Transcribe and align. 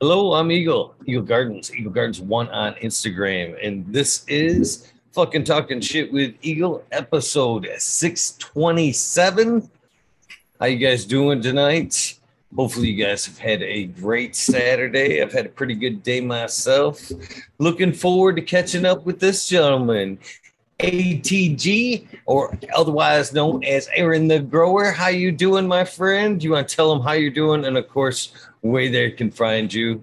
Hello, 0.00 0.32
I'm 0.32 0.50
Eagle, 0.50 0.96
Eagle 1.06 1.22
Gardens, 1.22 1.72
Eagle 1.72 1.92
Gardens 1.92 2.20
One 2.20 2.48
on 2.48 2.74
Instagram, 2.74 3.56
and 3.64 3.86
this 3.86 4.24
is 4.26 4.92
fucking 5.12 5.44
talking 5.44 5.80
shit 5.80 6.12
with 6.12 6.34
Eagle 6.42 6.84
episode 6.90 7.68
627. 7.78 9.70
How 10.58 10.66
you 10.66 10.78
guys 10.78 11.04
doing 11.04 11.40
tonight? 11.40 12.18
Hopefully, 12.56 12.88
you 12.88 13.04
guys 13.04 13.24
have 13.26 13.38
had 13.38 13.62
a 13.62 13.84
great 13.84 14.34
Saturday. 14.34 15.22
I've 15.22 15.32
had 15.32 15.46
a 15.46 15.50
pretty 15.50 15.76
good 15.76 16.02
day 16.02 16.20
myself. 16.20 17.00
Looking 17.58 17.92
forward 17.92 18.34
to 18.34 18.42
catching 18.42 18.84
up 18.84 19.06
with 19.06 19.20
this 19.20 19.48
gentleman, 19.48 20.18
ATG, 20.80 22.08
or 22.26 22.58
otherwise 22.74 23.32
known 23.32 23.62
as 23.62 23.88
Aaron 23.94 24.26
the 24.26 24.40
Grower. 24.40 24.90
How 24.90 25.08
you 25.08 25.30
doing, 25.30 25.68
my 25.68 25.84
friend? 25.84 26.42
You 26.42 26.50
want 26.50 26.68
to 26.68 26.74
tell 26.76 26.92
him 26.92 27.00
how 27.00 27.12
you're 27.12 27.30
doing, 27.30 27.64
and 27.64 27.78
of 27.78 27.88
course, 27.88 28.32
where 28.64 28.88
they 28.88 29.10
can 29.10 29.30
find 29.30 29.72
you. 29.72 30.02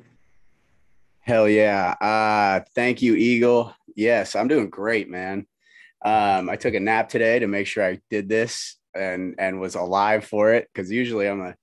Hell 1.22 1.50
yeah! 1.50 1.96
Uh, 2.00 2.64
thank 2.76 3.02
you, 3.02 3.16
Eagle. 3.16 3.74
Yes, 3.96 4.36
I'm 4.36 4.48
doing 4.48 4.70
great, 4.70 5.10
man. 5.10 5.48
Um, 6.04 6.50
I 6.50 6.56
took 6.56 6.76
a 6.76 6.80
nap 6.80 7.10
today 7.10 7.40
to 7.40 7.48
make 7.48 7.66
sure 7.66 7.84
I 7.84 8.00
did 8.10 8.30
this 8.30 8.78
and 8.94 9.36
and 9.40 9.60
was 9.60 9.76
alive 9.76 10.26
for 10.26 10.54
it 10.54 10.70
because 10.72 10.92
usually 10.92 11.28
I'm 11.28 11.42
a 11.42 11.56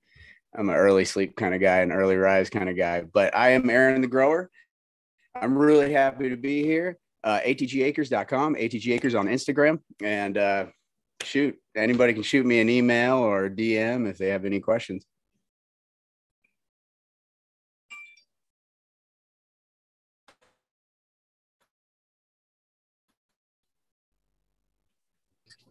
I'm 0.53 0.69
an 0.69 0.75
early 0.75 1.05
sleep 1.05 1.37
kind 1.37 1.53
of 1.55 1.61
guy, 1.61 1.77
an 1.79 1.91
early 1.93 2.17
rise 2.17 2.49
kind 2.49 2.69
of 2.69 2.75
guy. 2.75 3.01
But 3.01 3.35
I 3.35 3.51
am 3.51 3.69
Aaron 3.69 4.01
the 4.01 4.07
Grower. 4.07 4.49
I'm 5.33 5.57
really 5.57 5.93
happy 5.93 6.29
to 6.29 6.37
be 6.37 6.63
here. 6.63 6.97
Uh, 7.23 7.39
atgacres.com, 7.45 8.55
atgacres 8.55 9.17
on 9.17 9.27
Instagram, 9.27 9.79
and 10.01 10.37
uh, 10.37 10.65
shoot, 11.21 11.57
anybody 11.75 12.13
can 12.13 12.23
shoot 12.23 12.45
me 12.45 12.59
an 12.59 12.69
email 12.69 13.17
or 13.17 13.49
DM 13.49 14.09
if 14.09 14.17
they 14.17 14.29
have 14.29 14.45
any 14.45 14.59
questions. 14.59 15.05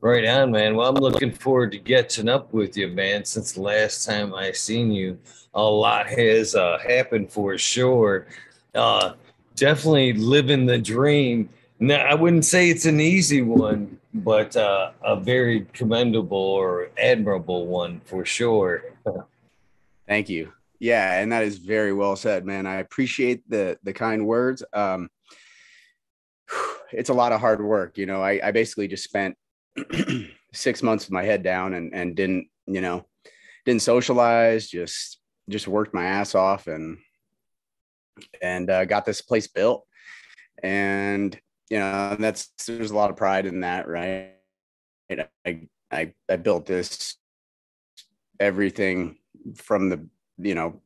Right 0.01 0.25
on, 0.27 0.53
man. 0.53 0.77
Well, 0.77 0.89
I'm 0.89 0.95
looking 0.95 1.33
forward 1.33 1.73
to 1.73 1.79
catching 1.79 2.29
up 2.29 2.53
with 2.53 2.77
you, 2.77 2.87
man. 2.87 3.25
Since 3.25 3.53
the 3.53 3.63
last 3.63 4.07
time 4.07 4.33
I 4.33 4.53
seen 4.53 4.93
you, 4.93 5.19
a 5.55 5.63
lot 5.63 6.07
has 6.07 6.55
uh, 6.55 6.79
happened 6.79 7.33
for 7.33 7.59
sure. 7.59 8.29
Uh, 8.77 9.15
definitely 9.57 10.13
living 10.13 10.67
the 10.67 10.79
dream. 10.79 11.49
Now, 11.81 12.07
I 12.07 12.15
wouldn't 12.15 12.45
say 12.45 12.71
it's 12.71 12.87
an 12.87 13.01
easy 13.01 13.43
one, 13.43 13.99
but 14.15 14.57
uh, 14.57 14.93
a 15.03 15.17
very 15.17 15.67
commendable 15.73 16.39
or 16.39 16.91
admirable 16.97 17.67
one 17.67 18.01
for 18.05 18.25
sure. 18.25 18.85
Thank 20.07 20.29
you. 20.29 20.53
Yeah, 20.79 21.21
and 21.21 21.33
that 21.33 21.43
is 21.43 21.59
very 21.59 21.93
well 21.93 22.15
said, 22.15 22.45
man. 22.45 22.67
I 22.67 22.77
appreciate 22.77 23.43
the 23.51 23.79
the 23.83 23.93
kind 23.93 24.27
words. 24.27 24.63
Um, 24.73 25.11
it's 26.93 27.11
a 27.11 27.15
lot 27.15 27.33
of 27.33 27.41
hard 27.41 27.61
work, 27.61 27.99
you 27.99 28.07
know. 28.07 28.23
I, 28.23 28.41
I 28.45 28.53
basically 28.53 28.87
just 28.87 29.03
spent 29.03 29.37
six 30.53 30.83
months 30.83 31.07
with 31.07 31.13
my 31.13 31.23
head 31.23 31.43
down 31.43 31.75
and 31.75 31.95
and 31.95 32.17
didn't 32.17 32.49
you 32.67 32.81
know 32.81 33.07
didn't 33.65 33.83
socialize 33.83 34.69
just 34.69 35.19
just 35.49 35.69
worked 35.69 35.95
my 35.95 36.05
ass 36.05 36.35
off 36.35 36.67
and 36.67 36.99
and 38.43 38.71
uh, 38.71 38.85
got 38.85 39.05
this 39.05 39.21
place 39.21 39.47
built. 39.47 39.85
And 40.63 41.39
you 41.71 41.79
know 41.79 42.17
that's 42.19 42.51
there's 42.67 42.91
a 42.91 42.97
lot 42.97 43.11
of 43.11 43.17
pride 43.17 43.47
in 43.47 43.61
that 43.61 43.89
right? 43.89 44.33
I, 45.47 45.69
I 45.91 46.13
i 46.29 46.37
built 46.37 46.67
this 46.67 47.17
everything 48.41 49.19
from 49.57 49.89
the 49.89 50.07
you 50.39 50.55
know 50.55 50.83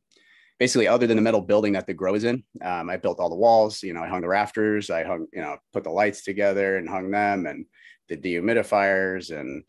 basically 0.59 0.87
other 0.87 1.07
than 1.07 1.17
the 1.17 1.23
metal 1.23 1.41
building 1.41 1.73
that 1.73 1.87
the 1.87 1.93
grow 1.93 2.15
is 2.15 2.23
in 2.23 2.43
um, 2.63 2.89
i 2.89 2.97
built 2.97 3.19
all 3.19 3.29
the 3.29 3.35
walls 3.35 3.83
you 3.83 3.93
know 3.93 4.01
i 4.01 4.07
hung 4.07 4.21
the 4.21 4.27
rafters 4.27 4.89
i 4.89 5.03
hung 5.03 5.27
you 5.33 5.41
know 5.41 5.57
put 5.73 5.83
the 5.83 5.89
lights 5.89 6.23
together 6.23 6.77
and 6.77 6.89
hung 6.89 7.11
them 7.11 7.45
and 7.45 7.65
the 8.09 8.17
dehumidifiers 8.17 9.37
and 9.37 9.63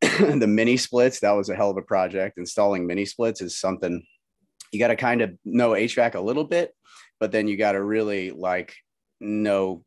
the 0.40 0.46
mini 0.46 0.76
splits. 0.76 1.20
That 1.20 1.32
was 1.32 1.48
a 1.48 1.54
hell 1.54 1.70
of 1.70 1.76
a 1.76 1.82
project. 1.82 2.38
Installing 2.38 2.86
mini 2.86 3.04
splits 3.04 3.40
is 3.40 3.58
something 3.58 4.04
you 4.72 4.78
got 4.78 4.88
to 4.88 4.96
kind 4.96 5.22
of 5.22 5.32
know 5.44 5.70
HVAC 5.70 6.14
a 6.14 6.20
little 6.20 6.44
bit, 6.44 6.74
but 7.20 7.32
then 7.32 7.46
you 7.46 7.56
got 7.56 7.72
to 7.72 7.82
really 7.82 8.30
like 8.30 8.74
know 9.20 9.84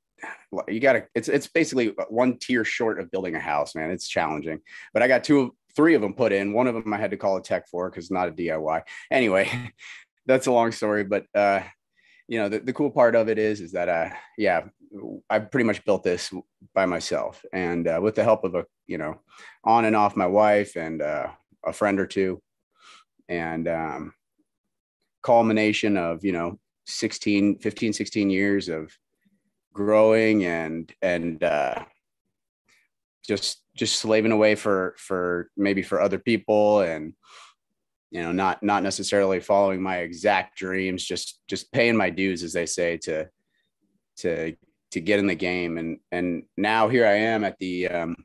you 0.67 0.79
got 0.79 0.94
to 0.94 1.06
it's 1.13 1.28
it's 1.28 1.47
basically 1.47 1.94
one 2.09 2.38
tier 2.40 2.63
short 2.63 3.00
of 3.00 3.12
building 3.12 3.35
a 3.35 3.40
house 3.40 3.75
man 3.75 3.91
it's 3.91 4.07
challenging 4.07 4.59
but 4.94 5.03
i 5.03 5.07
got 5.07 5.23
two 5.23 5.40
of 5.40 5.50
three 5.75 5.94
of 5.94 6.01
them 6.01 6.13
put 6.13 6.31
in 6.31 6.53
one 6.53 6.66
of 6.66 6.73
them 6.73 6.91
i 6.91 6.97
had 6.97 7.12
to 7.12 7.17
call 7.17 7.38
a 7.38 7.41
tech 7.41 7.67
for 7.69 7.90
because 7.90 8.09
not 8.09 8.28
a 8.28 8.31
diy 8.31 8.81
anyway 9.12 9.72
that's 10.25 10.47
a 10.47 10.51
long 10.51 10.72
story 10.72 11.03
but 11.03 11.25
uh 11.35 11.62
you 12.28 12.40
know 12.40 12.50
the, 12.50 12.59
the 12.59 12.73
cool 12.73 12.90
part 12.90 13.16
of 13.16 13.29
it 13.29 13.38
is 13.38 13.62
is 13.62 13.73
that 13.73 13.90
uh 13.90 14.09
yeah 14.38 14.63
i 15.29 15.39
pretty 15.39 15.65
much 15.65 15.83
built 15.85 16.03
this 16.03 16.31
by 16.73 16.85
myself. 16.85 17.43
And 17.53 17.87
uh, 17.87 17.99
with 18.01 18.15
the 18.15 18.23
help 18.23 18.43
of 18.43 18.55
a 18.55 18.65
you 18.85 18.97
know 18.97 19.19
on 19.63 19.85
and 19.85 19.95
off 19.95 20.15
my 20.15 20.27
wife 20.27 20.75
and 20.75 21.01
uh, 21.01 21.27
a 21.65 21.73
friend 21.73 21.99
or 21.99 22.07
two. 22.07 22.41
And 23.29 23.67
um 23.67 24.13
culmination 25.27 25.97
of 25.97 26.23
you 26.23 26.31
know 26.31 26.57
16 26.85 27.59
15 27.59 27.91
16 27.91 28.29
years 28.29 28.69
of 28.69 28.93
growing 29.73 30.45
and 30.45 30.93
and 31.01 31.43
uh 31.43 31.83
just 33.27 33.61
just 33.75 33.97
slaving 33.97 34.31
away 34.31 34.55
for 34.55 34.95
for 34.97 35.49
maybe 35.57 35.81
for 35.81 35.99
other 35.99 36.17
people 36.17 36.79
and 36.79 37.11
you 38.09 38.21
know 38.23 38.31
not 38.31 38.63
not 38.63 38.83
necessarily 38.83 39.41
following 39.41 39.81
my 39.81 39.97
exact 39.97 40.57
dreams 40.57 41.03
just 41.03 41.41
just 41.49 41.73
paying 41.73 41.97
my 41.97 42.09
dues 42.09 42.41
as 42.41 42.53
they 42.53 42.65
say 42.65 42.95
to 42.95 43.27
to 44.15 44.55
to 44.97 45.02
get 45.02 45.19
in 45.19 45.28
the 45.28 45.35
game. 45.35 45.78
And 45.78 46.00
and 46.12 46.44
now 46.58 46.90
here 46.90 47.06
i 47.06 47.13
am 47.13 47.44
at 47.44 47.58
the 47.59 47.88
um 47.88 48.16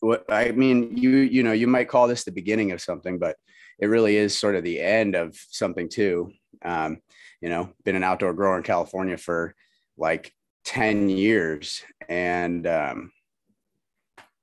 what 0.00 0.24
i 0.30 0.50
mean 0.52 0.96
you 0.96 1.10
you 1.10 1.42
know 1.42 1.52
you 1.52 1.66
might 1.66 1.88
call 1.88 2.08
this 2.08 2.24
the 2.24 2.32
beginning 2.32 2.72
of 2.72 2.80
something 2.80 3.18
but 3.18 3.36
it 3.78 3.86
really 3.86 4.16
is 4.16 4.38
sort 4.38 4.56
of 4.56 4.64
the 4.64 4.80
end 4.80 5.14
of 5.14 5.36
something 5.48 5.88
too. 5.88 6.32
Um 6.62 7.00
you 7.40 7.48
know 7.48 7.70
been 7.84 7.96
an 7.96 8.04
outdoor 8.04 8.34
grower 8.34 8.56
in 8.58 8.62
california 8.62 9.16
for 9.16 9.54
like 9.96 10.32
10 10.64 11.08
years. 11.08 11.82
And 12.08 12.66
um 12.66 13.12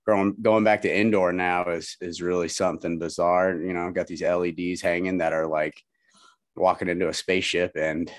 going 0.08 0.36
going 0.42 0.64
back 0.64 0.82
to 0.82 0.96
indoor 0.96 1.32
now 1.34 1.70
is 1.70 1.98
is 2.02 2.22
really 2.22 2.48
something 2.48 2.98
bizarre. 2.98 3.56
You 3.56 3.74
know, 3.74 3.92
got 3.92 4.08
these 4.08 4.22
LEDs 4.24 4.82
hanging 4.82 5.20
that 5.20 5.34
are 5.34 5.46
like 5.46 5.80
walking 6.56 6.88
into 6.88 7.10
a 7.10 7.14
spaceship, 7.14 7.74
and 7.76 8.12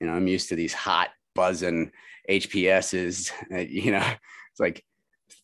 you 0.00 0.06
know, 0.06 0.14
I'm 0.14 0.26
used 0.26 0.48
to 0.48 0.56
these 0.56 0.74
hot 0.74 1.10
buzzing 1.34 1.92
HPSs. 2.28 3.30
You 3.70 3.92
know, 3.92 4.06
it's 4.50 4.60
like 4.60 4.84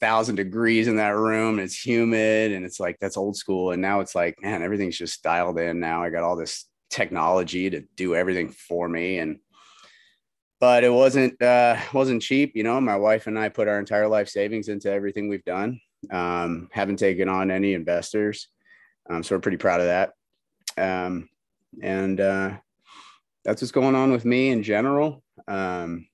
thousand 0.01 0.37
degrees 0.37 0.89
in 0.89 0.97
that 0.97 1.17
room. 1.17 1.59
it's 1.59 1.85
humid, 1.85 2.53
and 2.53 2.65
it's 2.65 2.81
like 2.81 2.99
that's 3.01 3.17
old 3.17 3.37
school. 3.37 3.73
And 3.73 3.83
now 3.83 4.01
it's 4.01 4.15
like, 4.15 4.37
man, 4.43 4.63
everything's 4.63 4.99
just 4.99 5.23
dialed 5.23 5.59
in. 5.59 5.81
Now 5.81 6.03
I 6.03 6.11
got 6.11 6.23
all 6.23 6.37
this 6.37 6.67
technology 6.91 7.71
to 7.71 7.81
do 7.97 8.15
everything 8.15 8.49
for 8.49 8.89
me, 8.89 9.19
and 9.19 9.39
but 10.61 10.85
it 10.85 10.93
wasn't 10.93 11.41
uh, 11.43 11.79
wasn't 11.93 12.23
cheap. 12.23 12.53
You 12.55 12.65
know, 12.65 12.81
my 12.81 12.97
wife 12.97 13.27
and 13.27 13.39
I 13.39 13.49
put 13.49 13.69
our 13.69 13.79
entire 13.79 14.09
life 14.09 14.29
savings 14.29 14.69
into 14.69 14.91
everything 14.91 15.29
we've 15.29 15.45
done. 15.45 15.81
Um, 16.11 16.69
haven't 16.73 16.99
taken 16.99 17.29
on 17.29 17.51
any 17.51 17.75
investors, 17.75 18.49
um, 19.11 19.23
so 19.23 19.35
we're 19.35 19.41
pretty 19.41 19.57
proud 19.57 19.81
of 19.81 19.87
that. 19.87 20.13
Um, 20.77 21.29
and 21.83 22.21
uh, 22.21 22.57
that's 23.45 23.63
what's 23.63 23.73
going 23.73 23.95
on 23.95 24.13
with 24.13 24.25
me 24.25 24.51
in 24.51 24.63
general. 24.63 25.23
Um, 25.47 26.08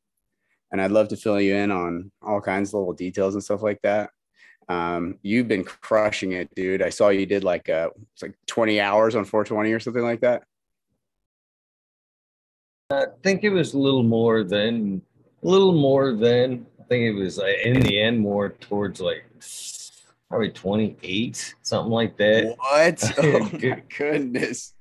and 0.74 0.82
I'd 0.82 0.90
love 0.90 1.06
to 1.10 1.16
fill 1.16 1.40
you 1.40 1.54
in 1.54 1.70
on 1.70 2.10
all 2.20 2.40
kinds 2.40 2.70
of 2.70 2.80
little 2.80 2.94
details 2.94 3.34
and 3.34 3.44
stuff 3.44 3.62
like 3.62 3.80
that. 3.82 4.10
Um, 4.68 5.20
you've 5.22 5.46
been 5.46 5.62
crushing 5.62 6.32
it, 6.32 6.52
dude. 6.56 6.82
I 6.82 6.88
saw 6.88 7.10
you 7.10 7.26
did 7.26 7.44
like 7.44 7.68
uh, 7.68 7.90
it's 8.12 8.22
like 8.22 8.34
20 8.48 8.80
hours 8.80 9.14
on 9.14 9.24
420 9.24 9.70
or 9.70 9.78
something 9.78 10.02
like 10.02 10.22
that. 10.22 10.42
I 12.90 13.04
think 13.22 13.44
it 13.44 13.50
was 13.50 13.74
a 13.74 13.78
little 13.78 14.02
more 14.02 14.42
than 14.42 15.00
a 15.44 15.46
little 15.46 15.74
more 15.74 16.12
than 16.12 16.66
I 16.80 16.82
think 16.88 17.04
it 17.04 17.12
was 17.12 17.38
uh, 17.38 17.52
in 17.62 17.78
the 17.78 18.00
end 18.00 18.18
more 18.18 18.48
towards 18.48 19.00
like 19.00 19.26
probably 20.28 20.50
28 20.50 21.54
something 21.62 21.92
like 21.92 22.16
that 22.16 22.56
what 22.58 23.18
oh 23.18 23.48
my 23.52 23.82
goodness 23.96 24.74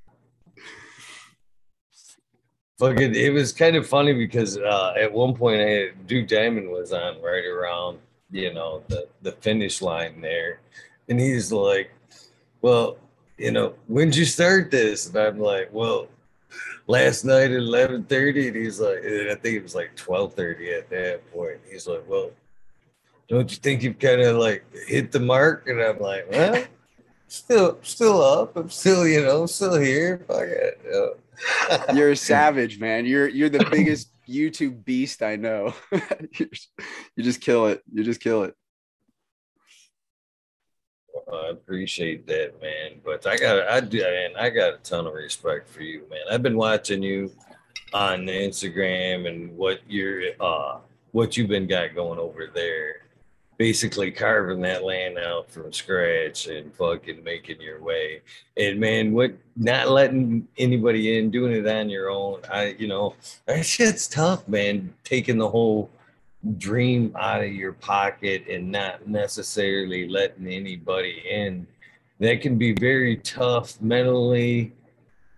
Fucking, 2.79 3.13
it 3.15 3.31
was 3.31 3.51
kind 3.51 3.75
of 3.75 3.87
funny 3.87 4.13
because 4.13 4.57
uh, 4.57 4.93
at 4.97 5.11
one 5.11 5.35
point 5.35 5.61
I 5.61 5.91
Duke 6.07 6.27
Diamond 6.27 6.69
was 6.69 6.91
on 6.91 7.21
right 7.21 7.45
around 7.45 7.99
you 8.31 8.51
know 8.53 8.83
the 8.87 9.07
the 9.21 9.31
finish 9.33 9.81
line 9.81 10.21
there, 10.21 10.59
and 11.07 11.19
he's 11.19 11.51
like, 11.51 11.91
"Well, 12.61 12.97
you 13.37 13.51
know, 13.51 13.75
when'd 13.87 14.15
you 14.15 14.25
start 14.25 14.71
this?" 14.71 15.07
And 15.07 15.17
I'm 15.17 15.39
like, 15.39 15.69
"Well, 15.71 16.07
last 16.87 17.25
night 17.25 17.51
at 17.51 17.61
11:30 17.61 18.47
and 18.47 18.55
he's 18.55 18.79
like 18.79 18.97
I 18.97 19.35
think 19.35 19.57
it 19.57 19.63
was 19.63 19.75
like 19.75 19.95
12:30 19.95 20.77
at 20.77 20.89
that 20.89 21.31
point. 21.31 21.59
He's 21.69 21.87
like, 21.87 22.03
"Well, 22.07 22.31
don't 23.29 23.49
you 23.51 23.57
think 23.57 23.83
you've 23.83 23.99
kind 23.99 24.21
of 24.21 24.37
like 24.37 24.65
hit 24.87 25.11
the 25.11 25.19
mark?" 25.19 25.67
And 25.67 25.79
I'm 25.79 25.99
like, 25.99 26.29
"Well, 26.31 26.63
still, 27.27 27.77
still 27.83 28.21
up. 28.21 28.55
I'm 28.57 28.69
still, 28.69 29.07
you 29.07 29.21
know, 29.21 29.45
still 29.45 29.75
here. 29.79 30.23
Fuck 30.27 30.47
it. 30.47 31.19
you're 31.93 32.11
a 32.11 32.15
savage, 32.15 32.79
man. 32.79 33.05
You're 33.05 33.27
you're 33.27 33.49
the 33.49 33.67
biggest 33.69 34.09
YouTube 34.29 34.83
beast 34.85 35.21
I 35.21 35.35
know. 35.35 35.73
you 36.39 37.23
just 37.23 37.41
kill 37.41 37.67
it. 37.67 37.81
You 37.91 38.03
just 38.03 38.21
kill 38.21 38.43
it. 38.43 38.55
I 41.31 41.49
appreciate 41.49 42.27
that, 42.27 42.61
man. 42.61 42.99
But 43.03 43.25
I 43.27 43.37
got, 43.37 43.67
I 43.67 43.79
do, 43.79 44.01
man. 44.01 44.31
I 44.37 44.49
got 44.49 44.75
a 44.75 44.77
ton 44.77 45.07
of 45.07 45.13
respect 45.13 45.67
for 45.69 45.81
you, 45.81 46.03
man. 46.09 46.21
I've 46.31 46.43
been 46.43 46.57
watching 46.57 47.01
you 47.01 47.31
on 47.93 48.25
Instagram 48.25 49.27
and 49.27 49.55
what 49.55 49.79
you're, 49.87 50.31
uh, 50.39 50.79
what 51.11 51.37
you've 51.37 51.49
been 51.49 51.67
got 51.67 51.95
going 51.95 52.19
over 52.19 52.47
there. 52.53 53.02
Basically 53.63 54.11
carving 54.11 54.59
that 54.63 54.83
land 54.83 55.17
out 55.17 55.49
from 55.49 55.71
scratch 55.71 56.47
and 56.47 56.75
fucking 56.75 57.23
making 57.23 57.61
your 57.61 57.81
way. 57.81 58.19
And 58.57 58.77
man, 58.77 59.13
what 59.13 59.35
not 59.55 59.87
letting 59.87 60.49
anybody 60.57 61.17
in, 61.17 61.31
doing 61.31 61.53
it 61.53 61.65
on 61.65 61.87
your 61.87 62.09
own. 62.09 62.41
I, 62.51 62.75
you 62.77 62.89
know, 62.89 63.15
that 63.45 63.65
shit's 63.65 64.09
tough, 64.09 64.45
man. 64.49 64.93
Taking 65.05 65.37
the 65.37 65.47
whole 65.47 65.89
dream 66.57 67.15
out 67.17 67.41
of 67.41 67.53
your 67.53 67.71
pocket 67.71 68.49
and 68.49 68.69
not 68.69 69.07
necessarily 69.07 70.09
letting 70.09 70.47
anybody 70.47 71.23
in. 71.25 71.65
That 72.19 72.41
can 72.41 72.57
be 72.57 72.73
very 72.73 73.15
tough 73.15 73.81
mentally, 73.81 74.73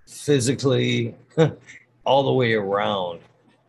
physically, 0.08 1.14
all 2.06 2.24
the 2.24 2.34
way 2.34 2.54
around. 2.54 3.20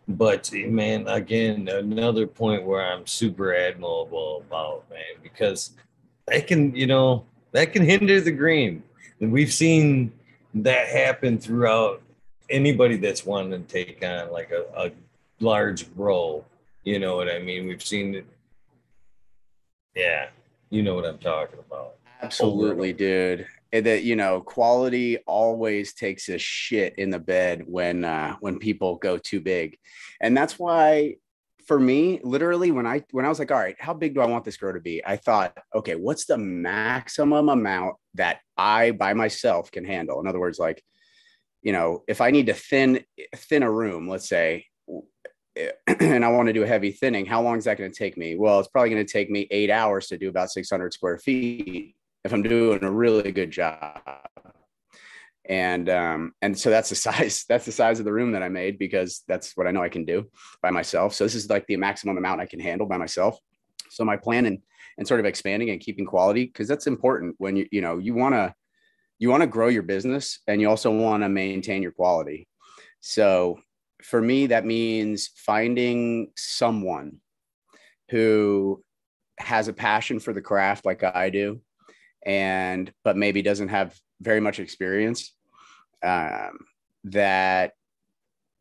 But 0.08 0.52
man, 0.52 1.08
again, 1.08 1.68
another 1.68 2.26
point 2.26 2.64
where 2.64 2.80
I'm 2.80 3.06
super 3.06 3.54
admirable 3.54 4.44
about, 4.46 4.88
man, 4.88 5.20
because 5.22 5.72
that 6.28 6.46
can, 6.46 6.74
you 6.76 6.86
know, 6.86 7.24
that 7.52 7.72
can 7.72 7.84
hinder 7.84 8.20
the 8.20 8.30
green. 8.30 8.82
And 9.20 9.32
we've 9.32 9.52
seen 9.52 10.12
that 10.54 10.88
happen 10.88 11.38
throughout 11.38 12.02
anybody 12.48 12.96
that's 12.96 13.26
wanting 13.26 13.64
to 13.64 13.72
take 13.72 14.04
on 14.04 14.30
like 14.30 14.52
a, 14.52 14.86
a 14.86 14.90
large 15.40 15.86
role 15.96 16.46
you 16.86 17.00
know 17.00 17.16
what 17.16 17.28
I 17.28 17.40
mean? 17.40 17.66
We've 17.66 17.82
seen 17.82 18.14
it. 18.14 18.26
Yeah, 19.96 20.28
you 20.70 20.84
know 20.84 20.94
what 20.94 21.04
I'm 21.04 21.18
talking 21.18 21.58
about. 21.58 21.96
Absolutely, 22.22 22.92
dude. 22.92 23.48
And 23.72 23.84
that 23.86 24.04
you 24.04 24.16
know, 24.16 24.40
quality 24.40 25.18
always 25.26 25.92
takes 25.92 26.28
a 26.28 26.38
shit 26.38 26.94
in 26.98 27.10
the 27.10 27.18
bed 27.18 27.64
when 27.66 28.04
uh, 28.04 28.36
when 28.40 28.58
people 28.58 28.96
go 28.96 29.18
too 29.18 29.40
big, 29.40 29.76
and 30.20 30.36
that's 30.36 30.58
why 30.58 31.16
for 31.66 31.80
me, 31.80 32.20
literally, 32.22 32.70
when 32.70 32.86
I 32.86 33.02
when 33.10 33.24
I 33.24 33.28
was 33.28 33.38
like, 33.38 33.50
all 33.50 33.58
right, 33.58 33.76
how 33.78 33.92
big 33.92 34.14
do 34.14 34.20
I 34.20 34.26
want 34.26 34.44
this 34.44 34.56
grow 34.56 34.72
to 34.72 34.80
be? 34.80 35.04
I 35.04 35.16
thought, 35.16 35.58
okay, 35.74 35.96
what's 35.96 36.26
the 36.26 36.38
maximum 36.38 37.48
amount 37.48 37.96
that 38.14 38.38
I 38.56 38.92
by 38.92 39.14
myself 39.14 39.72
can 39.72 39.84
handle? 39.84 40.20
In 40.20 40.28
other 40.28 40.38
words, 40.38 40.60
like, 40.60 40.82
you 41.62 41.72
know, 41.72 42.04
if 42.06 42.20
I 42.20 42.30
need 42.30 42.46
to 42.46 42.54
thin 42.54 43.04
thin 43.34 43.64
a 43.64 43.70
room, 43.70 44.08
let's 44.08 44.28
say, 44.28 44.66
and 45.86 46.24
I 46.24 46.28
want 46.28 46.46
to 46.46 46.52
do 46.52 46.62
a 46.62 46.68
heavy 46.68 46.92
thinning, 46.92 47.26
how 47.26 47.42
long 47.42 47.58
is 47.58 47.64
that 47.64 47.78
going 47.78 47.90
to 47.90 47.98
take 47.98 48.16
me? 48.16 48.36
Well, 48.36 48.60
it's 48.60 48.68
probably 48.68 48.90
going 48.90 49.04
to 49.04 49.12
take 49.12 49.28
me 49.28 49.48
eight 49.50 49.70
hours 49.70 50.06
to 50.08 50.18
do 50.18 50.28
about 50.28 50.50
600 50.50 50.92
square 50.92 51.18
feet 51.18 51.96
if 52.26 52.32
I'm 52.32 52.42
doing 52.42 52.84
a 52.84 52.90
really 52.90 53.32
good 53.32 53.50
job. 53.50 54.00
And 55.48 55.88
um, 55.88 56.32
and 56.42 56.58
so 56.58 56.70
that's 56.70 56.88
the 56.88 56.94
size 57.06 57.44
that's 57.48 57.64
the 57.64 57.72
size 57.72 57.98
of 57.98 58.04
the 58.04 58.12
room 58.12 58.32
that 58.32 58.42
I 58.42 58.48
made 58.48 58.78
because 58.78 59.22
that's 59.26 59.56
what 59.56 59.66
I 59.66 59.70
know 59.70 59.82
I 59.82 59.88
can 59.88 60.04
do 60.04 60.28
by 60.60 60.70
myself. 60.70 61.14
So 61.14 61.24
this 61.24 61.34
is 61.34 61.48
like 61.48 61.66
the 61.66 61.76
maximum 61.76 62.18
amount 62.18 62.40
I 62.40 62.46
can 62.46 62.60
handle 62.60 62.86
by 62.86 62.96
myself. 62.96 63.38
So 63.90 64.04
my 64.04 64.16
plan 64.16 64.46
and 64.46 64.58
and 64.98 65.06
sort 65.06 65.20
of 65.20 65.26
expanding 65.26 65.70
and 65.70 65.80
keeping 65.80 66.06
quality 66.06 66.44
because 66.46 66.68
that's 66.68 66.86
important 66.86 67.36
when 67.38 67.56
you 67.56 67.66
you 67.70 67.80
know 67.80 67.98
you 67.98 68.14
want 68.14 68.34
to 68.34 68.54
you 69.18 69.30
want 69.30 69.42
to 69.42 69.46
grow 69.46 69.68
your 69.68 69.82
business 69.82 70.40
and 70.46 70.60
you 70.60 70.68
also 70.68 70.90
want 70.90 71.22
to 71.22 71.28
maintain 71.28 71.82
your 71.82 71.92
quality. 71.92 72.48
So 73.00 73.58
for 74.02 74.20
me, 74.20 74.48
that 74.48 74.66
means 74.66 75.30
finding 75.36 76.32
someone 76.36 77.20
who 78.10 78.82
has 79.38 79.68
a 79.68 79.72
passion 79.72 80.20
for 80.20 80.32
the 80.32 80.40
craft 80.40 80.84
like 80.84 81.02
I 81.02 81.30
do, 81.30 81.60
and 82.26 82.92
but 83.04 83.16
maybe 83.16 83.40
doesn't 83.40 83.68
have 83.68 83.98
very 84.20 84.40
much 84.40 84.58
experience. 84.58 85.32
Um, 86.02 86.58
that 87.04 87.72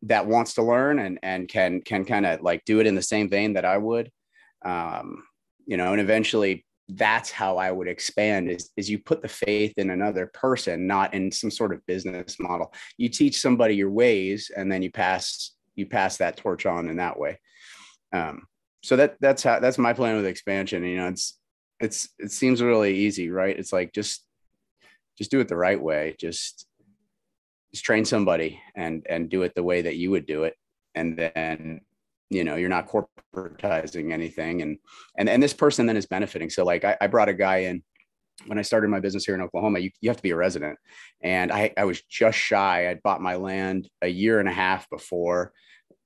that 0.02 0.26
wants 0.26 0.54
to 0.54 0.62
learn 0.62 0.98
and 1.00 1.18
and 1.22 1.48
can 1.48 1.82
can 1.82 2.04
kind 2.04 2.24
of 2.24 2.40
like 2.40 2.64
do 2.64 2.80
it 2.80 2.86
in 2.86 2.94
the 2.94 3.02
same 3.02 3.28
vein 3.28 3.54
that 3.54 3.64
I 3.64 3.76
would. 3.76 4.10
Um, 4.64 5.24
you 5.66 5.76
know, 5.76 5.92
and 5.92 6.00
eventually 6.00 6.64
that's 6.88 7.32
how 7.32 7.56
I 7.56 7.72
would 7.72 7.88
expand 7.88 8.48
is, 8.48 8.70
is 8.76 8.88
you 8.88 9.00
put 9.00 9.20
the 9.20 9.28
faith 9.28 9.74
in 9.76 9.90
another 9.90 10.30
person, 10.32 10.86
not 10.86 11.12
in 11.14 11.32
some 11.32 11.50
sort 11.50 11.72
of 11.72 11.84
business 11.86 12.38
model. 12.38 12.72
You 12.96 13.08
teach 13.08 13.40
somebody 13.40 13.74
your 13.74 13.90
ways 13.90 14.52
and 14.56 14.70
then 14.70 14.82
you 14.82 14.92
pass, 14.92 15.52
you 15.74 15.86
pass 15.86 16.18
that 16.18 16.36
torch 16.36 16.64
on 16.64 16.88
in 16.88 16.96
that 16.98 17.18
way. 17.18 17.40
Um, 18.12 18.46
so 18.84 18.94
that 18.96 19.16
that's 19.20 19.42
how, 19.42 19.58
that's 19.58 19.78
my 19.78 19.92
plan 19.92 20.14
with 20.14 20.26
expansion. 20.26 20.84
You 20.84 20.96
know, 20.98 21.08
it's, 21.08 21.38
it's, 21.80 22.08
it 22.18 22.32
seems 22.32 22.62
really 22.62 22.94
easy, 22.94 23.30
right? 23.30 23.58
It's 23.58 23.72
like, 23.72 23.92
just, 23.92 24.24
just 25.18 25.30
do 25.30 25.40
it 25.40 25.48
the 25.48 25.56
right 25.56 25.80
way. 25.80 26.14
Just, 26.18 26.66
just 27.72 27.84
train 27.84 28.04
somebody 28.04 28.60
and, 28.74 29.06
and 29.08 29.28
do 29.28 29.42
it 29.42 29.54
the 29.54 29.62
way 29.62 29.82
that 29.82 29.96
you 29.96 30.10
would 30.10 30.26
do 30.26 30.44
it. 30.44 30.54
And 30.94 31.18
then 31.18 31.80
you 32.28 32.42
know 32.42 32.56
you're 32.56 32.68
not 32.68 32.88
corporatizing 32.88 34.12
anything 34.12 34.60
and 34.60 34.78
and 35.16 35.28
and 35.28 35.40
this 35.40 35.54
person 35.54 35.86
then 35.86 35.96
is 35.96 36.06
benefiting 36.06 36.50
so 36.50 36.64
like 36.64 36.84
I, 36.84 36.96
I 37.00 37.06
brought 37.06 37.28
a 37.28 37.34
guy 37.34 37.58
in 37.58 37.84
when 38.44 38.58
I 38.58 38.62
started 38.62 38.90
my 38.90 39.00
business 39.00 39.24
here 39.24 39.34
in 39.34 39.40
Oklahoma, 39.40 39.78
you, 39.78 39.90
you 40.00 40.10
have 40.10 40.18
to 40.18 40.22
be 40.22 40.30
a 40.30 40.36
resident. 40.36 40.78
And 41.22 41.50
I, 41.50 41.72
I 41.76 41.84
was 41.84 42.02
just 42.02 42.36
shy. 42.36 42.90
I'd 42.90 43.02
bought 43.02 43.22
my 43.22 43.36
land 43.36 43.88
a 44.02 44.08
year 44.08 44.40
and 44.40 44.48
a 44.48 44.52
half 44.52 44.88
before 44.90 45.52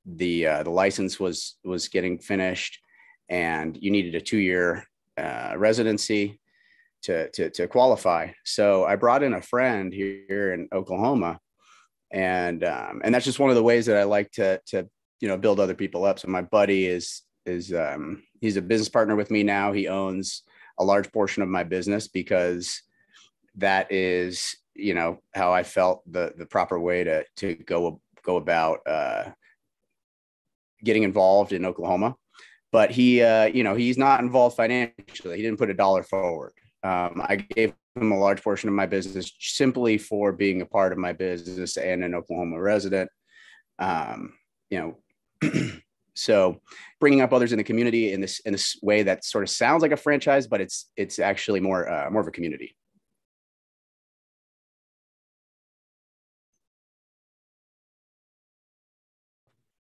the 0.07 0.47
uh, 0.47 0.63
the 0.63 0.71
license 0.71 1.21
was 1.21 1.59
was 1.65 1.89
getting 1.89 2.19
finished, 2.19 2.79
and 3.29 3.77
you 3.81 3.91
needed 3.91 4.15
a 4.15 4.21
two 4.21 4.39
year 4.39 4.85
uh, 5.21 5.55
residency 5.57 6.41
to, 7.03 7.31
to 7.31 7.51
to 7.51 7.67
qualify. 7.67 8.29
So 8.45 8.85
I 8.85 8.97
brought 8.97 9.23
in 9.23 9.35
a 9.35 9.43
friend 9.43 9.93
here 9.93 10.53
in 10.53 10.69
Oklahoma, 10.73 11.41
and 12.11 12.63
um, 12.65 13.01
and 13.05 13.15
that's 13.15 13.25
just 13.25 13.39
one 13.39 13.51
of 13.51 13.57
the 13.57 13.63
ways 13.63 13.87
that 13.87 13.97
I 13.97 14.05
like 14.05 14.31
to 14.33 14.61
to 14.69 14.89
you 15.21 15.29
know 15.29 15.39
build 15.39 15.61
other 15.61 15.75
people 15.75 16.05
up. 16.05 16.19
So 16.19 16.29
my 16.29 16.43
buddy 16.43 16.87
is 16.87 17.23
is 17.47 17.73
um, 17.73 18.23
he's 18.41 18.57
a 18.57 18.63
business 18.63 18.89
partner 18.89 19.17
with 19.17 19.31
me 19.31 19.43
now. 19.43 19.73
He 19.73 19.89
owns 19.89 20.43
a 20.79 20.85
large 20.85 21.11
portion 21.13 21.43
of 21.43 21.49
my 21.49 21.65
business 21.65 22.09
because 22.09 22.83
that 23.57 23.91
is 23.93 24.57
you 24.75 24.95
know 24.95 25.19
how 25.35 25.53
i 25.53 25.63
felt 25.63 26.03
the 26.11 26.33
the 26.39 26.47
proper 26.47 26.79
way 26.79 27.05
to 27.05 27.25
to 27.37 27.55
go 27.55 28.01
go 28.23 28.37
about 28.37 28.81
uh, 28.87 29.25
getting 30.83 31.03
involved 31.03 31.53
in 31.53 31.65
oklahoma 31.65 32.15
but 32.73 32.91
he 32.91 33.23
uh, 33.23 33.47
you 33.47 33.65
know 33.65 33.75
he's 33.75 33.99
not 33.99 34.21
involved 34.21 34.57
financially. 34.57 35.37
He 35.37 35.43
didn't 35.43 35.59
put 35.59 35.71
a 35.71 35.75
dollar 35.75 36.03
forward. 36.03 36.53
Um, 36.83 37.23
i 37.29 37.37
gave 37.37 37.75
him 37.95 38.13
a 38.13 38.19
large 38.19 38.43
portion 38.43 38.69
of 38.69 38.75
my 38.75 38.87
business 38.87 39.31
simply 39.39 39.99
for 39.99 40.33
being 40.33 40.63
a 40.63 40.67
part 40.67 40.93
of 40.93 40.99
my 40.99 41.13
business 41.13 41.77
and 41.77 42.03
an 42.03 42.15
oklahoma 42.15 42.61
resident. 42.61 43.11
Um, 43.79 44.35
you 44.71 44.97
know 45.43 45.51
so 46.15 46.61
bringing 47.01 47.21
up 47.21 47.33
others 47.33 47.53
in 47.53 47.59
the 47.59 47.65
community 47.65 48.13
in 48.13 48.21
this 48.21 48.41
in 48.41 48.53
this 48.53 48.79
way 48.83 49.03
that 49.03 49.25
sort 49.25 49.45
of 49.45 49.51
sounds 49.51 49.83
like 49.83 49.93
a 49.93 49.97
franchise, 49.97 50.47
but 50.47 50.61
it's 50.61 50.91
it's 50.97 51.19
actually 51.19 51.61
more 51.61 51.91
uh, 51.91 52.11
more 52.11 52.23
of 52.23 52.29
a 52.29 52.33
community. 52.33 52.77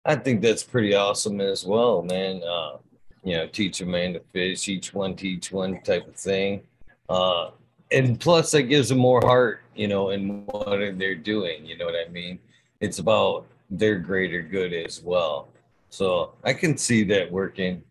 I 0.08 0.16
think 0.16 0.42
that's 0.42 0.64
pretty 0.64 0.96
awesome 0.96 1.42
as 1.42 1.66
well, 1.66 2.02
man. 2.02 2.42
Uh, 2.42 2.78
you 3.26 3.36
know, 3.36 3.46
teach 3.46 3.82
a 3.82 3.86
man 3.86 4.14
to 4.14 4.22
fish, 4.32 4.70
each 4.70 4.94
one 4.94 5.18
teach 5.18 5.52
one 5.52 5.82
type 5.82 6.08
of 6.08 6.16
thing. 6.16 6.64
Uh, 7.10 7.52
and 7.92 8.18
plus, 8.18 8.52
that 8.52 8.64
gives 8.64 8.88
them 8.88 9.00
more 9.00 9.20
heart, 9.22 9.64
you 9.76 9.90
know, 9.90 10.12
in 10.12 10.46
what 10.46 10.98
they're 10.98 11.14
doing. 11.14 11.66
You 11.66 11.78
know 11.78 11.86
what 11.86 11.96
I 11.96 12.10
mean? 12.10 12.40
It's 12.80 13.00
about 13.00 13.48
their 13.70 14.00
greater 14.00 14.42
good 14.42 14.72
as 14.72 15.04
well. 15.04 15.50
So 15.90 16.36
I 16.42 16.54
can 16.54 16.78
see 16.78 17.04
that 17.06 17.30
working 17.30 17.84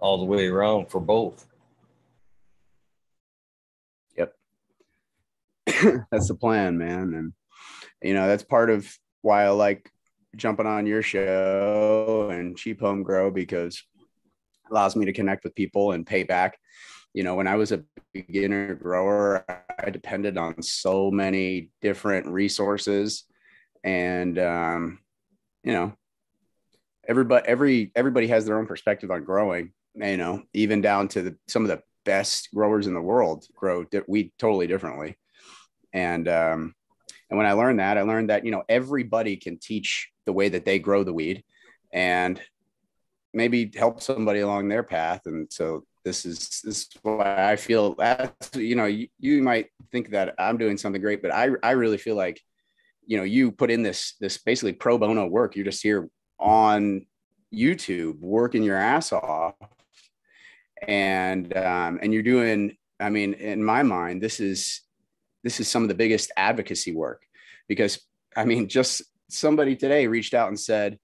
all 0.00 0.18
the 0.18 0.26
way 0.26 0.48
around 0.48 0.90
for 0.90 1.00
both. 1.00 1.46
Yep. 4.18 4.34
that's 6.10 6.28
the 6.28 6.34
plan, 6.34 6.76
man. 6.76 7.14
And, 7.14 7.32
you 8.02 8.12
know, 8.12 8.26
that's 8.26 8.44
part 8.44 8.68
of 8.68 8.86
why 9.22 9.44
I 9.44 9.50
like 9.50 9.90
jumping 10.36 10.66
on 10.66 10.86
your 10.86 11.02
show 11.02 12.28
and 12.30 12.56
Cheap 12.56 12.80
Home 12.80 13.02
Grow 13.02 13.30
because 13.30 13.82
it 13.98 14.70
allows 14.70 14.96
me 14.96 15.04
to 15.06 15.12
connect 15.12 15.44
with 15.44 15.54
people 15.54 15.92
and 15.92 16.06
pay 16.06 16.22
back. 16.22 16.58
You 17.14 17.22
know, 17.22 17.34
when 17.34 17.46
I 17.46 17.56
was 17.56 17.72
a 17.72 17.84
beginner 18.12 18.74
grower, 18.74 19.44
I 19.78 19.90
depended 19.90 20.38
on 20.38 20.62
so 20.62 21.10
many 21.10 21.70
different 21.80 22.26
resources 22.26 23.24
and 23.84 24.38
um, 24.38 24.98
you 25.64 25.72
know 25.72 25.92
everybody 27.06 27.46
every 27.46 27.92
everybody 27.94 28.28
has 28.28 28.44
their 28.44 28.58
own 28.58 28.66
perspective 28.66 29.10
on 29.10 29.24
growing 29.24 29.72
you 29.94 30.16
know 30.16 30.42
even 30.54 30.80
down 30.80 31.08
to 31.08 31.22
the, 31.22 31.36
some 31.48 31.62
of 31.62 31.68
the 31.68 31.82
best 32.04 32.48
growers 32.54 32.86
in 32.86 32.94
the 32.94 33.00
world 33.00 33.44
grow 33.54 33.84
di- 33.84 34.00
weed 34.08 34.32
totally 34.38 34.66
differently. 34.66 35.16
And 35.92 36.26
um, 36.28 36.74
and 37.30 37.36
when 37.38 37.46
I 37.46 37.52
learned 37.52 37.80
that, 37.80 37.98
I 37.98 38.02
learned 38.02 38.30
that 38.30 38.44
you 38.44 38.50
know 38.50 38.62
everybody 38.68 39.36
can 39.36 39.58
teach 39.58 40.10
the 40.26 40.32
way 40.32 40.48
that 40.48 40.64
they 40.64 40.78
grow 40.78 41.04
the 41.04 41.12
weed, 41.12 41.44
and 41.92 42.40
maybe 43.32 43.70
help 43.74 44.02
somebody 44.02 44.40
along 44.40 44.68
their 44.68 44.82
path. 44.82 45.22
And 45.26 45.52
so 45.52 45.84
this 46.04 46.24
is 46.26 46.60
this 46.64 46.82
is 46.82 46.88
why 47.02 47.50
I 47.50 47.56
feel 47.56 47.94
that 47.94 48.34
you 48.54 48.74
know 48.74 48.86
you, 48.86 49.08
you 49.18 49.42
might 49.42 49.68
think 49.90 50.10
that 50.10 50.34
I'm 50.38 50.58
doing 50.58 50.76
something 50.76 51.00
great, 51.00 51.22
but 51.22 51.32
I 51.32 51.50
I 51.62 51.72
really 51.72 51.98
feel 51.98 52.16
like 52.16 52.40
you 53.06 53.16
know 53.16 53.24
you 53.24 53.52
put 53.52 53.70
in 53.70 53.82
this 53.82 54.14
this 54.20 54.38
basically 54.38 54.72
pro 54.72 54.98
bono 54.98 55.26
work. 55.26 55.56
You're 55.56 55.64
just 55.64 55.82
here 55.82 56.08
on 56.38 57.06
YouTube 57.54 58.20
working 58.20 58.62
your 58.62 58.76
ass 58.76 59.12
off, 59.12 59.54
and 60.86 61.56
um, 61.56 61.98
and 62.02 62.12
you're 62.12 62.22
doing. 62.22 62.76
I 62.98 63.10
mean, 63.10 63.34
in 63.34 63.64
my 63.64 63.82
mind, 63.82 64.22
this 64.22 64.38
is 64.38 64.80
this 65.42 65.60
is 65.60 65.68
some 65.68 65.82
of 65.82 65.88
the 65.88 65.94
biggest 65.94 66.30
advocacy 66.36 66.94
work 66.94 67.22
because 67.68 68.00
I 68.36 68.44
mean, 68.44 68.68
just 68.68 69.02
somebody 69.32 69.76
today 69.76 70.06
reached 70.06 70.34
out 70.34 70.48
and 70.48 70.58
said, 70.58 70.98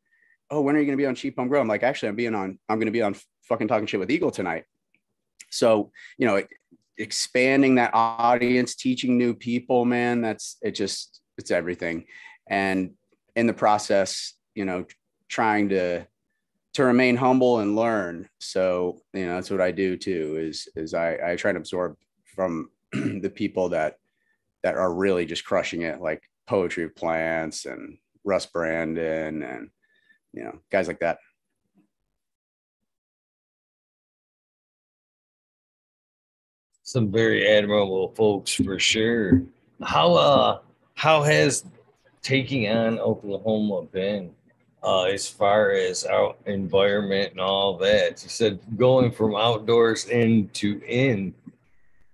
"Oh, 0.51 0.61
when 0.61 0.77
are 0.77 0.79
you 0.79 0.87
going 0.87 0.97
to 0.97 1.03
be 1.03 1.07
on 1.07 1.15
Cheap 1.15 1.37
Home 1.39 1.49
Grow?" 1.49 1.61
I'm 1.61 1.69
like, 1.69 1.83
actually, 1.83 2.11
I'm 2.11 2.17
being 2.17 2.35
on. 2.35 2.59
I'm 2.69 2.79
going 2.79 2.87
to 2.87 2.93
be 2.93 3.03
on 3.03 3.17
fucking 3.43 3.69
talking 3.69 3.87
shit 3.87 4.01
with 4.01 4.11
Eagle 4.11 4.31
tonight. 4.31 4.65
So 5.51 5.91
you 6.19 6.27
know, 6.27 6.43
expanding 6.97 7.77
that 7.77 7.91
audience, 7.95 8.75
teaching 8.75 9.17
new 9.17 9.35
people, 9.35 9.85
man, 9.85 10.21
that's 10.21 10.57
it. 10.63 10.73
Just 10.73 11.21
it's 11.37 11.51
everything, 11.51 12.05
and 12.47 12.93
in 13.37 13.47
the 13.47 13.55
process, 13.55 14.35
you 14.55 14.65
know, 14.65 14.85
trying 15.29 15.69
to 15.71 16.07
to 16.75 16.85
remain 16.85 17.17
humble 17.17 17.61
and 17.61 17.77
learn. 17.77 18.29
So 18.39 19.03
you 19.13 19.27
know, 19.27 19.35
that's 19.35 19.51
what 19.51 19.61
I 19.61 19.73
do 19.73 19.97
too. 19.97 20.37
Is 20.39 20.69
is 20.77 20.95
I 20.95 21.33
I 21.33 21.37
try 21.37 21.53
to 21.53 21.59
absorb 21.59 21.97
from 22.25 22.71
the 22.93 23.33
people 23.35 23.71
that 23.71 23.97
that 24.63 24.75
are 24.75 24.93
really 24.93 25.27
just 25.27 25.45
crushing 25.45 25.83
it, 25.83 26.01
like 26.01 26.23
Poetry 26.47 26.85
of 26.85 26.97
Plants 26.97 27.65
and 27.65 27.99
Russ 28.29 28.45
Brandon 28.45 29.43
and 29.43 29.71
you 30.35 30.45
know 30.45 30.59
guys 30.71 30.87
like 30.87 31.01
that. 31.01 31.19
Some 36.83 37.11
very 37.11 37.49
admirable 37.49 38.13
folks 38.15 38.55
for 38.55 38.79
sure. 38.79 39.43
How 39.83 40.15
uh 40.15 40.59
how 40.95 41.23
has 41.23 41.65
taking 42.23 42.69
on 42.69 42.99
Oklahoma 42.99 43.83
been 43.91 44.33
uh, 44.83 45.05
as 45.05 45.29
far 45.29 45.71
as 45.71 46.05
our 46.05 46.35
environment 46.47 47.33
and 47.33 47.41
all 47.41 47.79
that? 47.79 48.23
You 48.23 48.29
said 48.29 48.61
going 48.77 49.11
from 49.11 49.35
outdoors 49.37 50.07
into 50.07 50.83
in 50.87 51.35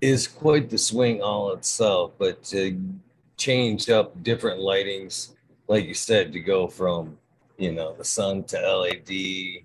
is 0.01 0.29
quite 0.29 0.71
the 0.71 0.79
swing 0.79 1.23
all 1.23 1.53
itself, 1.55 2.13
but 2.19 2.43
to 2.45 2.79
change 3.37 3.89
up 3.89 4.23
different 4.23 4.61
lightings, 4.61 5.34
like 5.69 5.87
you 5.87 5.95
said, 5.95 6.33
to 6.33 6.41
go 6.41 6.67
from 6.67 7.19
you 7.59 7.73
know 7.73 7.95
the 7.95 8.05
sun 8.05 8.45
to 8.45 8.57
LED, 8.57 9.07
the 9.07 9.65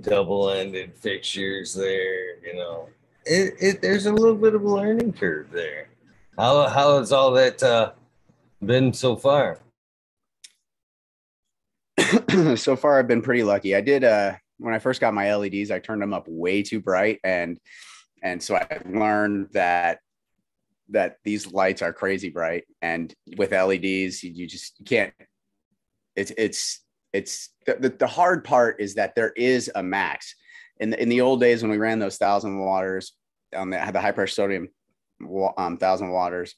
double-ended 0.00 0.94
fixtures 0.94 1.74
there, 1.74 2.38
you 2.40 2.54
know, 2.54 2.88
it, 3.24 3.54
it 3.60 3.82
there's 3.82 4.06
a 4.06 4.12
little 4.12 4.34
bit 4.34 4.54
of 4.54 4.62
a 4.62 4.68
learning 4.68 5.12
curve 5.12 5.50
there. 5.50 5.88
How 6.38 6.68
how 6.68 6.98
has 6.98 7.12
all 7.12 7.32
that 7.32 7.62
uh, 7.62 7.92
been 8.64 8.92
so 8.92 9.16
far? 9.16 9.58
so 12.56 12.76
far, 12.76 12.98
I've 12.98 13.08
been 13.08 13.22
pretty 13.22 13.42
lucky. 13.42 13.74
I 13.76 13.80
did 13.80 14.04
uh 14.04 14.34
when 14.58 14.74
I 14.74 14.78
first 14.78 15.00
got 15.00 15.14
my 15.14 15.34
LEDs, 15.34 15.70
I 15.70 15.78
turned 15.78 16.02
them 16.02 16.12
up 16.12 16.26
way 16.28 16.62
too 16.62 16.80
bright 16.80 17.18
and 17.24 17.58
and 18.22 18.40
so 18.40 18.56
I 18.56 18.80
learned 18.86 19.48
that 19.52 19.98
that 20.92 21.16
these 21.24 21.52
lights 21.52 21.82
are 21.82 21.92
crazy 21.92 22.28
bright, 22.28 22.64
and 22.80 23.12
with 23.36 23.52
LEDs, 23.52 24.22
you, 24.22 24.46
just 24.46 24.78
you 24.78 24.84
can't. 24.84 25.12
It's 26.16 26.32
it's 26.36 26.80
it's 27.12 27.50
the, 27.66 27.94
the 27.98 28.06
hard 28.06 28.44
part 28.44 28.80
is 28.80 28.94
that 28.94 29.14
there 29.14 29.32
is 29.36 29.70
a 29.74 29.82
max. 29.82 30.34
In 30.80 30.90
the, 30.90 31.00
in 31.00 31.08
the 31.08 31.20
old 31.20 31.40
days 31.40 31.62
when 31.62 31.70
we 31.70 31.78
ran 31.78 31.98
those 31.98 32.16
thousand 32.16 32.58
watters 32.58 33.12
on 33.54 33.70
the, 33.70 33.90
the 33.92 34.00
high 34.00 34.12
pressure 34.12 34.32
sodium 34.32 34.68
um, 35.56 35.76
thousand 35.76 36.10
watters, 36.10 36.54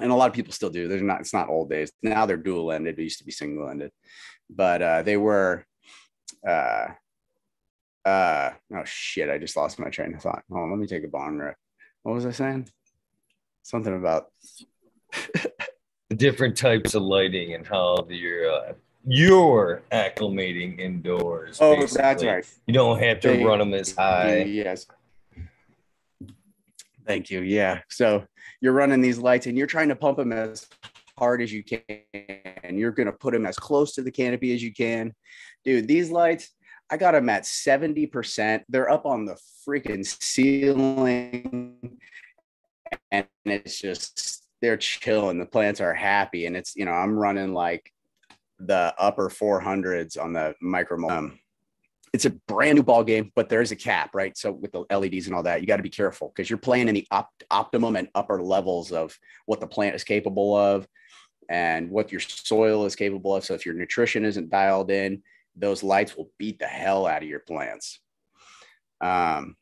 and 0.00 0.10
a 0.10 0.14
lot 0.14 0.28
of 0.28 0.34
people 0.34 0.52
still 0.52 0.70
do. 0.70 0.88
There's 0.88 1.02
not 1.02 1.20
it's 1.20 1.34
not 1.34 1.48
old 1.48 1.70
days 1.70 1.92
now. 2.02 2.26
They're 2.26 2.36
dual 2.36 2.72
ended. 2.72 2.98
It 2.98 3.02
used 3.02 3.18
to 3.18 3.24
be 3.24 3.32
single 3.32 3.68
ended, 3.68 3.92
but 4.50 4.82
uh, 4.82 5.02
they 5.02 5.16
were. 5.16 5.64
Uh, 6.46 6.88
uh 8.04 8.50
oh 8.74 8.82
shit 8.84 9.30
i 9.30 9.38
just 9.38 9.56
lost 9.56 9.78
my 9.78 9.88
train 9.88 10.14
of 10.14 10.20
thought 10.20 10.42
oh 10.52 10.64
let 10.64 10.78
me 10.78 10.86
take 10.86 11.04
a 11.04 11.08
bong 11.08 11.38
rip 11.38 11.54
what 12.02 12.14
was 12.14 12.26
i 12.26 12.32
saying 12.32 12.68
something 13.62 13.94
about 13.94 14.26
the 16.12 16.18
different 16.18 16.54
types 16.54 16.94
of 16.94 17.02
lighting 17.02 17.54
and 17.54 17.66
how 17.66 18.06
you're 18.10 18.50
uh, 18.50 18.72
you're 19.06 19.82
acclimating 19.90 20.78
indoors 20.78 21.58
oh 21.60 21.74
basically. 21.74 22.02
that's 22.02 22.24
right 22.24 22.46
you 22.66 22.74
don't 22.74 23.02
have 23.02 23.18
to 23.18 23.28
they, 23.28 23.42
run 23.42 23.58
them 23.58 23.72
as 23.72 23.96
high 23.96 24.42
yes 24.42 24.86
thank 27.06 27.30
you 27.30 27.40
yeah 27.40 27.80
so 27.88 28.22
you're 28.60 28.74
running 28.74 29.00
these 29.00 29.18
lights 29.18 29.46
and 29.46 29.56
you're 29.56 29.66
trying 29.66 29.88
to 29.88 29.96
pump 29.96 30.18
them 30.18 30.32
as 30.32 30.66
hard 31.18 31.40
as 31.40 31.50
you 31.50 31.64
can 31.64 31.80
and 32.62 32.78
you're 32.78 32.92
going 32.92 33.06
to 33.06 33.12
put 33.12 33.32
them 33.32 33.46
as 33.46 33.56
close 33.56 33.94
to 33.94 34.02
the 34.02 34.10
canopy 34.10 34.52
as 34.54 34.62
you 34.62 34.72
can 34.72 35.14
dude 35.64 35.88
these 35.88 36.10
lights 36.10 36.50
I 36.90 36.98
got 36.98 37.12
them 37.12 37.30
at 37.30 37.44
70%. 37.44 38.64
They're 38.68 38.90
up 38.90 39.06
on 39.06 39.24
the 39.24 39.38
freaking 39.66 40.04
ceiling. 40.04 41.96
And 43.10 43.26
it's 43.46 43.80
just, 43.80 44.31
they're 44.62 44.76
chilling. 44.76 45.38
The 45.38 45.44
plants 45.44 45.80
are 45.80 45.92
happy. 45.92 46.46
And 46.46 46.56
it's, 46.56 46.74
you 46.76 46.84
know, 46.84 46.92
I'm 46.92 47.18
running 47.18 47.52
like 47.52 47.92
the 48.60 48.94
upper 48.96 49.28
400s 49.28 50.18
on 50.18 50.32
the 50.32 50.54
micro. 50.62 51.10
Um, 51.10 51.38
it's 52.12 52.26
a 52.26 52.30
brand 52.30 52.76
new 52.76 52.82
ball 52.84 53.02
game, 53.02 53.32
but 53.34 53.48
there's 53.48 53.72
a 53.72 53.76
cap, 53.76 54.14
right? 54.14 54.36
So 54.38 54.52
with 54.52 54.72
the 54.72 54.84
LEDs 54.96 55.26
and 55.26 55.34
all 55.34 55.42
that, 55.42 55.60
you 55.60 55.66
got 55.66 55.78
to 55.78 55.82
be 55.82 55.90
careful 55.90 56.28
because 56.28 56.48
you're 56.48 56.58
playing 56.58 56.88
in 56.88 56.94
the 56.94 57.06
op- 57.10 57.30
optimum 57.50 57.96
and 57.96 58.08
upper 58.14 58.40
levels 58.40 58.92
of 58.92 59.18
what 59.46 59.60
the 59.60 59.66
plant 59.66 59.96
is 59.96 60.04
capable 60.04 60.56
of 60.56 60.86
and 61.48 61.90
what 61.90 62.12
your 62.12 62.20
soil 62.20 62.86
is 62.86 62.94
capable 62.94 63.34
of. 63.34 63.44
So 63.44 63.54
if 63.54 63.66
your 63.66 63.74
nutrition 63.74 64.24
isn't 64.24 64.50
dialed 64.50 64.90
in, 64.90 65.22
those 65.56 65.82
lights 65.82 66.16
will 66.16 66.30
beat 66.38 66.58
the 66.58 66.66
hell 66.66 67.06
out 67.06 67.22
of 67.22 67.28
your 67.28 67.40
plants. 67.40 67.98
Um, 69.00 69.56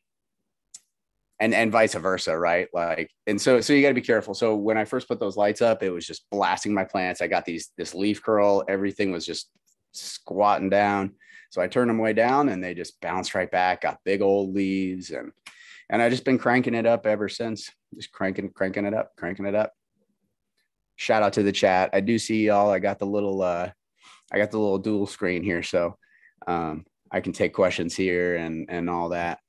and 1.41 1.55
and 1.55 1.73
vice 1.73 1.95
versa, 1.95 2.37
right? 2.37 2.69
Like, 2.73 3.11
and 3.27 3.41
so 3.41 3.61
so 3.61 3.73
you 3.73 3.83
got 3.83 3.89
to 3.89 3.95
be 3.95 4.01
careful. 4.03 4.35
So 4.35 4.55
when 4.55 4.77
I 4.77 4.85
first 4.85 5.09
put 5.09 5.19
those 5.19 5.37
lights 5.37 5.63
up, 5.63 5.83
it 5.83 5.91
was 5.91 6.07
just 6.07 6.29
blasting 6.31 6.75
my 6.75 6.85
plants. 6.85 7.23
I 7.23 7.27
got 7.27 7.47
these 7.47 7.71
this 7.77 7.95
leaf 7.95 8.23
curl, 8.23 8.63
everything 8.69 9.11
was 9.11 9.27
just 9.27 9.51
squatting 9.93 10.71
down. 10.71 11.15
So 11.51 11.61
I 11.61 11.67
turned 11.67 11.91
them 11.91 11.99
way 11.99 12.13
down, 12.13 12.49
and 12.51 12.63
they 12.63 12.75
just 12.75 13.01
bounced 13.01 13.35
right 13.35 13.51
back. 13.51 13.81
Got 13.81 14.05
big 14.05 14.21
old 14.21 14.55
leaves, 14.55 15.11
and 15.11 15.33
and 15.89 16.01
I 16.01 16.11
just 16.11 16.25
been 16.25 16.39
cranking 16.39 16.75
it 16.75 16.87
up 16.87 17.07
ever 17.07 17.29
since. 17.29 17.71
Just 17.95 18.13
cranking 18.13 18.51
cranking 18.51 18.85
it 18.85 18.95
up, 18.95 19.17
cranking 19.17 19.47
it 19.47 19.55
up. 19.55 19.73
Shout 20.97 21.23
out 21.23 21.33
to 21.33 21.43
the 21.43 21.53
chat. 21.53 21.91
I 21.95 22.01
do 22.01 22.19
see 22.19 22.47
y'all. 22.47 22.71
I 22.71 22.79
got 22.79 22.99
the 22.99 23.07
little 23.07 23.43
uh 23.43 23.71
I 24.31 24.39
got 24.39 24.51
the 24.51 24.59
little 24.59 24.79
dual 24.79 25.07
screen 25.07 25.43
here, 25.43 25.63
so 25.63 25.97
um, 26.47 26.85
I 27.11 27.21
can 27.21 27.33
take 27.33 27.55
questions 27.55 27.97
here 27.97 28.37
and 28.37 28.67
and 28.69 28.89
all 28.89 29.09
that. 29.09 29.41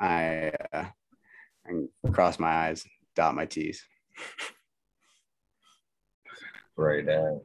I, 0.00 0.52
uh, 0.72 0.86
I 1.66 2.10
cross 2.10 2.38
my 2.38 2.48
eyes, 2.48 2.84
dot 3.14 3.34
my 3.34 3.44
T's. 3.46 3.84
right. 6.76 7.06
Uh, 7.06 7.38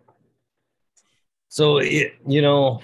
so 1.50 1.78
it, 1.78 2.14
you 2.28 2.42
know, 2.42 2.82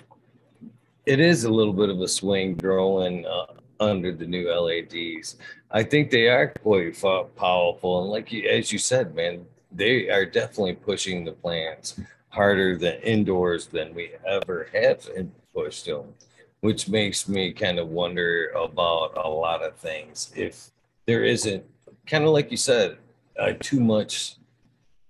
it 1.05 1.19
is 1.19 1.45
a 1.45 1.49
little 1.49 1.73
bit 1.73 1.89
of 1.89 1.99
a 2.01 2.07
swing 2.07 2.55
growing 2.55 3.25
uh, 3.25 3.45
under 3.79 4.11
the 4.11 4.25
new 4.25 4.51
LEDs. 4.51 5.37
I 5.71 5.83
think 5.83 6.11
they 6.11 6.27
are 6.27 6.53
quite 6.61 7.01
powerful, 7.35 8.01
and 8.01 8.11
like 8.11 8.31
you, 8.31 8.47
as 8.47 8.71
you 8.71 8.77
said, 8.77 9.15
man, 9.15 9.45
they 9.71 10.09
are 10.09 10.25
definitely 10.25 10.75
pushing 10.75 11.23
the 11.23 11.31
plants 11.31 11.99
harder 12.29 12.77
than 12.77 12.95
indoors 13.01 13.67
than 13.67 13.93
we 13.93 14.11
ever 14.27 14.67
have 14.73 15.07
pushed 15.53 15.85
them, 15.85 16.13
which 16.61 16.87
makes 16.87 17.27
me 17.27 17.51
kind 17.51 17.79
of 17.79 17.89
wonder 17.89 18.49
about 18.55 19.13
a 19.17 19.27
lot 19.27 19.63
of 19.63 19.75
things. 19.77 20.31
If 20.35 20.71
there 21.05 21.23
isn't, 21.23 21.63
kind 22.05 22.23
of 22.23 22.31
like 22.31 22.51
you 22.51 22.57
said, 22.57 22.97
uh, 23.39 23.53
too 23.59 23.79
much 23.79 24.35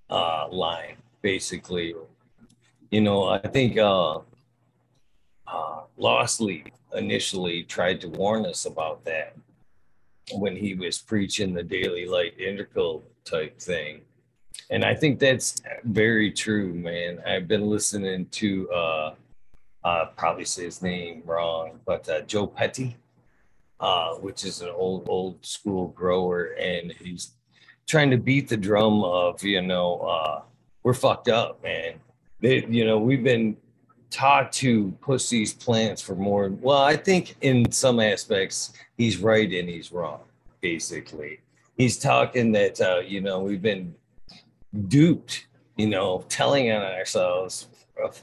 uh, 0.10 0.48
line, 0.50 0.98
basically. 1.22 1.96
You 2.90 3.02
know, 3.02 3.28
I 3.28 3.40
think 3.40 3.78
uh, 3.78 4.20
uh, 5.48 5.82
Lostley 5.98 6.72
initially 6.94 7.64
tried 7.64 8.02
to 8.02 8.10
warn 8.10 8.46
us 8.46 8.66
about 8.66 9.06
that 9.06 9.36
when 10.34 10.56
he 10.56 10.74
was 10.74 10.98
preaching 10.98 11.54
the 11.54 11.64
daily 11.64 12.06
light 12.06 12.40
integral 12.40 13.04
type 13.26 13.60
thing 13.60 14.02
and 14.72 14.86
I 14.86 14.96
think 14.96 15.20
that's 15.20 15.62
very 15.84 16.32
true, 16.32 16.74
man. 16.74 17.22
I've 17.28 17.48
been 17.48 17.70
listening 17.70 18.26
to 18.28 18.72
uh, 18.72 19.16
uh 19.84 20.06
probably 20.18 20.46
say 20.46 20.66
his 20.66 20.82
name 20.82 21.24
wrong, 21.26 21.80
but 21.86 22.08
uh, 22.10 22.22
Joe 22.22 22.48
Petty 22.48 22.98
uh, 23.82 24.14
which 24.16 24.46
is 24.46 24.62
an 24.62 24.70
old 24.70 25.10
old 25.10 25.44
school 25.44 25.88
grower, 25.88 26.56
and 26.60 26.92
he's 26.92 27.32
trying 27.88 28.12
to 28.12 28.18
beat 28.18 28.48
the 28.48 28.56
drum 28.56 29.04
of 29.04 29.44
you 29.44 29.62
know 29.62 30.00
uh, 30.02 30.42
we're 30.84 30.94
fucked 30.94 31.28
up, 31.28 31.62
man. 31.64 31.96
They, 32.40 32.64
you 32.66 32.86
know 32.86 33.00
we've 33.00 33.24
been 33.24 33.58
taught 34.12 34.52
to 34.52 34.92
push 35.02 35.30
these 35.30 35.54
plants 35.54 36.02
for 36.02 36.16
more. 36.16 36.50
Well, 36.50 36.84
I 36.84 36.96
think 36.96 37.36
in 37.42 37.72
some 37.72 38.00
aspects 38.00 38.74
he's 38.98 39.18
right 39.18 39.52
and 39.52 39.68
he's 39.68 39.92
wrong. 39.92 40.20
Basically, 40.62 41.40
he's 41.76 41.98
talking 41.98 42.52
that 42.52 42.80
uh, 42.80 43.00
you 43.00 43.20
know 43.20 43.40
we've 43.40 43.64
been 43.64 43.96
duped. 44.88 45.48
You 45.78 45.88
know, 45.88 46.24
telling 46.30 46.70
on 46.72 46.84
ourselves, 46.84 47.68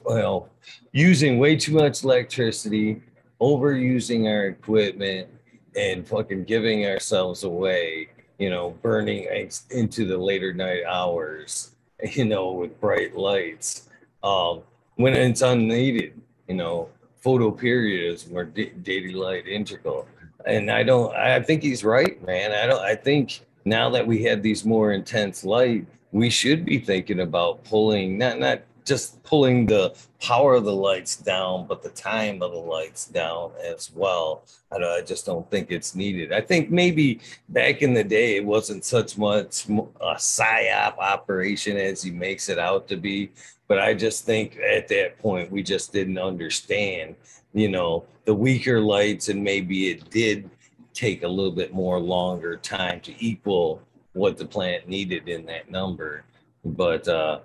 well, 0.05 0.49
using 0.93 1.39
way 1.39 1.57
too 1.57 1.73
much 1.73 2.05
electricity, 2.05 3.01
overusing 3.41 4.27
our 4.27 4.47
equipment, 4.47 5.29
and 5.77 6.07
fucking 6.07 6.45
giving 6.45 6.87
ourselves 6.87 7.45
away. 7.45 8.09
You 8.39 8.51
know, 8.51 8.71
burning 8.83 9.27
into 9.71 10.07
the 10.07 10.17
later 10.17 10.53
night 10.53 10.85
hours. 10.89 11.73
You 12.13 12.27
know, 12.27 12.53
with 12.53 12.81
bright 12.81 13.17
lights. 13.17 13.89
Um, 14.23 14.63
when 14.95 15.15
it's 15.15 15.43
unneeded. 15.43 16.21
You 16.47 16.55
know, 16.55 16.89
photoperiodism 17.25 18.33
or 18.33 18.45
d- 18.45 18.73
daily 18.83 19.13
light 19.13 19.47
integral. 19.49 20.07
And 20.47 20.71
I 20.71 20.83
don't. 20.83 21.15
I 21.15 21.43
think 21.43 21.63
he's 21.63 21.85
right, 21.85 22.25
man. 22.25 22.53
I 22.53 22.67
don't. 22.67 22.81
I 22.81 22.95
think 22.95 23.41
now 23.65 23.91
that 23.91 24.07
we 24.07 24.23
have 24.25 24.43
these 24.43 24.65
more 24.65 24.93
intense 24.93 25.45
light, 25.45 25.87
we 26.13 26.31
should 26.31 26.65
be 26.65 26.79
thinking 26.79 27.21
about 27.21 27.65
pulling 27.65 28.17
not 28.17 28.39
not 28.39 28.63
just 28.89 29.23
pulling 29.23 29.67
the 29.67 29.95
power 30.21 30.55
of 30.55 30.65
the 30.65 30.75
lights 30.75 31.17
down, 31.17 31.67
but 31.67 31.83
the 31.83 31.91
time 31.91 32.43
of 32.43 32.53
the 32.53 32.59
lights 32.59 33.07
down 33.07 33.53
as 33.63 33.93
well. 33.95 34.43
I, 34.73 34.77
I 34.77 35.03
just 35.03 35.27
don't 35.27 35.49
think 35.51 35.71
it's 35.71 35.95
needed. 35.95 36.33
I 36.33 36.41
think 36.41 36.71
maybe 36.71 37.21
back 37.51 37.83
in 37.83 37.95
the 37.95 38.03
day, 38.03 38.37
it 38.37 38.45
wasn't 38.45 38.85
such 38.85 39.17
much 39.19 39.67
a 39.67 40.15
psyop 40.15 40.99
operation 40.99 41.77
as 41.77 42.03
he 42.03 42.11
makes 42.11 42.49
it 42.49 42.59
out 42.59 42.89
to 42.89 42.97
be. 42.97 43.31
But 43.69 43.79
I 43.79 43.95
just 43.95 44.25
think 44.25 44.59
at 44.59 44.89
that 44.89 45.19
point, 45.19 45.53
we 45.53 45.63
just 45.63 45.93
didn't 45.93 46.19
understand, 46.19 47.15
you 47.53 47.69
know, 47.69 48.05
the 48.25 48.35
weaker 48.35 48.81
lights, 48.81 49.29
and 49.29 49.45
maybe 49.45 49.91
it 49.91 50.11
did 50.11 50.49
take 50.95 51.23
a 51.23 51.29
little 51.29 51.53
bit 51.53 51.73
more 51.73 52.01
longer 52.01 52.57
time 52.57 53.01
to 53.01 53.15
equal 53.25 53.83
what 54.15 54.37
the 54.37 54.45
plant 54.45 54.89
needed 54.89 55.29
in 55.29 55.45
that 55.47 55.71
number. 55.71 56.25
But 56.65 57.07
uh, 57.07 57.41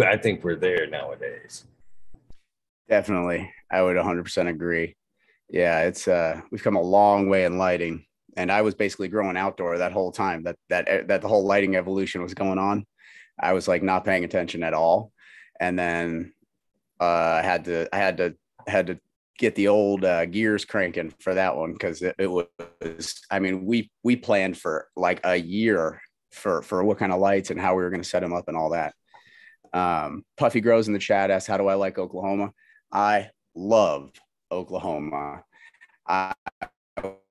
I 0.00 0.16
think 0.16 0.42
we're 0.42 0.56
there 0.56 0.86
nowadays. 0.86 1.64
Definitely. 2.88 3.52
I 3.70 3.82
would 3.82 3.96
100% 3.96 4.48
agree. 4.48 4.96
Yeah, 5.48 5.80
it's 5.80 6.08
uh 6.08 6.40
we've 6.50 6.62
come 6.62 6.76
a 6.76 6.80
long 6.80 7.28
way 7.28 7.44
in 7.44 7.58
lighting 7.58 8.06
and 8.36 8.50
I 8.50 8.62
was 8.62 8.74
basically 8.74 9.08
growing 9.08 9.36
outdoor 9.36 9.78
that 9.78 9.92
whole 9.92 10.12
time 10.12 10.44
that 10.44 10.56
that 10.70 11.08
that 11.08 11.20
the 11.20 11.28
whole 11.28 11.44
lighting 11.44 11.76
evolution 11.76 12.22
was 12.22 12.34
going 12.34 12.58
on. 12.58 12.86
I 13.38 13.52
was 13.52 13.68
like 13.68 13.82
not 13.82 14.04
paying 14.04 14.24
attention 14.24 14.62
at 14.62 14.74
all. 14.74 15.12
And 15.60 15.78
then 15.78 16.32
uh 17.00 17.40
I 17.40 17.42
had 17.42 17.64
to 17.66 17.88
I 17.94 17.98
had 17.98 18.16
to 18.16 18.34
had 18.66 18.86
to 18.86 18.98
get 19.38 19.54
the 19.54 19.68
old 19.68 20.04
uh, 20.04 20.24
gears 20.26 20.64
cranking 20.64 21.12
for 21.18 21.34
that 21.34 21.56
one 21.56 21.72
because 21.72 22.00
it, 22.00 22.14
it 22.18 22.28
was 22.28 22.46
I 23.30 23.38
mean 23.38 23.66
we 23.66 23.90
we 24.02 24.16
planned 24.16 24.56
for 24.56 24.88
like 24.96 25.20
a 25.24 25.36
year 25.36 26.00
for 26.30 26.62
for 26.62 26.82
what 26.84 26.98
kind 26.98 27.12
of 27.12 27.20
lights 27.20 27.50
and 27.50 27.60
how 27.60 27.74
we 27.74 27.82
were 27.82 27.90
going 27.90 28.02
to 28.02 28.08
set 28.08 28.20
them 28.20 28.32
up 28.32 28.48
and 28.48 28.56
all 28.56 28.70
that. 28.70 28.94
Um, 29.72 30.24
Puffy 30.36 30.60
Grows 30.60 30.86
in 30.86 30.94
the 30.94 30.98
chat 30.98 31.30
asks, 31.30 31.46
How 31.46 31.56
do 31.56 31.68
I 31.68 31.74
like 31.74 31.98
Oklahoma? 31.98 32.52
I 32.92 33.30
love 33.54 34.12
Oklahoma. 34.50 35.44
I 36.06 36.34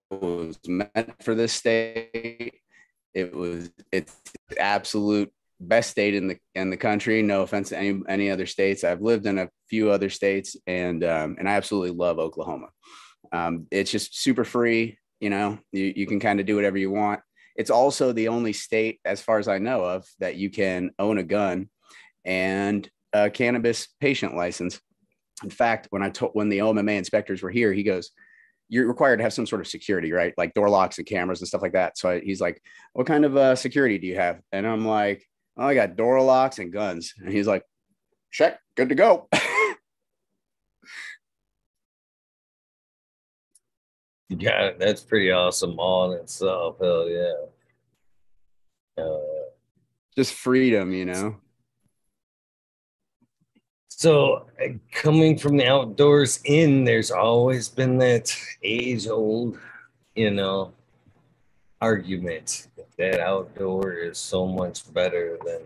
was 0.10 0.58
meant 0.68 1.24
for 1.24 1.36
this 1.36 1.54
state. 1.54 2.54
It 3.14 3.36
was 3.36 3.70
it's 3.92 4.16
absolute 4.58 5.32
best 5.60 5.92
state 5.92 6.16
in 6.16 6.28
the 6.28 6.38
in 6.56 6.70
the 6.70 6.78
country. 6.78 7.22
No 7.22 7.42
offense 7.42 7.70
to 7.70 7.78
any 7.78 8.02
any 8.08 8.32
other 8.32 8.46
states. 8.46 8.84
I've 8.84 9.02
lived 9.02 9.26
in 9.26 9.38
a 9.38 9.50
few 9.70 9.92
other 9.92 10.10
states 10.10 10.56
and 10.66 11.04
um, 11.04 11.36
and 11.38 11.48
I 11.48 11.54
absolutely 11.54 11.92
love 11.92 12.20
Oklahoma. 12.20 12.68
Um, 13.32 13.68
it's 13.72 13.92
just 13.92 14.20
super 14.20 14.44
free. 14.44 14.98
You 15.20 15.30
know, 15.30 15.60
you, 15.72 15.94
you 15.96 16.08
can 16.08 16.20
kind 16.20 16.40
of 16.40 16.46
do 16.46 16.56
whatever 16.56 16.78
you 16.78 16.92
want. 16.92 17.22
It's 17.56 17.70
also 17.70 18.12
the 18.12 18.30
only 18.30 18.54
state, 18.54 19.00
as 19.06 19.22
far 19.22 19.38
as 19.38 19.48
I 19.48 19.60
know 19.60 19.84
of, 19.84 20.06
that 20.20 20.36
you 20.36 20.50
can 20.50 20.92
own 20.98 21.18
a 21.18 21.24
gun 21.24 21.70
and 22.26 22.90
a 23.14 23.30
cannabis 23.30 23.88
patient 24.00 24.36
license. 24.36 24.80
In 25.44 25.50
fact, 25.50 25.88
when 25.90 26.04
I 26.04 26.10
told 26.10 26.32
when 26.34 26.50
the 26.50 26.60
OMMA 26.60 26.98
inspectors 26.98 27.42
were 27.42 27.50
here, 27.50 27.74
he 27.74 27.84
goes, 27.84 28.12
"You're 28.70 28.88
required 28.88 29.18
to 29.18 29.24
have 29.24 29.34
some 29.34 29.48
sort 29.48 29.62
of 29.62 29.68
security, 29.68 30.12
right? 30.12 30.34
Like 30.38 30.54
door 30.54 30.70
locks 30.70 30.98
and 30.98 31.08
cameras 31.08 31.42
and 31.42 31.48
stuff 31.48 31.62
like 31.62 31.74
that." 31.74 31.98
So 31.98 32.10
I, 32.10 32.20
he's 32.20 32.42
like, 32.42 32.62
"What 32.94 33.08
kind 33.08 33.26
of 33.26 33.36
uh, 33.36 33.56
security 33.56 33.98
do 33.98 34.08
you 34.08 34.16
have?" 34.16 34.40
And 34.52 34.68
I'm 34.68 34.86
like, 34.86 35.26
"Oh, 35.58 35.66
I 35.66 35.74
got 35.74 35.96
door 35.96 36.22
locks 36.22 36.60
and 36.60 36.72
guns." 36.72 37.14
And 37.18 37.32
he's 37.32 37.48
like, 37.48 37.64
"Check, 38.32 38.60
good 38.76 38.90
to 38.90 38.96
go." 38.96 39.28
yeah, 44.30 44.72
that's 44.78 45.02
pretty 45.02 45.32
awesome 45.32 45.80
all 45.80 46.12
in 46.14 46.20
itself. 46.20 46.78
Hell 46.80 47.10
yeah. 47.10 47.34
Uh, 48.98 49.18
Just 50.16 50.34
freedom, 50.34 50.92
you 50.94 51.06
know. 51.06 51.38
So, 54.02 54.48
coming 54.92 55.38
from 55.38 55.58
the 55.58 55.68
outdoors 55.68 56.40
in, 56.46 56.86
there's 56.86 57.12
always 57.12 57.70
been 57.70 58.00
that 58.00 58.36
age 58.64 59.08
old, 59.08 59.60
you 60.16 60.32
know, 60.32 60.72
argument 61.80 62.68
that 62.98 63.20
outdoor 63.20 63.92
is 63.92 64.18
so 64.18 64.48
much 64.48 64.92
better 64.92 65.38
than 65.46 65.60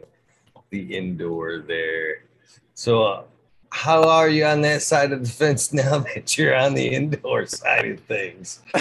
the 0.69 0.97
indoor 0.97 1.59
there. 1.59 2.25
So, 2.73 3.05
uh, 3.05 3.23
how 3.71 4.03
are 4.03 4.27
you 4.27 4.43
on 4.43 4.59
that 4.63 4.81
side 4.81 5.13
of 5.13 5.23
the 5.23 5.29
fence 5.29 5.71
now 5.73 5.99
that 5.99 6.37
you're 6.37 6.57
on 6.57 6.73
the 6.73 6.89
indoor 6.89 7.45
side 7.45 7.85
of 7.85 8.01
things? 8.01 8.59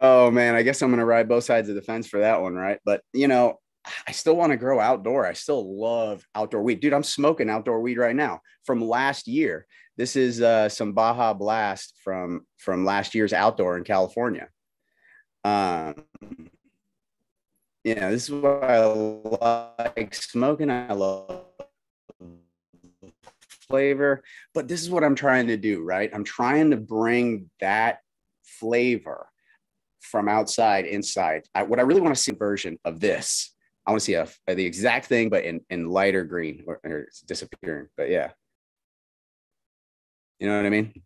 oh 0.00 0.30
man, 0.30 0.54
I 0.54 0.62
guess 0.62 0.80
I'm 0.80 0.90
gonna 0.90 1.04
ride 1.04 1.28
both 1.28 1.42
sides 1.42 1.68
of 1.68 1.74
the 1.74 1.82
fence 1.82 2.06
for 2.06 2.20
that 2.20 2.40
one, 2.40 2.54
right? 2.54 2.78
But 2.84 3.02
you 3.12 3.26
know, 3.26 3.58
I 4.06 4.12
still 4.12 4.36
want 4.36 4.52
to 4.52 4.56
grow 4.56 4.80
outdoor. 4.80 5.26
I 5.26 5.32
still 5.32 5.78
love 5.78 6.24
outdoor 6.34 6.62
weed. 6.62 6.80
Dude, 6.80 6.92
I'm 6.92 7.02
smoking 7.02 7.50
outdoor 7.50 7.80
weed 7.80 7.98
right 7.98 8.16
now 8.16 8.40
from 8.64 8.80
last 8.80 9.28
year. 9.28 9.66
This 9.96 10.16
is 10.16 10.42
uh, 10.42 10.68
some 10.68 10.92
Baja 10.92 11.32
Blast 11.32 11.94
from 12.02 12.46
from 12.58 12.84
last 12.84 13.14
year's 13.14 13.32
outdoor 13.32 13.78
in 13.78 13.84
California. 13.84 14.48
Um, 15.44 16.04
yeah, 17.84 18.10
this 18.10 18.24
is 18.24 18.30
what 18.30 18.64
I 18.64 18.84
like 18.84 20.14
smoking. 20.14 20.70
I 20.70 20.92
love 20.92 21.44
flavor, 23.68 24.22
but 24.54 24.68
this 24.68 24.82
is 24.82 24.90
what 24.90 25.04
I'm 25.04 25.14
trying 25.14 25.46
to 25.48 25.56
do, 25.56 25.82
right? 25.82 26.10
I'm 26.12 26.24
trying 26.24 26.70
to 26.70 26.76
bring 26.76 27.50
that 27.60 28.00
flavor 28.44 29.28
from 30.00 30.28
outside 30.28 30.86
inside. 30.86 31.42
I, 31.54 31.64
what 31.64 31.78
I 31.78 31.82
really 31.82 32.00
want 32.00 32.14
to 32.14 32.20
see 32.20 32.32
version 32.32 32.78
of 32.84 33.00
this 33.00 33.55
I 33.86 33.92
want 33.92 34.00
to 34.00 34.04
see 34.04 34.14
a, 34.14 34.26
a, 34.48 34.54
the 34.54 34.64
exact 34.64 35.06
thing, 35.06 35.28
but 35.28 35.44
in, 35.44 35.60
in 35.70 35.88
lighter 35.88 36.24
green 36.24 36.64
or, 36.66 36.80
or 36.84 36.98
it's 37.00 37.20
disappearing. 37.20 37.88
But 37.96 38.10
yeah. 38.10 38.30
You 40.40 40.48
know 40.48 40.56
what 40.56 40.66
I 40.66 40.70
mean? 40.70 41.02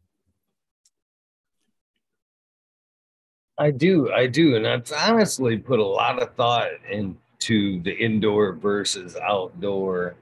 I 3.58 3.70
do. 3.70 4.10
I 4.10 4.26
do. 4.26 4.56
And 4.56 4.66
I've 4.66 4.90
honestly 4.96 5.58
put 5.58 5.78
a 5.78 5.84
lot 5.84 6.22
of 6.22 6.34
thought 6.34 6.70
into 6.90 7.82
the 7.82 7.92
indoor 7.92 8.54
versus 8.54 9.16
outdoor 9.16 10.16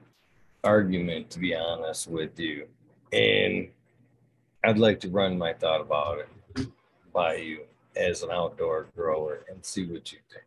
argument, 0.65 1.29
to 1.29 1.39
be 1.39 1.55
honest 1.55 2.09
with 2.09 2.37
you. 2.37 2.67
And 3.13 3.69
I'd 4.65 4.77
like 4.77 4.99
to 4.99 5.09
run 5.09 5.37
my 5.37 5.53
thought 5.53 5.79
about 5.79 6.19
it 6.19 6.67
by 7.13 7.35
you 7.35 7.61
as 7.95 8.23
an 8.23 8.31
outdoor 8.31 8.87
grower 8.95 9.45
and 9.49 9.63
see 9.65 9.85
what 9.85 10.11
you 10.11 10.19
think. 10.31 10.43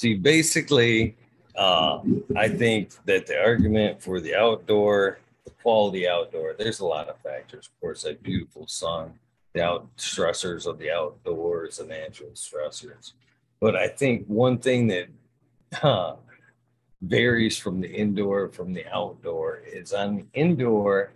See, 0.00 0.14
basically, 0.14 1.14
uh, 1.54 2.00
I 2.34 2.48
think 2.48 2.92
that 3.04 3.26
the 3.26 3.38
argument 3.38 4.02
for 4.02 4.18
the 4.18 4.34
outdoor, 4.34 5.18
the 5.44 5.50
quality 5.62 6.08
outdoor, 6.08 6.54
there's 6.54 6.80
a 6.80 6.86
lot 6.86 7.10
of 7.10 7.18
factors. 7.18 7.66
Of 7.66 7.78
course, 7.82 8.04
that 8.04 8.22
beautiful 8.22 8.66
sun, 8.66 9.12
the 9.52 9.62
out 9.62 9.94
stressors 9.98 10.64
of 10.66 10.78
the 10.78 10.90
outdoors, 10.90 11.76
the 11.76 11.84
natural 11.84 12.30
stressors. 12.30 13.12
But 13.60 13.76
I 13.76 13.88
think 13.88 14.24
one 14.24 14.56
thing 14.56 14.86
that 14.86 16.16
varies 17.02 17.58
from 17.58 17.82
the 17.82 17.92
indoor 17.92 18.48
from 18.48 18.72
the 18.72 18.86
outdoor 18.90 19.60
is 19.66 19.92
on 19.92 20.16
the 20.16 20.24
indoor, 20.32 21.12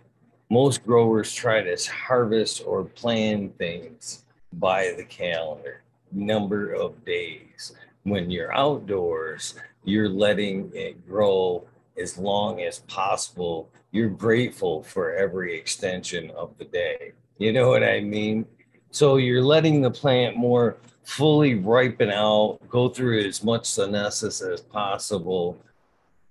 most 0.51 0.85
growers 0.85 1.33
try 1.33 1.63
to 1.63 1.75
harvest 1.91 2.61
or 2.63 2.83
plan 2.83 3.49
things 3.57 4.25
by 4.53 4.93
the 4.95 5.05
calendar, 5.05 5.81
number 6.11 6.71
of 6.71 7.03
days 7.03 7.73
when 8.05 8.29
you're 8.29 8.55
outdoors, 8.55 9.55
you're 9.83 10.09
letting 10.09 10.71
it 10.73 11.05
grow 11.07 11.67
as 11.97 12.17
long 12.17 12.61
as 12.61 12.79
possible. 12.79 13.69
You're 13.91 14.09
grateful 14.09 14.83
for 14.83 15.15
every 15.15 15.57
extension 15.57 16.29
of 16.31 16.55
the 16.57 16.65
day. 16.65 17.13
You 17.39 17.51
know 17.51 17.69
what 17.69 17.83
I 17.83 18.01
mean? 18.01 18.45
So 18.91 19.17
you're 19.17 19.43
letting 19.43 19.81
the 19.81 19.91
plant 19.91 20.37
more 20.37 20.77
fully 21.03 21.55
ripen 21.55 22.11
out, 22.11 22.59
go 22.69 22.89
through 22.89 23.25
as 23.25 23.43
much 23.43 23.65
senescence 23.65 24.41
as 24.41 24.61
possible, 24.61 25.57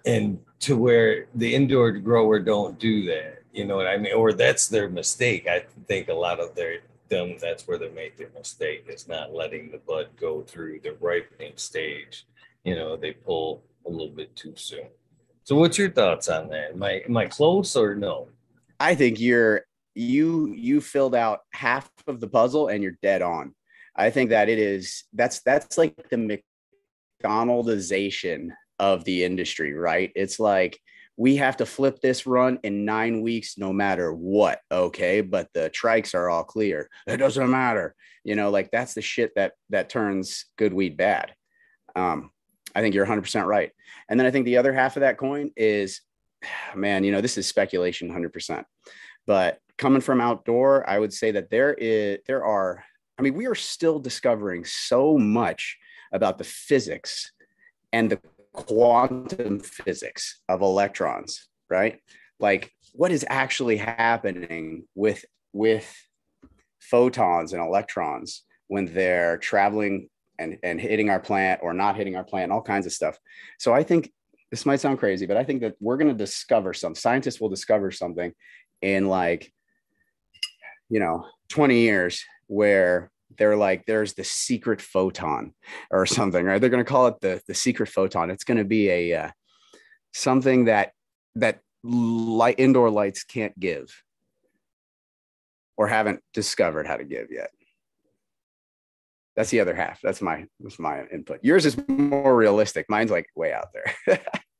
and 0.06 0.38
to 0.60 0.76
where 0.76 1.26
the 1.34 1.54
indoor 1.54 1.90
grower 1.92 2.38
don't 2.38 2.78
do 2.78 3.04
that. 3.06 3.42
You 3.52 3.64
know 3.64 3.76
what 3.76 3.86
I 3.86 3.96
mean? 3.96 4.14
Or 4.14 4.32
that's 4.32 4.68
their 4.68 4.88
mistake. 4.88 5.48
I 5.48 5.64
think 5.88 6.08
a 6.08 6.14
lot 6.14 6.40
of 6.40 6.54
their 6.54 6.78
them 7.08 7.36
that's 7.40 7.66
where 7.66 7.78
they 7.78 7.90
make 7.90 8.16
their 8.16 8.30
mistake 8.36 8.86
is 8.88 9.08
not 9.08 9.32
letting 9.32 9.70
the 9.70 9.78
bud 9.78 10.08
go 10.16 10.42
through 10.42 10.80
the 10.80 10.96
ripening 11.00 11.52
stage. 11.56 12.26
You 12.64 12.74
know, 12.76 12.96
they 12.96 13.12
pull 13.12 13.64
a 13.86 13.90
little 13.90 14.08
bit 14.08 14.34
too 14.34 14.54
soon. 14.56 14.86
So 15.44 15.56
what's 15.56 15.76
your 15.76 15.90
thoughts 15.90 16.28
on 16.28 16.48
that? 16.48 16.72
Am 16.72 16.82
I 16.82 17.02
am 17.06 17.16
I 17.16 17.26
close 17.26 17.76
or 17.76 17.94
no? 17.94 18.28
I 18.80 18.94
think 18.94 19.20
you're 19.20 19.62
you 19.94 20.52
you 20.54 20.80
filled 20.80 21.14
out 21.14 21.40
half 21.52 21.90
of 22.06 22.20
the 22.20 22.28
puzzle 22.28 22.68
and 22.68 22.82
you're 22.82 22.98
dead 23.02 23.22
on. 23.22 23.54
I 23.96 24.10
think 24.10 24.30
that 24.30 24.48
it 24.48 24.58
is 24.58 25.04
that's 25.12 25.40
that's 25.42 25.78
like 25.78 25.94
the 26.08 26.40
McDonaldization 27.22 28.50
of 28.78 29.04
the 29.04 29.24
industry, 29.24 29.74
right? 29.74 30.10
It's 30.16 30.40
like 30.40 30.80
we 31.16 31.36
have 31.36 31.58
to 31.58 31.66
flip 31.66 32.00
this 32.00 32.26
run 32.26 32.58
in 32.64 32.84
nine 32.84 33.20
weeks, 33.20 33.56
no 33.56 33.72
matter 33.72 34.12
what. 34.12 34.60
Okay, 34.70 35.20
but 35.20 35.48
the 35.54 35.70
trikes 35.70 36.14
are 36.14 36.28
all 36.28 36.44
clear. 36.44 36.88
It 37.06 37.18
doesn't 37.18 37.50
matter, 37.50 37.94
you 38.24 38.34
know. 38.34 38.50
Like 38.50 38.70
that's 38.70 38.94
the 38.94 39.02
shit 39.02 39.34
that 39.36 39.52
that 39.70 39.88
turns 39.88 40.46
good 40.56 40.72
weed 40.72 40.96
bad. 40.96 41.34
Um, 41.94 42.30
I 42.74 42.80
think 42.80 42.94
you're 42.94 43.04
100 43.04 43.22
percent 43.22 43.46
right. 43.46 43.70
And 44.08 44.18
then 44.18 44.26
I 44.26 44.30
think 44.30 44.44
the 44.44 44.56
other 44.56 44.72
half 44.72 44.96
of 44.96 45.02
that 45.02 45.18
coin 45.18 45.52
is, 45.56 46.00
man, 46.74 47.04
you 47.04 47.12
know, 47.12 47.20
this 47.20 47.38
is 47.38 47.46
speculation 47.46 48.08
100 48.08 48.32
percent, 48.32 48.66
but 49.26 49.58
coming 49.78 50.00
from 50.00 50.20
outdoor, 50.20 50.88
I 50.88 50.98
would 50.98 51.12
say 51.12 51.30
that 51.32 51.50
there 51.50 51.74
is 51.74 52.18
there 52.26 52.44
are. 52.44 52.84
I 53.16 53.22
mean, 53.22 53.34
we 53.34 53.46
are 53.46 53.54
still 53.54 54.00
discovering 54.00 54.64
so 54.64 55.16
much 55.16 55.78
about 56.12 56.36
the 56.36 56.42
physics 56.42 57.30
and 57.92 58.10
the 58.10 58.20
quantum 58.54 59.58
physics 59.60 60.40
of 60.48 60.62
electrons, 60.62 61.48
right? 61.68 62.00
Like 62.40 62.72
what 62.92 63.10
is 63.10 63.26
actually 63.28 63.76
happening 63.76 64.84
with 64.94 65.24
with 65.52 65.94
photons 66.80 67.52
and 67.52 67.62
electrons 67.62 68.42
when 68.68 68.86
they're 68.86 69.38
traveling 69.38 70.08
and, 70.38 70.58
and 70.62 70.80
hitting 70.80 71.10
our 71.10 71.20
plant 71.20 71.60
or 71.62 71.72
not 71.74 71.96
hitting 71.96 72.16
our 72.16 72.24
plant, 72.24 72.50
all 72.50 72.62
kinds 72.62 72.86
of 72.86 72.92
stuff. 72.92 73.18
So 73.58 73.72
I 73.72 73.82
think 73.82 74.12
this 74.50 74.66
might 74.66 74.80
sound 74.80 74.98
crazy, 74.98 75.26
but 75.26 75.36
I 75.36 75.44
think 75.44 75.60
that 75.62 75.74
we're 75.80 75.96
going 75.96 76.08
to 76.10 76.14
discover 76.14 76.72
some 76.72 76.94
scientists 76.94 77.40
will 77.40 77.48
discover 77.48 77.90
something 77.90 78.32
in 78.82 79.08
like 79.08 79.52
you 80.88 81.00
know 81.00 81.26
20 81.48 81.78
years 81.78 82.24
where 82.46 83.10
they're 83.36 83.56
like 83.56 83.84
there's 83.86 84.14
the 84.14 84.24
secret 84.24 84.80
photon 84.80 85.52
or 85.90 86.06
something 86.06 86.44
right? 86.44 86.60
They're 86.60 86.70
going 86.70 86.84
to 86.84 86.90
call 86.90 87.06
it 87.08 87.20
the 87.20 87.40
the 87.46 87.54
secret 87.54 87.88
photon. 87.88 88.30
It's 88.30 88.44
going 88.44 88.58
to 88.58 88.64
be 88.64 88.88
a 88.90 89.14
uh, 89.14 89.30
something 90.12 90.66
that 90.66 90.92
that 91.36 91.60
light 91.82 92.56
indoor 92.58 92.90
lights 92.90 93.24
can't 93.24 93.58
give 93.58 93.92
or 95.76 95.88
haven't 95.88 96.20
discovered 96.32 96.86
how 96.86 96.96
to 96.96 97.04
give 97.04 97.30
yet. 97.30 97.50
That's 99.36 99.50
the 99.50 99.60
other 99.60 99.74
half. 99.74 100.00
That's 100.02 100.22
my 100.22 100.46
that's 100.60 100.78
my 100.78 101.04
input. 101.12 101.40
Yours 101.42 101.66
is 101.66 101.76
more 101.88 102.36
realistic. 102.36 102.86
Mine's 102.88 103.10
like 103.10 103.26
way 103.34 103.52
out 103.52 103.68
there 103.72 104.20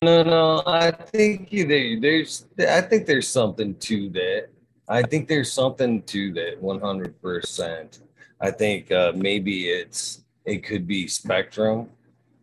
No, 0.00 0.22
no, 0.22 0.62
I 0.64 0.92
think 0.92 1.50
there. 1.50 1.98
There's, 1.98 2.46
I 2.56 2.80
think 2.82 3.04
there's 3.04 3.26
something 3.26 3.74
to 3.74 4.08
that. 4.10 4.46
I 4.88 5.02
think 5.02 5.26
there's 5.26 5.52
something 5.52 6.02
to 6.02 6.32
that. 6.34 6.62
One 6.62 6.80
hundred 6.80 7.20
percent. 7.20 7.98
I 8.40 8.52
think 8.52 8.92
uh, 8.92 9.12
maybe 9.16 9.70
it's 9.70 10.22
it 10.44 10.58
could 10.62 10.86
be 10.86 11.08
spectrum. 11.08 11.88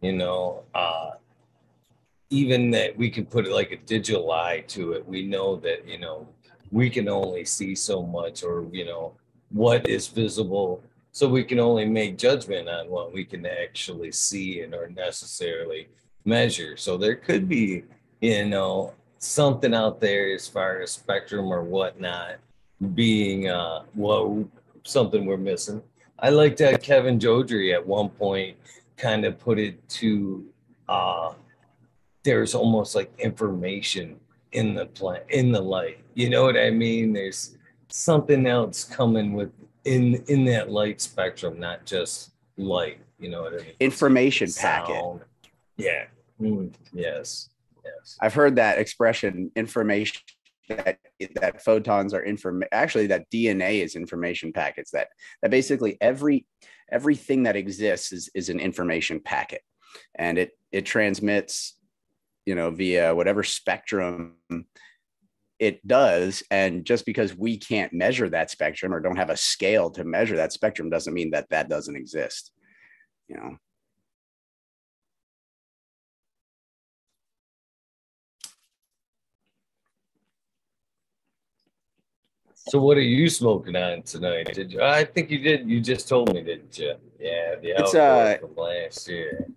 You 0.02 0.14
know, 0.14 0.64
uh, 0.74 1.12
even 2.30 2.72
that 2.72 2.98
we 2.98 3.10
can 3.10 3.26
put 3.26 3.50
like 3.50 3.72
a 3.72 3.78
digital 3.78 4.34
eye 4.34 4.66
to 4.68 4.92
it. 4.92 5.08
We 5.08 5.26
know 5.26 5.56
that 5.58 5.88
you 5.88 5.98
know 5.98 6.28
we 6.72 6.90
can 6.90 7.08
only 7.08 7.46
see 7.46 7.74
so 7.74 8.04
much, 8.04 8.44
or 8.44 8.68
you 8.74 8.84
know 8.84 9.14
what 9.48 9.88
is 9.88 10.08
visible. 10.08 10.84
So 11.14 11.30
we 11.30 11.46
can 11.46 11.62
only 11.62 11.86
make 11.86 12.18
judgment 12.18 12.68
on 12.68 12.90
what 12.90 13.14
we 13.14 13.24
can 13.24 13.46
actually 13.46 14.12
see 14.12 14.60
and 14.60 14.74
are 14.74 14.90
necessarily 14.90 15.88
measure. 16.26 16.76
So 16.76 16.98
there 16.98 17.16
could 17.16 17.48
be, 17.48 17.84
you 18.22 18.46
know, 18.46 18.94
something 19.20 19.74
out 19.74 20.02
there 20.02 20.34
as 20.34 20.48
far 20.48 20.82
as 20.82 20.92
spectrum 20.92 21.52
or 21.52 21.64
whatnot 21.64 22.36
being 22.94 23.50
uh 23.50 23.84
well 23.96 24.48
something 24.84 25.26
we're 25.26 25.38
missing. 25.38 25.82
I 26.20 26.30
liked 26.30 26.58
that 26.60 26.84
Kevin 26.84 27.20
Jodrey 27.20 27.74
at 27.74 27.86
one 27.86 28.10
point 28.10 28.58
kind 28.98 29.26
of 29.26 29.40
put 29.40 29.58
it 29.58 29.88
to 29.90 30.46
uh 30.90 31.34
there's 32.24 32.56
almost 32.56 32.96
like 32.96 33.12
information 33.20 34.20
in 34.52 34.74
the 34.74 34.86
plant 34.88 35.24
in 35.30 35.52
the 35.52 35.62
light. 35.62 36.00
You 36.14 36.30
know 36.30 36.44
what 36.44 36.58
I 36.58 36.70
mean? 36.70 37.14
There's 37.14 37.58
something 37.90 38.46
else 38.46 38.84
coming 38.84 39.34
with 39.34 39.52
in 39.86 40.24
in 40.28 40.46
that 40.46 40.70
light 40.70 41.02
spectrum, 41.02 41.60
not 41.60 41.86
just 41.86 42.32
light. 42.58 43.00
You 43.20 43.30
know 43.30 43.44
what 43.44 43.54
I 43.54 43.58
mean? 43.58 43.74
Information 43.80 44.50
packet. 44.52 45.22
Yeah. 45.78 46.06
Mm, 46.40 46.74
yes. 46.94 47.50
Yes. 47.84 48.18
I've 48.22 48.34
heard 48.34 48.56
that 48.56 48.80
expression 48.80 49.52
information 49.56 50.22
that 50.70 50.98
that 51.36 51.64
photons 51.64 52.14
are 52.14 52.24
inform 52.24 52.64
actually 52.72 53.08
that 53.08 53.30
DNA 53.30 53.84
is 53.84 53.96
information 53.96 54.52
packets 54.52 54.92
that 54.92 55.10
that 55.42 55.52
basically 55.52 55.98
every 56.02 56.46
everything 56.92 57.44
that 57.44 57.56
exists 57.56 58.12
is 58.12 58.30
is 58.34 58.50
an 58.50 58.60
information 58.60 59.20
packet 59.20 59.62
and 60.16 60.38
it 60.38 60.52
it 60.72 60.86
transmits 60.86 61.78
you 62.46 62.56
know 62.56 62.72
via 62.72 63.14
whatever 63.14 63.44
spectrum 63.44 64.34
it 65.60 65.86
does 65.88 66.44
and 66.52 66.86
just 66.86 67.06
because 67.06 67.36
we 67.36 67.58
can't 67.58 67.94
measure 67.94 68.30
that 68.30 68.52
spectrum 68.52 68.94
or 68.94 69.00
don't 69.00 69.18
have 69.18 69.30
a 69.30 69.38
scale 69.38 69.90
to 69.90 70.04
measure 70.04 70.36
that 70.36 70.52
spectrum 70.52 70.90
doesn't 70.90 71.14
mean 71.14 71.32
that 71.32 71.50
that 71.50 71.70
doesn't 71.70 71.96
exist 71.96 72.52
you 73.28 73.38
know 73.38 73.56
So 82.68 82.82
what 82.82 82.98
are 82.98 83.02
you 83.02 83.30
smoking 83.30 83.76
on 83.76 84.02
tonight? 84.02 84.54
Did 84.54 84.72
you, 84.72 84.82
I 84.82 85.04
think 85.04 85.30
you 85.30 85.38
did. 85.38 85.70
You 85.70 85.80
just 85.82 86.10
told 86.10 86.34
me, 86.34 86.42
didn't 86.42 86.78
you? 86.80 86.96
Yeah, 87.20 87.56
the 87.62 87.76
it's 87.78 87.94
uh 87.94 88.38
from 88.40 88.56
last 88.56 89.08
year. 89.08 89.48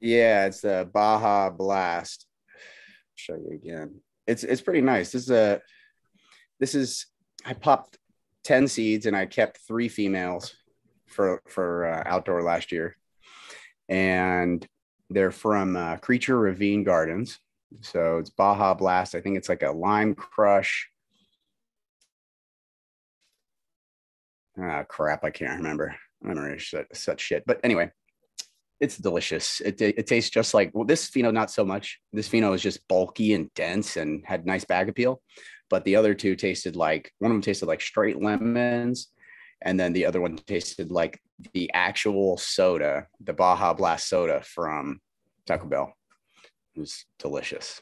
Yeah, 0.00 0.46
it's 0.46 0.60
the 0.60 0.88
Baja 0.92 1.50
Blast. 1.50 2.26
show 3.16 3.34
you 3.34 3.52
again. 3.54 3.96
It's 4.26 4.44
it's 4.44 4.60
pretty 4.62 4.82
nice. 4.82 5.10
This 5.10 5.24
is 5.24 5.30
a 5.30 5.62
this 6.60 6.76
is 6.76 7.06
I 7.44 7.54
popped 7.54 7.98
ten 8.44 8.68
seeds 8.68 9.06
and 9.06 9.16
I 9.16 9.26
kept 9.26 9.58
three 9.66 9.88
females 9.88 10.54
for 11.06 11.42
for 11.48 11.86
uh, 11.86 12.02
outdoor 12.06 12.42
last 12.42 12.70
year, 12.70 12.96
and 13.88 14.64
they're 15.10 15.32
from 15.32 15.74
uh, 15.76 15.96
Creature 15.96 16.38
Ravine 16.38 16.84
Gardens. 16.84 17.40
So 17.80 18.18
it's 18.18 18.30
Baja 18.30 18.74
Blast. 18.74 19.16
I 19.16 19.20
think 19.20 19.36
it's 19.36 19.48
like 19.48 19.64
a 19.64 19.72
lime 19.72 20.14
crush 20.14 20.88
Ah, 24.58 24.84
crap. 24.84 25.24
I 25.24 25.30
can't 25.30 25.58
remember. 25.58 25.94
I 26.22 26.28
don't 26.28 26.36
remember 26.36 26.60
such, 26.60 26.86
such 26.92 27.20
shit. 27.20 27.44
But 27.46 27.60
anyway, 27.64 27.90
it's 28.80 28.96
delicious. 28.96 29.60
It, 29.60 29.80
it, 29.80 29.98
it, 29.98 30.06
tastes 30.06 30.30
just 30.30 30.54
like 30.54 30.70
well, 30.74 30.84
this 30.84 31.10
pheno, 31.10 31.32
not 31.32 31.50
so 31.50 31.64
much. 31.64 32.00
This 32.12 32.28
pheno 32.28 32.54
is 32.54 32.62
just 32.62 32.86
bulky 32.88 33.34
and 33.34 33.52
dense 33.54 33.96
and 33.96 34.24
had 34.26 34.46
nice 34.46 34.64
bag 34.64 34.88
appeal. 34.88 35.20
But 35.70 35.84
the 35.84 35.96
other 35.96 36.14
two 36.14 36.36
tasted 36.36 36.76
like 36.76 37.12
one 37.18 37.30
of 37.30 37.34
them 37.34 37.42
tasted 37.42 37.66
like 37.66 37.80
straight 37.80 38.22
lemons. 38.22 39.08
And 39.62 39.80
then 39.80 39.92
the 39.92 40.06
other 40.06 40.20
one 40.20 40.36
tasted 40.36 40.90
like 40.90 41.20
the 41.52 41.70
actual 41.72 42.36
soda, 42.36 43.06
the 43.20 43.32
Baja 43.32 43.72
Blast 43.72 44.08
soda 44.08 44.42
from 44.42 45.00
Taco 45.46 45.66
Bell. 45.66 45.94
It 46.76 46.80
was 46.80 47.06
delicious. 47.18 47.80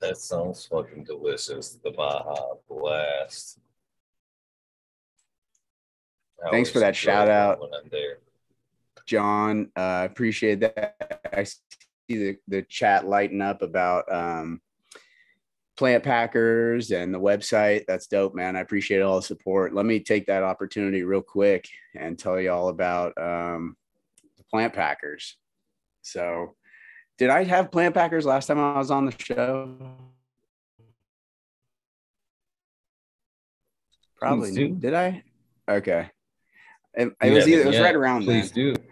That 0.00 0.18
sounds 0.18 0.66
fucking 0.66 1.04
delicious. 1.04 1.78
The 1.82 1.90
Baja 1.90 2.54
Blast. 2.68 3.58
Thanks 6.50 6.70
for 6.70 6.80
that 6.80 6.96
shout 6.96 7.28
out, 7.28 7.60
John. 9.06 9.70
Uh, 9.76 10.06
appreciate 10.10 10.60
that. 10.60 10.96
I 11.32 11.44
see 11.44 11.58
the, 12.08 12.36
the 12.48 12.62
chat 12.62 13.06
lighting 13.06 13.40
up 13.40 13.62
about 13.62 14.12
um, 14.12 14.60
plant 15.76 16.02
packers 16.02 16.90
and 16.90 17.14
the 17.14 17.20
website. 17.20 17.84
That's 17.86 18.06
dope, 18.06 18.34
man. 18.34 18.56
I 18.56 18.60
appreciate 18.60 19.02
all 19.02 19.16
the 19.16 19.22
support. 19.22 19.74
Let 19.74 19.86
me 19.86 20.00
take 20.00 20.26
that 20.26 20.42
opportunity 20.42 21.02
real 21.02 21.22
quick 21.22 21.68
and 21.94 22.18
tell 22.18 22.40
you 22.40 22.50
all 22.52 22.68
about 22.68 23.16
um, 23.18 23.76
the 24.36 24.44
plant 24.44 24.72
packers. 24.72 25.36
So, 26.02 26.56
did 27.18 27.30
I 27.30 27.44
have 27.44 27.70
plant 27.70 27.94
packers 27.94 28.26
last 28.26 28.46
time 28.46 28.58
I 28.58 28.78
was 28.78 28.90
on 28.90 29.06
the 29.06 29.14
show? 29.18 29.76
Probably. 34.18 34.68
Did 34.68 34.94
I? 34.94 35.22
Okay. 35.68 36.10
It, 36.94 37.12
it 37.22 37.30
was 37.30 37.48
either, 37.48 37.62
it 37.62 37.66
was 37.66 37.80
right 37.80 37.94
around 37.94 38.24
Please 38.24 38.52
then. 38.52 38.74
do. 38.74 38.82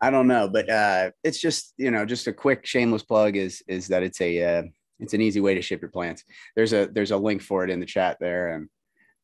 I 0.00 0.10
don't 0.10 0.26
know, 0.26 0.48
but 0.48 0.68
uh, 0.68 1.10
it's 1.22 1.40
just 1.40 1.72
you 1.78 1.90
know 1.90 2.04
just 2.04 2.26
a 2.26 2.32
quick 2.32 2.66
shameless 2.66 3.02
plug 3.02 3.36
is 3.36 3.62
is 3.66 3.88
that 3.88 4.02
it's 4.02 4.20
a 4.20 4.58
uh, 4.58 4.62
it's 5.00 5.14
an 5.14 5.20
easy 5.20 5.40
way 5.40 5.54
to 5.54 5.62
ship 5.62 5.80
your 5.80 5.90
plants. 5.90 6.24
There's 6.54 6.72
a 6.72 6.86
there's 6.92 7.10
a 7.10 7.16
link 7.16 7.42
for 7.42 7.64
it 7.64 7.70
in 7.70 7.80
the 7.80 7.86
chat 7.86 8.18
there, 8.20 8.54
and 8.54 8.68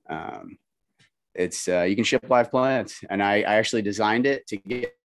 um, 0.09 0.59
it's 1.35 1.69
uh, 1.69 1.83
you 1.83 1.95
can 1.95 2.05
ship 2.05 2.29
live 2.29 2.51
plants. 2.51 3.05
And 3.09 3.23
I, 3.23 3.37
I 3.43 3.55
actually 3.57 3.83
designed 3.83 4.27
it 4.27 4.47
to 4.49 4.57
get 4.57 4.97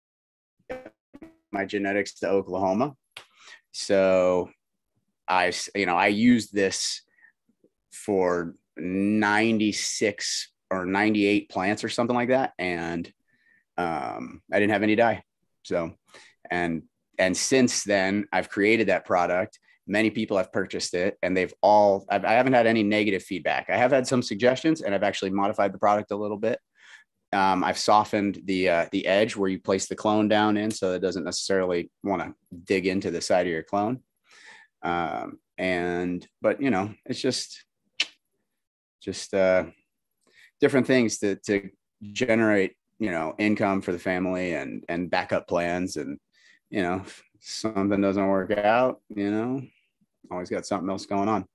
my 1.52 1.66
genetics 1.66 2.14
to 2.20 2.30
Oklahoma, 2.30 2.96
so 3.72 4.50
I 5.28 5.52
you 5.76 5.86
know 5.86 5.96
I 5.96 6.08
used 6.08 6.54
this 6.54 7.02
for 7.92 8.56
96 8.78 10.50
or 10.72 10.86
98 10.86 11.50
plants 11.50 11.84
or 11.84 11.90
something 11.90 12.16
like 12.16 12.30
that, 12.30 12.54
and 12.58 13.12
um, 13.78 14.42
I 14.52 14.60
didn't 14.60 14.72
have 14.72 14.84
any 14.84 14.96
dye. 14.96 15.24
So, 15.64 15.94
and 16.50 16.84
and 17.18 17.36
since 17.36 17.84
then, 17.84 18.26
I've 18.32 18.50
created 18.50 18.88
that 18.88 19.06
product. 19.06 19.60
Many 19.88 20.10
people 20.10 20.38
have 20.38 20.52
purchased 20.52 20.94
it, 20.94 21.18
and 21.22 21.36
they've 21.36 21.54
all. 21.62 22.06
I've, 22.10 22.26
I 22.26 22.34
haven't 22.34 22.54
had 22.54 22.68
any 22.68 22.84
negative 22.84 23.24
feedback. 23.24 23.70
I 23.70 23.78
have 23.78 23.92
had 23.92 24.08
some 24.08 24.22
suggestions, 24.22 24.82
and 24.82 24.96
I've 24.96 25.04
actually 25.04 25.32
modified 25.32 25.74
the 25.74 25.80
product 25.80 26.12
a 26.12 26.16
little 26.16 26.38
bit. 26.38 26.60
Um, 27.34 27.64
I've 27.64 27.78
softened 27.78 28.42
the 28.46 28.70
uh, 28.70 28.86
the 28.92 29.06
edge 29.06 29.36
where 29.36 29.50
you 29.50 29.60
place 29.60 29.88
the 29.88 29.96
clone 29.96 30.28
down 30.28 30.58
in, 30.58 30.72
so 30.72 30.94
it 30.94 31.00
doesn't 31.00 31.24
necessarily 31.24 31.90
want 32.04 32.22
to 32.22 32.34
dig 32.64 32.88
into 32.88 33.12
the 33.12 33.22
side 33.22 33.46
of 33.46 33.52
your 33.52 33.64
clone. 33.64 34.00
Um, 34.82 35.40
and 35.58 36.26
but 36.42 36.62
you 36.62 36.70
know, 36.70 36.94
it's 37.06 37.22
just 37.22 37.64
just 39.02 39.34
uh, 39.34 39.66
different 40.62 40.88
things 40.88 41.18
to 41.20 41.36
to 41.48 41.70
generate 42.12 42.76
you 43.00 43.12
know 43.12 43.36
income 43.38 43.82
for 43.82 43.92
the 43.92 44.00
family 44.00 44.54
and 44.54 44.84
and 44.90 45.10
backup 45.10 45.48
plans 45.48 45.98
and 45.98 46.20
you 46.70 46.82
know 46.82 47.04
something 47.40 48.02
doesn't 48.02 48.28
work 48.28 48.52
out 48.52 49.02
you 49.10 49.32
know 49.32 49.62
always 50.32 50.50
got 50.50 50.66
something 50.66 50.90
else 50.90 51.06
going 51.06 51.30
on. 51.30 51.46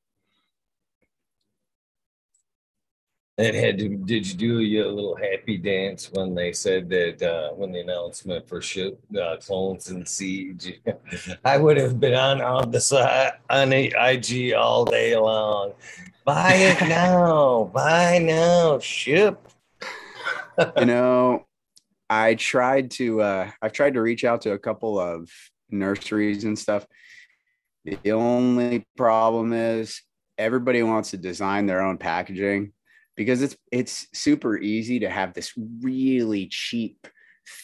And 3.38 3.56
had 3.56 3.78
to, 3.78 3.88
did 3.88 4.28
you 4.28 4.34
do 4.34 4.60
your 4.60 4.88
little 4.88 5.16
happy 5.16 5.56
dance 5.56 6.10
when 6.12 6.34
they 6.34 6.52
said 6.52 6.90
that 6.90 7.22
uh, 7.22 7.54
when 7.54 7.72
the 7.72 7.80
announcement 7.80 8.46
for 8.46 8.60
ship 8.60 9.00
uh, 9.18 9.36
clones 9.38 9.88
and 9.88 10.06
siege? 10.06 10.78
I 11.44 11.56
would 11.56 11.78
have 11.78 11.98
been 11.98 12.14
on 12.14 12.42
on 12.42 12.70
the 12.70 12.80
side 12.80 13.32
on 13.48 13.70
the 13.70 13.94
ig 13.98 14.52
all 14.52 14.84
day 14.84 15.16
long 15.16 15.72
buy 16.24 16.54
it 16.54 16.80
now. 16.88 17.70
Buy 17.72 18.18
now. 18.18 18.78
Ship. 18.78 19.38
You 20.76 20.84
know, 20.84 21.46
I 22.08 22.34
tried 22.34 22.90
to 22.92 23.22
uh 23.22 23.50
I've 23.62 23.72
tried 23.72 23.94
to 23.94 24.02
reach 24.02 24.24
out 24.24 24.42
to 24.42 24.52
a 24.52 24.58
couple 24.58 24.98
of 24.98 25.30
nurseries 25.70 26.44
and 26.44 26.58
stuff. 26.58 26.86
The 27.84 28.12
only 28.12 28.86
problem 28.96 29.52
is 29.52 30.02
everybody 30.36 30.82
wants 30.82 31.10
to 31.10 31.16
design 31.16 31.66
their 31.66 31.80
own 31.80 31.98
packaging 31.98 32.72
because 33.16 33.42
it's 33.42 33.56
it's 33.72 34.06
super 34.12 34.58
easy 34.58 35.00
to 35.00 35.08
have 35.08 35.32
this 35.34 35.52
really 35.82 36.46
cheap 36.48 37.06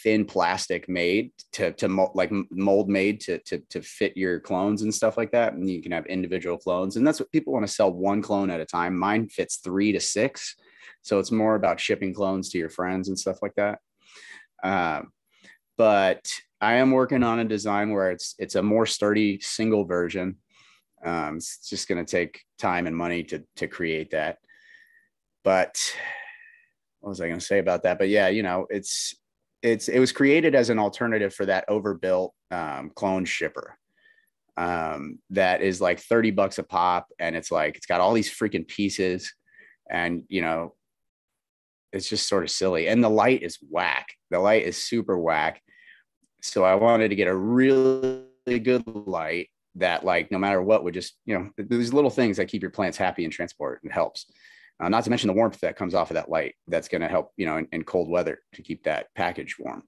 thin 0.02 0.24
plastic 0.24 0.88
made 0.88 1.30
to 1.52 1.72
to 1.72 1.88
mold, 1.88 2.10
like 2.14 2.32
mold 2.50 2.88
made 2.88 3.20
to, 3.20 3.38
to 3.40 3.58
to 3.70 3.80
fit 3.82 4.16
your 4.16 4.40
clones 4.40 4.82
and 4.82 4.94
stuff 4.94 5.16
like 5.16 5.32
that 5.32 5.52
and 5.52 5.68
you 5.68 5.82
can 5.82 5.92
have 5.92 6.06
individual 6.06 6.58
clones 6.58 6.96
and 6.96 7.06
that's 7.06 7.20
what 7.20 7.30
people 7.30 7.52
want 7.52 7.66
to 7.66 7.72
sell 7.72 7.92
one 7.92 8.22
clone 8.22 8.50
at 8.50 8.60
a 8.60 8.66
time 8.66 8.96
mine 8.96 9.28
fits 9.28 9.56
3 9.56 9.92
to 9.92 10.00
6 10.00 10.56
so 11.06 11.20
it's 11.20 11.30
more 11.30 11.54
about 11.54 11.78
shipping 11.78 12.12
clones 12.12 12.48
to 12.50 12.58
your 12.58 12.68
friends 12.68 13.08
and 13.08 13.16
stuff 13.16 13.38
like 13.40 13.54
that. 13.54 13.78
Um, 14.64 15.12
but 15.78 16.28
I 16.60 16.74
am 16.74 16.90
working 16.90 17.22
on 17.22 17.38
a 17.38 17.44
design 17.44 17.92
where 17.92 18.10
it's 18.10 18.34
it's 18.40 18.56
a 18.56 18.62
more 18.62 18.86
sturdy 18.86 19.38
single 19.40 19.84
version. 19.84 20.38
Um, 21.04 21.36
it's 21.36 21.68
just 21.68 21.86
going 21.86 22.04
to 22.04 22.10
take 22.10 22.42
time 22.58 22.88
and 22.88 22.96
money 22.96 23.22
to 23.22 23.44
to 23.56 23.68
create 23.68 24.10
that. 24.10 24.38
But 25.44 25.78
what 26.98 27.10
was 27.10 27.20
I 27.20 27.28
going 27.28 27.38
to 27.38 27.46
say 27.46 27.60
about 27.60 27.84
that? 27.84 27.98
But 27.98 28.08
yeah, 28.08 28.26
you 28.26 28.42
know, 28.42 28.66
it's 28.68 29.14
it's 29.62 29.88
it 29.88 29.98
was 29.98 30.12
created 30.12 30.54
as 30.54 30.70
an 30.70 30.78
alternative 30.78 31.34
for 31.34 31.46
that 31.46 31.64
overbuilt 31.68 32.34
um, 32.50 32.90
clone 32.94 33.24
shipper 33.24 33.76
um, 34.56 35.18
that 35.30 35.62
is 35.62 35.80
like 35.80 36.00
30 36.00 36.30
bucks 36.30 36.58
a 36.58 36.62
pop 36.62 37.08
and 37.18 37.36
it's 37.36 37.50
like 37.50 37.76
it's 37.76 37.86
got 37.86 38.00
all 38.00 38.12
these 38.12 38.30
freaking 38.30 38.66
pieces 38.66 39.32
and 39.90 40.22
you 40.28 40.42
know 40.42 40.74
it's 41.96 42.08
just 42.08 42.28
sort 42.28 42.44
of 42.44 42.50
silly. 42.50 42.88
And 42.88 43.02
the 43.02 43.08
light 43.08 43.42
is 43.42 43.58
whack. 43.70 44.08
The 44.30 44.38
light 44.38 44.64
is 44.64 44.76
super 44.76 45.18
whack. 45.18 45.62
So 46.42 46.64
I 46.64 46.74
wanted 46.74 47.08
to 47.08 47.16
get 47.16 47.28
a 47.28 47.34
really 47.34 48.24
good 48.62 48.84
light 48.86 49.48
that, 49.76 50.04
like, 50.04 50.30
no 50.30 50.38
matter 50.38 50.62
what, 50.62 50.84
would 50.84 50.94
just, 50.94 51.16
you 51.24 51.38
know, 51.38 51.50
these 51.56 51.92
little 51.92 52.10
things 52.10 52.36
that 52.36 52.48
keep 52.48 52.62
your 52.62 52.70
plants 52.70 52.98
happy 52.98 53.24
and 53.24 53.32
transport 53.32 53.82
and 53.82 53.92
helps. 53.92 54.30
Uh, 54.78 54.88
not 54.88 55.04
to 55.04 55.10
mention 55.10 55.28
the 55.28 55.34
warmth 55.34 55.58
that 55.60 55.76
comes 55.76 55.94
off 55.94 56.10
of 56.10 56.14
that 56.14 56.28
light 56.28 56.54
that's 56.68 56.88
going 56.88 57.00
to 57.00 57.08
help, 57.08 57.32
you 57.36 57.46
know, 57.46 57.56
in, 57.56 57.66
in, 57.72 57.82
cold 57.82 58.10
weather 58.10 58.38
to 58.52 58.62
keep 58.62 58.84
that 58.84 59.06
package 59.14 59.56
warm. 59.58 59.82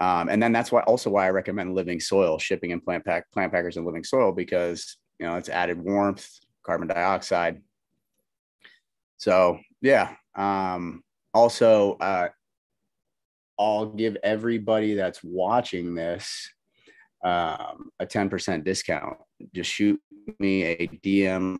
Um, 0.00 0.28
and 0.28 0.42
then 0.42 0.52
that's 0.52 0.70
why 0.70 0.82
also 0.82 1.10
why 1.10 1.26
I 1.26 1.30
recommend 1.30 1.74
living 1.74 1.98
soil 1.98 2.38
shipping 2.38 2.72
and 2.72 2.84
plant 2.84 3.04
pack 3.04 3.30
plant 3.32 3.52
packers 3.52 3.76
and 3.76 3.86
living 3.86 4.04
soil 4.04 4.30
because 4.32 4.98
you 5.18 5.26
know 5.26 5.36
it's 5.36 5.48
added 5.48 5.82
warmth, 5.82 6.28
carbon 6.62 6.88
dioxide. 6.88 7.62
So 9.16 9.58
yeah, 9.80 10.14
um, 10.36 11.02
also, 11.34 11.94
uh, 11.94 12.28
I'll 13.58 13.86
give 13.86 14.16
everybody 14.22 14.94
that's 14.94 15.22
watching 15.22 15.94
this 15.94 16.48
um, 17.24 17.90
a 17.98 18.06
10% 18.06 18.64
discount. 18.64 19.18
Just 19.52 19.70
shoot 19.70 20.00
me 20.38 20.62
a 20.62 20.86
DM 20.86 21.58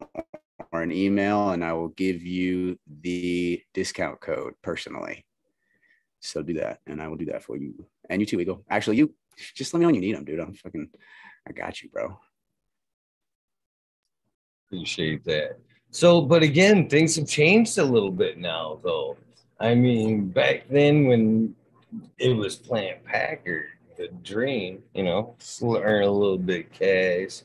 or 0.73 0.83
an 0.83 0.93
email, 0.93 1.51
and 1.51 1.65
I 1.65 1.73
will 1.73 1.89
give 1.89 2.23
you 2.23 2.79
the 3.03 3.63
discount 3.75 4.21
code 4.21 4.55
personally. 4.63 5.25
So 6.21 6.43
do 6.43 6.55
that, 6.55 6.81
and 6.87 7.01
I 7.01 7.09
will 7.09 7.17
do 7.17 7.27
that 7.27 7.43
for 7.43 7.57
you. 7.57 7.87
And 8.11 8.21
you 8.21 8.27
too, 8.27 8.41
Eagle. 8.41 8.65
Actually, 8.69 8.97
you 8.97 9.15
just 9.55 9.73
let 9.73 9.79
me 9.79 9.83
know 9.83 9.89
when 9.89 9.95
you 9.95 10.01
need 10.01 10.17
them, 10.17 10.25
dude. 10.25 10.41
I'm 10.41 10.55
fucking, 10.55 10.89
I 11.47 11.53
got 11.53 11.81
you, 11.83 11.89
bro. 11.91 12.19
Appreciate 14.67 15.25
that. 15.25 15.59
So, 15.91 16.21
but 16.21 16.43
again, 16.43 16.89
things 16.89 17.17
have 17.17 17.29
changed 17.29 17.79
a 17.79 17.85
little 17.85 18.11
bit 18.11 18.37
now, 18.37 18.79
though. 18.83 19.17
I 19.61 19.75
mean, 19.75 20.29
back 20.29 20.69
then 20.69 21.07
when 21.07 21.55
it 22.19 22.37
was 22.37 22.57
Plant 22.57 23.05
Packer, 23.05 23.67
the 23.97 24.09
dream, 24.23 24.83
you 24.95 25.05
know, 25.05 25.35
earn 25.63 26.05
a 26.05 26.11
little 26.11 26.39
bit 26.39 26.73
cash, 26.73 27.43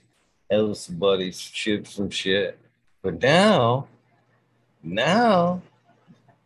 help 0.51 0.75
some 0.75 0.97
buddies 0.97 1.39
ship 1.39 1.87
some 1.87 2.09
shit. 2.09 2.59
But 3.03 3.21
now, 3.21 3.87
now 4.81 5.61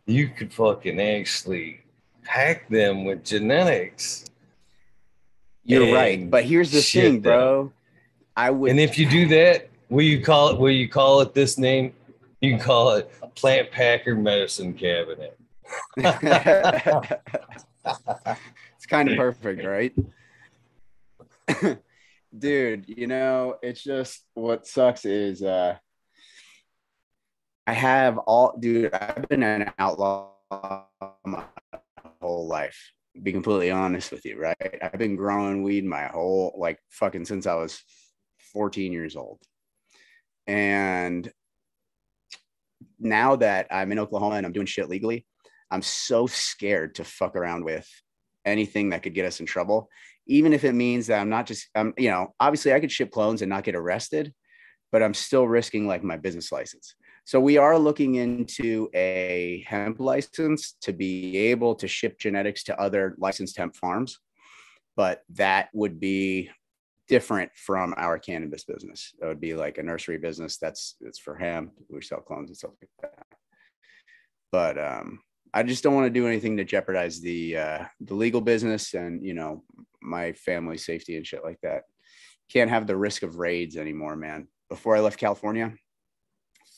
you 0.06 0.28
could 0.28 0.52
fucking 0.52 1.00
actually 1.00 1.80
hack 2.24 2.68
them 2.68 3.04
with 3.04 3.24
genetics. 3.24 4.24
You're 5.64 5.94
right. 5.94 6.28
But 6.28 6.44
here's 6.44 6.72
the 6.72 6.82
thing, 6.82 7.20
bro. 7.20 7.72
I 8.36 8.50
would 8.50 8.72
And 8.72 8.80
if 8.80 8.98
you 8.98 9.08
do 9.08 9.28
that, 9.28 9.68
will 9.88 10.02
you 10.02 10.20
call 10.20 10.50
it 10.50 10.58
will 10.58 10.72
you 10.72 10.88
call 10.88 11.20
it 11.20 11.32
this 11.32 11.58
name? 11.58 11.92
You 12.40 12.56
can 12.56 12.60
call 12.60 12.94
it 12.94 13.10
Plant 13.36 13.70
Packer 13.70 14.16
Medicine 14.16 14.74
Cabinet. 14.74 15.38
it's 15.96 16.76
kind 18.88 19.10
of 19.10 19.16
perfect, 19.18 19.64
right? 19.64 19.94
Dude, 22.38 22.84
you 22.88 23.06
know, 23.06 23.56
it's 23.62 23.82
just 23.82 24.24
what 24.34 24.66
sucks 24.66 25.04
is 25.04 25.42
uh 25.42 25.76
I 27.68 27.74
have 27.74 28.16
all 28.16 28.56
dude, 28.58 28.94
I've 28.94 29.28
been 29.28 29.42
an 29.42 29.70
outlaw 29.78 30.30
my 31.26 31.44
whole 32.18 32.46
life. 32.48 32.92
Be 33.22 33.30
completely 33.30 33.70
honest 33.70 34.10
with 34.10 34.24
you, 34.24 34.40
right? 34.40 34.78
I've 34.80 34.98
been 34.98 35.16
growing 35.16 35.62
weed 35.62 35.84
my 35.84 36.06
whole 36.06 36.54
like 36.56 36.78
fucking 36.88 37.26
since 37.26 37.46
I 37.46 37.56
was 37.56 37.78
14 38.54 38.90
years 38.90 39.16
old. 39.16 39.42
And 40.46 41.30
now 42.98 43.36
that 43.36 43.66
I'm 43.70 43.92
in 43.92 43.98
Oklahoma 43.98 44.36
and 44.36 44.46
I'm 44.46 44.52
doing 44.52 44.64
shit 44.64 44.88
legally, 44.88 45.26
I'm 45.70 45.82
so 45.82 46.26
scared 46.26 46.94
to 46.94 47.04
fuck 47.04 47.36
around 47.36 47.66
with 47.66 47.86
anything 48.46 48.88
that 48.90 49.02
could 49.02 49.12
get 49.12 49.26
us 49.26 49.40
in 49.40 49.46
trouble, 49.46 49.90
even 50.26 50.54
if 50.54 50.64
it 50.64 50.72
means 50.72 51.08
that 51.08 51.20
I'm 51.20 51.28
not 51.28 51.44
just, 51.44 51.68
um, 51.74 51.92
you 51.98 52.08
know, 52.08 52.32
obviously 52.40 52.72
I 52.72 52.80
could 52.80 52.90
ship 52.90 53.10
clones 53.10 53.42
and 53.42 53.50
not 53.50 53.64
get 53.64 53.74
arrested, 53.74 54.32
but 54.90 55.02
I'm 55.02 55.12
still 55.12 55.46
risking 55.46 55.86
like 55.86 56.02
my 56.02 56.16
business 56.16 56.50
license. 56.50 56.94
So 57.28 57.38
we 57.38 57.58
are 57.58 57.78
looking 57.78 58.14
into 58.14 58.88
a 58.94 59.62
hemp 59.68 60.00
license 60.00 60.76
to 60.80 60.94
be 60.94 61.36
able 61.36 61.74
to 61.74 61.86
ship 61.86 62.18
genetics 62.18 62.64
to 62.64 62.80
other 62.80 63.16
licensed 63.18 63.58
hemp 63.58 63.76
farms, 63.76 64.18
but 64.96 65.24
that 65.34 65.68
would 65.74 66.00
be 66.00 66.48
different 67.06 67.50
from 67.54 67.92
our 67.98 68.18
cannabis 68.18 68.64
business. 68.64 69.12
That 69.20 69.26
would 69.26 69.42
be 69.42 69.52
like 69.52 69.76
a 69.76 69.82
nursery 69.82 70.16
business. 70.16 70.56
That's 70.56 70.96
it's 71.02 71.18
for 71.18 71.36
hemp. 71.36 71.72
We 71.90 72.00
sell 72.00 72.20
clones 72.20 72.48
and 72.48 72.56
stuff 72.56 72.70
like 72.80 72.90
that. 73.02 73.26
But 74.50 74.78
um, 74.78 75.20
I 75.52 75.64
just 75.64 75.84
don't 75.84 75.94
want 75.94 76.06
to 76.06 76.20
do 76.20 76.26
anything 76.26 76.56
to 76.56 76.64
jeopardize 76.64 77.20
the 77.20 77.58
uh, 77.58 77.84
the 78.00 78.14
legal 78.14 78.40
business 78.40 78.94
and 78.94 79.22
you 79.22 79.34
know 79.34 79.64
my 80.00 80.32
family 80.32 80.78
safety 80.78 81.18
and 81.18 81.26
shit 81.26 81.44
like 81.44 81.60
that. 81.62 81.82
Can't 82.50 82.70
have 82.70 82.86
the 82.86 82.96
risk 82.96 83.22
of 83.22 83.36
raids 83.36 83.76
anymore, 83.76 84.16
man. 84.16 84.48
Before 84.70 84.96
I 84.96 85.00
left 85.00 85.20
California, 85.20 85.74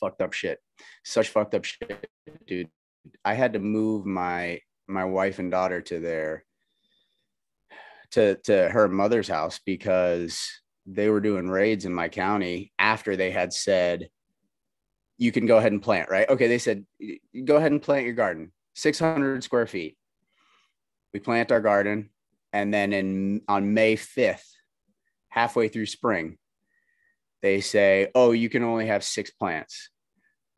fucked 0.00 0.22
up 0.22 0.32
shit. 0.32 0.58
Such 1.04 1.28
fucked 1.28 1.54
up 1.54 1.64
shit, 1.64 2.06
dude. 2.46 2.70
I 3.24 3.34
had 3.34 3.52
to 3.52 3.58
move 3.58 4.06
my 4.06 4.60
my 4.88 5.04
wife 5.04 5.38
and 5.38 5.50
daughter 5.50 5.80
to 5.82 6.00
their 6.00 6.44
to 8.12 8.36
to 8.44 8.68
her 8.70 8.88
mother's 8.88 9.28
house 9.28 9.60
because 9.64 10.48
they 10.86 11.08
were 11.08 11.20
doing 11.20 11.48
raids 11.48 11.84
in 11.84 11.94
my 11.94 12.08
county 12.08 12.72
after 12.78 13.16
they 13.16 13.30
had 13.30 13.52
said 13.52 14.08
you 15.18 15.30
can 15.30 15.46
go 15.46 15.58
ahead 15.58 15.72
and 15.72 15.82
plant, 15.82 16.10
right? 16.10 16.28
Okay, 16.28 16.48
they 16.48 16.58
said 16.58 16.84
go 17.44 17.56
ahead 17.56 17.72
and 17.72 17.82
plant 17.82 18.06
your 18.06 18.14
garden. 18.14 18.52
600 18.74 19.44
square 19.44 19.66
feet. 19.66 19.96
We 21.12 21.20
plant 21.20 21.52
our 21.52 21.60
garden 21.60 22.10
and 22.52 22.72
then 22.72 22.92
in 22.92 23.42
on 23.48 23.74
May 23.74 23.96
5th, 23.96 24.44
halfway 25.28 25.68
through 25.68 25.86
spring, 25.86 26.38
they 27.42 27.60
say, 27.60 28.10
"Oh, 28.14 28.32
you 28.32 28.48
can 28.48 28.62
only 28.62 28.86
have 28.86 29.04
6 29.04 29.30
plants." 29.32 29.90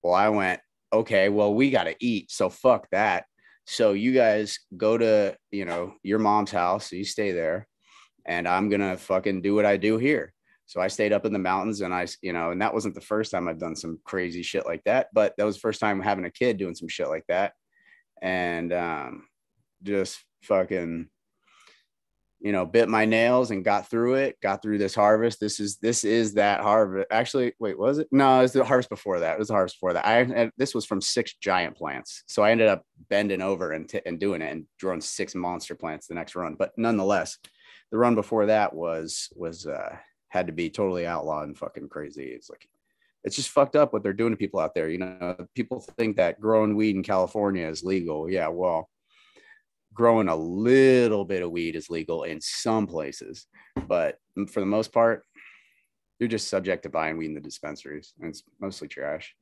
Well, 0.03 0.15
I 0.15 0.29
went, 0.29 0.61
"Okay, 0.93 1.29
well, 1.29 1.55
we 1.55 1.71
got 1.71 1.85
to 1.85 1.97
eat, 2.01 2.31
so 2.31 2.49
fuck 2.51 2.89
that." 2.91 3.27
So 3.67 3.93
you 3.93 4.13
guys 4.13 4.59
go 4.77 4.99
to, 4.99 5.37
you 5.51 5.65
know, 5.65 5.95
your 6.03 6.19
mom's 6.19 6.51
house, 6.51 6.91
so 6.91 6.97
you 6.97 7.05
stay 7.05 7.33
there, 7.33 7.69
and 8.27 8.49
I'm 8.49 8.69
going 8.69 8.81
to 8.81 8.97
fucking 8.97 9.43
do 9.43 9.55
what 9.55 9.67
I 9.67 9.77
do 9.77 9.99
here. 9.99 10.33
So 10.67 10.81
I 10.81 10.89
stayed 10.89 11.13
up 11.13 11.27
in 11.27 11.33
the 11.33 11.39
mountains 11.39 11.83
and 11.83 11.93
I, 11.93 12.07
you 12.23 12.33
know, 12.33 12.51
and 12.51 12.63
that 12.63 12.73
wasn't 12.73 12.95
the 12.95 13.01
first 13.01 13.31
time 13.31 13.47
I've 13.47 13.59
done 13.59 13.77
some 13.77 13.99
crazy 14.05 14.43
shit 14.43 14.65
like 14.65 14.83
that, 14.85 15.09
but 15.13 15.35
that 15.37 15.45
was 15.45 15.57
the 15.57 15.61
first 15.61 15.81
time 15.81 16.01
having 16.01 16.25
a 16.25 16.31
kid 16.31 16.57
doing 16.57 16.75
some 16.75 16.89
shit 16.89 17.09
like 17.09 17.25
that. 17.29 17.53
And 18.23 18.73
um, 18.73 19.27
just 19.83 20.25
fucking 20.45 21.09
you 22.43 22.51
know, 22.51 22.67
bit 22.67 22.89
my 22.89 23.05
nails 23.05 23.53
and 23.53 23.65
got 23.65 23.89
through 23.89 24.15
it, 24.15 24.37
got 24.43 24.63
through 24.63 24.79
this 24.79 24.97
harvest. 24.97 25.39
This 25.39 25.61
is 25.61 25.77
this 25.77 26.03
is 26.03 26.35
that 26.35 26.61
harvest. 26.61 27.07
Actually, 27.13 27.53
wait, 27.61 27.79
was 27.79 27.99
it? 27.99 28.09
No, 28.11 28.41
it 28.41 28.43
was 28.43 28.53
the 28.53 28.65
harvest 28.65 28.89
before 28.89 29.21
that. 29.21 29.35
It 29.35 29.39
was 29.39 29.49
the 29.49 29.55
harvest 29.55 29.77
before 29.77 29.93
that. 29.93 30.05
I 30.05 30.51
this 30.57 30.75
was 30.75 30.85
from 30.85 31.01
six 31.01 31.35
giant 31.35 31.77
plants. 31.77 32.25
So 32.27 32.43
I 32.43 32.51
ended 32.51 32.67
up 32.67 32.85
bending 33.09 33.43
over 33.43 33.71
and, 33.71 33.89
t- 33.89 34.01
and 34.05 34.19
doing 34.19 34.43
it 34.43 34.51
and 34.51 34.67
drawing 34.77 35.01
six 35.01 35.37
monster 35.37 35.77
plants 35.77 36.09
the 36.09 36.15
next 36.15 36.35
run. 36.35 36.57
But 36.59 36.73
nonetheless, 36.77 37.39
the 37.93 37.99
run 37.99 38.17
before 38.17 38.47
that 38.47 38.75
was 38.75 39.29
was 39.37 39.67
uh 39.67 39.97
had 40.29 40.49
to 40.49 40.53
be 40.53 40.69
totally 40.69 41.07
outlawed 41.07 41.47
and 41.47 41.57
fucking 41.57 41.91
crazy. 41.91 42.25
It's 42.25 42.51
like 42.51 42.67
it's 43.23 43.37
just 43.37 43.51
fucked 43.51 43.77
up 43.77 43.93
what 43.93 44.03
they're 44.03 44.13
doing 44.13 44.33
to 44.33 44.37
people 44.37 44.59
out 44.59 44.75
there. 44.75 44.89
You 44.89 44.99
know, 44.99 45.37
people 45.55 45.81
think 45.97 46.17
that 46.17 46.41
growing 46.41 46.75
weed 46.75 46.97
in 46.97 47.05
California 47.05 47.69
is 47.69 47.85
legal. 47.85 48.29
Yeah, 48.29 48.49
well, 48.49 48.89
growing 49.95 50.29
a 50.29 50.37
little 50.37 51.25
bit 51.25 51.43
of 51.43 51.51
weed 51.51 51.77
is 51.77 51.91
legal 51.91 52.25
in 52.25 52.41
some 52.41 52.87
places, 52.87 53.47
but 53.87 54.19
for 54.49 54.61
the 54.61 54.67
most 54.67 54.93
part, 54.93 55.25
you're 56.19 56.29
just 56.29 56.49
subject 56.49 56.85
to 56.85 56.89
buying 56.89 57.17
weed 57.17 57.27
in 57.27 57.35
the 57.35 57.41
dispensaries, 57.41 58.15
and 58.21 58.31
it's 58.31 58.43
mostly 58.61 58.89
trash. 58.89 59.35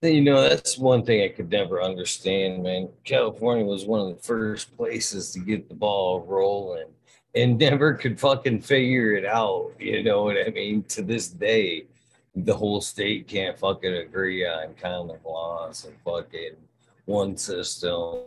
You 0.00 0.20
know, 0.20 0.40
that's 0.42 0.78
one 0.78 1.04
thing 1.04 1.24
I 1.24 1.28
could 1.28 1.50
never 1.50 1.82
understand, 1.82 2.62
man. 2.62 2.88
California 3.04 3.64
was 3.64 3.84
one 3.84 4.00
of 4.00 4.16
the 4.16 4.22
first 4.22 4.76
places 4.76 5.32
to 5.32 5.40
get 5.40 5.68
the 5.68 5.74
ball 5.74 6.20
rolling 6.20 6.86
and 7.34 7.58
never 7.58 7.94
could 7.94 8.20
fucking 8.20 8.60
figure 8.60 9.14
it 9.14 9.24
out. 9.24 9.72
You 9.80 10.04
know 10.04 10.22
what 10.22 10.36
I 10.36 10.50
mean? 10.50 10.84
To 10.84 11.02
this 11.02 11.28
day, 11.28 11.86
the 12.34 12.54
whole 12.54 12.80
state 12.80 13.26
can't 13.26 13.58
fucking 13.58 13.94
agree 13.94 14.46
on 14.46 14.74
common 14.80 15.18
laws 15.24 15.84
and 15.84 15.96
fucking 16.04 16.56
one 17.04 17.36
system. 17.36 18.20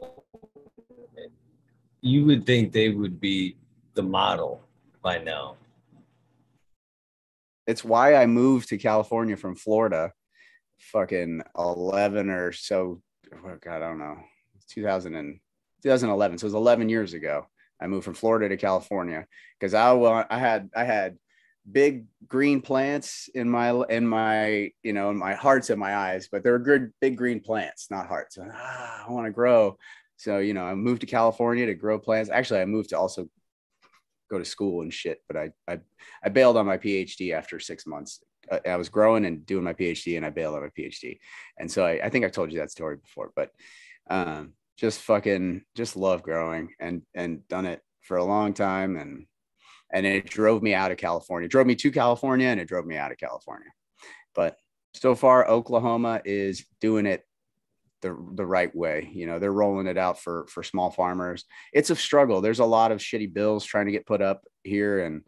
You 2.02 2.26
would 2.26 2.46
think 2.46 2.72
they 2.72 2.90
would 2.90 3.20
be 3.20 3.56
the 3.94 4.04
model 4.04 4.62
by 5.02 5.20
now. 5.20 5.56
It's 7.68 7.84
why 7.84 8.16
I 8.16 8.26
moved 8.26 8.70
to 8.70 8.78
California 8.78 9.38
from 9.38 9.56
Florida 9.56 10.12
fucking 10.80 11.42
11 11.58 12.30
or 12.30 12.52
so. 12.52 13.02
Oh 13.34 13.58
God, 13.62 13.76
I 13.76 13.80
don't 13.80 14.00
know. 14.00 14.18
2000 14.70 15.16
and 15.16 15.40
2011. 15.84 16.38
So 16.38 16.46
it 16.46 16.48
was 16.48 16.54
11 16.54 16.90
years 16.90 17.14
ago. 17.14 17.48
I 17.80 17.88
moved 17.88 18.06
from 18.06 18.14
Florida 18.14 18.50
to 18.50 18.58
California 18.58 19.26
because 19.60 19.74
I, 19.74 19.92
want 19.94 20.28
I 20.30 20.38
had, 20.38 20.70
I 20.76 20.84
had 20.84 21.18
big 21.70 22.06
green 22.28 22.62
plants 22.62 23.30
in 23.36 23.50
my 23.50 23.70
in 23.90 24.08
my 24.08 24.72
you 24.84 24.94
know 24.94 25.12
in 25.12 25.18
my 25.18 25.34
hearts 25.34 25.70
and 25.70 25.80
my 25.80 25.96
eyes 25.96 26.28
but 26.32 26.44
they're 26.44 26.58
good 26.58 26.92
big 27.00 27.16
green 27.16 27.40
plants 27.40 27.88
not 27.92 28.08
hearts. 28.08 28.36
So, 28.36 28.48
ah, 28.52 29.06
i 29.08 29.12
want 29.12 29.26
to 29.26 29.32
grow. 29.32 29.78
So 30.18 30.40
you 30.40 30.54
know 30.54 30.64
i 30.64 30.74
moved 30.74 31.02
to 31.02 31.08
california 31.08 31.66
to 31.68 31.76
grow 31.76 32.00
plants. 32.00 32.30
Actually 32.30 32.62
i 32.62 32.66
moved 32.66 32.90
to 32.90 32.98
also 32.98 33.30
go 34.30 34.40
to 34.40 34.46
school 34.46 34.82
and 34.82 34.94
shit 34.94 35.22
but 35.28 35.38
i 35.38 35.52
i, 35.68 35.80
I 36.24 36.30
bailed 36.30 36.58
on 36.58 36.66
my 36.66 36.78
phd 36.78 37.34
after 37.34 37.60
six 37.60 37.86
months. 37.86 38.24
I, 38.66 38.76
was 38.76 38.90
growing 38.90 39.26
and 39.26 39.46
doing 39.46 39.64
my 39.64 39.74
phd 39.74 40.18
and 40.18 40.26
i 40.26 40.30
bailed 40.30 40.56
on 40.56 40.62
my 40.62 40.70
phd 40.70 41.20
and 41.60 41.72
so 41.72 41.86
i, 41.86 42.02
I 42.04 42.10
think 42.10 42.26
i've 42.26 42.32
told 42.32 42.52
you 42.52 42.60
that 42.60 42.72
story 42.72 42.98
before 42.98 43.32
but 43.36 43.52
um 44.10 44.54
just 44.78 45.02
fucking 45.02 45.62
just 45.76 45.96
love 45.96 46.24
growing 46.24 46.74
and 46.80 47.04
and 47.14 47.48
done 47.48 47.66
it 47.66 47.82
for 48.02 48.18
a 48.18 48.26
long 48.26 48.54
time 48.54 48.98
and 48.98 49.26
and 49.94 50.06
it 50.06 50.26
drove 50.26 50.62
me 50.64 50.74
out 50.74 50.92
of 50.92 50.98
California. 50.98 51.46
It 51.46 51.52
drove 51.52 51.68
me 51.68 51.76
to 51.76 51.92
California 51.92 52.48
and 52.48 52.60
it 52.60 52.68
drove 52.68 52.86
me 52.86 52.98
out 52.98 53.12
of 53.12 53.18
California. 53.18 53.70
But 54.34 54.58
so 54.94 55.16
far, 55.16 55.48
Oklahoma 55.48 56.22
is 56.26 56.66
doing 56.80 57.06
it 57.06 57.26
the 58.02 58.18
the 58.34 58.46
right 58.46 58.74
way. 58.76 59.10
You 59.14 59.28
know, 59.28 59.40
they're 59.40 59.52
rolling 59.52 59.88
it 59.88 59.98
out 59.98 60.20
for 60.20 60.48
for 60.48 60.64
small 60.64 60.92
farmers. 60.92 61.46
It's 61.74 61.90
a 61.90 61.96
struggle. 61.96 62.42
There's 62.42 62.60
a 62.60 62.66
lot 62.66 62.92
of 62.92 63.00
shitty 63.00 63.34
bills 63.34 63.66
trying 63.66 63.86
to 63.86 63.92
get 63.92 64.06
put 64.06 64.22
up 64.22 64.44
here, 64.64 65.06
and 65.06 65.22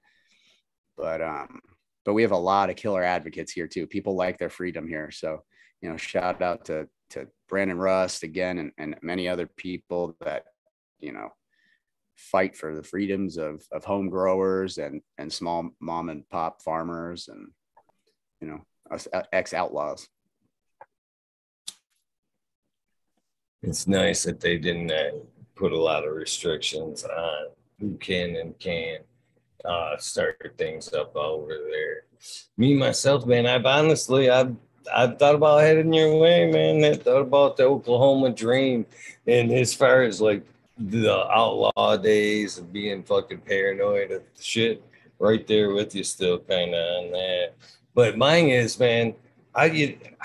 but 0.97 1.21
um, 1.21 1.62
but 2.06 2.13
we 2.13 2.23
have 2.23 2.32
a 2.32 2.38
lot 2.38 2.69
of 2.69 2.76
killer 2.76 3.04
advocates 3.04 3.52
here 3.52 3.67
too. 3.67 3.88
People 3.88 4.15
like 4.15 4.38
their 4.38 4.49
freedom 4.49 4.88
here. 4.88 5.12
So 5.12 5.43
you 5.82 5.89
know, 5.89 5.97
shout 5.97 6.41
out 6.41 6.65
to 6.65 6.88
to 7.12 7.28
Brandon 7.47 7.78
Rust 7.78 8.23
again 8.23 8.58
and, 8.58 8.71
and 8.78 8.95
many 9.02 9.28
other 9.28 9.47
people 9.47 10.15
that 10.21 10.45
you 10.99 11.12
know 11.12 11.30
fight 12.15 12.56
for 12.56 12.76
the 12.76 12.84
freedoms 12.84 13.38
of 13.38 13.65
of 13.71 13.84
home 13.84 14.10
growers 14.10 14.78
and 14.78 15.02
and 15.17 15.32
small 15.32 15.69
mom 15.80 16.10
and 16.10 16.28
pop 16.30 16.62
farmers 16.62 17.28
and 17.28 17.47
you 18.41 18.47
know 18.47 18.62
ex 19.32 19.54
outlaws. 19.54 20.08
It's 23.62 23.88
nice 23.88 24.23
that 24.23 24.41
they 24.41 24.58
didn't 24.58 24.91
uh, 24.91 25.12
put 25.56 25.71
a 25.71 25.80
lot 25.80 26.06
of 26.06 26.13
restrictions 26.13 27.06
on 27.06 27.45
who 27.80 27.97
can 27.97 28.36
and 28.36 28.58
can't 28.60 29.04
uh, 29.63 29.95
start 29.97 30.54
things 30.58 30.93
up 30.93 31.15
over 31.15 31.58
there. 31.71 32.04
Me 32.58 32.76
myself, 32.76 33.26
man, 33.26 33.45
I've 33.45 33.65
honestly 33.65 34.30
I've 34.30 34.56
I've 34.93 35.17
thought 35.17 35.36
about 35.36 35.62
heading 35.62 35.93
your 35.93 36.17
way, 36.17 36.52
man. 36.52 36.84
I 36.84 36.95
thought 36.97 37.21
about 37.21 37.56
the 37.56 37.63
Oklahoma 37.63 38.32
dream, 38.32 38.86
and 39.26 39.52
as 39.52 39.73
far 39.73 40.04
as 40.04 40.19
like 40.19 40.45
the 40.77 41.25
outlaw 41.31 41.97
days 41.97 42.57
of 42.57 42.73
being 42.73 43.03
fucking 43.03 43.39
paranoid 43.39 44.12
of 44.12 44.23
shit 44.39 44.83
right 45.19 45.45
there 45.47 45.73
with 45.73 45.95
you 45.95 46.03
still 46.03 46.39
kind 46.39 46.73
of 46.73 47.03
on 47.05 47.12
that. 47.12 47.53
But 47.93 48.17
mine 48.17 48.47
is, 48.47 48.79
man, 48.79 49.13
I 49.53 49.69
get 49.69 50.15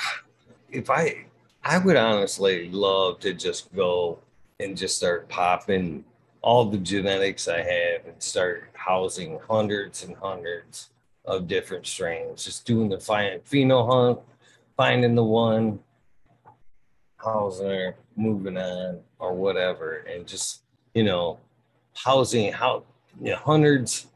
if 0.71 0.91
I 0.91 1.27
I 1.63 1.79
would 1.79 1.97
honestly 1.97 2.71
love 2.71 3.21
to 3.21 3.35
just 3.35 3.75
go 3.75 4.21
and 4.59 4.77
just 4.77 4.97
start 4.97 5.29
popping 5.29 6.05
all 6.41 6.65
the 6.65 6.79
genetics 6.79 7.47
I 7.47 7.59
have 7.59 8.07
and 8.07 8.23
start 8.23 8.71
housing 8.73 9.39
hundreds 9.49 10.05
and 10.05 10.17
hundreds 10.17 10.91
of 11.25 11.47
different 11.47 11.87
strains. 11.87 12.45
Just 12.45 12.65
doing 12.65 12.89
the 12.89 12.97
pheno 12.97 13.87
hunt, 13.87 14.21
finding 14.77 15.15
the 15.15 15.25
one, 15.25 15.81
housing 17.19 17.93
moving 18.17 18.57
on 18.57 19.01
or 19.19 19.35
whatever, 19.35 20.05
and 20.13 20.27
just 20.27 20.63
you 20.95 21.03
know, 21.03 21.39
housing 21.95 22.53
how 22.53 22.85
you 23.21 23.33
know, 23.33 23.37
hundreds, 23.37 24.07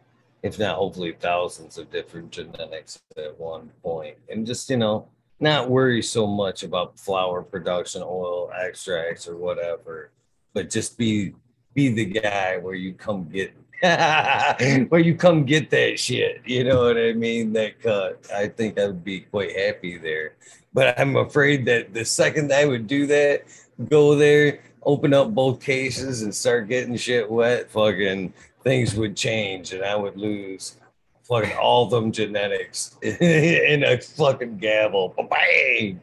if 0.43 0.59
not 0.59 0.77
hopefully 0.77 1.17
thousands 1.19 1.79
of 1.79 1.91
different 1.91 2.31
genetics 2.31 3.01
at 3.17 3.39
one 3.39 3.71
point, 3.83 4.17
and 4.29 4.47
just 4.47 4.71
you 4.71 4.77
know, 4.77 5.09
not 5.41 5.69
worry 5.69 6.03
so 6.03 6.27
much 6.27 6.63
about 6.63 6.99
flower 6.99 7.43
production, 7.43 8.03
oil 8.03 8.51
extracts, 8.59 9.27
or 9.27 9.37
whatever, 9.37 10.11
but 10.55 10.71
just 10.71 10.97
be 10.97 11.35
be 11.75 11.89
the 11.89 12.05
guy 12.05 12.59
where 12.59 12.75
you 12.75 12.93
come 12.93 13.29
get 13.29 13.53
where 13.83 15.01
you 15.01 15.17
come 15.17 15.45
get 15.45 15.69
that 15.71 15.99
shit. 15.99 16.41
You 16.47 16.63
know 16.63 16.85
what 16.85 16.97
I 16.97 17.15
mean? 17.15 17.53
That 17.53 17.81
cut. 17.81 18.25
I 18.33 18.47
think 18.47 18.79
I 18.79 18.87
would 18.87 19.03
be 19.03 19.21
quite 19.21 19.57
happy 19.59 19.99
there. 19.99 20.35
But 20.73 20.99
I'm 21.01 21.17
afraid 21.17 21.65
that 21.67 21.93
the 21.93 22.05
second 22.05 22.53
I 22.53 22.65
would 22.65 22.87
do 22.87 23.07
that, 23.09 23.43
go 23.89 24.15
there, 24.15 24.61
open 24.85 25.15
up 25.15 25.35
both 25.35 25.61
cases 25.61 26.23
and 26.23 26.35
start 26.35 26.69
getting 26.69 26.97
shit 26.97 27.31
wet, 27.31 27.71
fucking 27.71 28.33
things 28.63 28.95
would 28.95 29.17
change 29.17 29.73
and 29.73 29.85
I 29.85 29.97
would 29.97 30.17
lose 30.17 30.77
fucking 31.25 31.57
all 31.57 31.87
them 31.87 32.13
genetics 32.13 32.97
in 33.03 33.85
a 33.85 34.01
fucking 34.01 34.59
gavel. 34.59 35.15
Bang! 35.31 36.01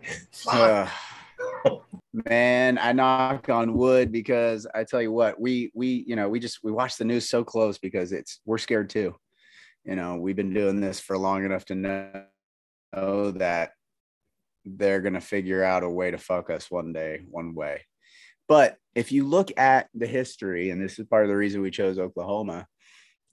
Uh, 0.48 0.88
man, 2.14 2.78
I 2.78 2.92
knock 2.94 3.50
on 3.50 3.74
wood 3.74 4.12
because 4.12 4.68
I 4.74 4.84
tell 4.84 5.02
you 5.02 5.12
what, 5.12 5.40
we 5.40 5.72
we 5.74 6.04
you 6.08 6.16
know 6.16 6.30
we 6.30 6.40
just 6.40 6.60
we 6.64 6.72
watch 6.72 6.98
the 6.98 7.06
news 7.06 7.30
so 7.30 7.44
close 7.44 7.78
because 7.78 8.12
it's 8.12 8.40
we're 8.46 8.58
scared 8.58 8.90
too. 8.90 9.16
You 9.86 9.96
know, 9.96 10.18
we've 10.18 10.36
been 10.36 10.54
doing 10.54 10.82
this 10.82 11.00
for 11.00 11.18
long 11.18 11.46
enough 11.46 11.66
to 11.66 11.76
know, 11.76 12.24
know 12.94 13.32
that 13.32 13.72
they're 14.66 15.02
gonna 15.02 15.22
figure 15.22 15.64
out 15.64 15.84
a 15.84 15.90
way 15.90 16.12
to 16.12 16.18
fuck 16.18 16.50
us 16.50 16.70
one 16.70 16.94
day, 16.94 17.22
one 17.30 17.56
way. 17.56 17.82
But 18.50 18.78
if 18.96 19.12
you 19.12 19.26
look 19.26 19.52
at 19.58 19.88
the 19.94 20.08
history, 20.08 20.72
and 20.72 20.82
this 20.82 21.00
is 21.00 21.06
part 21.06 21.24
of 21.24 21.30
the 21.30 21.38
reason 21.38 21.62
we 21.62 21.72
chose 21.72 22.00
Oklahoma, 22.00 22.68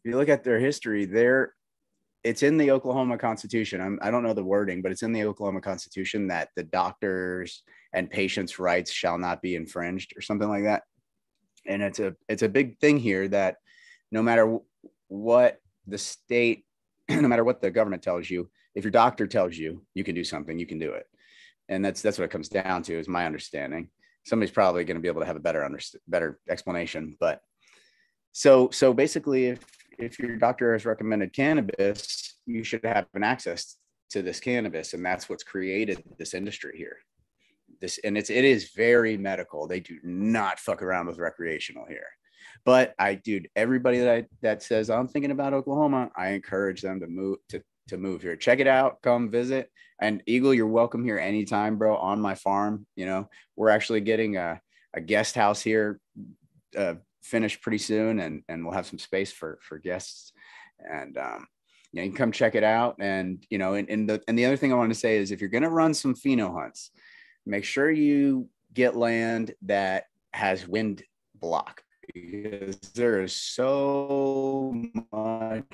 if 0.04 0.10
you 0.10 0.16
look 0.16 0.28
at 0.28 0.44
their 0.44 0.60
history, 0.60 1.06
they're 1.06 1.52
it's 2.22 2.42
in 2.42 2.56
the 2.58 2.72
Oklahoma 2.72 3.18
Constitution. 3.18 3.80
I'm, 3.80 4.00
I 4.02 4.06
do 4.06 4.12
not 4.12 4.24
know 4.24 4.34
the 4.34 4.42
wording, 4.42 4.82
but 4.82 4.90
it's 4.90 5.04
in 5.04 5.12
the 5.12 5.22
Oklahoma 5.24 5.60
Constitution 5.60 6.26
that 6.26 6.48
the 6.56 6.64
doctors 6.64 7.62
and 7.92 8.10
patients' 8.10 8.58
rights 8.58 8.90
shall 8.90 9.16
not 9.16 9.40
be 9.40 9.54
infringed, 9.54 10.12
or 10.16 10.20
something 10.20 10.48
like 10.48 10.64
that. 10.64 10.82
And 11.66 11.82
it's 11.82 12.00
a 12.00 12.14
it's 12.28 12.42
a 12.42 12.48
big 12.48 12.78
thing 12.78 12.98
here 12.98 13.26
that 13.28 13.56
no 14.12 14.22
matter 14.22 14.58
what 15.08 15.60
the 15.86 15.98
state, 15.98 16.64
no 17.08 17.28
matter 17.28 17.44
what 17.44 17.62
the 17.62 17.70
government 17.70 18.02
tells 18.02 18.28
you, 18.28 18.50
if 18.74 18.84
your 18.84 18.90
doctor 18.90 19.26
tells 19.26 19.56
you 19.56 19.84
you 19.94 20.04
can 20.04 20.14
do 20.14 20.24
something, 20.24 20.58
you 20.58 20.66
can 20.66 20.78
do 20.78 20.92
it. 20.92 21.06
And 21.68 21.84
that's 21.84 22.02
that's 22.02 22.18
what 22.18 22.24
it 22.24 22.30
comes 22.30 22.48
down 22.48 22.82
to, 22.84 22.98
is 22.98 23.08
my 23.08 23.24
understanding. 23.24 23.88
Somebody's 24.26 24.52
probably 24.52 24.84
going 24.84 24.96
to 24.96 25.00
be 25.00 25.08
able 25.08 25.20
to 25.20 25.26
have 25.26 25.36
a 25.36 25.40
better 25.40 25.64
understand 25.64 26.02
better 26.08 26.38
explanation, 26.48 27.16
but 27.20 27.40
so 28.32 28.68
so 28.70 28.92
basically, 28.92 29.46
if 29.46 29.64
if 29.98 30.18
your 30.18 30.36
doctor 30.36 30.72
has 30.72 30.84
recommended 30.84 31.32
cannabis, 31.32 32.34
you 32.44 32.64
should 32.64 32.84
have 32.84 33.06
an 33.14 33.22
access 33.22 33.76
to 34.10 34.22
this 34.22 34.40
cannabis, 34.40 34.94
and 34.94 35.04
that's 35.04 35.28
what's 35.28 35.42
created 35.42 36.02
this 36.18 36.34
industry 36.34 36.74
here. 36.76 36.98
This 37.80 37.98
and 38.04 38.18
it's 38.18 38.28
it 38.28 38.44
is 38.44 38.72
very 38.74 39.16
medical. 39.16 39.66
They 39.66 39.80
do 39.80 39.98
not 40.02 40.58
fuck 40.58 40.82
around 40.82 41.06
with 41.06 41.18
recreational 41.18 41.86
here. 41.86 42.08
But 42.64 42.94
I, 42.98 43.14
dude, 43.14 43.48
everybody 43.54 44.00
that 44.00 44.10
I, 44.10 44.24
that 44.42 44.62
says 44.62 44.90
I'm 44.90 45.08
thinking 45.08 45.30
about 45.30 45.54
Oklahoma, 45.54 46.10
I 46.16 46.30
encourage 46.30 46.82
them 46.82 47.00
to 47.00 47.06
move 47.06 47.38
to 47.50 47.62
to 47.88 47.96
move 47.96 48.22
here. 48.22 48.36
Check 48.36 48.60
it 48.60 48.66
out. 48.66 49.02
Come 49.02 49.30
visit. 49.30 49.70
And 50.00 50.22
Eagle, 50.26 50.52
you're 50.52 50.66
welcome 50.66 51.04
here 51.04 51.18
anytime, 51.18 51.78
bro. 51.78 51.96
On 51.96 52.20
my 52.20 52.34
farm, 52.34 52.86
you 52.96 53.06
know, 53.06 53.28
we're 53.56 53.70
actually 53.70 54.00
getting 54.02 54.36
a, 54.36 54.60
a 54.94 55.00
guest 55.00 55.34
house 55.34 55.62
here 55.62 56.00
uh, 56.76 56.94
finished 57.22 57.62
pretty 57.62 57.78
soon, 57.78 58.20
and 58.20 58.42
and 58.48 58.64
we'll 58.64 58.74
have 58.74 58.86
some 58.86 58.98
space 58.98 59.32
for 59.32 59.58
for 59.62 59.78
guests. 59.78 60.32
And 60.78 61.16
um, 61.16 61.46
you, 61.92 62.00
know, 62.00 62.04
you 62.04 62.10
can 62.10 62.16
come 62.16 62.32
check 62.32 62.54
it 62.54 62.64
out. 62.64 62.96
And 62.98 63.44
you 63.48 63.58
know, 63.58 63.74
and, 63.74 63.88
and 63.88 64.08
the 64.08 64.22
and 64.28 64.38
the 64.38 64.44
other 64.44 64.56
thing 64.56 64.72
I 64.72 64.76
want 64.76 64.92
to 64.92 64.98
say 64.98 65.16
is 65.16 65.30
if 65.30 65.40
you're 65.40 65.50
gonna 65.50 65.70
run 65.70 65.94
some 65.94 66.14
pheno 66.14 66.52
hunts, 66.52 66.90
make 67.46 67.64
sure 67.64 67.90
you 67.90 68.48
get 68.74 68.96
land 68.96 69.54
that 69.62 70.04
has 70.32 70.68
wind 70.68 71.02
block 71.34 71.82
because 72.12 72.76
there 72.94 73.22
is 73.22 73.34
so 73.34 74.74
much 75.10 75.64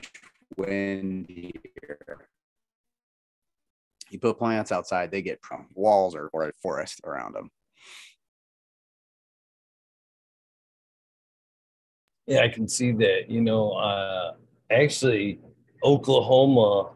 wind 0.57 1.27
here. 1.29 2.29
You 4.11 4.19
put 4.19 4.39
plants 4.39 4.73
outside, 4.73 5.11
they 5.11 5.23
get 5.23 5.43
from 5.43 5.69
walls 5.75 6.15
or, 6.15 6.29
or 6.33 6.49
a 6.49 6.53
forest 6.63 7.01
around 7.05 7.35
them. 7.35 7.51
Yeah, 12.27 12.43
I 12.43 12.49
can 12.49 12.69
see 12.69 12.93
that. 12.93 13.29
You 13.29 13.41
know, 13.41 13.73
uh, 13.73 14.35
actually, 14.71 15.41
Oklahoma 15.83 16.93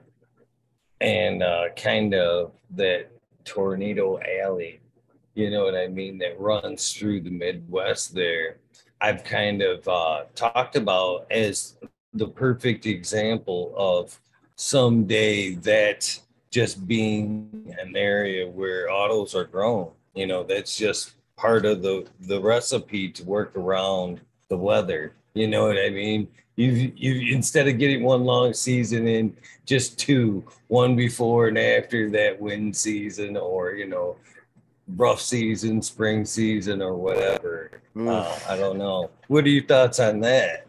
and 1.00 1.42
uh, 1.42 1.64
kind 1.76 2.14
of 2.14 2.52
that 2.70 3.10
tornado 3.44 4.18
alley, 4.42 4.80
you 5.34 5.50
know 5.50 5.64
what 5.64 5.74
I 5.74 5.88
mean, 5.88 6.18
that 6.18 6.38
runs 6.38 6.92
through 6.92 7.22
the 7.22 7.30
Midwest 7.30 8.14
there. 8.14 8.58
I've 9.00 9.24
kind 9.24 9.62
of 9.62 9.86
uh, 9.88 10.24
talked 10.34 10.76
about 10.76 11.26
as 11.30 11.76
the 12.16 12.28
perfect 12.28 12.86
example 12.86 13.74
of 13.76 14.18
someday 14.56 15.54
that 15.56 16.18
just 16.50 16.86
being 16.86 17.74
an 17.78 17.94
area 17.96 18.48
where 18.48 18.90
autos 18.90 19.34
are 19.34 19.44
grown. 19.44 19.90
You 20.14 20.26
know, 20.26 20.42
that's 20.42 20.76
just 20.76 21.12
part 21.36 21.66
of 21.66 21.82
the 21.82 22.06
the 22.20 22.40
recipe 22.40 23.10
to 23.10 23.24
work 23.24 23.54
around 23.56 24.20
the 24.48 24.56
weather. 24.56 25.12
You 25.34 25.48
know 25.48 25.66
what 25.66 25.78
I 25.78 25.90
mean? 25.90 26.28
You 26.56 26.92
you 26.96 27.34
instead 27.34 27.68
of 27.68 27.78
getting 27.78 28.02
one 28.02 28.24
long 28.24 28.54
season 28.54 29.06
in, 29.06 29.36
just 29.66 29.98
two, 29.98 30.44
one 30.68 30.96
before 30.96 31.48
and 31.48 31.58
after 31.58 32.08
that 32.10 32.40
wind 32.40 32.74
season, 32.74 33.36
or 33.36 33.72
you 33.72 33.86
know, 33.86 34.16
rough 34.96 35.20
season, 35.20 35.82
spring 35.82 36.24
season, 36.24 36.80
or 36.80 36.94
whatever. 36.94 37.82
Uh, 37.98 38.38
I 38.48 38.56
don't 38.56 38.78
know. 38.78 39.10
What 39.28 39.44
are 39.44 39.48
your 39.48 39.64
thoughts 39.64 40.00
on 40.00 40.20
that? 40.20 40.66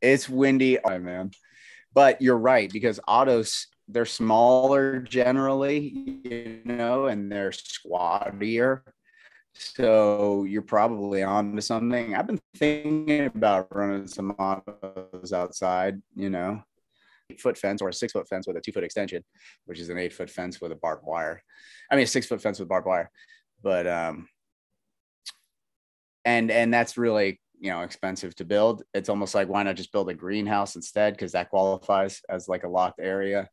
It's 0.00 0.28
windy, 0.28 0.78
man. 0.86 1.30
But 1.92 2.22
you're 2.22 2.38
right 2.38 2.72
because 2.72 3.00
autos 3.06 3.66
they're 3.92 4.06
smaller 4.06 5.00
generally, 5.00 6.20
you 6.24 6.60
know, 6.64 7.06
and 7.06 7.30
they're 7.30 7.50
squattier. 7.50 8.82
So 9.52 10.44
you're 10.44 10.62
probably 10.62 11.22
on 11.22 11.56
to 11.56 11.62
something. 11.62 12.14
I've 12.14 12.26
been 12.26 12.40
thinking 12.56 13.26
about 13.26 13.74
running 13.74 14.06
some 14.06 14.30
autos 14.32 15.32
outside, 15.32 16.00
you 16.14 16.30
know, 16.30 16.62
foot 17.38 17.58
fence 17.58 17.82
or 17.82 17.88
a 17.88 17.92
six 17.92 18.12
foot 18.12 18.28
fence 18.28 18.46
with 18.46 18.56
a 18.56 18.60
two 18.60 18.72
foot 18.72 18.84
extension, 18.84 19.24
which 19.66 19.80
is 19.80 19.88
an 19.88 19.98
eight 19.98 20.12
foot 20.12 20.30
fence 20.30 20.60
with 20.60 20.72
a 20.72 20.76
barbed 20.76 21.04
wire. 21.04 21.42
I 21.90 21.96
mean, 21.96 22.04
a 22.04 22.06
six 22.06 22.26
foot 22.26 22.40
fence 22.40 22.60
with 22.60 22.68
barbed 22.68 22.86
wire, 22.86 23.10
but, 23.62 23.86
um, 23.86 24.28
and, 26.24 26.50
and 26.50 26.72
that's 26.72 26.96
really 26.96 27.40
you 27.60 27.70
know 27.70 27.82
expensive 27.82 28.34
to 28.34 28.44
build 28.44 28.82
it's 28.94 29.10
almost 29.10 29.34
like 29.34 29.48
why 29.48 29.62
not 29.62 29.76
just 29.76 29.92
build 29.92 30.08
a 30.08 30.14
greenhouse 30.14 30.74
instead? 30.76 31.12
Because 31.12 31.32
that 31.32 31.50
qualifies 31.50 32.22
as 32.28 32.48
like 32.48 32.64
a 32.64 32.68
locked 32.68 33.00
area. 33.00 33.48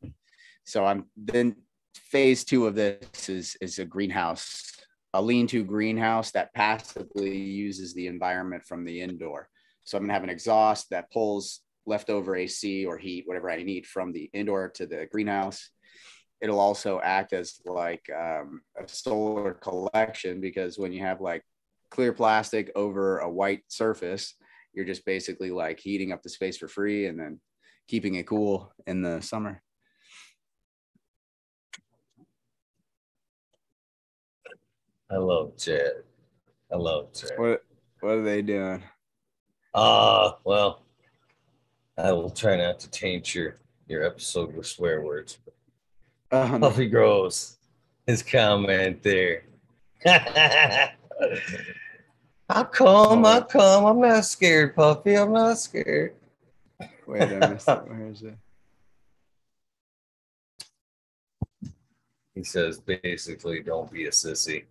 So 0.63 0.85
i'm 0.85 1.05
then 1.15 1.55
phase 1.95 2.43
two 2.43 2.65
of 2.67 2.75
this 2.75 3.29
is 3.29 3.57
is 3.61 3.79
a 3.79 3.85
greenhouse 3.85 4.73
a 5.13 5.21
lean-to 5.21 5.63
greenhouse 5.63 6.31
that 6.31 6.53
passively 6.53 7.37
uses 7.37 7.93
the 7.93 8.07
environment 8.07 8.63
from 8.65 8.85
the 8.85 9.01
indoor. 9.01 9.49
So 9.83 9.97
i'm 9.97 10.03
going 10.03 10.09
to 10.09 10.13
have 10.13 10.23
an 10.23 10.29
exhaust 10.29 10.89
that 10.89 11.11
pulls 11.11 11.61
leftover 11.85 12.35
ac 12.35 12.85
or 12.85 12.97
heat 12.97 13.23
whatever 13.27 13.49
i 13.49 13.61
need 13.63 13.85
from 13.85 14.11
the 14.13 14.29
indoor 14.33 14.69
to 14.69 14.85
the 14.85 15.07
greenhouse. 15.11 15.69
It'll 16.39 16.59
also 16.59 17.01
act 17.01 17.33
as 17.33 17.59
like 17.65 18.07
um, 18.15 18.61
a 18.79 18.87
solar 18.87 19.55
collection 19.55 20.39
because 20.39 20.77
when 20.77 20.93
you 20.93 21.01
have 21.01 21.19
like 21.19 21.43
clear 21.89 22.13
plastic 22.13 22.71
over 22.75 23.19
a 23.19 23.29
white 23.29 23.63
surface, 23.67 24.35
you're 24.73 24.85
just 24.85 25.05
basically 25.05 25.51
like 25.51 25.79
heating 25.79 26.11
up 26.11 26.21
the 26.23 26.29
space 26.29 26.57
for 26.57 26.67
free 26.67 27.07
and 27.07 27.19
then 27.19 27.39
keeping 27.87 28.15
it 28.15 28.27
cool 28.27 28.73
in 28.85 29.01
the 29.01 29.21
summer. 29.21 29.61
I 35.09 35.15
love 35.17 35.57
Chad. 35.57 36.03
I 36.71 36.75
love 36.75 37.13
Chad. 37.13 37.31
What 37.37 37.63
what 38.01 38.17
are 38.17 38.23
they 38.23 38.41
doing? 38.41 38.83
Uh 39.73 40.31
well, 40.43 40.83
I 41.97 42.11
will 42.11 42.29
try 42.29 42.57
not 42.57 42.79
to 42.81 42.89
taint 42.89 43.33
your 43.33 43.57
your 43.87 44.03
episode 44.03 44.55
with 44.55 44.67
swear 44.67 45.01
words. 45.01 45.37
Um, 46.29 46.59
Puffy 46.59 46.87
Grows 46.87 47.57
his 48.07 48.23
comment 48.23 49.03
there. 49.03 49.43
I'll 52.49 52.65
come, 52.65 53.25
I'll 53.25 53.43
come. 53.43 53.85
I'm 53.85 53.99
not 53.99 54.25
scared, 54.25 54.75
Puffy. 54.75 55.15
I'm 55.15 55.33
not 55.33 55.57
scared. 55.57 56.15
Wait, 57.05 57.21
I 57.21 57.47
missed 57.47 57.67
it. 57.67 57.87
Where 57.87 58.07
is 58.07 58.23
it? 58.23 58.37
He 62.35 62.43
says 62.43 62.79
basically, 62.79 63.61
don't 63.61 63.91
be 63.91 64.05
a 64.05 64.11
sissy. 64.11 64.65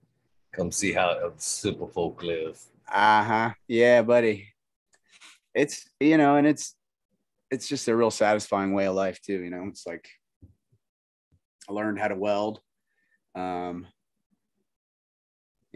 Come 0.52 0.70
see 0.70 0.92
how 0.92 1.32
simple 1.36 1.88
folk 1.88 2.22
live. 2.22 2.58
Uh 2.90 3.24
huh. 3.24 3.50
Yeah, 3.66 4.02
buddy. 4.02 4.48
It's 5.54 5.88
you 5.98 6.16
know, 6.16 6.36
and 6.36 6.46
it's 6.46 6.74
it's 7.50 7.68
just 7.68 7.88
a 7.88 7.96
real 7.96 8.10
satisfying 8.10 8.72
way 8.72 8.86
of 8.86 8.94
life 8.94 9.20
too. 9.20 9.42
You 9.42 9.50
know, 9.50 9.64
it's 9.68 9.86
like 9.86 10.08
I 11.68 11.72
learned 11.72 11.98
how 11.98 12.08
to 12.08 12.14
weld. 12.14 12.60
Um, 13.34 13.86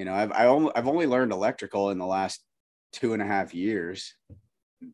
you 0.00 0.06
know, 0.06 0.14
I've 0.14 0.32
I 0.32 0.46
only, 0.46 0.72
I've 0.74 0.88
only 0.88 1.06
learned 1.06 1.30
electrical 1.30 1.90
in 1.90 1.98
the 1.98 2.06
last 2.06 2.42
two 2.90 3.12
and 3.12 3.20
a 3.20 3.26
half 3.26 3.52
years, 3.52 4.14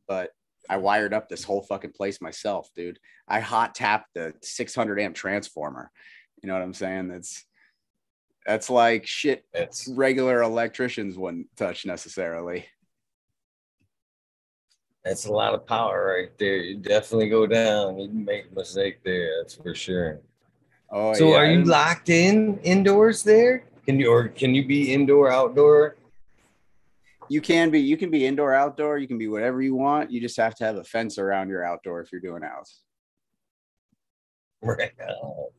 but 0.09 0.31
I 0.69 0.79
wired 0.79 1.15
up 1.15 1.29
this 1.29 1.45
whole 1.45 1.63
fucking 1.63 1.93
place 1.93 2.21
myself, 2.21 2.71
dude. 2.75 2.99
I 3.29 3.39
hot 3.39 3.77
tapped 3.77 4.15
the 4.15 4.35
600 4.43 4.99
amp 5.01 5.15
transformer. 5.15 5.93
You 6.43 6.49
know 6.49 6.55
what 6.55 6.63
I'm 6.65 6.75
saying? 6.75 7.07
That's 7.07 7.45
That's 8.49 8.69
like 8.69 9.07
shit 9.07 9.45
That's 9.55 9.87
regular 9.87 10.43
electricians 10.43 11.17
wouldn't 11.17 11.47
touch 11.57 11.87
necessarily. 11.87 12.67
that's 15.05 15.27
a 15.27 15.33
lot 15.33 15.55
of 15.55 15.69
power 15.69 16.17
right 16.19 16.37
there. 16.37 16.57
You 16.57 16.79
definitely 16.79 17.29
go 17.29 17.47
down. 17.47 18.01
You 18.01 18.09
make 18.09 18.47
a 18.51 18.55
mistake 18.57 19.05
there. 19.05 19.41
That's 19.41 19.55
for 19.55 19.73
sure. 19.73 20.19
Oh, 20.91 21.15
so 21.15 21.29
yeah. 21.29 21.37
are 21.37 21.47
you 21.47 21.63
locked 21.63 22.09
in 22.09 22.59
indoors 22.65 23.23
there? 23.23 23.67
Can 23.87 24.01
you 24.01 24.11
or 24.11 24.29
can 24.29 24.55
you 24.55 24.67
be 24.67 24.93
indoor 24.93 25.31
outdoor? 25.31 25.97
You 27.29 27.41
can 27.41 27.71
be. 27.71 27.81
You 27.81 27.97
can 27.97 28.11
be 28.11 28.27
indoor, 28.27 28.55
outdoor. 28.55 28.99
You 28.99 29.09
can 29.09 29.19
be 29.19 29.29
whatever 29.29 29.61
you 29.61 29.75
want. 29.75 30.11
You 30.13 30.21
just 30.21 30.37
have 30.37 30.55
to 30.57 30.65
have 30.65 30.77
a 30.77 30.85
fence 30.85 31.19
around 31.19 31.49
your 31.49 31.65
outdoor 31.65 32.01
if 32.01 32.13
you're 32.13 32.21
doing 32.21 32.45
out. 32.45 32.69
Right 34.63 34.93
now. 34.99 35.47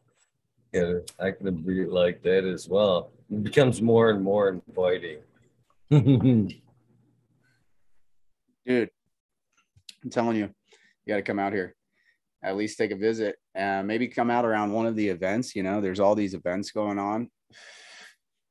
Yeah, 0.74 0.96
I 1.18 1.32
can 1.32 1.48
agree 1.48 1.86
like 1.86 2.22
that 2.24 2.44
as 2.44 2.68
well. 2.68 3.12
It 3.32 3.42
becomes 3.42 3.82
more 3.82 4.10
and 4.10 4.22
more 4.22 4.50
inviting. 4.50 5.20
dude 8.68 8.90
i'm 10.04 10.10
telling 10.10 10.36
you 10.36 10.50
you 11.06 11.14
got 11.14 11.16
to 11.16 11.22
come 11.22 11.40
out 11.40 11.54
here 11.54 11.74
at 12.44 12.58
least 12.58 12.78
take 12.78 12.92
a 12.92 12.96
visit 12.96 13.38
uh, 13.58 13.82
maybe 13.82 14.10
come 14.10 14.30
out 14.30 14.44
around 14.44 14.74
one 14.74 14.86
of 14.86 14.98
the 14.98 15.08
events 15.08 15.56
you 15.56 15.64
know 15.64 15.80
there's 15.80 16.02
all 16.02 16.14
these 16.14 16.34
events 16.34 16.72
going 16.72 17.00
on 17.00 17.30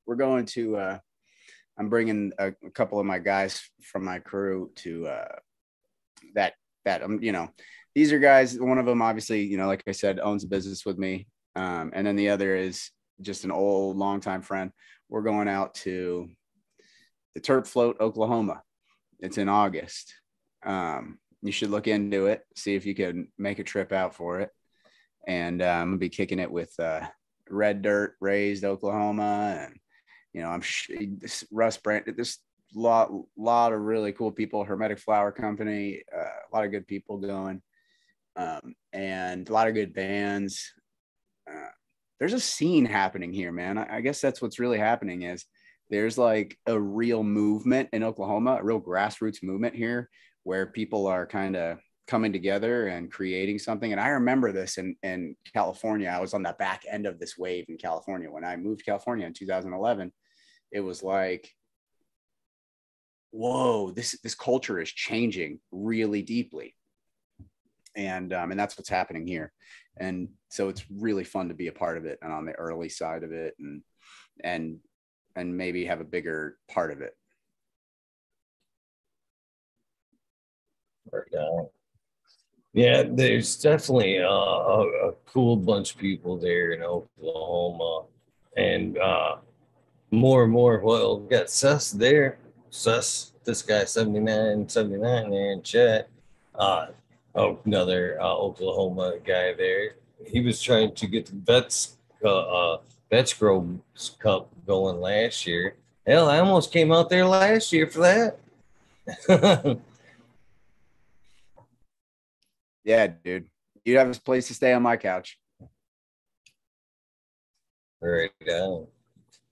we're 0.07 0.17
going 0.17 0.45
to 0.47 0.77
uh 0.77 0.99
i'm 1.79 1.89
bringing 1.89 2.33
a, 2.39 2.49
a 2.65 2.71
couple 2.71 2.99
of 2.99 3.07
my 3.07 3.19
guys 3.19 3.69
from 3.83 4.05
my 4.05 4.19
crew 4.19 4.71
to 4.77 5.07
uh 5.07 5.37
that 6.35 6.55
that 6.85 7.03
um 7.03 7.23
you 7.23 7.33
know 7.33 7.49
these 7.95 8.13
are 8.13 8.19
guys 8.19 8.59
one 8.59 8.79
of 8.79 8.87
them 8.87 9.03
obviously 9.03 9.43
you 9.43 9.57
know 9.57 9.67
like 9.67 9.83
i 9.87 9.93
said 9.93 10.21
owns 10.21 10.45
a 10.45 10.49
business 10.49 10.85
with 10.85 10.99
me 10.99 11.27
um 11.55 11.91
and 11.95 12.07
then 12.07 12.17
the 12.17 12.29
other 12.29 12.55
is 12.55 12.91
just 13.21 13.45
an 13.45 13.51
old 13.51 13.97
longtime 13.97 14.43
friend 14.43 14.71
we're 15.09 15.23
going 15.23 15.49
out 15.49 15.75
to 15.75 16.29
the 17.35 17.41
turp 17.41 17.67
float 17.67 17.97
oklahoma 18.01 18.63
it's 19.21 19.39
in 19.39 19.49
August. 19.49 20.15
Um, 20.65 21.19
you 21.43 21.53
should 21.53 21.71
look 21.71 21.87
into 21.87 22.27
it, 22.27 22.43
see 22.55 22.75
if 22.75 22.87
you 22.87 22.95
can 22.95 23.29
make 23.39 23.59
a 23.59 23.65
trip 23.65 23.93
out 23.93 24.15
for 24.15 24.41
it. 24.41 24.51
And 25.27 25.63
uh, 25.63 25.67
I'm 25.67 25.89
gonna 25.89 25.99
be 25.99 26.09
kicking 26.09 26.39
it 26.39 26.51
with 26.51 26.73
uh, 26.79 27.07
Red 27.49 27.83
Dirt 27.83 28.15
Raised 28.21 28.65
Oklahoma, 28.65 29.67
and 29.67 29.79
you 30.37 30.43
know 30.43 30.51
I'm 30.51 30.61
sh- 30.61 30.91
this 31.19 31.45
Russ 31.51 31.79
Brand. 31.79 32.05
A 32.09 32.79
lot, 32.79 33.11
lot 33.39 33.73
of 33.73 33.81
really 33.81 34.13
cool 34.13 34.31
people. 34.31 34.65
Hermetic 34.65 34.99
Flower 34.99 35.33
Company, 35.33 36.03
uh, 36.15 36.21
a 36.21 36.51
lot 36.55 36.67
of 36.67 36.71
good 36.71 36.87
people 36.87 37.17
going, 37.17 37.63
um, 38.37 38.75
and 38.93 39.49
a 39.49 39.53
lot 39.53 39.67
of 39.67 39.73
good 39.73 39.95
bands. 39.95 40.75
Uh, 41.51 41.71
there's 42.21 42.35
a 42.35 42.41
scene 42.41 42.85
happening 42.85 43.33
here, 43.33 43.51
man. 43.51 43.79
I, 43.79 43.97
I 43.97 44.01
guess 44.03 44.21
that's 44.21 44.43
what's 44.43 44.59
really 44.59 44.79
happening 44.79 45.23
is 45.23 45.47
there's 45.89 46.19
like 46.19 46.59
a 46.67 46.79
real 46.79 47.23
movement 47.23 47.89
in 47.95 48.03
Oklahoma, 48.03 48.59
a 48.61 48.65
real 48.65 48.81
grassroots 48.81 49.43
movement 49.43 49.75
here 49.75 50.11
where 50.43 50.67
people 50.67 51.07
are 51.07 51.27
kind 51.27 51.57
of 51.57 51.79
coming 52.07 52.33
together 52.33 52.89
and 52.89 53.11
creating 53.11 53.59
something. 53.59 53.91
And 53.91 54.01
I 54.01 54.09
remember 54.09 54.53
this 54.53 54.77
in, 54.77 54.97
in 55.03 55.35
California. 55.55 56.09
I 56.09 56.21
was 56.21 56.35
on 56.35 56.43
the 56.43 56.55
back 56.59 56.83
end 56.91 57.07
of 57.07 57.19
this 57.19 57.39
wave 57.39 57.65
in 57.69 57.79
California. 57.79 58.31
When 58.31 58.45
I 58.45 58.57
moved 58.57 58.81
to 58.81 58.85
California 58.85 59.27
in 59.27 59.33
2011, 59.33 60.13
it 60.73 60.81
was 60.81 61.03
like, 61.03 61.53
whoa, 63.31 63.91
this, 63.91 64.19
this 64.23 64.35
culture 64.35 64.81
is 64.81 64.91
changing 64.91 65.61
really 65.71 66.23
deeply. 66.23 66.75
And, 67.95 68.33
um, 68.33 68.51
and 68.51 68.61
that's 68.61 68.77
what's 68.77 68.89
happening 68.89 69.27
here. 69.27 69.53
And 69.97 70.29
so 70.51 70.69
it's 70.69 70.85
really 70.91 71.25
fun 71.25 71.49
to 71.49 71.55
be 71.55 71.69
a 71.69 71.73
part 71.73 71.97
of 71.97 72.05
it 72.05 72.19
and 72.21 72.33
on 72.33 72.45
the 72.45 72.53
early 72.53 72.89
side 72.89 73.23
of 73.23 73.33
it. 73.33 73.55
And, 73.59 73.83
and 74.45 74.79
and 75.37 75.57
maybe 75.57 75.85
have 75.85 76.01
a 76.01 76.05
bigger 76.05 76.57
part 76.69 76.91
of 76.91 77.03
it. 77.03 77.15
Yeah, 82.73 83.05
there's 83.09 83.57
definitely 83.57 84.17
a, 84.17 84.29
a, 84.29 85.13
cool 85.27 85.57
bunch 85.57 85.95
of 85.95 85.99
people 85.99 86.37
there 86.37 86.73
in 86.73 86.83
Oklahoma, 86.83 88.07
and 88.57 88.99
uh, 88.99 89.37
more 90.11 90.45
and 90.45 90.53
more. 90.53 90.81
Well, 90.81 91.21
we 91.21 91.29
got 91.29 91.51
Sus 91.51 91.91
there. 91.91 92.39
Sus, 92.71 93.33
this 93.45 93.63
guy 93.63 93.85
79, 93.85 94.69
79 94.69 95.31
there 95.31 95.53
in 95.53 95.63
chat. 95.63 96.09
Uh, 96.55 96.89
oh, 97.35 97.59
another 97.65 98.19
uh, 98.21 98.35
Oklahoma 98.35 99.15
guy 99.25 99.55
there. 99.55 99.97
He 100.27 100.41
was 100.41 100.61
trying 100.63 100.95
to 100.95 101.07
get 101.07 101.27
the 101.27 101.37
vets 101.37 101.97
uh, 102.25 102.29
uh, 102.75 102.79
Vets 103.11 103.35
Grove 103.35 103.79
Cup 104.19 104.49
going 104.67 105.01
last 105.01 105.47
year. 105.47 105.77
Hell, 106.07 106.29
I 106.29 106.39
almost 106.39 106.73
came 106.73 106.93
out 106.93 107.11
there 107.11 107.27
last 107.27 107.73
year 107.73 107.87
for 107.87 108.01
that. 108.01 109.79
Yeah, 112.87 113.09
dude. 113.09 113.49
You'd 113.85 113.99
have 113.99 114.17
a 114.17 114.21
place 114.21 114.47
to 114.47 114.55
stay 114.55 114.73
on 114.73 114.83
my 114.83 114.97
couch. 114.97 115.41
right 118.01 118.31
down. 118.47 118.87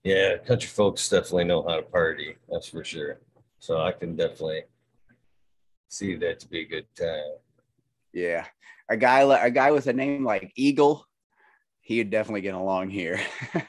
Yeah, 0.05 0.37
country 0.37 0.67
folks 0.69 1.09
definitely 1.09 1.45
know 1.45 1.63
how 1.67 1.77
to 1.77 1.81
party. 1.81 2.35
That's 2.47 2.67
for 2.67 2.83
sure. 2.83 3.17
So 3.57 3.81
I 3.81 3.91
can 3.91 4.15
definitely 4.15 4.65
see 5.89 6.15
that 6.17 6.39
to 6.41 6.47
be 6.47 6.59
a 6.61 6.67
good 6.67 6.85
time. 6.95 7.37
Yeah. 8.13 8.45
A 8.87 8.95
guy 8.97 9.21
a 9.21 9.49
guy 9.49 9.71
with 9.71 9.87
a 9.87 9.93
name 9.93 10.23
like 10.23 10.51
Eagle, 10.55 11.07
he'd 11.81 12.11
definitely 12.11 12.41
get 12.41 12.53
along 12.53 12.91
here. 12.91 13.19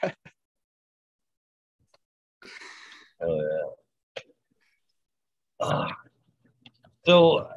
Oh 3.19 3.41
yeah. 3.41 4.21
Ah. 5.59 5.87
so 7.03 7.49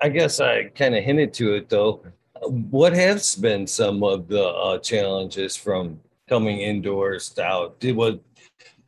I 0.00 0.08
guess 0.10 0.38
I 0.38 0.66
kind 0.66 0.94
of 0.94 1.02
hinted 1.02 1.34
to 1.34 1.54
it 1.54 1.68
though. 1.68 2.04
What 2.40 2.92
has 2.92 3.34
been 3.34 3.66
some 3.66 4.04
of 4.04 4.28
the 4.28 4.46
uh, 4.46 4.78
challenges 4.78 5.56
from 5.56 5.98
coming 6.28 6.60
indoors 6.60 7.38
out? 7.38 7.78
Did 7.80 7.96
what? 7.96 8.20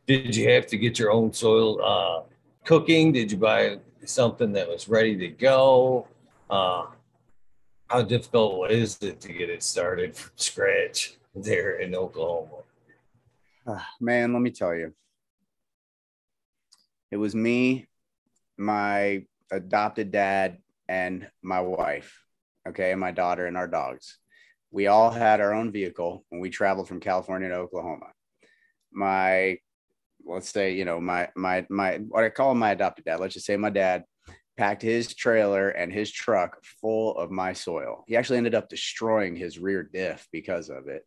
Did 0.06 0.36
you 0.36 0.50
have 0.50 0.66
to 0.66 0.76
get 0.76 0.98
your 0.98 1.10
own 1.10 1.32
soil 1.32 1.82
uh, 1.82 2.22
cooking? 2.64 3.12
Did 3.12 3.32
you 3.32 3.38
buy 3.38 3.78
something 4.04 4.52
that 4.52 4.68
was 4.68 4.88
ready 4.88 5.16
to 5.16 5.28
go? 5.28 6.06
Uh, 6.50 6.86
how 7.88 8.02
difficult 8.02 8.70
is 8.70 8.98
it 9.02 9.20
to 9.20 9.32
get 9.32 9.48
it 9.48 9.62
started 9.62 10.16
from 10.16 10.32
scratch 10.36 11.14
there 11.34 11.78
in 11.80 11.94
Oklahoma? 11.94 12.62
Ah, 13.66 13.88
Man, 14.00 14.32
let 14.32 14.42
me 14.42 14.50
tell 14.50 14.74
you. 14.74 14.92
It 17.10 17.16
was 17.16 17.34
me, 17.34 17.86
my 18.58 19.24
adopted 19.50 20.10
dad, 20.10 20.58
and 20.88 21.28
my 21.42 21.60
wife. 21.60 22.24
Okay, 22.66 22.92
and 22.92 23.00
my 23.00 23.12
daughter 23.12 23.46
and 23.46 23.56
our 23.56 23.68
dogs. 23.68 24.18
We 24.74 24.88
all 24.88 25.12
had 25.12 25.40
our 25.40 25.54
own 25.54 25.70
vehicle 25.70 26.24
when 26.30 26.40
we 26.40 26.50
traveled 26.50 26.88
from 26.88 26.98
California 26.98 27.48
to 27.48 27.54
Oklahoma. 27.54 28.06
My 28.92 29.58
let's 30.26 30.48
say, 30.48 30.74
you 30.74 30.84
know, 30.84 31.00
my 31.00 31.28
my 31.36 31.64
my 31.70 31.98
what 32.08 32.24
I 32.24 32.28
call 32.28 32.56
my 32.56 32.72
adopted 32.72 33.04
dad, 33.04 33.20
let's 33.20 33.34
just 33.34 33.46
say 33.46 33.56
my 33.56 33.70
dad 33.70 34.02
packed 34.56 34.82
his 34.82 35.14
trailer 35.14 35.68
and 35.68 35.92
his 35.92 36.10
truck 36.10 36.56
full 36.80 37.16
of 37.16 37.30
my 37.30 37.52
soil. 37.52 38.02
He 38.08 38.16
actually 38.16 38.38
ended 38.38 38.56
up 38.56 38.68
destroying 38.68 39.36
his 39.36 39.60
rear 39.60 39.84
diff 39.84 40.26
because 40.32 40.70
of 40.70 40.88
it. 40.88 41.06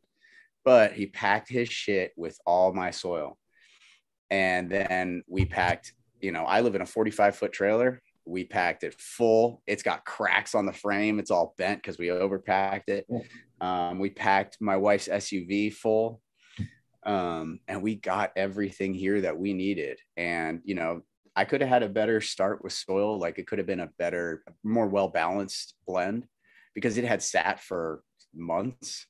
But 0.64 0.94
he 0.94 1.08
packed 1.08 1.50
his 1.50 1.68
shit 1.68 2.14
with 2.16 2.40
all 2.46 2.72
my 2.72 2.92
soil. 2.92 3.38
And 4.30 4.72
then 4.72 5.24
we 5.28 5.44
packed, 5.44 5.92
you 6.22 6.32
know, 6.32 6.46
I 6.46 6.62
live 6.62 6.76
in 6.76 6.82
a 6.82 6.86
45 6.86 7.36
foot 7.36 7.52
trailer. 7.52 8.02
We 8.28 8.44
packed 8.44 8.84
it 8.84 8.96
full. 9.00 9.62
It's 9.66 9.84
got 9.84 10.06
cracks 10.06 10.54
on 10.56 10.66
the 10.66 10.74
frame. 10.74 11.20
It's 11.20 11.32
all 11.32 11.54
bent 11.58 11.82
because 11.82 11.98
we 11.98 12.08
overpacked 12.08 12.90
it. 12.90 13.08
Um, 13.62 14.00
we 14.00 14.10
packed 14.10 14.58
my 14.60 14.78
wife's 14.78 15.08
SUV 15.08 15.74
full. 15.74 16.22
Um, 17.04 17.62
and 17.68 17.82
we 17.82 17.96
got 17.96 18.34
everything 18.36 18.94
here 18.94 19.22
that 19.22 19.38
we 19.38 19.54
needed. 19.54 20.00
And, 20.18 20.62
you 20.66 20.76
know, 20.76 21.04
I 21.36 21.46
could 21.46 21.62
have 21.62 21.70
had 21.70 21.84
a 21.84 21.90
better 21.90 22.20
start 22.20 22.64
with 22.64 22.74
soil. 22.74 23.18
Like 23.18 23.40
it 23.40 23.48
could 23.48 23.60
have 23.60 23.68
been 23.68 23.80
a 23.80 23.92
better, 23.98 24.44
more 24.64 24.88
well 24.88 25.08
balanced 25.08 25.76
blend 25.86 26.28
because 26.76 26.98
it 26.98 27.06
had 27.06 27.24
sat 27.24 27.62
for 27.62 28.02
months. 28.36 29.08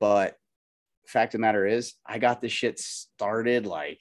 But 0.00 0.36
fact 1.06 1.34
of 1.34 1.38
the 1.38 1.42
matter 1.42 1.66
is, 1.66 1.94
I 2.06 2.18
got 2.18 2.40
this 2.40 2.52
shit 2.52 2.78
started 2.78 3.66
like 3.66 4.00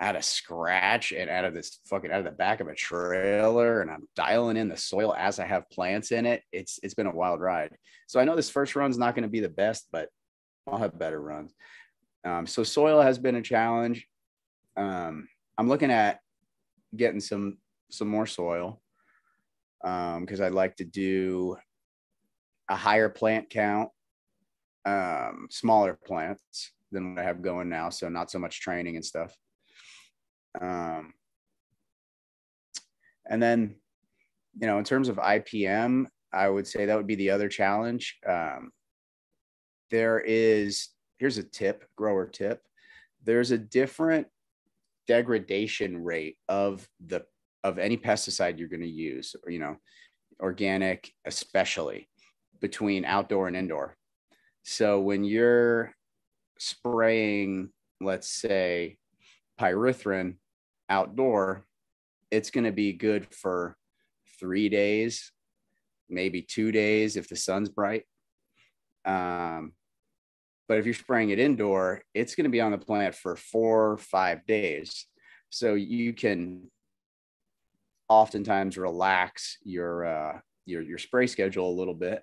out 0.00 0.16
of 0.16 0.24
scratch 0.24 1.12
and 1.12 1.30
out 1.30 1.44
of 1.44 1.54
this 1.54 1.78
fucking 1.86 2.10
out 2.10 2.18
of 2.18 2.24
the 2.24 2.30
back 2.30 2.60
of 2.60 2.68
a 2.68 2.74
trailer, 2.74 3.80
and 3.80 3.90
I'm 3.90 4.08
dialing 4.16 4.56
in 4.56 4.68
the 4.68 4.76
soil 4.76 5.14
as 5.16 5.38
I 5.38 5.46
have 5.46 5.70
plants 5.70 6.12
in 6.12 6.26
it. 6.26 6.42
It's 6.52 6.80
it's 6.82 6.94
been 6.94 7.06
a 7.06 7.14
wild 7.14 7.40
ride. 7.40 7.76
So 8.06 8.20
I 8.20 8.24
know 8.24 8.36
this 8.36 8.50
first 8.50 8.76
run's 8.76 8.98
not 8.98 9.14
going 9.14 9.22
to 9.22 9.28
be 9.28 9.40
the 9.40 9.48
best, 9.48 9.86
but 9.92 10.08
I'll 10.66 10.78
have 10.78 10.98
better 10.98 11.20
runs. 11.20 11.54
Um, 12.24 12.46
so 12.46 12.64
soil 12.64 13.00
has 13.00 13.18
been 13.18 13.36
a 13.36 13.42
challenge. 13.42 14.06
Um, 14.76 15.28
I'm 15.56 15.68
looking 15.68 15.90
at 15.90 16.20
getting 16.96 17.20
some 17.20 17.58
some 17.90 18.08
more 18.08 18.26
soil 18.26 18.80
because 19.82 20.40
I'd 20.40 20.52
like 20.52 20.76
to 20.76 20.84
do 20.84 21.56
a 22.68 22.76
higher 22.76 23.10
plant 23.10 23.50
count 23.50 23.90
um, 24.86 25.46
smaller 25.50 25.98
plants 26.06 26.72
than 26.90 27.14
what 27.14 27.22
I 27.22 27.26
have 27.26 27.42
going 27.42 27.68
now. 27.68 27.90
So 27.90 28.08
not 28.08 28.30
so 28.30 28.38
much 28.38 28.60
training 28.60 28.96
and 28.96 29.04
stuff. 29.04 29.34
Um, 30.60 31.14
and 33.26 33.42
then, 33.42 33.76
you 34.60 34.66
know, 34.66 34.78
in 34.78 34.84
terms 34.84 35.08
of 35.08 35.16
IPM, 35.16 36.06
I 36.32 36.48
would 36.48 36.66
say 36.66 36.86
that 36.86 36.96
would 36.96 37.06
be 37.06 37.14
the 37.14 37.30
other 37.30 37.48
challenge. 37.48 38.18
Um, 38.28 38.70
there 39.90 40.20
is, 40.20 40.88
here's 41.18 41.38
a 41.38 41.42
tip, 41.42 41.84
grower 41.96 42.26
tip. 42.26 42.62
There's 43.24 43.50
a 43.50 43.58
different 43.58 44.26
degradation 45.06 46.02
rate 46.02 46.36
of 46.48 46.88
the 47.06 47.24
of 47.62 47.78
any 47.78 47.96
pesticide 47.96 48.58
you're 48.58 48.68
going 48.68 48.80
to 48.82 48.88
use, 48.88 49.34
you 49.46 49.58
know, 49.58 49.76
organic 50.40 51.10
especially 51.24 52.08
between 52.60 53.04
outdoor 53.04 53.48
and 53.48 53.56
indoor. 53.56 53.96
So 54.62 55.00
when 55.00 55.24
you're 55.24 55.94
spraying, 56.58 57.70
let's 58.00 58.28
say, 58.28 58.98
pyrethrin 59.58 60.36
outdoor, 60.88 61.64
it's 62.30 62.50
going 62.50 62.64
to 62.64 62.72
be 62.72 62.92
good 62.92 63.32
for 63.34 63.76
three 64.40 64.68
days, 64.68 65.32
maybe 66.08 66.42
two 66.42 66.72
days 66.72 67.16
if 67.16 67.28
the 67.28 67.36
sun's 67.36 67.68
bright. 67.68 68.04
Um, 69.04 69.72
but 70.68 70.78
if 70.78 70.86
you're 70.86 70.94
spraying 70.94 71.30
it 71.30 71.38
indoor, 71.38 72.02
it's 72.14 72.34
going 72.34 72.44
to 72.44 72.50
be 72.50 72.60
on 72.60 72.72
the 72.72 72.78
plant 72.78 73.14
for 73.14 73.36
four 73.36 73.92
or 73.92 73.98
five 73.98 74.46
days. 74.46 75.06
So 75.50 75.74
you 75.74 76.14
can 76.14 76.70
oftentimes 78.08 78.76
relax 78.76 79.58
your 79.62 80.04
uh, 80.04 80.38
your 80.66 80.82
your 80.82 80.98
spray 80.98 81.26
schedule 81.26 81.68
a 81.68 81.78
little 81.78 81.94
bit. 81.94 82.22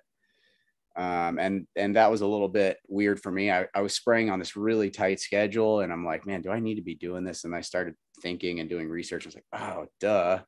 Um, 0.94 1.38
and 1.38 1.66
and 1.74 1.96
that 1.96 2.10
was 2.10 2.20
a 2.20 2.26
little 2.26 2.48
bit 2.48 2.78
weird 2.86 3.20
for 3.20 3.30
me. 3.30 3.50
I, 3.50 3.66
I 3.74 3.80
was 3.80 3.94
spraying 3.94 4.30
on 4.30 4.38
this 4.38 4.56
really 4.56 4.90
tight 4.90 5.20
schedule, 5.20 5.80
and 5.80 5.92
I'm 5.92 6.04
like, 6.04 6.26
man, 6.26 6.42
do 6.42 6.50
I 6.50 6.60
need 6.60 6.74
to 6.74 6.82
be 6.82 6.94
doing 6.94 7.24
this? 7.24 7.44
And 7.44 7.54
I 7.54 7.62
started 7.62 7.94
thinking 8.20 8.60
and 8.60 8.68
doing 8.68 8.88
research. 8.88 9.24
I 9.24 9.28
was 9.28 9.34
like, 9.34 9.46
oh, 9.54 9.86
duh, 10.00 10.40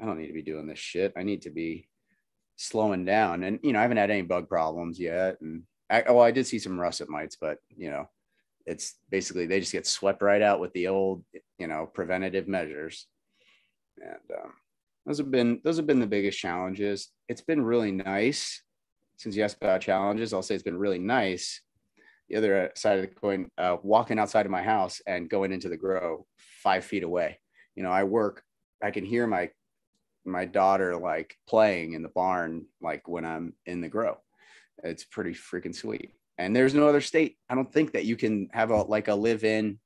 I 0.00 0.04
don't 0.04 0.18
need 0.18 0.28
to 0.28 0.32
be 0.32 0.42
doing 0.42 0.66
this 0.66 0.78
shit. 0.78 1.12
I 1.16 1.22
need 1.24 1.42
to 1.42 1.50
be 1.50 1.88
slowing 2.56 3.04
down. 3.04 3.42
And 3.42 3.60
you 3.62 3.72
know, 3.72 3.80
I 3.80 3.82
haven't 3.82 3.98
had 3.98 4.10
any 4.10 4.22
bug 4.22 4.48
problems 4.48 4.98
yet. 4.98 5.40
And 5.42 5.64
I, 5.90 6.04
well, 6.08 6.22
I 6.22 6.30
did 6.30 6.46
see 6.46 6.58
some 6.58 6.80
russet 6.80 7.10
mites, 7.10 7.36
but 7.38 7.58
you 7.76 7.90
know, 7.90 8.08
it's 8.64 8.94
basically 9.10 9.46
they 9.46 9.60
just 9.60 9.72
get 9.72 9.86
swept 9.86 10.22
right 10.22 10.40
out 10.40 10.60
with 10.60 10.72
the 10.72 10.88
old, 10.88 11.24
you 11.58 11.66
know, 11.66 11.86
preventative 11.92 12.48
measures. 12.48 13.06
And 14.00 14.38
um, 14.42 14.52
those 15.04 15.18
have 15.18 15.30
been 15.30 15.60
those 15.64 15.76
have 15.76 15.86
been 15.86 16.00
the 16.00 16.06
biggest 16.06 16.38
challenges. 16.38 17.10
It's 17.28 17.42
been 17.42 17.62
really 17.62 17.92
nice 17.92 18.62
since 19.22 19.36
you 19.36 19.44
asked 19.44 19.58
about 19.60 19.80
challenges. 19.80 20.32
I'll 20.32 20.42
say 20.42 20.54
it's 20.54 20.64
been 20.64 20.78
really 20.78 20.98
nice. 20.98 21.60
The 22.28 22.36
other 22.36 22.72
side 22.74 22.98
of 22.98 23.02
the 23.02 23.14
coin, 23.14 23.48
uh, 23.56 23.76
walking 23.82 24.18
outside 24.18 24.46
of 24.46 24.52
my 24.52 24.62
house 24.62 25.00
and 25.06 25.30
going 25.30 25.52
into 25.52 25.68
the 25.68 25.76
grow 25.76 26.26
five 26.62 26.84
feet 26.84 27.04
away. 27.04 27.38
You 27.76 27.82
know, 27.82 27.90
I 27.90 28.04
work. 28.04 28.42
I 28.82 28.90
can 28.90 29.04
hear 29.04 29.26
my 29.26 29.50
my 30.24 30.44
daughter 30.44 30.96
like 30.96 31.36
playing 31.48 31.94
in 31.94 32.02
the 32.02 32.08
barn 32.08 32.66
like 32.80 33.08
when 33.08 33.24
I'm 33.24 33.54
in 33.66 33.80
the 33.80 33.88
grow. 33.88 34.18
It's 34.82 35.04
pretty 35.04 35.32
freaking 35.32 35.74
sweet. 35.74 36.14
And 36.38 36.54
there's 36.54 36.74
no 36.74 36.88
other 36.88 37.00
state. 37.00 37.36
I 37.48 37.54
don't 37.54 37.72
think 37.72 37.92
that 37.92 38.04
you 38.04 38.16
can 38.16 38.48
have 38.52 38.70
a 38.70 38.82
like 38.82 39.08
a 39.08 39.14
live 39.14 39.44
in 39.44 39.78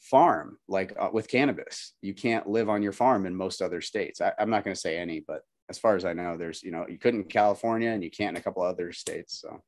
farm 0.00 0.58
like 0.68 0.94
uh, 0.98 1.08
with 1.12 1.26
cannabis 1.26 1.94
you 2.02 2.14
can't 2.14 2.48
live 2.48 2.68
on 2.68 2.82
your 2.82 2.92
farm 2.92 3.26
in 3.26 3.34
most 3.34 3.60
other 3.60 3.80
states 3.80 4.20
I, 4.20 4.32
i'm 4.38 4.48
not 4.48 4.62
going 4.62 4.74
to 4.74 4.80
say 4.80 4.96
any 4.96 5.18
but 5.26 5.42
as 5.68 5.78
far 5.78 5.96
as 5.96 6.04
i 6.04 6.12
know 6.12 6.36
there's 6.36 6.62
you 6.62 6.70
know 6.70 6.86
you 6.88 6.98
couldn't 6.98 7.22
in 7.22 7.28
california 7.28 7.90
and 7.90 8.02
you 8.02 8.10
can't 8.10 8.36
in 8.36 8.40
a 8.40 8.42
couple 8.42 8.62
other 8.62 8.92
states 8.92 9.40
so 9.40 9.60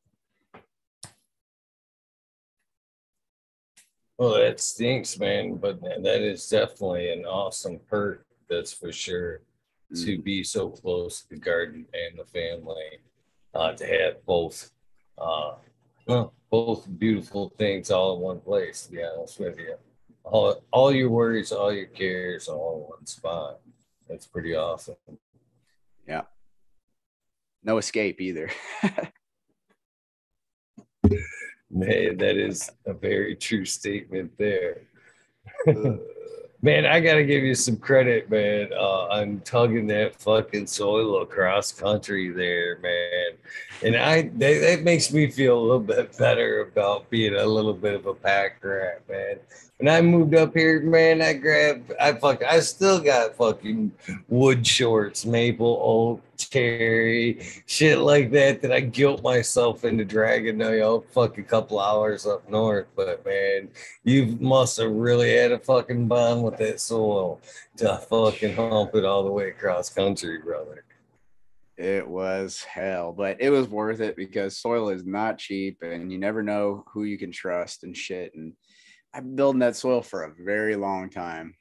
well 4.19 4.35
that 4.35 4.61
stinks 4.61 5.19
man 5.19 5.57
but 5.57 5.81
that 5.81 6.23
is 6.23 6.49
definitely 6.49 7.13
an 7.13 7.25
awesome 7.25 7.79
perk 7.89 8.25
that's 8.49 8.73
for 8.73 8.93
sure 8.93 9.41
mm. 9.93 10.05
to 10.05 10.21
be 10.21 10.43
so 10.43 10.69
close 10.69 11.23
to 11.23 11.31
the 11.31 11.37
garden 11.37 11.87
and 11.93 12.19
the 12.19 12.25
family 12.25 12.99
uh, 13.55 13.73
to 13.73 13.85
have 13.85 14.25
both 14.25 14.71
uh, 15.19 15.55
well, 16.07 16.33
both 16.51 16.87
beautiful 16.99 17.53
things 17.59 17.91
all 17.91 18.17
in 18.17 18.21
one 18.21 18.41
place 18.41 18.87
to 18.87 18.93
be 18.93 19.03
honest 19.03 19.41
with 19.41 19.59
you 19.59 19.75
all, 20.25 20.63
all 20.71 20.93
your 20.93 21.11
worries, 21.11 21.53
all 21.53 21.73
your 21.73 21.87
cares, 21.87 22.49
all 22.49 22.77
in 22.77 22.81
one 22.91 23.07
spot. 23.07 23.61
That's 24.09 24.27
pretty 24.27 24.55
awesome. 24.55 24.97
Yeah. 26.11 26.23
No 27.63 27.79
escape 27.79 28.21
either. 28.21 28.51
Man, 31.71 32.17
that 32.17 32.37
is 32.37 32.69
a 32.85 32.93
very 32.93 33.37
true 33.37 33.65
statement 33.65 34.33
there. 34.37 34.79
man, 36.63 36.85
I 36.85 36.99
gotta 36.99 37.23
give 37.23 37.45
you 37.45 37.55
some 37.55 37.77
credit, 37.77 38.29
man, 38.29 38.71
uh, 38.73 39.07
on 39.07 39.41
tugging 39.45 39.87
that 39.87 40.21
fucking 40.21 40.67
soil 40.67 41.23
across 41.23 41.71
country 41.71 42.31
there, 42.31 42.81
man. 42.81 43.37
And 43.85 43.95
I 43.97 44.23
that, 44.23 44.61
that 44.63 44.83
makes 44.83 45.13
me 45.13 45.31
feel 45.31 45.57
a 45.57 45.63
little 45.63 45.79
bit 45.79 46.19
better 46.19 46.63
about 46.63 47.09
being 47.09 47.37
a 47.37 47.47
little 47.47 47.73
bit 47.73 47.95
of 47.95 48.07
a 48.07 48.15
pack 48.15 48.65
rat, 48.65 49.03
man 49.09 49.39
when 49.81 49.89
I 49.89 50.03
moved 50.03 50.35
up 50.35 50.55
here, 50.55 50.83
man, 50.83 51.23
I 51.23 51.33
grabbed, 51.33 51.93
I 51.99 52.13
fuck, 52.13 52.43
I 52.45 52.61
still 52.61 53.01
got 53.01 53.35
fucking 53.35 53.91
wood 54.29 54.67
shorts, 54.67 55.25
maple, 55.25 55.81
oak, 55.83 56.23
cherry, 56.37 57.41
shit 57.65 57.99
like 57.99 58.31
that, 58.33 58.61
that 58.61 58.73
I 58.73 58.81
guilt 58.81 59.23
myself 59.23 59.87
into 59.87 60.05
dragging, 60.05 60.61
you 60.61 60.81
know, 60.81 61.03
fuck 61.13 61.39
a 61.39 61.43
couple 61.43 61.81
hours 61.81 62.27
up 62.27 62.47
north. 62.51 62.89
But 62.95 63.25
man, 63.25 63.71
you 64.05 64.37
must 64.39 64.77
have 64.77 64.91
really 64.91 65.35
had 65.35 65.51
a 65.51 65.59
fucking 65.59 66.09
bond 66.09 66.43
with 66.43 66.59
that 66.59 66.79
soil 66.79 67.41
to 67.79 67.97
fucking 67.97 68.57
hump 68.57 68.95
it 68.95 69.07
all 69.07 69.25
the 69.25 69.31
way 69.31 69.49
across 69.49 69.89
country, 69.89 70.41
brother. 70.41 70.85
It 71.79 72.07
was 72.07 72.63
hell, 72.63 73.13
but 73.13 73.41
it 73.41 73.49
was 73.49 73.67
worth 73.67 74.01
it 74.01 74.15
because 74.15 74.59
soil 74.59 74.91
is 74.91 75.07
not 75.07 75.39
cheap 75.39 75.81
and 75.81 76.13
you 76.13 76.19
never 76.19 76.43
know 76.43 76.85
who 76.93 77.05
you 77.05 77.17
can 77.17 77.33
trust 77.33 77.83
and 77.83 77.97
shit. 77.97 78.35
And, 78.35 78.53
I've 79.13 79.25
been 79.25 79.37
building 79.37 79.61
that 79.61 79.77
soil 79.77 80.03
for 80.03 80.23
a 80.23 80.33
very 80.45 80.77
long 80.77 81.11
time. 81.11 81.55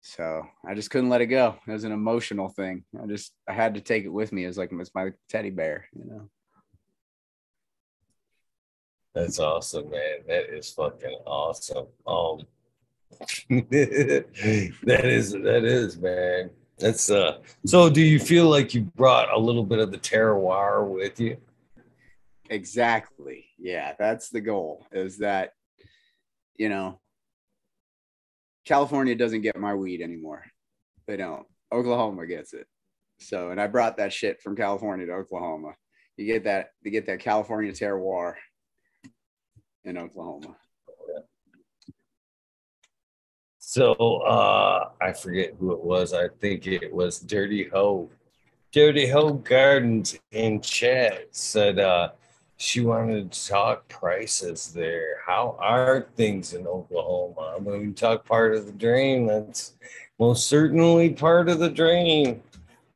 So 0.00 0.42
I 0.66 0.74
just 0.74 0.90
couldn't 0.90 1.10
let 1.10 1.20
it 1.20 1.26
go. 1.26 1.56
It 1.66 1.72
was 1.72 1.84
an 1.84 1.92
emotional 1.92 2.48
thing. 2.48 2.84
I 3.00 3.06
just 3.06 3.32
I 3.48 3.52
had 3.52 3.74
to 3.74 3.80
take 3.80 4.04
it 4.04 4.12
with 4.12 4.32
me. 4.32 4.44
It 4.44 4.48
was 4.48 4.58
like 4.58 4.70
it's 4.72 4.94
my 4.94 5.10
teddy 5.28 5.50
bear, 5.50 5.86
you 5.92 6.04
know. 6.04 6.30
That's 9.14 9.40
awesome, 9.40 9.90
man. 9.90 10.20
That 10.28 10.54
is 10.54 10.70
fucking 10.70 11.18
awesome. 11.26 11.88
Um 12.06 12.42
that 13.50 15.04
is 15.04 15.32
that 15.32 15.64
is 15.64 15.98
man. 15.98 16.50
That's 16.78 17.10
uh 17.10 17.38
so 17.66 17.90
do 17.90 18.00
you 18.00 18.20
feel 18.20 18.48
like 18.48 18.74
you 18.74 18.82
brought 18.82 19.32
a 19.32 19.38
little 19.38 19.64
bit 19.64 19.80
of 19.80 19.90
the 19.90 19.98
terroir 19.98 20.88
with 20.88 21.18
you? 21.18 21.36
Exactly. 22.48 23.46
Yeah, 23.58 23.94
that's 23.98 24.30
the 24.30 24.40
goal. 24.40 24.86
Is 24.92 25.18
that 25.18 25.52
you 26.58 26.68
know, 26.68 27.00
California 28.66 29.14
doesn't 29.14 29.40
get 29.40 29.56
my 29.56 29.74
weed 29.74 30.02
anymore. 30.02 30.44
They 31.06 31.16
don't. 31.16 31.46
Oklahoma 31.72 32.26
gets 32.26 32.52
it. 32.52 32.66
So, 33.18 33.50
and 33.50 33.60
I 33.60 33.66
brought 33.66 33.96
that 33.96 34.12
shit 34.12 34.42
from 34.42 34.56
California 34.56 35.06
to 35.06 35.12
Oklahoma. 35.12 35.74
You 36.16 36.26
get 36.26 36.44
that, 36.44 36.70
you 36.82 36.90
get 36.90 37.06
that 37.06 37.20
California 37.20 37.72
terroir 37.72 38.34
in 39.84 39.96
Oklahoma. 39.96 40.56
So 43.58 43.92
uh 44.22 44.90
I 45.00 45.12
forget 45.12 45.54
who 45.58 45.72
it 45.72 45.82
was. 45.82 46.14
I 46.14 46.28
think 46.40 46.66
it 46.66 46.92
was 46.92 47.20
Dirty 47.20 47.68
Ho. 47.68 48.10
Dirty 48.72 49.06
Ho 49.08 49.34
Gardens 49.34 50.18
in 50.32 50.60
chat 50.60 51.26
said 51.32 51.78
uh 51.78 52.10
she 52.58 52.80
wanted 52.80 53.30
to 53.30 53.48
talk 53.48 53.88
prices 53.88 54.72
there. 54.72 55.20
How 55.24 55.56
are 55.60 56.08
things 56.16 56.54
in 56.54 56.66
Oklahoma? 56.66 57.56
When 57.60 57.86
we 57.86 57.92
talk 57.92 58.24
part 58.24 58.54
of 58.54 58.66
the 58.66 58.72
drain, 58.72 59.26
that's 59.26 59.74
most 60.18 60.48
certainly 60.48 61.10
part 61.10 61.48
of 61.48 61.60
the 61.60 61.70
drain. 61.70 62.42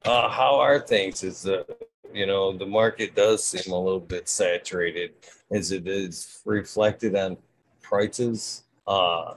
Uh, 0.05 0.29
how 0.29 0.57
are 0.57 0.81
things? 0.81 1.23
Is 1.23 1.43
the 1.43 1.65
you 2.13 2.27
know 2.27 2.53
the 2.57 2.67
market 2.67 3.15
does 3.15 3.45
seem 3.45 3.73
a 3.73 3.79
little 3.79 4.01
bit 4.01 4.29
saturated 4.29 5.13
as 5.53 5.71
it 5.71 5.87
is 5.87 6.41
reflected 6.45 7.15
on 7.15 7.37
prices 7.81 8.65
uh, 8.89 9.35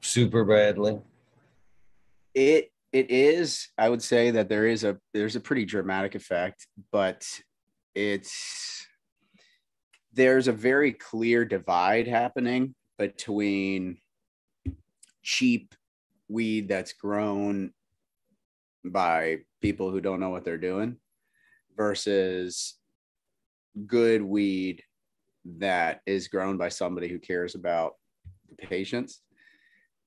super 0.00 0.42
badly. 0.42 0.98
It 2.34 2.72
it 2.94 3.10
is. 3.10 3.68
I 3.76 3.90
would 3.90 4.02
say 4.02 4.30
that 4.30 4.48
there 4.48 4.66
is 4.66 4.84
a 4.84 4.98
there's 5.12 5.36
a 5.36 5.40
pretty 5.40 5.66
dramatic 5.66 6.14
effect, 6.14 6.66
but 6.90 7.28
it's 7.94 8.86
there's 10.12 10.48
a 10.48 10.52
very 10.52 10.92
clear 10.92 11.44
divide 11.44 12.06
happening 12.06 12.74
between 12.98 13.98
cheap 15.22 15.74
weed 16.28 16.68
that's 16.68 16.92
grown 16.92 17.72
by 18.84 19.38
people 19.60 19.90
who 19.90 20.00
don't 20.00 20.20
know 20.20 20.30
what 20.30 20.44
they're 20.44 20.58
doing 20.58 20.96
versus 21.76 22.78
good 23.86 24.22
weed 24.22 24.82
that 25.44 26.00
is 26.06 26.28
grown 26.28 26.56
by 26.56 26.68
somebody 26.68 27.08
who 27.08 27.18
cares 27.18 27.54
about 27.54 27.94
the 28.48 28.66
patients. 28.66 29.22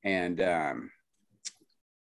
And 0.04 0.42
um 0.42 0.92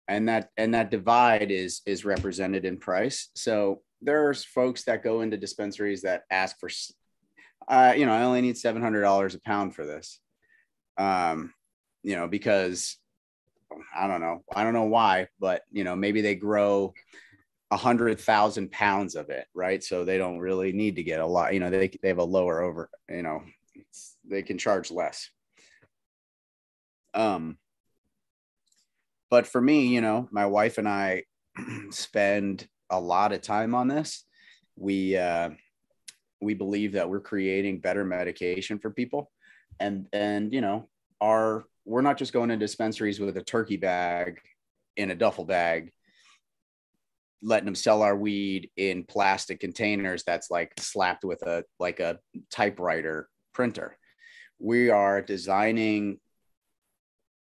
and 0.07 0.27
that 0.27 0.49
and 0.57 0.73
that 0.73 0.89
divide 0.89 1.51
is 1.51 1.81
is 1.85 2.05
represented 2.05 2.65
in 2.65 2.77
price. 2.77 3.29
So 3.35 3.81
there's 4.01 4.43
folks 4.43 4.83
that 4.85 5.03
go 5.03 5.21
into 5.21 5.37
dispensaries 5.37 6.01
that 6.01 6.23
ask 6.31 6.59
for 6.59 6.69
uh 7.69 7.93
you 7.95 8.05
know 8.05 8.13
i 8.13 8.23
only 8.23 8.41
need 8.41 8.55
$700 8.55 9.35
a 9.35 9.39
pound 9.41 9.75
for 9.75 9.85
this 9.85 10.19
um 10.97 11.53
you 12.03 12.15
know 12.15 12.27
because 12.27 12.97
i 13.95 14.07
don't 14.07 14.21
know 14.21 14.43
i 14.53 14.63
don't 14.63 14.73
know 14.73 14.85
why 14.85 15.27
but 15.39 15.61
you 15.71 15.83
know 15.83 15.95
maybe 15.95 16.21
they 16.21 16.35
grow 16.35 16.93
a 17.71 17.77
hundred 17.77 18.19
thousand 18.19 18.71
pounds 18.71 19.15
of 19.15 19.29
it, 19.29 19.47
right? 19.53 19.83
So 19.83 20.03
they 20.03 20.17
don't 20.17 20.39
really 20.39 20.71
need 20.71 20.95
to 20.95 21.03
get 21.03 21.19
a 21.19 21.25
lot. 21.25 21.53
You 21.53 21.59
know, 21.59 21.69
they 21.69 21.89
they 22.01 22.07
have 22.07 22.17
a 22.17 22.23
lower 22.23 22.61
over. 22.61 22.89
You 23.07 23.21
know, 23.21 23.43
they 24.27 24.41
can 24.41 24.57
charge 24.57 24.91
less. 24.91 25.29
Um, 27.13 27.57
but 29.29 29.45
for 29.45 29.61
me, 29.61 29.87
you 29.87 30.01
know, 30.01 30.27
my 30.31 30.47
wife 30.47 30.77
and 30.77 30.87
I 30.87 31.23
spend 31.91 32.67
a 32.89 32.99
lot 32.99 33.33
of 33.33 33.41
time 33.41 33.75
on 33.75 33.87
this. 33.87 34.25
We 34.75 35.15
uh, 35.15 35.51
we 36.41 36.53
believe 36.53 36.93
that 36.93 37.09
we're 37.09 37.19
creating 37.19 37.79
better 37.79 38.05
medication 38.05 38.79
for 38.79 38.91
people, 38.91 39.31
and 39.79 40.07
and 40.13 40.53
you 40.53 40.61
know, 40.61 40.87
our 41.21 41.65
we're 41.85 42.01
not 42.01 42.17
just 42.17 42.33
going 42.33 42.49
to 42.49 42.57
dispensaries 42.57 43.19
with 43.19 43.37
a 43.37 43.43
turkey 43.43 43.77
bag 43.77 44.39
in 44.97 45.11
a 45.11 45.15
duffel 45.15 45.45
bag 45.45 45.91
letting 47.41 47.65
them 47.65 47.75
sell 47.75 48.01
our 48.01 48.15
weed 48.15 48.69
in 48.75 49.03
plastic 49.03 49.59
containers 49.59 50.23
that's 50.23 50.51
like 50.51 50.73
slapped 50.77 51.23
with 51.23 51.41
a 51.43 51.63
like 51.79 51.99
a 51.99 52.19
typewriter 52.51 53.29
printer. 53.53 53.97
We 54.59 54.89
are 54.89 55.21
designing 55.21 56.19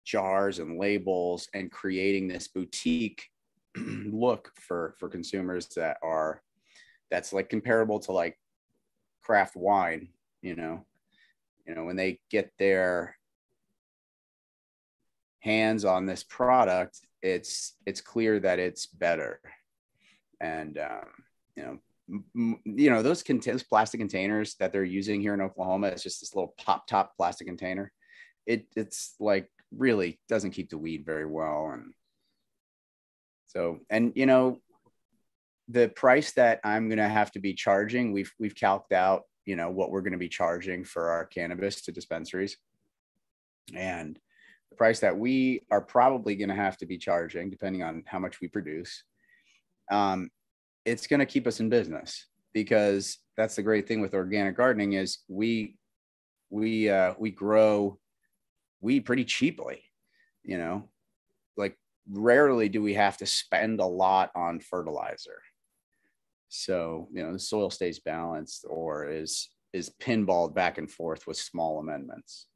jars 0.05 0.59
and 0.59 0.79
labels 0.79 1.49
and 1.53 1.71
creating 1.71 2.27
this 2.27 2.47
boutique 2.47 3.23
look 3.77 4.51
for 4.59 4.95
for 4.99 5.09
consumers 5.09 5.67
that 5.75 5.97
are 6.03 6.41
that's 7.09 7.33
like 7.33 7.49
comparable 7.49 7.99
to 7.99 8.11
like 8.11 8.37
craft 9.21 9.55
wine, 9.55 10.09
you 10.41 10.55
know. 10.55 10.85
You 11.67 11.75
know, 11.75 11.85
when 11.85 11.97
they 11.97 12.19
get 12.31 12.51
their 12.57 13.15
hands 15.39 15.85
on 15.85 16.07
this 16.07 16.23
product, 16.23 16.99
it's 17.21 17.73
it's 17.85 18.01
clear 18.01 18.39
that 18.39 18.59
it's 18.59 18.85
better 18.85 19.39
and 20.39 20.77
um, 20.77 21.07
you 21.55 21.63
know 21.63 21.79
you 22.65 22.89
know 22.89 23.03
those 23.03 23.21
containers 23.21 23.63
plastic 23.63 23.99
containers 23.99 24.55
that 24.55 24.71
they're 24.71 24.83
using 24.83 25.21
here 25.21 25.33
in 25.33 25.41
oklahoma 25.41 25.87
it's 25.87 26.01
just 26.01 26.21
this 26.21 26.33
little 26.33 26.55
pop 26.57 26.87
top 26.87 27.15
plastic 27.15 27.45
container 27.45 27.91
it 28.47 28.65
it's 28.75 29.15
like 29.19 29.47
really 29.75 30.19
doesn't 30.27 30.51
keep 30.51 30.69
the 30.69 30.77
weed 30.77 31.05
very 31.05 31.25
well 31.25 31.69
and 31.73 31.93
so 33.47 33.79
and 33.89 34.13
you 34.15 34.25
know 34.25 34.59
the 35.69 35.89
price 35.89 36.31
that 36.33 36.59
i'm 36.63 36.89
going 36.89 36.97
to 36.97 37.07
have 37.07 37.31
to 37.31 37.39
be 37.39 37.53
charging 37.53 38.11
we've 38.11 38.31
we've 38.39 38.55
calced 38.55 38.91
out 38.91 39.23
you 39.49 39.55
know 39.55 39.71
what 39.71 39.89
we're 39.89 40.01
going 40.01 40.13
to 40.13 40.19
be 40.19 40.29
charging 40.29 40.83
for 40.83 41.09
our 41.09 41.25
cannabis 41.25 41.81
to 41.81 41.91
dispensaries. 41.91 42.57
And 43.73 44.19
the 44.69 44.75
price 44.75 44.99
that 44.99 45.17
we 45.17 45.63
are 45.71 45.81
probably 45.81 46.35
going 46.35 46.49
to 46.49 46.55
have 46.55 46.77
to 46.77 46.85
be 46.85 46.99
charging 46.99 47.49
depending 47.49 47.81
on 47.81 48.03
how 48.05 48.19
much 48.19 48.41
we 48.41 48.47
produce 48.47 49.03
um, 49.91 50.29
it's 50.85 51.07
going 51.07 51.19
to 51.19 51.25
keep 51.25 51.47
us 51.47 51.59
in 51.59 51.67
business. 51.67 52.27
Because 52.53 53.17
that's 53.37 53.55
the 53.55 53.63
great 53.63 53.87
thing 53.87 54.01
with 54.01 54.13
organic 54.13 54.55
gardening 54.55 54.93
is 54.93 55.19
we 55.27 55.75
we 56.51 56.87
uh, 56.89 57.15
we 57.17 57.31
grow 57.31 57.97
weed 58.81 59.01
pretty 59.01 59.25
cheaply 59.25 59.81
you 60.43 60.57
know? 60.57 60.83
Like 61.57 61.75
rarely 62.09 62.69
do 62.69 62.81
we 62.81 62.93
have 62.93 63.17
to 63.17 63.25
spend 63.25 63.79
a 63.79 63.85
lot 63.85 64.31
on 64.35 64.59
fertilizer 64.59 65.41
so 66.49 67.07
you 67.13 67.23
know 67.23 67.31
the 67.31 67.39
soil 67.39 67.69
stays 67.69 67.99
balanced 67.99 68.65
or 68.69 69.09
is 69.09 69.49
is 69.71 69.91
pinballed 70.01 70.53
back 70.53 70.77
and 70.77 70.89
forth 70.91 71.27
with 71.27 71.37
small 71.37 71.79
amendments 71.79 72.47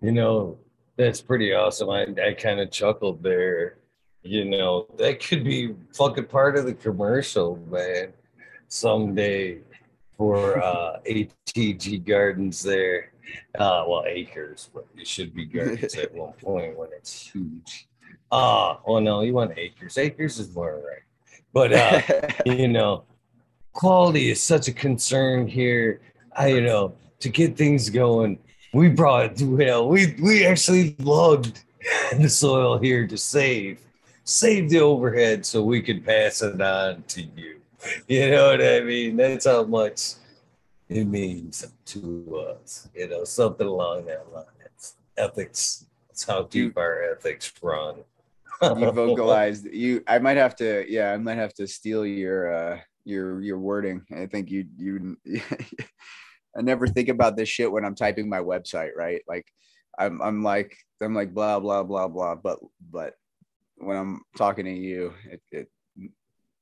you 0.00 0.12
know 0.12 0.58
that's 0.96 1.20
pretty 1.20 1.52
awesome. 1.54 1.90
I, 1.90 2.06
I 2.22 2.34
kind 2.34 2.60
of 2.60 2.70
chuckled 2.70 3.22
there. 3.22 3.78
You 4.22 4.44
know, 4.44 4.86
that 4.98 5.20
could 5.20 5.44
be 5.44 5.74
fucking 5.94 6.26
part 6.26 6.56
of 6.56 6.64
the 6.64 6.74
commercial, 6.74 7.58
man. 7.70 8.12
Someday 8.68 9.58
for 10.16 10.62
uh, 10.62 11.00
ATG 11.06 12.04
Gardens 12.06 12.62
there. 12.62 13.12
Uh, 13.58 13.84
well, 13.88 14.04
acres, 14.06 14.68
but 14.74 14.86
it 14.96 15.06
should 15.06 15.34
be 15.34 15.46
gardens 15.46 15.94
at 15.94 16.12
one 16.12 16.32
point 16.34 16.76
when 16.76 16.90
it's 16.94 17.28
huge. 17.28 17.88
Uh, 18.32 18.76
oh 18.86 18.98
no, 18.98 19.20
you 19.20 19.32
want 19.32 19.56
acres. 19.56 19.96
Acres 19.96 20.40
is 20.40 20.52
more 20.54 20.82
right. 20.84 21.02
But, 21.52 21.72
uh, 21.72 22.00
you 22.46 22.66
know, 22.66 23.04
quality 23.72 24.30
is 24.30 24.42
such 24.42 24.66
a 24.66 24.72
concern 24.72 25.46
here. 25.46 26.00
I, 26.34 26.48
you 26.48 26.62
know, 26.62 26.94
to 27.20 27.28
get 27.28 27.56
things 27.56 27.90
going 27.90 28.38
we 28.72 28.88
brought 28.88 29.40
well, 29.40 29.88
we 29.88 30.16
we 30.22 30.46
actually 30.46 30.96
logged 30.98 31.62
the 32.16 32.28
soil 32.28 32.78
here 32.78 33.06
to 33.06 33.18
save 33.18 33.80
save 34.24 34.70
the 34.70 34.80
overhead 34.80 35.44
so 35.44 35.62
we 35.62 35.82
could 35.82 36.04
pass 36.04 36.42
it 36.42 36.60
on 36.60 37.02
to 37.08 37.22
you. 37.22 37.60
You 38.06 38.30
know 38.30 38.46
what 38.46 38.62
I 38.62 38.80
mean? 38.80 39.16
That's 39.16 39.46
how 39.46 39.64
much 39.64 40.14
it 40.88 41.04
means 41.04 41.66
to 41.86 42.44
us. 42.48 42.88
You 42.94 43.08
know, 43.08 43.24
something 43.24 43.66
along 43.66 44.06
that 44.06 44.32
line. 44.32 44.44
It's 44.64 44.94
ethics. 45.16 45.86
It's 46.10 46.24
how 46.24 46.44
deep 46.44 46.78
our 46.78 47.02
ethics 47.02 47.52
run. 47.60 47.96
You 48.62 48.90
vocalized 48.92 49.66
you 49.66 50.02
I 50.06 50.18
might 50.18 50.36
have 50.36 50.56
to 50.56 50.84
yeah, 50.88 51.12
I 51.12 51.16
might 51.18 51.38
have 51.38 51.54
to 51.54 51.66
steal 51.66 52.06
your 52.06 52.54
uh 52.54 52.80
your 53.04 53.40
your 53.42 53.58
wording. 53.58 54.02
I 54.14 54.26
think 54.26 54.50
you 54.50 54.66
you 54.76 55.16
I 56.56 56.60
never 56.60 56.86
think 56.86 57.08
about 57.08 57.36
this 57.36 57.48
shit 57.48 57.70
when 57.70 57.84
I'm 57.84 57.94
typing 57.94 58.28
my 58.28 58.38
website, 58.40 58.90
right? 58.96 59.22
Like 59.26 59.46
I'm 59.98 60.20
I'm 60.22 60.42
like 60.42 60.76
I'm 61.00 61.14
like 61.14 61.34
blah 61.34 61.60
blah 61.60 61.82
blah 61.82 62.08
blah, 62.08 62.34
but 62.34 62.58
but 62.90 63.14
when 63.76 63.96
I'm 63.96 64.22
talking 64.36 64.64
to 64.66 64.72
you, 64.72 65.14
it, 65.30 65.42
it 65.50 65.68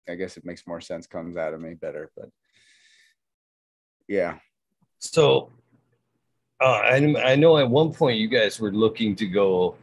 I 0.09 0.15
guess 0.15 0.37
it 0.37 0.45
makes 0.45 0.67
more 0.67 0.81
sense, 0.81 1.07
comes 1.07 1.37
out 1.37 1.55
of 1.55 1.61
me 1.61 1.75
better, 1.75 2.11
but 2.17 2.31
yeah. 4.09 4.39
So 4.99 5.51
uh, 6.61 6.83
I 6.85 6.97
I 7.23 7.37
know 7.37 7.59
at 7.59 7.69
one 7.69 7.93
point 7.93 8.19
you 8.19 8.29
guys 8.29 8.61
were 8.61 8.73
looking 8.73 9.15
to 9.17 9.27
go 9.27 9.77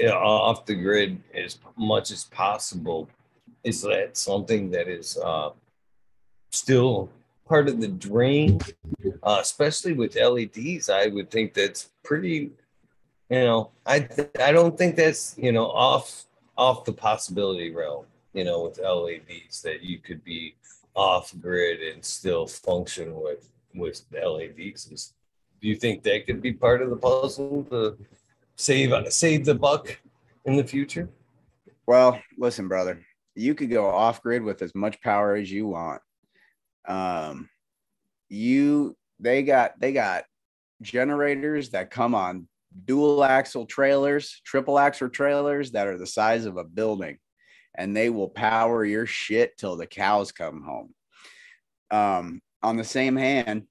off 0.00 0.66
the 0.66 0.74
grid 0.74 1.22
as 1.34 1.58
much 1.76 2.10
as 2.10 2.24
possible. 2.24 3.08
Is 3.64 3.82
that 3.82 4.16
something 4.16 4.70
that 4.70 4.88
is 4.88 5.18
uh, 5.18 5.50
still 6.50 7.10
part 7.46 7.68
of 7.68 7.80
the 7.80 7.88
dream, 7.88 8.58
uh, 9.22 9.38
especially 9.40 9.92
with 9.92 10.16
LEDs. 10.16 10.88
I 10.88 11.08
would 11.08 11.30
think 11.30 11.54
that's 11.54 11.90
pretty. 12.02 12.50
You 13.30 13.44
know, 13.44 13.70
I 13.86 14.00
th- 14.00 14.30
I 14.40 14.52
don't 14.52 14.76
think 14.76 14.96
that's 14.96 15.34
you 15.38 15.52
know 15.52 15.66
off 15.66 16.24
off 16.56 16.84
the 16.84 16.92
possibility 16.92 17.70
realm. 17.70 18.06
You 18.32 18.44
know, 18.44 18.64
with 18.64 18.78
LEDs 18.78 19.62
that 19.62 19.82
you 19.82 19.98
could 19.98 20.24
be 20.24 20.54
off 20.94 21.34
grid 21.40 21.80
and 21.80 22.04
still 22.04 22.46
function 22.46 23.14
with 23.14 23.48
with 23.74 24.02
LEDs. 24.12 25.12
Do 25.60 25.68
you 25.68 25.76
think 25.76 26.02
that 26.02 26.26
could 26.26 26.42
be 26.42 26.52
part 26.52 26.82
of 26.82 26.90
the 26.90 26.96
puzzle 26.96 27.64
to 27.70 27.96
save 28.56 29.12
save 29.12 29.44
the 29.44 29.54
buck 29.54 30.00
in 30.44 30.56
the 30.56 30.64
future? 30.64 31.08
Well, 31.86 32.20
listen, 32.38 32.68
brother, 32.68 33.04
you 33.34 33.54
could 33.54 33.70
go 33.70 33.86
off 33.86 34.22
grid 34.22 34.42
with 34.42 34.62
as 34.62 34.74
much 34.74 35.00
power 35.00 35.34
as 35.34 35.50
you 35.50 35.66
want 35.66 36.02
um 36.88 37.48
you 38.28 38.96
they 39.20 39.42
got 39.42 39.78
they 39.78 39.92
got 39.92 40.24
generators 40.80 41.70
that 41.70 41.90
come 41.90 42.14
on 42.14 42.48
dual 42.84 43.22
axle 43.22 43.66
trailers 43.66 44.40
triple 44.44 44.78
axle 44.78 45.08
trailers 45.08 45.70
that 45.70 45.86
are 45.86 45.98
the 45.98 46.06
size 46.06 46.44
of 46.44 46.56
a 46.56 46.64
building 46.64 47.18
and 47.76 47.96
they 47.96 48.10
will 48.10 48.28
power 48.28 48.84
your 48.84 49.06
shit 49.06 49.56
till 49.56 49.76
the 49.76 49.86
cows 49.86 50.32
come 50.32 50.62
home 50.62 50.92
um 51.90 52.40
on 52.62 52.76
the 52.76 52.84
same 52.84 53.16
hand 53.16 53.64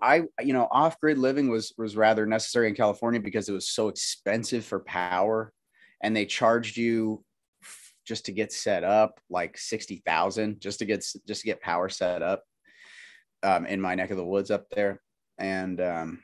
i 0.00 0.22
you 0.40 0.52
know 0.52 0.68
off 0.70 0.98
grid 1.00 1.18
living 1.18 1.48
was 1.48 1.72
was 1.76 1.96
rather 1.96 2.26
necessary 2.26 2.68
in 2.68 2.74
california 2.74 3.20
because 3.20 3.48
it 3.48 3.52
was 3.52 3.68
so 3.68 3.88
expensive 3.88 4.64
for 4.64 4.80
power 4.80 5.52
and 6.02 6.16
they 6.16 6.26
charged 6.26 6.76
you 6.76 7.24
just 8.04 8.26
to 8.26 8.32
get 8.32 8.52
set 8.52 8.84
up, 8.84 9.20
like 9.30 9.56
60,000 9.56 10.60
just 10.60 10.78
to 10.80 10.84
get, 10.84 11.04
just 11.26 11.40
to 11.42 11.46
get 11.46 11.60
power 11.60 11.88
set 11.88 12.22
up 12.22 12.42
um, 13.42 13.66
in 13.66 13.80
my 13.80 13.94
neck 13.94 14.10
of 14.10 14.16
the 14.16 14.24
woods 14.24 14.50
up 14.50 14.68
there. 14.70 15.00
And 15.38 15.80
um, 15.80 16.22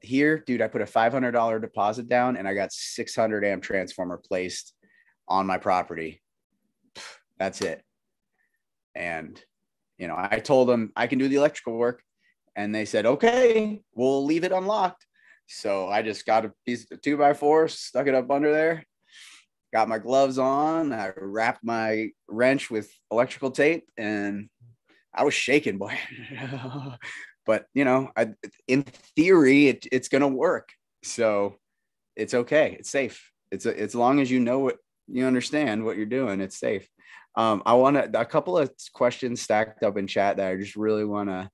here, 0.00 0.38
dude, 0.38 0.62
I 0.62 0.68
put 0.68 0.82
a 0.82 0.86
$500 0.86 1.60
deposit 1.60 2.08
down 2.08 2.36
and 2.36 2.46
I 2.46 2.54
got 2.54 2.72
600 2.72 3.44
amp 3.44 3.62
transformer 3.62 4.20
placed 4.26 4.72
on 5.28 5.46
my 5.46 5.58
property. 5.58 6.22
That's 7.38 7.60
it. 7.60 7.82
And, 8.94 9.40
you 9.98 10.08
know, 10.08 10.16
I 10.16 10.38
told 10.38 10.68
them 10.68 10.92
I 10.96 11.06
can 11.06 11.18
do 11.18 11.28
the 11.28 11.36
electrical 11.36 11.74
work. 11.76 12.02
And 12.56 12.74
they 12.74 12.86
said, 12.86 13.06
okay, 13.06 13.82
we'll 13.94 14.24
leave 14.24 14.42
it 14.42 14.52
unlocked. 14.52 15.06
So 15.46 15.88
I 15.88 16.02
just 16.02 16.26
got 16.26 16.46
a 16.46 16.52
piece 16.64 16.90
of 16.90 17.00
two 17.02 17.16
by 17.16 17.34
four, 17.34 17.68
stuck 17.68 18.06
it 18.06 18.14
up 18.14 18.30
under 18.30 18.52
there, 18.52 18.84
got 19.72 19.88
my 19.88 19.98
gloves 19.98 20.38
on. 20.38 20.92
I 20.92 21.12
wrapped 21.16 21.62
my 21.62 22.08
wrench 22.28 22.70
with 22.70 22.90
electrical 23.12 23.50
tape 23.50 23.84
and 23.96 24.48
I 25.14 25.24
was 25.24 25.34
shaking, 25.34 25.78
boy. 25.78 25.98
but 27.46 27.66
you 27.74 27.84
know, 27.84 28.10
I, 28.16 28.30
in 28.66 28.82
theory, 28.82 29.68
it, 29.68 29.86
it's 29.92 30.08
going 30.08 30.22
to 30.22 30.28
work. 30.28 30.70
So 31.04 31.56
it's 32.16 32.34
okay. 32.34 32.76
It's 32.78 32.90
safe. 32.90 33.30
It's 33.52 33.66
as 33.66 33.94
long 33.94 34.20
as 34.20 34.30
you 34.30 34.40
know 34.40 34.58
what 34.60 34.78
you 35.06 35.24
understand 35.26 35.84
what 35.84 35.96
you're 35.96 36.06
doing, 36.06 36.40
it's 36.40 36.58
safe. 36.58 36.88
Um, 37.36 37.62
I 37.66 37.74
want 37.74 37.96
to, 37.96 38.18
a 38.18 38.24
couple 38.24 38.58
of 38.58 38.72
questions 38.92 39.42
stacked 39.42 39.82
up 39.82 39.98
in 39.98 40.06
chat 40.06 40.38
that 40.38 40.50
I 40.50 40.56
just 40.56 40.74
really 40.74 41.04
want 41.04 41.28
to 41.28 41.50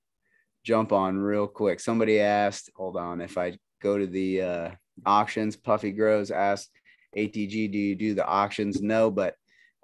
jump 0.65 0.93
on 0.93 1.19
real 1.19 1.47
quick. 1.47 1.81
Somebody 1.81 2.21
asked, 2.21 2.71
hold 2.77 2.97
on, 2.97 3.21
if 3.21 3.37
I 3.37 3.57
go 3.83 3.99
to 3.99 4.07
the 4.07 4.43
uh, 4.43 4.71
auctions, 5.05 5.57
Puffy 5.57 5.91
Grows 5.91 6.31
asked, 6.31 6.71
ATG, 7.17 7.71
do 7.71 7.79
you 7.79 7.95
do 7.95 8.15
the 8.15 8.27
auctions? 8.27 8.81
No, 8.81 9.11
but 9.11 9.35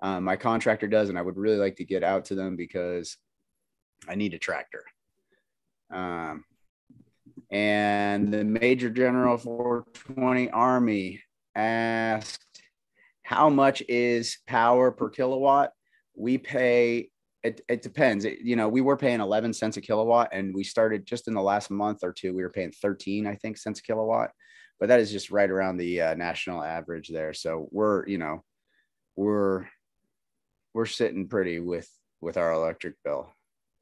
um, 0.01 0.25
my 0.25 0.37
contractor 0.37 0.87
does, 0.87 1.09
and 1.09 1.19
I 1.19 1.23
would 1.23 1.37
really 1.37 1.57
like 1.57 1.77
to 1.77 1.85
get 1.85 2.05
out 2.05 2.27
to 2.27 2.35
them 2.35 2.57
because 2.57 3.17
I 4.09 4.15
need 4.15 4.35
a 4.35 4.39
tractor. 4.39 4.85
Um, 5.91 6.45
and 7.51 8.33
the 8.33 8.45
Major 8.45 8.91
General 8.91 9.37
420 9.37 10.51
Army 10.51 11.23
asked, 11.55 12.45
how 13.23 13.51
much 13.51 13.83
is 13.89 14.39
power 14.47 14.91
per 14.91 15.11
kilowatt? 15.11 15.73
We 16.15 16.39
pay 16.39 17.11
it, 17.49 17.61
it 17.69 17.83
depends. 17.83 18.25
It, 18.25 18.41
you 18.43 18.57
know, 18.57 18.69
we 18.69 18.83
were 18.83 18.97
paying 18.97 19.21
11 19.21 19.55
cents 19.55 19.79
a 19.79 19.81
kilowatt 19.81 20.29
and 20.33 20.55
we 20.55 20.65
started 20.65 21.07
just 21.07 21.29
in 21.29 21.35
the 21.35 21.43
last 21.43 21.71
month 21.71 22.01
or 22.03 22.13
two, 22.13 22.35
we 22.35 22.43
were 22.43 22.51
paying 22.51 22.73
13, 22.73 23.27
I 23.27 23.37
think, 23.37 23.57
cents 23.57 23.81
a 23.81 23.83
kilowatt. 23.83 24.31
But 24.79 24.91
that 24.91 25.01
is 25.01 25.11
just 25.11 25.31
right 25.31 25.51
around 25.51 25.79
the 25.79 26.03
uh, 26.03 26.15
national 26.15 26.63
average 26.63 27.09
there. 27.09 27.33
So 27.33 27.69
we're, 27.73 28.07
you 28.07 28.19
know, 28.19 28.45
we're 29.17 29.67
we're 30.75 30.87
sitting 30.87 31.27
pretty 31.27 31.59
with 31.59 31.89
with 32.21 32.37
our 32.37 32.53
electric 32.53 32.95
bill 33.03 33.33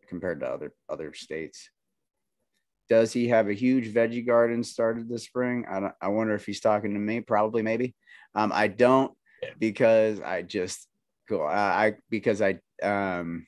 compared 0.09 0.41
to 0.41 0.47
other 0.47 0.73
other 0.89 1.13
states. 1.13 1.69
Does 2.89 3.13
he 3.13 3.29
have 3.29 3.49
a 3.49 3.53
huge 3.53 3.93
veggie 3.93 4.27
garden 4.27 4.63
started 4.63 5.09
this 5.09 5.25
spring? 5.25 5.67
I 5.69 5.81
don't, 5.81 5.95
I 6.01 6.09
wonder 6.09 6.35
if 6.35 6.47
he's 6.47 6.61
talking 6.61 6.95
to 6.95 7.01
me. 7.01 7.21
Probably, 7.21 7.63
maybe. 7.63 7.95
Um, 8.35 8.53
I 8.55 8.69
don't 8.69 9.13
because 9.59 10.21
I 10.21 10.43
just 10.43 10.89
go. 11.29 11.45
I 11.45 11.95
because 12.09 12.41
I 12.41 12.61
um, 12.83 13.47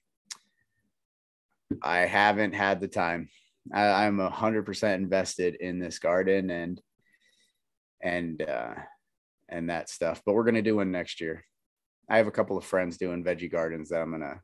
I 1.83 1.99
haven't 2.01 2.55
had 2.55 2.81
the 2.81 2.89
time. 2.89 3.29
I, 3.73 4.07
I'm 4.07 4.21
a 4.21 4.31
hundred 4.31 4.65
percent 4.65 5.03
invested 5.03 5.57
in 5.57 5.79
this 5.79 5.99
garden 5.99 6.51
and 6.51 6.81
and 8.03 8.41
uh, 8.43 8.75
and 9.49 9.71
that 9.71 9.91
stuff. 9.91 10.23
But 10.25 10.35
we're 10.35 10.45
gonna 10.45 10.63
do 10.63 10.77
one 10.77 10.91
next 10.91 11.21
year. 11.21 11.45
I 12.09 12.17
have 12.17 12.27
a 12.27 12.33
couple 12.33 12.57
of 12.57 12.65
friends 12.65 12.97
doing 12.97 13.25
veggie 13.25 13.51
gardens 13.51 13.91
that 13.91 14.01
I'm 14.01 14.11
gonna 14.11 14.41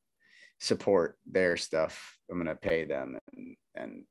support 0.61 1.17
their 1.31 1.57
stuff. 1.57 2.19
I'm 2.31 2.39
gonna 2.39 2.57
pay 2.57 2.85
them 2.85 3.19
and 3.33 3.57
and 3.75 4.05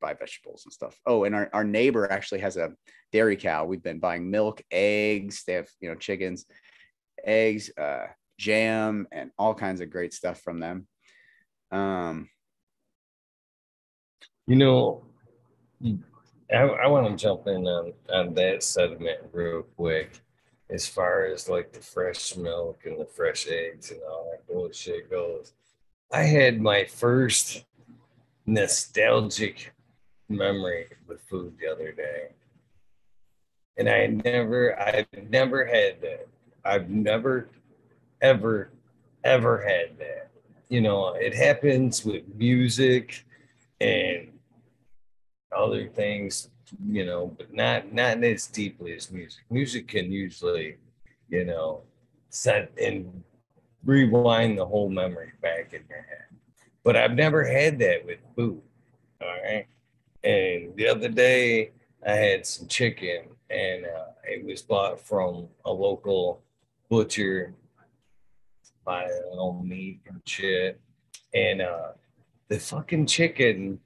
buy 0.00 0.14
vegetables 0.14 0.62
and 0.64 0.72
stuff. 0.72 0.98
Oh, 1.06 1.24
and 1.24 1.34
our, 1.34 1.48
our 1.52 1.64
neighbor 1.64 2.10
actually 2.10 2.40
has 2.40 2.56
a 2.56 2.72
dairy 3.12 3.36
cow. 3.36 3.64
We've 3.64 3.82
been 3.82 3.98
buying 3.98 4.30
milk, 4.30 4.62
eggs, 4.70 5.44
they 5.46 5.54
have, 5.54 5.68
you 5.80 5.88
know, 5.88 5.94
chickens, 5.94 6.44
eggs, 7.24 7.70
uh, 7.78 8.06
jam 8.38 9.06
and 9.12 9.30
all 9.38 9.54
kinds 9.54 9.80
of 9.80 9.90
great 9.90 10.12
stuff 10.12 10.40
from 10.42 10.60
them. 10.60 10.86
Um, 11.70 12.28
you 14.46 14.56
know, 14.56 15.02
I, 16.52 16.58
I 16.58 16.86
want 16.86 17.06
to 17.08 17.22
jump 17.22 17.46
in 17.46 17.66
on, 17.66 17.92
on 18.12 18.34
that 18.34 18.62
sentiment 18.62 19.18
real 19.32 19.62
quick 19.76 20.20
as 20.70 20.86
far 20.86 21.26
as 21.26 21.48
like 21.48 21.72
the 21.72 21.80
fresh 21.80 22.36
milk 22.36 22.80
and 22.84 23.00
the 23.00 23.06
fresh 23.06 23.46
eggs 23.48 23.90
and 23.90 24.00
all 24.08 24.30
that 24.30 24.46
bullshit 24.52 25.10
goes. 25.10 25.52
I 26.12 26.22
had 26.22 26.60
my 26.60 26.84
first 26.84 27.64
nostalgic 28.46 29.72
memory 30.28 30.86
with 31.06 31.20
food 31.22 31.56
the 31.60 31.70
other 31.70 31.92
day. 31.92 32.28
And 33.76 33.88
I 33.88 34.06
never, 34.06 34.78
I've 34.80 35.06
never 35.28 35.66
had 35.66 36.00
that. 36.00 36.26
I've 36.64 36.88
never 36.88 37.48
ever, 38.20 38.70
ever 39.24 39.58
had 39.62 39.98
that. 39.98 40.30
You 40.68 40.80
know, 40.80 41.14
it 41.14 41.34
happens 41.34 42.04
with 42.04 42.22
music 42.34 43.24
and 43.80 44.28
other 45.56 45.88
things, 45.88 46.48
you 46.86 47.04
know, 47.04 47.34
but 47.38 47.52
not 47.52 47.92
not 47.92 48.22
as 48.22 48.46
deeply 48.46 48.94
as 48.94 49.10
music. 49.10 49.44
Music 49.50 49.88
can 49.88 50.10
usually, 50.10 50.76
you 51.28 51.44
know, 51.44 51.82
set 52.30 52.72
and 52.80 53.22
rewind 53.84 54.58
the 54.58 54.66
whole 54.66 54.88
memory 54.88 55.32
back 55.40 55.72
in 55.72 55.82
your 55.88 56.02
head. 56.02 56.26
But 56.82 56.96
I've 56.96 57.14
never 57.14 57.44
had 57.44 57.78
that 57.80 58.04
with 58.04 58.18
food. 58.34 58.62
All 59.22 59.28
right. 59.28 59.66
And 60.22 60.74
the 60.76 60.88
other 60.88 61.08
day 61.08 61.72
I 62.06 62.12
had 62.12 62.46
some 62.46 62.68
chicken 62.68 63.24
and 63.48 63.84
uh, 63.86 64.12
it 64.24 64.44
was 64.44 64.62
bought 64.62 65.00
from 65.00 65.48
a 65.64 65.72
local 65.72 66.42
butcher 66.88 67.54
their 68.86 69.38
own 69.38 69.68
meat 69.68 70.00
and 70.06 70.20
shit. 70.24 70.80
And 71.34 71.60
uh, 71.62 71.92
the 72.48 72.58
fucking 72.58 73.06
chicken 73.06 73.80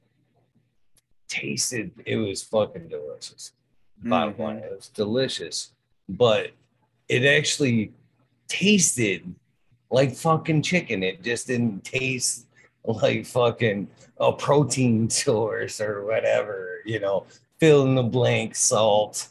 tasted, 1.31 1.91
it 2.05 2.17
was 2.17 2.43
fucking 2.43 2.89
delicious. 2.89 3.53
Bottom 4.03 4.35
mm-hmm. 4.35 4.43
line, 4.43 4.57
it 4.59 4.73
was 4.75 4.89
delicious. 4.89 5.71
But 6.09 6.51
it 7.09 7.25
actually 7.25 7.93
tasted 8.49 9.35
like 9.91 10.15
fucking 10.15 10.63
chicken. 10.63 11.03
It 11.03 11.23
just 11.23 11.47
didn't 11.47 11.85
taste 11.85 12.47
like 12.85 13.25
fucking 13.25 13.89
a 14.19 14.33
protein 14.33 15.09
source 15.25 15.81
or 15.81 16.05
whatever, 16.05 16.81
you 16.85 17.01
know, 17.01 17.25
fill 17.59 17.87
in 17.87 17.95
the 17.95 18.03
blank 18.03 18.55
salt. 18.55 19.29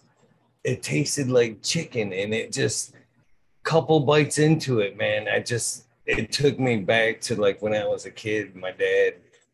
It 0.64 0.82
tasted 0.82 1.30
like 1.30 1.62
chicken 1.62 2.12
and 2.14 2.34
it 2.34 2.52
just 2.52 2.94
couple 3.70 4.00
bites 4.00 4.40
into 4.40 4.80
it, 4.80 4.98
man, 4.98 5.28
I 5.28 5.40
just 5.40 5.86
it 6.08 6.32
took 6.32 6.60
me 6.60 6.78
back 6.78 7.22
to 7.22 7.40
like 7.40 7.62
when 7.62 7.76
I 7.76 7.86
was 7.86 8.08
a 8.08 8.12
kid. 8.12 8.56
My 8.56 8.72
dad, 8.72 9.14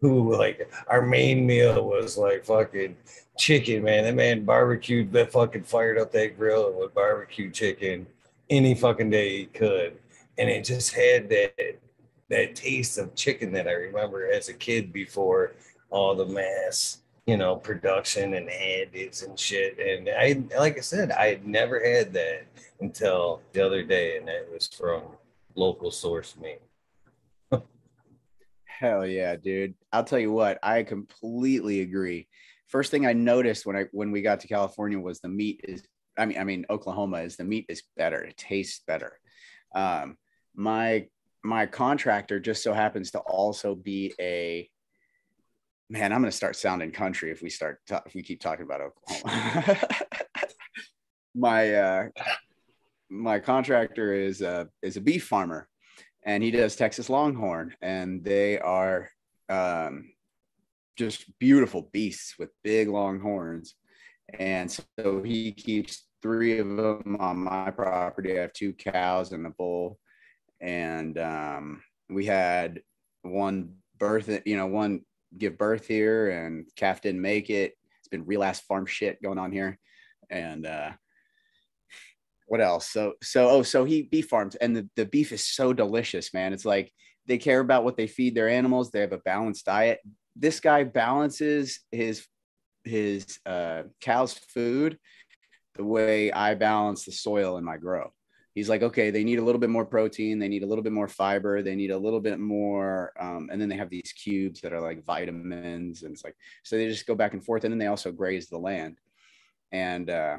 who 0.09 0.35
like 0.37 0.69
our 0.87 1.01
main 1.01 1.45
meal 1.45 1.85
was 1.85 2.17
like 2.17 2.45
fucking 2.45 2.95
chicken, 3.37 3.83
man. 3.83 4.03
That 4.03 4.15
man 4.15 4.45
barbecued 4.45 5.11
that 5.13 5.31
fucking 5.31 5.63
fired 5.63 5.97
up 5.97 6.11
that 6.13 6.37
grill 6.37 6.73
with 6.77 6.93
barbecue 6.93 7.51
chicken 7.51 8.07
any 8.49 8.75
fucking 8.75 9.09
day 9.09 9.37
he 9.39 9.45
could, 9.45 9.97
and 10.37 10.49
it 10.49 10.63
just 10.63 10.93
had 10.93 11.29
that 11.29 11.79
that 12.29 12.55
taste 12.55 12.97
of 12.97 13.15
chicken 13.15 13.51
that 13.53 13.67
I 13.67 13.73
remember 13.73 14.31
as 14.31 14.49
a 14.49 14.53
kid 14.53 14.91
before 14.91 15.53
all 15.89 16.15
the 16.15 16.25
mass 16.25 16.99
you 17.25 17.37
know, 17.37 17.55
production 17.55 18.35
and 18.35 18.49
edits 18.49 19.23
and 19.23 19.39
shit. 19.39 19.79
And 19.79 20.09
I, 20.09 20.43
like 20.59 20.77
I 20.77 20.81
said, 20.81 21.11
I 21.11 21.27
had 21.27 21.47
never 21.47 21.83
had 21.83 22.13
that 22.13 22.45
until 22.79 23.41
the 23.53 23.65
other 23.65 23.83
day, 23.83 24.17
and 24.17 24.29
it 24.29 24.47
was 24.51 24.67
from 24.67 25.03
local 25.55 25.91
source 25.91 26.35
meat. 26.41 26.61
Hell 28.79 29.05
yeah, 29.05 29.35
dude! 29.35 29.75
I'll 29.91 30.03
tell 30.03 30.19
you 30.19 30.31
what, 30.31 30.59
I 30.61 30.83
completely 30.83 31.81
agree. 31.81 32.27
First 32.67 32.91
thing 32.91 33.05
I 33.05 33.13
noticed 33.13 33.65
when 33.65 33.75
I 33.75 33.85
when 33.91 34.11
we 34.11 34.21
got 34.21 34.41
to 34.41 34.47
California 34.47 34.99
was 34.99 35.19
the 35.19 35.29
meat 35.29 35.61
is, 35.63 35.83
I 36.17 36.25
mean, 36.25 36.37
I 36.37 36.43
mean 36.43 36.65
Oklahoma 36.69 37.17
is 37.19 37.37
the 37.37 37.43
meat 37.43 37.65
is 37.69 37.83
better. 37.95 38.21
It 38.21 38.37
tastes 38.37 38.81
better. 38.85 39.19
Um, 39.73 40.17
my 40.55 41.07
my 41.43 41.67
contractor 41.67 42.39
just 42.39 42.63
so 42.63 42.73
happens 42.73 43.11
to 43.11 43.19
also 43.19 43.75
be 43.75 44.13
a 44.19 44.69
man, 45.89 46.11
I'm 46.11 46.21
going 46.21 46.31
to 46.31 46.35
start 46.35 46.55
sounding 46.55 46.91
country 46.91 47.31
if 47.31 47.41
we 47.41 47.49
start 47.49 47.79
if 48.05 48.13
we 48.13 48.23
keep 48.23 48.41
talking 48.41 48.65
about 48.65 48.81
Oklahoma. 48.81 49.79
my 51.35 51.73
uh, 51.73 52.07
my 53.09 53.39
contractor 53.39 54.13
is 54.13 54.41
a 54.41 54.67
is 54.81 54.97
a 54.97 55.01
beef 55.01 55.25
farmer, 55.25 55.67
and 56.25 56.43
he 56.43 56.51
does 56.51 56.75
Texas 56.75 57.09
Longhorn, 57.09 57.75
and 57.81 58.23
they 58.23 58.59
are 58.59 59.09
um, 59.49 60.11
just 60.95 61.37
beautiful 61.39 61.89
beasts 61.93 62.35
with 62.37 62.49
big 62.63 62.87
long 62.87 63.19
horns, 63.19 63.75
and 64.37 64.71
so 64.71 65.21
he 65.23 65.51
keeps 65.51 66.07
three 66.21 66.59
of 66.59 66.67
them 66.67 67.17
on 67.19 67.37
my 67.37 67.69
property. 67.71 68.37
I 68.37 68.41
have 68.41 68.53
two 68.53 68.73
cows 68.73 69.31
and 69.31 69.45
a 69.45 69.51
bull, 69.51 69.99
and 70.59 71.17
um, 71.17 71.83
we 72.09 72.25
had 72.25 72.81
one 73.21 73.75
birth, 73.97 74.29
you 74.45 74.57
know, 74.57 74.67
one 74.67 75.01
give 75.37 75.57
birth 75.57 75.87
here 75.87 76.29
and 76.29 76.65
calf 76.75 77.01
didn't 77.01 77.21
make 77.21 77.49
it. 77.49 77.73
It's 77.99 78.07
been 78.07 78.25
real 78.25 78.43
ass 78.43 78.61
farm 78.61 78.85
shit 78.85 79.21
going 79.21 79.37
on 79.37 79.51
here. 79.51 79.77
And 80.29 80.65
uh 80.65 80.91
what 82.45 82.61
else? 82.61 82.87
So 82.89 83.13
so 83.21 83.49
oh 83.49 83.63
so 83.63 83.85
he 83.85 84.03
beef 84.03 84.27
farms 84.27 84.55
and 84.55 84.75
the, 84.75 84.89
the 84.95 85.05
beef 85.05 85.31
is 85.31 85.43
so 85.43 85.73
delicious, 85.73 86.33
man. 86.33 86.53
It's 86.53 86.65
like 86.65 86.91
they 87.27 87.37
care 87.37 87.59
about 87.59 87.83
what 87.83 87.97
they 87.97 88.07
feed 88.07 88.35
their 88.35 88.49
animals. 88.49 88.91
They 88.91 89.01
have 89.01 89.13
a 89.13 89.17
balanced 89.17 89.65
diet. 89.65 89.99
This 90.35 90.59
guy 90.59 90.83
balances 90.83 91.79
his 91.91 92.27
his 92.83 93.39
uh, 93.45 93.83
cow's 93.99 94.33
food 94.33 94.99
the 95.75 95.83
way 95.83 96.31
I 96.31 96.55
balance 96.55 97.05
the 97.05 97.11
soil 97.11 97.57
in 97.57 97.63
my 97.63 97.77
grow. 97.77 98.11
He's 98.53 98.69
like, 98.69 98.83
okay, 98.83 99.11
they 99.11 99.25
need 99.25 99.39
a 99.39 99.43
little 99.43 99.59
bit 99.59 99.69
more 99.69 99.85
protein, 99.85 100.39
they 100.39 100.47
need 100.47 100.63
a 100.63 100.65
little 100.65 100.83
bit 100.83 100.93
more 100.93 101.09
fiber, 101.09 101.61
they 101.61 101.75
need 101.75 101.91
a 101.91 101.97
little 101.97 102.21
bit 102.21 102.39
more, 102.39 103.11
um, 103.19 103.49
and 103.51 103.59
then 103.59 103.67
they 103.67 103.75
have 103.75 103.89
these 103.89 104.13
cubes 104.15 104.61
that 104.61 104.71
are 104.71 104.79
like 104.79 105.03
vitamins, 105.03 106.03
and 106.03 106.13
it's 106.13 106.23
like 106.23 106.37
so 106.63 106.77
they 106.77 106.87
just 106.87 107.05
go 107.05 107.15
back 107.15 107.33
and 107.33 107.43
forth, 107.43 107.65
and 107.65 107.73
then 107.73 107.79
they 107.79 107.87
also 107.87 108.13
graze 108.13 108.47
the 108.47 108.57
land, 108.57 108.97
and 109.73 110.09
uh, 110.09 110.37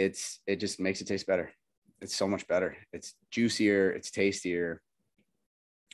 it's 0.00 0.40
it 0.46 0.56
just 0.56 0.80
makes 0.80 1.00
it 1.00 1.06
taste 1.06 1.26
better. 1.26 1.50
It's 2.00 2.16
so 2.16 2.26
much 2.26 2.46
better. 2.48 2.76
It's 2.92 3.14
juicier. 3.30 3.90
It's 3.90 4.10
tastier. 4.10 4.80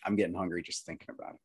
I'm 0.05 0.17
getting 0.17 0.35
hungry 0.35 0.63
just 0.63 0.87
thinking 0.87 1.09
about 1.11 1.35
it. 1.35 1.41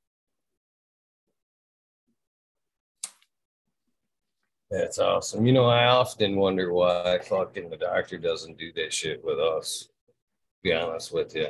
That's 4.70 4.99
awesome. 4.99 5.45
You 5.45 5.51
know, 5.51 5.66
I 5.66 5.88
often 5.88 6.38
wonder 6.38 6.72
why 6.72 7.20
fucking 7.24 7.70
the 7.70 7.78
doctor 7.78 8.18
doesn't 8.18 8.57
do 8.57 8.72
that 8.74 8.93
shit 8.93 9.24
with 9.26 9.39
us. 9.39 9.89
Be 10.64 10.74
honest 10.74 11.12
with 11.12 11.36
you. 11.36 11.47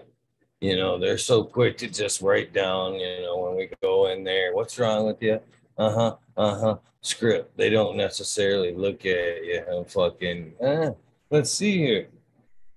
You 0.61 0.75
know, 0.75 0.97
they're 0.97 1.17
so 1.17 1.43
quick 1.43 1.77
to 1.79 1.87
just 1.87 2.21
write 2.21 2.53
down, 2.53 2.95
you 2.95 3.21
know, 3.21 3.37
when 3.37 3.57
we 3.57 3.69
go 3.81 4.07
in 4.07 4.23
there, 4.23 4.55
what's 4.55 4.79
wrong 4.79 5.05
with 5.05 5.21
you? 5.21 5.39
Uh 5.81 5.89
huh, 5.89 6.15
uh 6.37 6.59
huh. 6.59 6.77
Script. 7.01 7.57
They 7.57 7.71
don't 7.71 7.97
necessarily 7.97 8.71
look 8.71 9.03
at 9.07 9.43
you 9.43 9.63
and 9.67 9.89
fucking, 9.89 10.53
ah, 10.63 10.91
let's 11.31 11.49
see 11.49 11.79
here. 11.79 12.07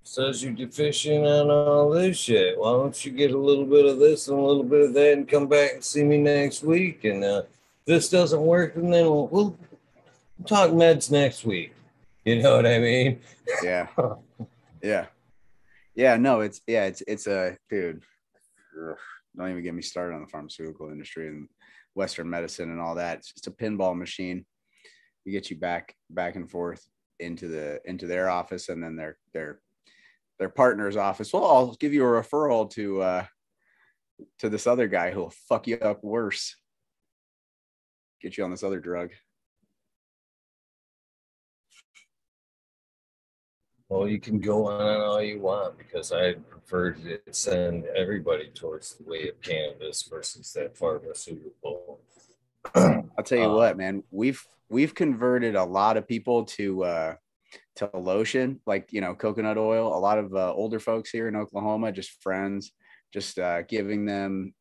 Says 0.03 0.43
you're 0.43 0.55
deficient 0.55 1.27
on 1.27 1.51
all 1.51 1.91
this 1.91 2.17
shit. 2.17 2.59
Why 2.59 2.73
don't 2.73 3.05
you 3.05 3.13
get 3.13 3.33
a 3.33 3.39
little 3.39 3.67
bit 3.67 3.85
of 3.85 3.99
this 3.99 4.29
and 4.29 4.39
a 4.39 4.43
little 4.43 4.63
bit 4.63 4.87
of 4.87 4.95
that 4.95 5.13
and 5.13 5.29
come 5.29 5.49
back 5.49 5.73
and 5.75 5.85
see 5.85 6.03
me 6.03 6.17
next 6.17 6.63
week? 6.63 7.05
And 7.05 7.23
uh, 7.23 7.43
this 7.85 8.09
doesn't 8.09 8.41
work, 8.41 8.77
and 8.77 8.91
then 8.91 9.05
we'll, 9.05 9.27
we'll 9.27 9.59
talk 10.47 10.71
meds 10.71 11.11
next 11.11 11.45
week. 11.45 11.75
You 12.25 12.41
know 12.41 12.57
what 12.57 12.67
I 12.67 12.79
mean? 12.79 13.21
Yeah. 13.63 13.89
yeah. 14.83 15.07
Yeah. 15.95 16.17
No, 16.17 16.41
it's, 16.41 16.63
yeah, 16.67 16.87
it's, 16.87 17.03
it's 17.07 17.27
a, 17.27 17.59
dude, 17.69 18.03
don't 19.37 19.51
even 19.51 19.63
get 19.63 19.75
me 19.75 19.83
started 19.83 20.15
on 20.15 20.23
the 20.23 20.29
pharmaceutical 20.29 20.89
industry 20.89 21.29
and 21.29 21.49
Western 21.95 22.29
medicine 22.29 22.71
and 22.71 22.81
all 22.81 22.97
that. 22.97 23.19
It's 23.19 23.33
just 23.33 23.47
a 23.47 23.51
pinball 23.51 23.97
machine. 23.97 24.45
You 25.25 25.33
get 25.33 25.51
you 25.51 25.57
back, 25.57 25.95
back 26.11 26.37
and 26.37 26.51
forth 26.51 26.87
into 27.21 27.49
the 27.49 27.81
into 27.85 28.07
their 28.07 28.29
office 28.29 28.69
and 28.69 28.83
then 28.83 28.97
their 28.97 29.17
their 29.33 29.61
their 30.39 30.49
partner's 30.49 30.97
office. 30.97 31.33
Well, 31.33 31.45
I'll 31.45 31.75
give 31.75 31.95
you 31.95 32.05
a 32.05 32.23
referral 32.23 32.71
to 32.73 33.03
uh 33.03 33.27
to 34.41 34.49
this 34.49 34.67
other 34.67 34.89
guy 34.89 35.11
who'll 35.11 35.33
fuck 35.49 35.67
you 35.67 35.77
up 35.77 36.03
worse. 36.03 36.57
Get 38.21 38.37
you 38.37 38.45
on 38.45 38.51
this 38.51 38.63
other 38.63 38.81
drug. 38.81 39.11
Well, 43.89 44.09
you 44.09 44.19
can 44.19 44.41
go 44.41 44.67
on 44.67 45.01
all 45.01 45.23
you 45.23 45.41
want 45.41 45.77
because 45.77 46.11
I 46.11 46.35
prefer 46.35 46.93
to 46.93 47.21
send 47.31 47.85
everybody 47.95 48.49
towards 48.55 48.95
the 48.95 49.05
way 49.05 49.29
of 49.29 49.41
cannabis 49.43 50.03
versus 50.03 50.53
that 50.55 50.77
pharmaceutical. 50.77 52.01
I'll 52.75 53.25
tell 53.25 53.39
you 53.39 53.51
uh, 53.51 53.55
what, 53.55 53.77
man, 53.77 54.03
we've 54.11 54.43
we've 54.71 54.95
converted 54.95 55.55
a 55.55 55.65
lot 55.65 55.99
of 55.99 56.09
people 56.09 56.45
to 56.45 56.85
uh, 56.85 57.15
to 57.77 57.91
lotion, 57.93 58.61
like 58.67 58.93
you 58.93 59.03
know, 59.03 59.15
coconut 59.15 59.59
oil. 59.59 59.95
A 59.95 60.01
lot 60.01 60.19
of 60.19 60.35
uh, 60.35 60.53
older 60.55 60.81
folks 60.81 61.11
here 61.11 61.29
in 61.29 61.37
Oklahoma, 61.37 61.93
just 61.93 62.23
friends, 62.23 62.73
just 63.13 63.39
uh, 63.39 63.63
giving 63.63 64.07
them, 64.07 64.55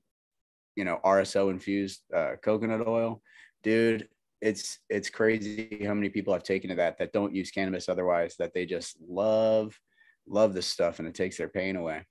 you 0.75 0.83
know, 0.83 0.99
RSO 1.03 1.49
infused 1.49 2.01
uh, 2.13 2.33
coconut 2.43 2.85
oil, 2.85 3.21
dude. 3.63 4.09
It's 4.43 4.79
it's 4.89 5.09
crazy 5.09 5.83
how 5.85 5.93
many 5.93 6.09
people 6.09 6.33
have 6.33 6.43
taken 6.43 6.69
to 6.69 6.75
that 6.75 6.97
that 6.97 7.13
don't 7.13 7.33
use 7.33 7.49
cannabis 7.49 7.87
otherwise 7.87 8.35
that 8.39 8.53
they 8.53 8.65
just 8.65 8.97
love 9.07 9.79
love 10.27 10.53
this 10.53 10.67
stuff 10.67 10.99
and 10.99 11.07
it 11.07 11.15
takes 11.15 11.37
their 11.37 11.47
pain 11.47 11.77
away. 11.77 12.03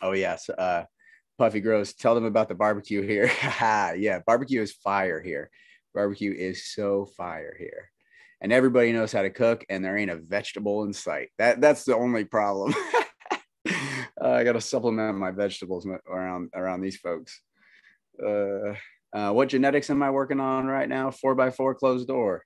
Oh 0.00 0.12
yes, 0.12 0.48
uh, 0.48 0.84
Puffy 1.36 1.60
Gross, 1.60 1.92
tell 1.92 2.14
them 2.14 2.24
about 2.24 2.48
the 2.48 2.54
barbecue 2.54 3.02
here. 3.02 3.30
yeah, 3.60 4.20
barbecue 4.26 4.62
is 4.62 4.72
fire 4.72 5.20
here. 5.20 5.50
Barbecue 5.92 6.32
is 6.32 6.72
so 6.72 7.06
fire 7.16 7.56
here. 7.58 7.90
And 8.40 8.52
everybody 8.52 8.92
knows 8.92 9.10
how 9.10 9.22
to 9.22 9.30
cook, 9.30 9.64
and 9.68 9.84
there 9.84 9.96
ain't 9.96 10.12
a 10.12 10.16
vegetable 10.16 10.84
in 10.84 10.92
sight. 10.92 11.30
That 11.38 11.60
that's 11.60 11.84
the 11.84 11.96
only 11.96 12.24
problem. 12.24 12.72
uh, 13.68 13.74
I 14.22 14.44
got 14.44 14.52
to 14.52 14.60
supplement 14.60 15.18
my 15.18 15.32
vegetables 15.32 15.84
around 16.08 16.50
around 16.54 16.80
these 16.80 16.98
folks. 16.98 17.40
Uh, 18.24 18.74
uh, 19.12 19.32
what 19.32 19.48
genetics 19.48 19.90
am 19.90 20.02
I 20.02 20.10
working 20.10 20.40
on 20.40 20.66
right 20.66 20.88
now? 20.88 21.10
Four 21.10 21.34
by 21.34 21.50
four 21.50 21.74
closed 21.74 22.08
door. 22.08 22.44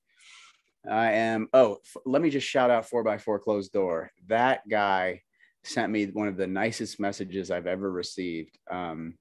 I 0.88 1.12
am. 1.12 1.48
Oh, 1.52 1.78
f- 1.84 2.02
let 2.04 2.22
me 2.22 2.30
just 2.30 2.46
shout 2.46 2.70
out 2.70 2.88
four 2.88 3.04
by 3.04 3.18
four 3.18 3.38
closed 3.38 3.72
door. 3.72 4.10
That 4.28 4.68
guy 4.68 5.22
sent 5.64 5.92
me 5.92 6.06
one 6.06 6.28
of 6.28 6.36
the 6.36 6.46
nicest 6.46 6.98
messages 6.98 7.50
I've 7.50 7.66
ever 7.66 7.90
received. 7.90 8.58
Um, 8.70 9.14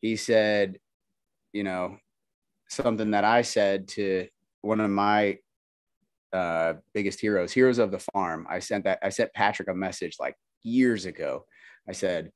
he 0.00 0.16
said, 0.16 0.78
you 1.52 1.64
know, 1.64 1.96
something 2.68 3.12
that 3.12 3.24
I 3.24 3.42
said 3.42 3.88
to 3.88 4.28
one 4.62 4.80
of 4.80 4.90
my 4.90 5.38
uh, 6.32 6.74
biggest 6.94 7.20
heroes, 7.20 7.52
heroes 7.52 7.78
of 7.78 7.90
the 7.90 7.98
farm. 7.98 8.46
I 8.48 8.60
sent 8.60 8.84
that, 8.84 8.98
I 9.02 9.10
sent 9.10 9.34
Patrick 9.34 9.68
a 9.68 9.74
message 9.74 10.16
like 10.18 10.36
years 10.62 11.04
ago. 11.04 11.44
I 11.88 11.92
said, 11.92 12.30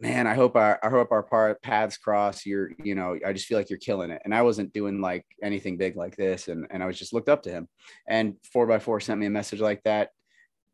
man, 0.00 0.26
I 0.26 0.34
hope 0.34 0.56
our, 0.56 0.78
I 0.82 0.88
hope 0.88 1.12
our 1.12 1.54
paths 1.62 1.96
cross. 1.96 2.44
You're, 2.44 2.72
you 2.82 2.94
know, 2.94 3.18
I 3.24 3.32
just 3.32 3.46
feel 3.46 3.58
like 3.58 3.70
you're 3.70 3.78
killing 3.78 4.10
it. 4.10 4.20
And 4.24 4.34
I 4.34 4.42
wasn't 4.42 4.72
doing 4.72 5.00
like 5.00 5.24
anything 5.42 5.76
big 5.76 5.96
like 5.96 6.16
this. 6.16 6.48
And, 6.48 6.66
and 6.70 6.82
I 6.82 6.86
was 6.86 6.98
just 6.98 7.12
looked 7.12 7.28
up 7.28 7.42
to 7.44 7.50
him 7.50 7.68
and 8.08 8.34
four 8.52 8.66
by 8.66 8.78
four 8.78 9.00
sent 9.00 9.20
me 9.20 9.26
a 9.26 9.30
message 9.30 9.60
like 9.60 9.82
that. 9.84 10.10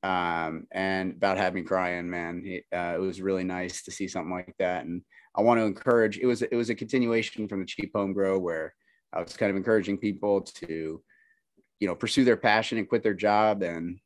Um, 0.02 0.66
and 0.72 1.12
about 1.12 1.36
having 1.36 1.62
me 1.62 1.68
crying, 1.68 2.08
man, 2.08 2.42
it, 2.46 2.64
uh, 2.74 2.94
it 2.96 3.00
was 3.00 3.20
really 3.20 3.44
nice 3.44 3.82
to 3.82 3.90
see 3.90 4.08
something 4.08 4.32
like 4.32 4.54
that. 4.58 4.86
And 4.86 5.02
I 5.36 5.42
want 5.42 5.60
to 5.60 5.64
encourage, 5.64 6.18
it 6.18 6.26
was, 6.26 6.40
it 6.40 6.54
was 6.54 6.70
a 6.70 6.74
continuation 6.74 7.46
from 7.46 7.60
the 7.60 7.66
cheap 7.66 7.90
home 7.94 8.14
grow 8.14 8.38
where 8.38 8.74
I 9.12 9.20
was 9.20 9.36
kind 9.36 9.50
of 9.50 9.56
encouraging 9.56 9.98
people 9.98 10.40
to, 10.40 11.02
you 11.78 11.86
know, 11.86 11.94
pursue 11.94 12.24
their 12.24 12.38
passion 12.38 12.78
and 12.78 12.88
quit 12.88 13.02
their 13.02 13.14
job. 13.14 13.62
And, 13.62 13.98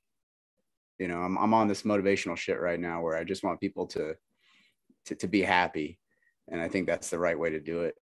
you 0.99 1.07
know, 1.07 1.19
I'm, 1.19 1.39
I'm 1.39 1.55
on 1.55 1.69
this 1.69 1.83
motivational 1.83 2.37
shit 2.37 2.61
right 2.61 2.81
now 2.81 3.01
where 3.01 3.17
I 3.17 3.23
just 3.23 3.45
want 3.45 3.61
people 3.61 3.87
to, 3.89 4.17
to, 5.07 5.15
to 5.17 5.27
be 5.27 5.43
happy. 5.43 5.99
And 6.49 6.61
I 6.61 6.69
think 6.69 6.87
that's 6.87 7.11
the 7.11 7.19
right 7.19 7.39
way 7.39 7.51
to 7.51 7.61
do 7.61 7.83
it 7.83 7.97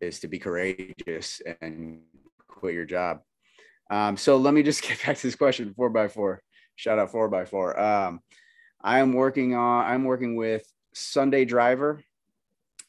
is 0.00 0.20
to 0.20 0.28
be 0.28 0.38
courageous 0.38 1.42
and 1.60 2.00
quit 2.48 2.74
your 2.74 2.84
job. 2.84 3.20
Um, 3.90 4.16
so 4.16 4.36
let 4.36 4.54
me 4.54 4.62
just 4.62 4.82
get 4.88 5.04
back 5.04 5.16
to 5.16 5.22
this 5.22 5.36
question 5.36 5.74
four 5.74 5.90
by 5.90 6.08
four. 6.08 6.42
Shout 6.76 6.98
out 6.98 7.10
four 7.10 7.28
by 7.28 7.44
four. 7.44 7.78
Um, 7.78 8.20
I 8.82 9.00
am 9.00 9.12
working 9.12 9.54
on, 9.54 9.84
I'm 9.84 10.04
working 10.04 10.36
with 10.36 10.64
Sunday 10.94 11.44
Driver 11.44 12.02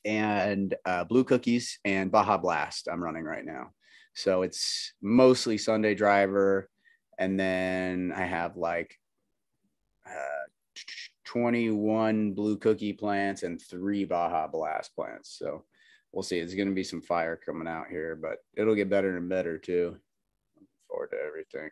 and 0.06 0.74
uh, 0.86 1.04
Blue 1.04 1.24
Cookies 1.24 1.80
and 1.84 2.12
Baja 2.12 2.38
Blast. 2.38 2.88
I'm 2.90 3.04
running 3.04 3.24
right 3.24 3.46
now, 3.46 3.72
so 4.14 4.44
it's 4.44 4.94
mostly 5.02 5.58
Sunday 5.58 5.94
Driver, 5.94 6.70
and 7.20 7.40
then 7.40 8.14
I 8.16 8.24
have 8.24 8.56
like 8.56 8.98
uh, 10.08 10.48
21 11.32 12.34
Blue 12.34 12.58
Cookie 12.58 12.92
plants 12.92 13.44
and 13.44 13.62
three 13.62 14.04
Baja 14.04 14.48
Blast 14.48 14.94
plants. 14.94 15.38
So 15.40 15.64
we'll 16.12 16.24
see. 16.24 16.40
It's 16.40 16.56
going 16.56 16.68
to 16.68 16.76
be 16.76 16.84
some 16.84 17.02
fire 17.02 17.38
coming 17.38 17.70
out 17.70 17.88
here, 17.90 18.20
but 18.22 18.40
it'll 18.58 18.76
get 18.76 18.90
better 18.90 19.16
and 19.16 19.30
better 19.30 19.58
too. 19.58 19.96
Looking 20.56 20.68
forward 20.90 21.12
to 21.12 21.18
everything. 21.26 21.70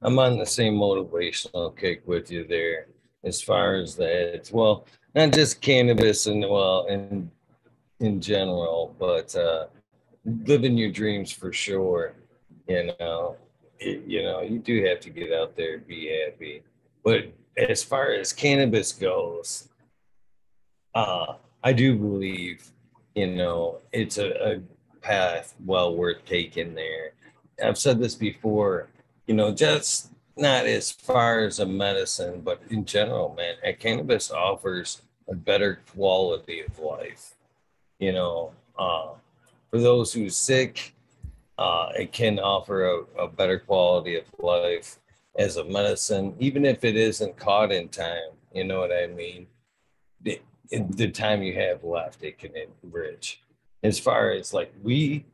I'm 0.00 0.18
on 0.18 0.38
the 0.38 0.46
same 0.46 0.76
motivational 0.76 1.76
kick 1.76 2.02
with 2.06 2.30
you 2.30 2.46
there 2.46 2.86
as 3.22 3.42
far 3.42 3.74
as 3.74 3.96
that. 3.96 4.48
Well, 4.50 4.86
not 5.14 5.32
just 5.34 5.60
cannabis 5.60 6.26
and 6.26 6.40
well, 6.40 6.86
in 6.86 7.30
in 8.00 8.18
general, 8.20 8.96
but 8.98 9.34
uh, 9.36 9.66
living 10.24 10.78
your 10.78 10.90
dreams 10.90 11.32
for 11.32 11.52
sure. 11.52 12.14
You 12.66 12.94
know, 12.98 13.36
it, 13.78 14.04
you 14.06 14.22
know, 14.22 14.42
you 14.42 14.58
do 14.58 14.84
have 14.84 15.00
to 15.00 15.10
get 15.10 15.32
out 15.32 15.56
there 15.56 15.74
and 15.74 15.86
be 15.86 16.08
happy. 16.24 16.62
But 17.04 17.32
as 17.56 17.82
far 17.82 18.12
as 18.12 18.32
cannabis 18.32 18.92
goes, 18.92 19.68
uh, 20.94 21.34
I 21.62 21.72
do 21.72 21.96
believe, 21.96 22.70
you 23.14 23.28
know, 23.28 23.78
it's 23.92 24.18
a, 24.18 24.56
a 24.56 24.60
path 25.00 25.54
well 25.64 25.94
worth 25.94 26.24
taking 26.24 26.74
there. 26.74 27.12
I've 27.62 27.78
said 27.78 27.98
this 27.98 28.14
before, 28.14 28.88
you 29.26 29.34
know, 29.34 29.52
just 29.52 30.10
not 30.36 30.66
as 30.66 30.90
far 30.90 31.40
as 31.40 31.60
a 31.60 31.66
medicine, 31.66 32.40
but 32.42 32.60
in 32.70 32.84
general, 32.84 33.34
man, 33.34 33.54
cannabis 33.78 34.30
offers 34.30 35.02
a 35.28 35.34
better 35.34 35.80
quality 35.94 36.60
of 36.60 36.78
life. 36.78 37.34
You 37.98 38.12
know, 38.12 38.52
uh, 38.78 39.12
for 39.70 39.80
those 39.80 40.12
who's 40.12 40.36
sick, 40.36 40.94
uh, 41.58 41.88
it 41.96 42.12
can 42.12 42.38
offer 42.38 42.86
a, 42.86 43.22
a, 43.24 43.28
better 43.28 43.58
quality 43.58 44.16
of 44.16 44.24
life. 44.38 44.98
as 45.38 45.56
a 45.56 45.64
medicine, 45.64 46.34
even 46.38 46.64
if 46.64 46.82
it 46.84 46.96
isn't 46.96 47.36
caught 47.36 47.70
in 47.70 47.88
time. 47.88 48.30
You 48.54 48.64
know 48.64 48.80
what 48.80 48.92
I 48.92 49.06
mean? 49.06 49.46
The, 50.22 50.40
the 50.70 51.10
time 51.10 51.42
you 51.42 51.54
have 51.54 51.84
left, 51.84 52.22
it 52.22 52.38
can 52.38 52.52
enrich. 52.56 53.42
As 53.82 53.98
far 53.98 54.30
as 54.30 54.54
like 54.54 54.72
we, 54.82 55.26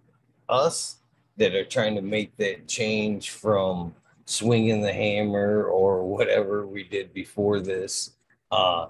us 0.48 0.96
that 1.36 1.54
are 1.54 1.64
trying 1.64 1.94
to 1.94 2.02
make 2.02 2.36
that 2.36 2.66
change 2.66 3.30
from 3.30 3.94
swinging 4.24 4.82
the 4.82 4.92
hammer 4.92 5.64
or 5.64 6.04
whatever 6.04 6.66
we 6.66 6.82
did 6.84 7.14
before 7.14 7.60
this, 7.60 8.12
uh, 8.50 8.86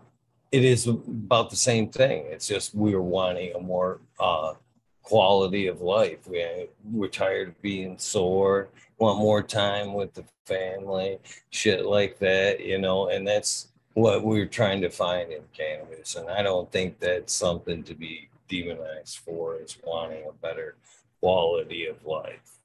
it 0.50 0.64
is 0.64 0.86
about 0.86 1.50
the 1.50 1.56
same 1.56 1.88
thing. 1.88 2.24
It's 2.28 2.46
just 2.46 2.74
we 2.74 2.94
are 2.94 3.02
wanting 3.02 3.54
a 3.54 3.60
more 3.60 4.00
uh, 4.18 4.54
quality 5.02 5.66
of 5.66 5.80
life. 5.80 6.26
We, 6.26 6.68
we're 6.90 7.08
tired 7.08 7.48
of 7.48 7.62
being 7.62 7.98
sore, 7.98 8.68
want 8.98 9.18
more 9.18 9.42
time 9.42 9.94
with 9.94 10.14
the 10.14 10.24
family, 10.46 11.18
shit 11.50 11.84
like 11.84 12.18
that, 12.18 12.64
you 12.64 12.78
know, 12.78 13.08
and 13.08 13.26
that's 13.26 13.68
what 13.94 14.24
we're 14.24 14.46
trying 14.46 14.80
to 14.82 14.90
find 14.90 15.32
in 15.32 15.42
cannabis. 15.56 16.16
And 16.16 16.28
I 16.28 16.42
don't 16.42 16.70
think 16.70 16.98
that's 16.98 17.32
something 17.32 17.82
to 17.84 17.94
be 17.94 18.28
demonized 18.48 19.18
for, 19.18 19.56
is 19.56 19.76
wanting 19.84 20.24
a 20.28 20.32
better 20.32 20.76
quality 21.20 21.86
of 21.86 22.04
life. 22.04 22.60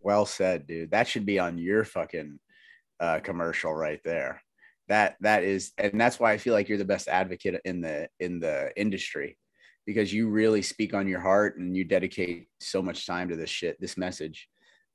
Well 0.00 0.26
said, 0.26 0.66
dude. 0.66 0.90
That 0.90 1.08
should 1.08 1.26
be 1.26 1.38
on 1.38 1.58
your 1.58 1.84
fucking 1.84 2.38
uh, 3.00 3.20
commercial 3.20 3.72
right 3.72 4.00
there. 4.04 4.42
That 4.88 5.16
that 5.20 5.44
is, 5.44 5.72
and 5.78 6.00
that's 6.00 6.18
why 6.18 6.32
I 6.32 6.38
feel 6.38 6.54
like 6.54 6.68
you're 6.68 6.78
the 6.78 6.84
best 6.84 7.08
advocate 7.08 7.60
in 7.64 7.80
the 7.80 8.08
in 8.18 8.40
the 8.40 8.72
industry 8.76 9.38
because 9.86 10.12
you 10.12 10.28
really 10.28 10.62
speak 10.62 10.94
on 10.94 11.08
your 11.08 11.20
heart 11.20 11.58
and 11.58 11.76
you 11.76 11.84
dedicate 11.84 12.48
so 12.60 12.82
much 12.82 13.06
time 13.06 13.28
to 13.28 13.36
this 13.36 13.50
shit, 13.50 13.80
this 13.80 13.96
message. 13.96 14.48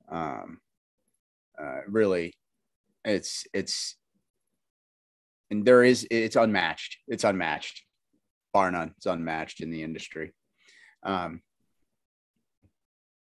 Um, 0.10 0.60
uh, 1.62 1.82
really, 1.88 2.34
it's 3.04 3.46
it's 3.54 3.96
and 5.50 5.66
there 5.66 5.84
is 5.84 6.08
it's 6.10 6.36
unmatched. 6.36 6.98
It's 7.08 7.24
unmatched, 7.24 7.84
bar 8.54 8.72
none. 8.72 8.94
It's 8.98 9.06
unmatched 9.06 9.62
in 9.62 9.70
the 9.70 9.84
industry. 9.84 10.34
Um, 11.04 11.42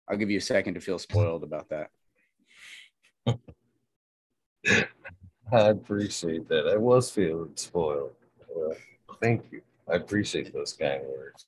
I'll 0.09 0.17
give 0.17 0.29
you 0.29 0.37
a 0.37 0.41
second 0.41 0.75
to 0.75 0.81
feel 0.81 0.99
spoiled 0.99 1.43
about 1.43 1.69
that. 1.69 1.89
I 5.51 5.69
appreciate 5.69 6.47
that. 6.49 6.67
I 6.67 6.77
was 6.77 7.09
feeling 7.09 7.51
spoiled. 7.55 8.11
Thank 9.21 9.45
you. 9.51 9.61
I 9.89 9.95
appreciate 9.95 10.53
those 10.53 10.73
kind 10.73 11.01
words. 11.03 11.45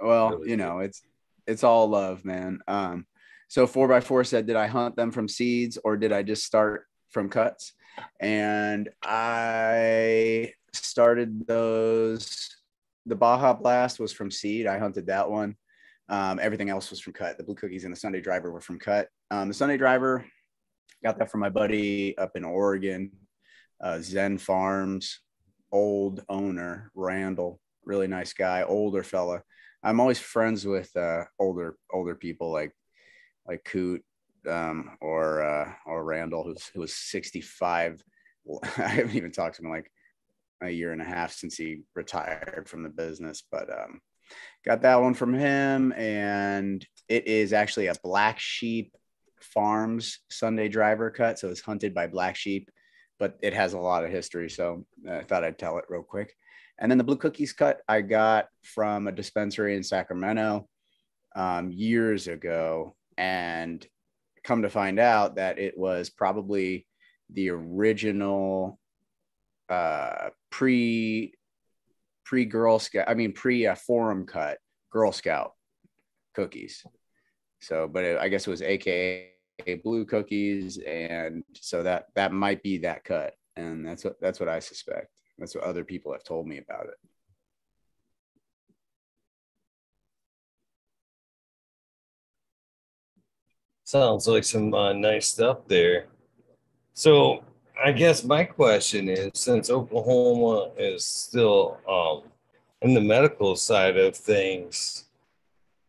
Well, 0.00 0.30
really 0.30 0.50
you 0.50 0.56
know, 0.56 0.78
it's 0.80 1.02
it's 1.46 1.64
all 1.64 1.88
love, 1.88 2.24
man. 2.24 2.60
Um, 2.68 3.06
so 3.48 3.66
four 3.66 3.88
by 3.88 4.00
four 4.00 4.24
said, 4.24 4.46
did 4.46 4.56
I 4.56 4.66
hunt 4.66 4.96
them 4.96 5.10
from 5.10 5.28
seeds 5.28 5.78
or 5.82 5.96
did 5.96 6.12
I 6.12 6.22
just 6.22 6.44
start 6.44 6.86
from 7.08 7.30
cuts? 7.30 7.72
And 8.20 8.90
I 9.02 10.52
started 10.72 11.46
those. 11.46 12.50
The 13.06 13.16
Baja 13.16 13.54
Blast 13.54 13.98
was 13.98 14.12
from 14.12 14.30
seed. 14.30 14.66
I 14.66 14.78
hunted 14.78 15.06
that 15.06 15.30
one. 15.30 15.56
Um, 16.10 16.38
everything 16.40 16.68
else 16.68 16.90
was 16.90 17.00
from 17.00 17.14
cut. 17.14 17.38
The 17.38 17.44
blue 17.44 17.54
cookies 17.54 17.84
and 17.84 17.92
the 17.92 17.98
Sunday 17.98 18.20
driver 18.20 18.52
were 18.52 18.60
from 18.60 18.78
cut. 18.78 19.08
Um, 19.30 19.48
the 19.48 19.54
Sunday 19.54 19.78
driver 19.78 20.26
got 21.02 21.18
that 21.18 21.30
from 21.30 21.40
my 21.40 21.48
buddy 21.48 22.16
up 22.18 22.36
in 22.36 22.44
Oregon, 22.44 23.10
uh, 23.80 23.98
Zen 24.00 24.36
Farms, 24.36 25.20
old 25.72 26.22
owner 26.28 26.90
Randall 26.94 27.60
really 27.88 28.06
nice 28.06 28.34
guy, 28.34 28.62
older 28.62 29.02
fella. 29.02 29.42
I'm 29.82 29.98
always 29.98 30.18
friends 30.18 30.66
with 30.66 30.94
uh, 30.96 31.24
older 31.38 31.76
older 31.90 32.14
people 32.14 32.52
like 32.52 32.72
like 33.46 33.64
Coot 33.64 34.04
um, 34.48 34.96
or 35.00 35.42
uh, 35.42 35.72
or 35.86 36.04
Randall, 36.04 36.44
who's 36.44 36.70
who 36.74 36.80
was 36.80 36.94
65. 36.94 38.02
I 38.78 38.82
haven't 38.82 39.16
even 39.16 39.32
talked 39.32 39.56
to 39.56 39.62
him 39.62 39.70
like 39.70 39.90
a 40.62 40.70
year 40.70 40.92
and 40.92 41.02
a 41.02 41.04
half 41.04 41.32
since 41.32 41.56
he 41.56 41.82
retired 41.94 42.68
from 42.68 42.82
the 42.82 42.88
business, 42.88 43.42
but 43.50 43.70
um, 43.70 44.00
got 44.64 44.82
that 44.82 45.00
one 45.00 45.14
from 45.14 45.34
him, 45.34 45.92
and 45.92 46.86
it 47.08 47.26
is 47.26 47.52
actually 47.52 47.86
a 47.86 47.94
Black 48.02 48.38
Sheep 48.38 48.92
Farms 49.40 50.20
Sunday 50.30 50.68
driver 50.68 51.10
cut, 51.10 51.38
so 51.38 51.48
it's 51.48 51.60
hunted 51.60 51.94
by 51.94 52.06
black 52.06 52.36
sheep, 52.36 52.70
but 53.18 53.38
it 53.42 53.54
has 53.54 53.72
a 53.72 53.78
lot 53.78 54.04
of 54.04 54.10
history, 54.10 54.50
so 54.50 54.84
I 55.08 55.22
thought 55.22 55.44
I'd 55.44 55.58
tell 55.58 55.78
it 55.78 55.84
real 55.88 56.02
quick. 56.02 56.34
And 56.78 56.90
then 56.90 56.98
the 56.98 57.04
blue 57.04 57.16
cookies 57.16 57.52
cut 57.52 57.80
I 57.88 58.02
got 58.02 58.48
from 58.62 59.08
a 59.08 59.12
dispensary 59.12 59.76
in 59.76 59.82
Sacramento 59.82 60.68
um, 61.34 61.72
years 61.72 62.28
ago. 62.28 62.94
And 63.16 63.84
come 64.44 64.62
to 64.62 64.70
find 64.70 64.98
out 64.98 65.36
that 65.36 65.58
it 65.58 65.76
was 65.76 66.08
probably 66.08 66.86
the 67.30 67.50
original 67.50 68.78
uh, 69.68 70.30
pre 70.50 71.34
pre 72.24 72.44
Girl 72.44 72.78
Scout, 72.78 73.08
I 73.08 73.14
mean 73.14 73.32
pre 73.32 73.66
uh, 73.66 73.74
forum 73.74 74.26
cut 74.26 74.58
Girl 74.90 75.12
Scout 75.12 75.52
cookies. 76.34 76.84
So, 77.60 77.88
but 77.88 78.04
it, 78.04 78.18
I 78.18 78.28
guess 78.28 78.46
it 78.46 78.50
was 78.50 78.62
AKA 78.62 79.30
blue 79.82 80.04
cookies, 80.04 80.78
and 80.78 81.42
so 81.54 81.82
that 81.82 82.06
that 82.14 82.32
might 82.32 82.62
be 82.62 82.78
that 82.78 83.04
cut, 83.04 83.34
and 83.56 83.86
that's 83.86 84.04
what 84.04 84.20
that's 84.20 84.40
what 84.40 84.48
I 84.48 84.60
suspect. 84.60 85.08
That's 85.38 85.54
what 85.54 85.64
other 85.64 85.84
people 85.84 86.12
have 86.12 86.24
told 86.24 86.46
me 86.46 86.58
about 86.58 86.86
it. 86.86 86.98
Sounds 93.84 94.26
like 94.28 94.44
some 94.44 94.74
uh, 94.74 94.92
nice 94.92 95.28
stuff 95.28 95.66
there. 95.66 96.06
So, 96.92 97.42
I 97.82 97.92
guess 97.92 98.24
my 98.24 98.44
question 98.44 99.08
is 99.08 99.30
since 99.34 99.70
Oklahoma 99.70 100.72
is 100.76 101.06
still 101.06 101.78
um, 101.88 102.28
in 102.82 102.92
the 102.92 103.00
medical 103.00 103.54
side 103.54 103.96
of 103.96 104.16
things, 104.16 105.04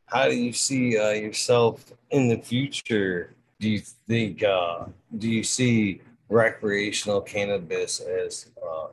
how 0.05 0.29
do 0.29 0.35
you 0.35 0.53
see 0.53 0.97
uh, 0.97 1.09
yourself 1.11 1.91
in 2.11 2.27
the 2.27 2.37
future? 2.37 3.33
Do 3.59 3.69
you 3.69 3.79
think, 3.79 4.43
uh, 4.43 4.85
do 5.17 5.29
you 5.29 5.43
see 5.43 6.01
recreational 6.29 7.21
cannabis 7.21 7.99
as 7.99 8.51
uh, 8.65 8.87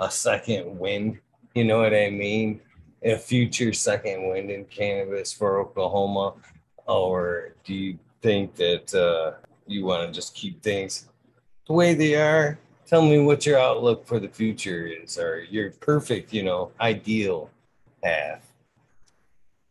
a 0.00 0.10
second 0.10 0.78
wind. 0.78 1.20
You 1.54 1.64
know 1.64 1.78
what 1.78 1.94
I 1.94 2.10
mean? 2.10 2.60
A 3.02 3.16
future 3.16 3.72
second 3.72 4.28
wind 4.28 4.50
in 4.50 4.64
cannabis 4.64 5.32
for 5.32 5.60
Oklahoma, 5.60 6.34
or 6.86 7.54
do 7.64 7.74
you 7.74 7.98
think 8.22 8.54
that 8.56 8.92
uh, 8.94 9.38
you 9.66 9.84
want 9.84 10.06
to 10.06 10.12
just 10.12 10.34
keep 10.34 10.62
things 10.62 11.08
the 11.66 11.72
way 11.72 11.94
they 11.94 12.16
are? 12.16 12.58
Tell 12.86 13.02
me 13.02 13.20
what 13.20 13.46
your 13.46 13.58
outlook 13.58 14.06
for 14.06 14.18
the 14.18 14.28
future 14.28 14.86
is, 14.86 15.18
or 15.18 15.40
your 15.48 15.70
perfect, 15.70 16.32
you 16.32 16.42
know, 16.42 16.72
ideal 16.80 17.50
path. 18.02 18.52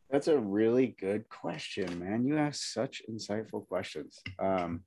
That's 0.09 0.27
a 0.27 0.39
really 0.39 0.95
good 0.99 1.29
question, 1.29 1.99
man. 1.99 2.25
You 2.25 2.37
ask 2.37 2.73
such 2.73 3.03
insightful 3.09 3.67
questions. 3.67 4.19
Um, 4.39 4.81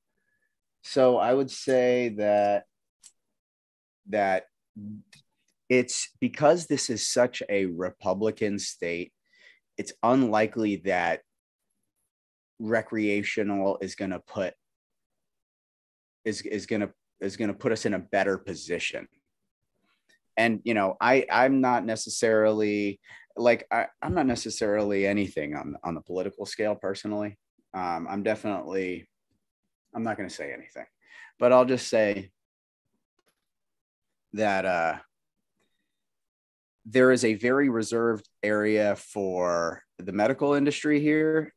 so 0.83 1.17
I 1.17 1.33
would 1.33 1.51
say 1.51 2.09
that 2.17 2.65
that 4.09 4.47
it's 5.73 6.11
because 6.21 6.67
this 6.67 6.91
is 6.91 7.09
such 7.09 7.43
a 7.49 7.65
Republican 7.65 8.59
state, 8.59 9.11
it's 9.79 9.95
unlikely 10.03 10.83
that 10.85 11.23
recreational 12.59 13.79
is 13.81 13.95
going 13.95 14.11
to 14.11 14.21
put 14.21 14.53
is 16.27 16.43
is 16.43 16.67
going 16.67 16.83
to 16.83 16.91
is 17.23 17.39
going 17.39 17.49
to 17.49 17.57
put 17.57 17.73
us 17.73 17.87
in 17.87 17.95
a 17.95 17.99
better 17.99 18.37
position. 18.37 19.09
And 20.37 20.61
you 20.63 20.75
know 20.75 20.97
i 21.01 21.25
i'm 21.31 21.63
not 21.63 21.87
necessarily 21.87 23.01
like 23.35 23.67
I, 23.71 23.87
i'm 24.03 24.15
not 24.15 24.27
necessarily 24.27 25.07
anything 25.07 25.57
on 25.57 25.77
on 25.83 25.95
the 25.95 26.03
political 26.03 26.45
scale 26.45 26.75
personally. 26.75 27.39
Um, 27.73 28.07
i'm 28.11 28.23
definitely 28.23 29.09
i'm 29.95 30.03
not 30.03 30.19
going 30.19 30.29
to 30.29 30.35
say 30.35 30.53
anything. 30.53 30.87
But 31.39 31.53
i'll 31.53 31.65
just 31.65 31.89
say 31.89 32.31
that 34.35 34.67
uh 34.67 34.99
there 36.85 37.13
is 37.13 37.25
a 37.25 37.35
very 37.35 37.69
reserved 37.69 38.29
area 38.43 38.97
for 38.97 39.83
the 39.99 40.13
medical 40.13 40.55
industry 40.55 41.01
here, 41.01 41.55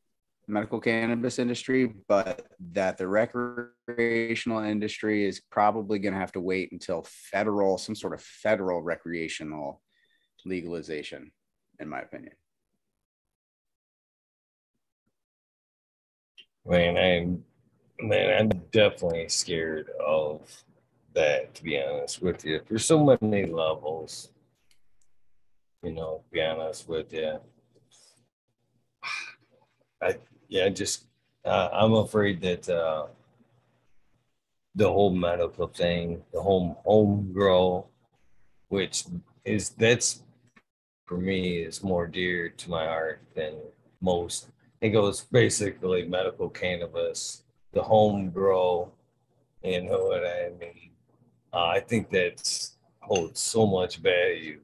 medical 0.48 0.80
cannabis 0.80 1.40
industry, 1.40 1.94
but 2.08 2.46
that 2.74 2.98
the 2.98 3.08
recreational 3.08 4.60
industry 4.60 5.26
is 5.26 5.42
probably 5.50 5.98
going 5.98 6.14
to 6.14 6.20
have 6.20 6.32
to 6.34 6.42
wait 6.42 6.72
until 6.72 7.06
federal, 7.08 7.78
some 7.78 7.96
sort 7.96 8.14
of 8.14 8.22
federal 8.22 8.82
recreational 8.82 9.82
legalization, 10.46 11.32
in 11.80 11.90
my 11.90 12.02
opinion. 12.02 12.34
Man, 16.68 16.98
I'm 16.98 17.44
man, 18.08 18.40
I'm 18.40 18.50
definitely 18.72 19.30
scared 19.30 19.90
of 20.06 20.42
that, 21.14 21.54
to 21.56 21.64
be 21.64 21.82
honest 21.82 22.22
with 22.22 22.44
you. 22.44 22.62
There's 22.68 22.86
so 22.86 23.18
many 23.22 23.46
levels 23.46 24.32
you 25.86 25.92
know, 25.92 26.24
be 26.32 26.42
honest 26.42 26.90
with 26.90 27.14
you. 27.14 27.40
I 30.02 30.18
yeah, 30.50 30.68
just 30.70 31.06
uh, 31.46 31.70
I'm 31.72 31.94
afraid 31.94 32.42
that 32.42 32.68
uh, 32.68 33.06
the 34.74 34.92
whole 34.92 35.14
medical 35.14 35.68
thing, 35.68 36.24
the 36.34 36.42
home 36.42 36.76
home 36.84 37.32
grow, 37.32 37.86
which 38.70 39.06
is 39.46 39.70
that's 39.70 40.24
for 41.06 41.18
me 41.18 41.58
is 41.60 41.84
more 41.84 42.08
dear 42.08 42.50
to 42.50 42.70
my 42.70 42.86
heart 42.86 43.22
than 43.36 43.54
most. 44.02 44.50
It 44.82 44.90
goes 44.90 45.22
basically 45.22 46.04
medical 46.06 46.50
cannabis, 46.50 47.44
the 47.74 47.84
home 47.84 48.32
grow, 48.32 48.92
you 49.64 49.84
know 49.84 50.06
what 50.06 50.26
I 50.26 50.50
mean. 50.60 50.92
Uh, 51.54 51.68
I 51.68 51.80
think 51.80 52.10
that's 52.10 52.72
holds 53.02 53.40
so 53.40 53.68
much 53.68 53.98
value 53.98 54.60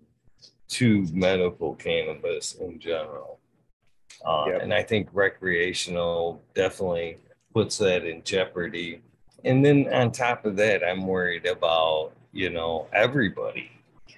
to 0.71 1.05
medical 1.11 1.75
cannabis 1.75 2.55
in 2.55 2.79
general. 2.79 3.39
Uh, 4.25 4.45
yep. 4.47 4.61
And 4.61 4.73
I 4.73 4.83
think 4.83 5.09
recreational 5.13 6.41
definitely 6.53 7.17
puts 7.53 7.77
that 7.79 8.05
in 8.05 8.23
jeopardy. 8.23 9.01
And 9.43 9.65
then 9.65 9.91
on 9.93 10.11
top 10.11 10.45
of 10.45 10.55
that, 10.57 10.83
I'm 10.83 11.05
worried 11.05 11.45
about, 11.45 12.11
you 12.31 12.49
know, 12.49 12.87
everybody, 12.93 13.71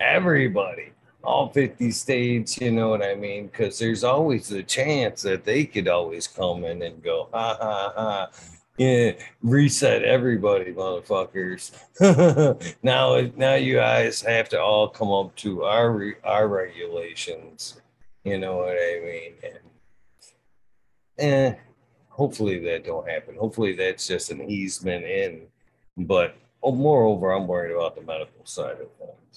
everybody, 0.00 0.92
all 1.22 1.50
50 1.50 1.90
states, 1.90 2.60
you 2.60 2.70
know 2.70 2.88
what 2.88 3.02
I 3.02 3.14
mean? 3.14 3.48
Because 3.48 3.78
there's 3.78 4.04
always 4.04 4.48
the 4.48 4.62
chance 4.62 5.22
that 5.22 5.44
they 5.44 5.64
could 5.64 5.88
always 5.88 6.26
come 6.26 6.64
in 6.64 6.82
and 6.82 7.02
go, 7.02 7.28
ha 7.32 7.56
ha 7.60 7.92
ha. 7.94 8.30
Yeah, 8.78 9.12
reset 9.42 10.04
everybody, 10.04 10.72
motherfuckers. 10.72 11.72
now, 12.82 13.20
now 13.36 13.54
you 13.54 13.74
guys 13.74 14.22
have 14.22 14.48
to 14.50 14.60
all 14.60 14.88
come 14.88 15.10
up 15.10 15.34
to 15.36 15.64
our 15.64 16.14
our 16.24 16.48
regulations 16.48 17.80
you 18.28 18.38
know 18.38 18.58
what 18.58 18.72
I 18.72 19.00
mean? 19.02 19.32
And, 21.18 21.54
eh, 21.54 21.58
hopefully 22.10 22.58
that 22.60 22.84
don't 22.84 23.08
happen. 23.08 23.36
Hopefully 23.36 23.74
that's 23.74 24.06
just 24.06 24.30
an 24.30 24.42
easement 24.42 25.04
in. 25.04 25.42
But 25.96 26.36
oh, 26.62 26.72
moreover, 26.72 27.32
I'm 27.32 27.46
worried 27.46 27.74
about 27.74 27.96
the 27.96 28.02
medical 28.02 28.44
side 28.44 28.72
of 28.72 28.90
things. 28.98 29.27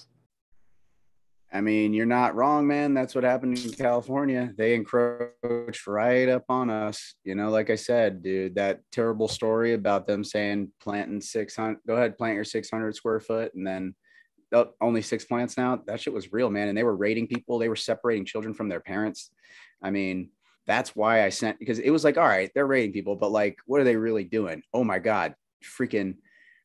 I 1.54 1.60
mean, 1.60 1.94
you're 1.94 2.06
not 2.06 2.36
wrong, 2.36 2.66
man. 2.66 2.94
That's 2.94 3.14
what 3.14 3.26
happened 3.26 3.58
in 3.58 3.72
California. 3.72 4.54
They 4.58 4.74
encroached 4.74 5.86
right 5.86 6.30
up 6.30 6.46
on 6.48 6.70
us. 6.70 7.16
You 7.26 7.36
know, 7.36 7.50
like 7.50 7.70
I 7.70 7.76
said, 7.76 8.24
dude, 8.24 8.56
that 8.56 8.80
terrible 8.92 9.28
story 9.28 9.74
about 9.74 10.08
them 10.08 10.24
saying 10.24 10.72
planting 10.80 11.20
600, 11.20 11.80
go 11.86 11.96
ahead, 11.96 12.18
plant 12.18 12.36
your 12.36 12.46
600 12.46 12.96
square 12.96 13.20
foot 13.20 13.54
and 13.54 13.68
then 13.68 13.96
oh, 14.54 14.72
only 14.80 15.02
six 15.02 15.26
plants 15.26 15.58
now. 15.58 15.82
That 15.88 16.00
shit 16.00 16.14
was 16.14 16.32
real, 16.32 16.50
man. 16.50 16.70
And 16.70 16.78
they 16.78 16.84
were 16.84 16.96
rating 16.96 17.28
people. 17.28 17.60
They 17.60 17.70
were 17.70 17.76
separating 17.76 18.26
children 18.26 18.54
from 18.54 18.70
their 18.70 18.80
parents. 18.80 19.32
I 19.82 19.92
mean, 19.92 20.30
that's 20.68 20.96
why 20.96 21.26
I 21.26 21.30
sent 21.30 21.60
because 21.60 21.80
it 21.80 21.90
was 21.90 22.04
like, 22.04 22.18
all 22.18 22.28
right, 22.28 22.52
they're 22.54 22.68
rating 22.68 22.94
people, 22.94 23.16
but 23.16 23.32
like, 23.32 23.58
what 23.66 23.82
are 23.82 23.84
they 23.84 23.96
really 23.96 24.24
doing? 24.24 24.62
Oh 24.74 24.84
my 24.84 25.00
god, 25.00 25.36
freaking, 25.64 26.16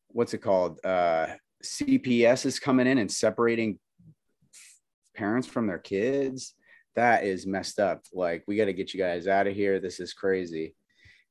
what's 0.07 0.33
it 0.33 0.37
called? 0.37 0.79
Uh, 0.85 1.27
CPS 1.63 2.45
is 2.45 2.59
coming 2.59 2.87
in 2.87 2.99
and 2.99 3.11
separating 3.11 3.79
parents 5.17 5.47
from 5.47 5.67
their 5.67 5.79
kids. 5.79 6.53
That 6.95 7.23
is 7.23 7.45
messed 7.45 7.79
up. 7.79 8.03
Like, 8.13 8.43
we 8.47 8.55
got 8.55 8.65
to 8.65 8.73
get 8.73 8.93
you 8.93 8.99
guys 8.99 9.27
out 9.27 9.47
of 9.47 9.55
here. 9.55 9.79
This 9.79 9.99
is 9.99 10.13
crazy. 10.13 10.75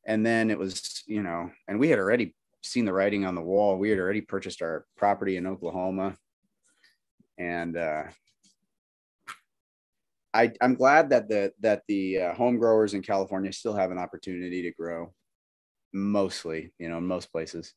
And 0.06 0.24
then 0.24 0.50
it 0.50 0.58
was, 0.58 1.02
you 1.06 1.22
know, 1.22 1.50
and 1.66 1.80
we 1.80 1.88
had 1.88 1.98
already 1.98 2.34
seen 2.62 2.84
the 2.84 2.92
writing 2.92 3.24
on 3.24 3.34
the 3.34 3.42
wall. 3.42 3.78
We 3.78 3.90
had 3.90 3.98
already 3.98 4.20
purchased 4.20 4.62
our 4.62 4.84
property 4.96 5.36
in 5.36 5.46
Oklahoma 5.46 6.16
and 7.38 7.76
uh, 7.76 8.04
I, 10.32 10.52
I'm 10.60 10.74
glad 10.74 11.10
that 11.10 11.28
the 11.28 11.52
that 11.60 11.82
the 11.88 12.20
uh, 12.20 12.34
home 12.34 12.58
growers 12.58 12.94
in 12.94 13.02
California 13.02 13.52
still 13.52 13.74
have 13.74 13.90
an 13.90 13.98
opportunity 13.98 14.62
to 14.62 14.72
grow, 14.72 15.12
mostly, 15.92 16.72
you 16.78 16.88
know, 16.88 16.98
in 16.98 17.06
most 17.06 17.30
places. 17.30 17.72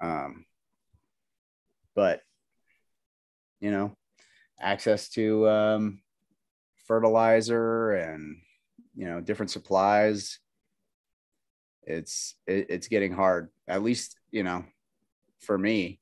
Um, 0.00 0.44
but 1.94 2.20
you 3.60 3.70
know, 3.70 3.96
access 4.60 5.08
to 5.10 5.48
um, 5.48 6.00
fertilizer 6.86 7.92
and 7.92 8.36
you 8.94 9.06
know 9.06 9.20
different 9.20 9.50
supplies. 9.50 10.38
It's 11.82 12.34
it, 12.46 12.66
it's 12.68 12.88
getting 12.88 13.12
hard. 13.12 13.48
At 13.68 13.82
least 13.82 14.16
you 14.30 14.42
know, 14.42 14.64
for 15.40 15.56
me, 15.56 16.00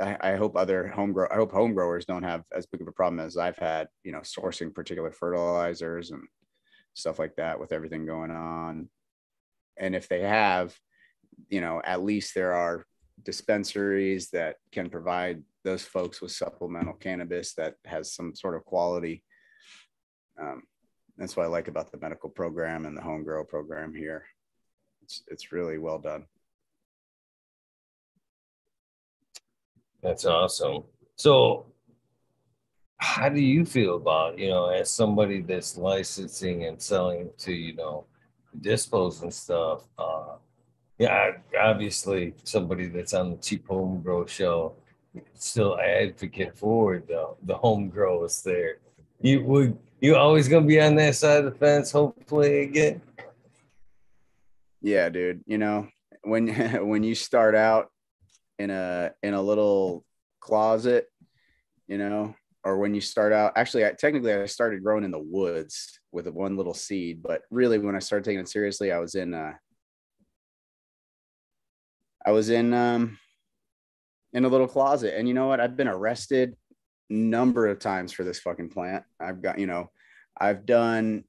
I, 0.00 0.16
I, 0.20 0.36
hope 0.36 0.56
other 0.56 0.88
home 0.88 1.12
grow 1.12 1.28
I 1.30 1.36
hope 1.36 1.52
home 1.52 1.74
growers 1.74 2.04
don't 2.04 2.22
have 2.22 2.44
as 2.52 2.66
big 2.66 2.80
of 2.80 2.88
a 2.88 2.92
problem 2.92 3.20
as 3.20 3.36
I've 3.36 3.58
had, 3.58 3.88
you 4.04 4.12
know, 4.12 4.20
sourcing 4.20 4.74
particular 4.74 5.10
fertilizers 5.10 6.10
and 6.10 6.22
stuff 6.94 7.18
like 7.18 7.36
that 7.36 7.58
with 7.58 7.72
everything 7.72 8.06
going 8.06 8.30
on. 8.30 8.88
And 9.76 9.94
if 9.94 10.08
they 10.08 10.20
have, 10.20 10.76
you 11.48 11.60
know, 11.60 11.80
at 11.84 12.02
least 12.02 12.34
there 12.34 12.54
are 12.54 12.84
dispensaries 13.24 14.30
that 14.30 14.56
can 14.72 14.88
provide 14.90 15.42
those 15.64 15.82
folks 15.82 16.20
with 16.20 16.32
supplemental 16.32 16.94
cannabis 16.94 17.54
that 17.54 17.74
has 17.84 18.12
some 18.12 18.34
sort 18.34 18.54
of 18.54 18.64
quality. 18.64 19.22
Um, 20.40 20.62
that's 21.16 21.36
what 21.36 21.44
I 21.44 21.48
like 21.48 21.68
about 21.68 21.90
the 21.90 21.98
medical 21.98 22.30
program 22.30 22.86
and 22.86 22.96
the 22.96 23.02
home 23.02 23.24
grow 23.24 23.44
program 23.44 23.94
here. 23.94 24.24
It's 25.02 25.22
it's 25.28 25.52
really 25.52 25.78
well 25.78 25.98
done. 25.98 26.26
That's 30.02 30.24
awesome. 30.24 30.84
So, 31.16 31.72
how 32.98 33.28
do 33.28 33.40
you 33.40 33.64
feel 33.64 33.96
about 33.96 34.38
you 34.38 34.48
know 34.48 34.68
as 34.68 34.90
somebody 34.90 35.42
that's 35.42 35.76
licensing 35.76 36.64
and 36.66 36.80
selling 36.80 37.30
to 37.38 37.52
you 37.52 37.74
know 37.74 38.06
dispos 38.60 39.22
and 39.22 39.34
stuff? 39.34 39.82
Uh, 39.98 40.36
yeah, 40.98 41.32
obviously 41.58 42.34
somebody 42.44 42.86
that's 42.86 43.14
on 43.14 43.30
the 43.30 43.36
cheap 43.36 43.66
home 43.68 44.00
grow 44.02 44.26
show 44.26 44.74
still 45.34 45.78
advocate 45.78 46.56
for 46.56 47.02
the 47.06 47.34
the 47.42 47.54
home 47.54 47.88
grows 47.88 48.42
there. 48.42 48.78
You 49.20 49.44
would 49.44 49.78
you 50.00 50.16
always 50.16 50.48
gonna 50.48 50.66
be 50.66 50.80
on 50.80 50.96
that 50.96 51.14
side 51.14 51.44
of 51.44 51.52
the 51.52 51.58
fence, 51.58 51.92
hopefully 51.92 52.62
again. 52.62 53.00
Yeah, 54.80 55.08
dude. 55.08 55.42
You 55.46 55.58
know 55.58 55.88
when 56.22 56.48
when 56.88 57.02
you 57.02 57.14
start 57.14 57.54
out 57.54 57.90
in 58.58 58.70
a 58.70 59.12
in 59.22 59.34
a 59.34 59.42
little 59.42 60.04
closet, 60.40 61.06
you 61.86 61.98
know, 61.98 62.34
or 62.64 62.78
when 62.78 62.94
you 62.94 63.00
start 63.00 63.32
out. 63.32 63.52
Actually, 63.56 63.86
I, 63.86 63.92
technically, 63.92 64.32
I 64.32 64.46
started 64.46 64.82
growing 64.82 65.04
in 65.04 65.10
the 65.10 65.18
woods 65.18 66.00
with 66.12 66.28
one 66.28 66.56
little 66.56 66.74
seed, 66.74 67.22
but 67.22 67.42
really, 67.50 67.78
when 67.78 67.96
I 67.96 68.00
started 68.00 68.24
taking 68.24 68.40
it 68.40 68.48
seriously, 68.48 68.92
I 68.92 68.98
was 68.98 69.14
in. 69.14 69.34
Uh, 69.34 69.52
I 72.28 72.30
was 72.30 72.50
in 72.50 72.74
um, 72.74 73.18
in 74.34 74.44
a 74.44 74.48
little 74.48 74.68
closet, 74.68 75.14
and 75.16 75.26
you 75.26 75.32
know 75.32 75.46
what? 75.46 75.60
I've 75.60 75.78
been 75.78 75.88
arrested 75.88 76.54
number 77.08 77.66
of 77.66 77.78
times 77.78 78.12
for 78.12 78.22
this 78.22 78.38
fucking 78.38 78.68
plant. 78.68 79.02
I've 79.18 79.40
got, 79.40 79.58
you 79.58 79.66
know, 79.66 79.90
I've 80.38 80.66
done 80.66 81.24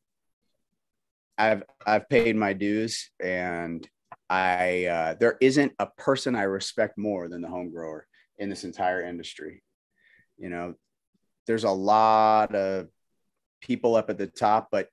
I've 1.38 1.64
I've 1.88 2.10
paid 2.10 2.36
my 2.36 2.52
dues 2.52 3.12
and 3.18 3.88
I 4.30 4.88
uh, 4.88 5.16
there 5.18 5.38
isn't 5.40 5.72
a 5.80 5.86
person 5.86 6.36
I 6.36 6.44
respect 6.44 6.98
more 6.98 7.30
than 7.30 7.42
the 7.42 7.48
home 7.48 7.72
grower 7.72 8.06
in 8.38 8.50
this 8.50 8.66
entire 8.66 9.02
industry. 9.02 9.64
You 10.38 10.50
know, 10.50 10.74
there's 11.48 11.64
a 11.64 11.72
lot 11.72 12.54
of 12.56 12.90
people 13.62 13.96
up 13.96 14.10
at 14.10 14.18
the 14.18 14.28
top, 14.28 14.68
but 14.70 14.90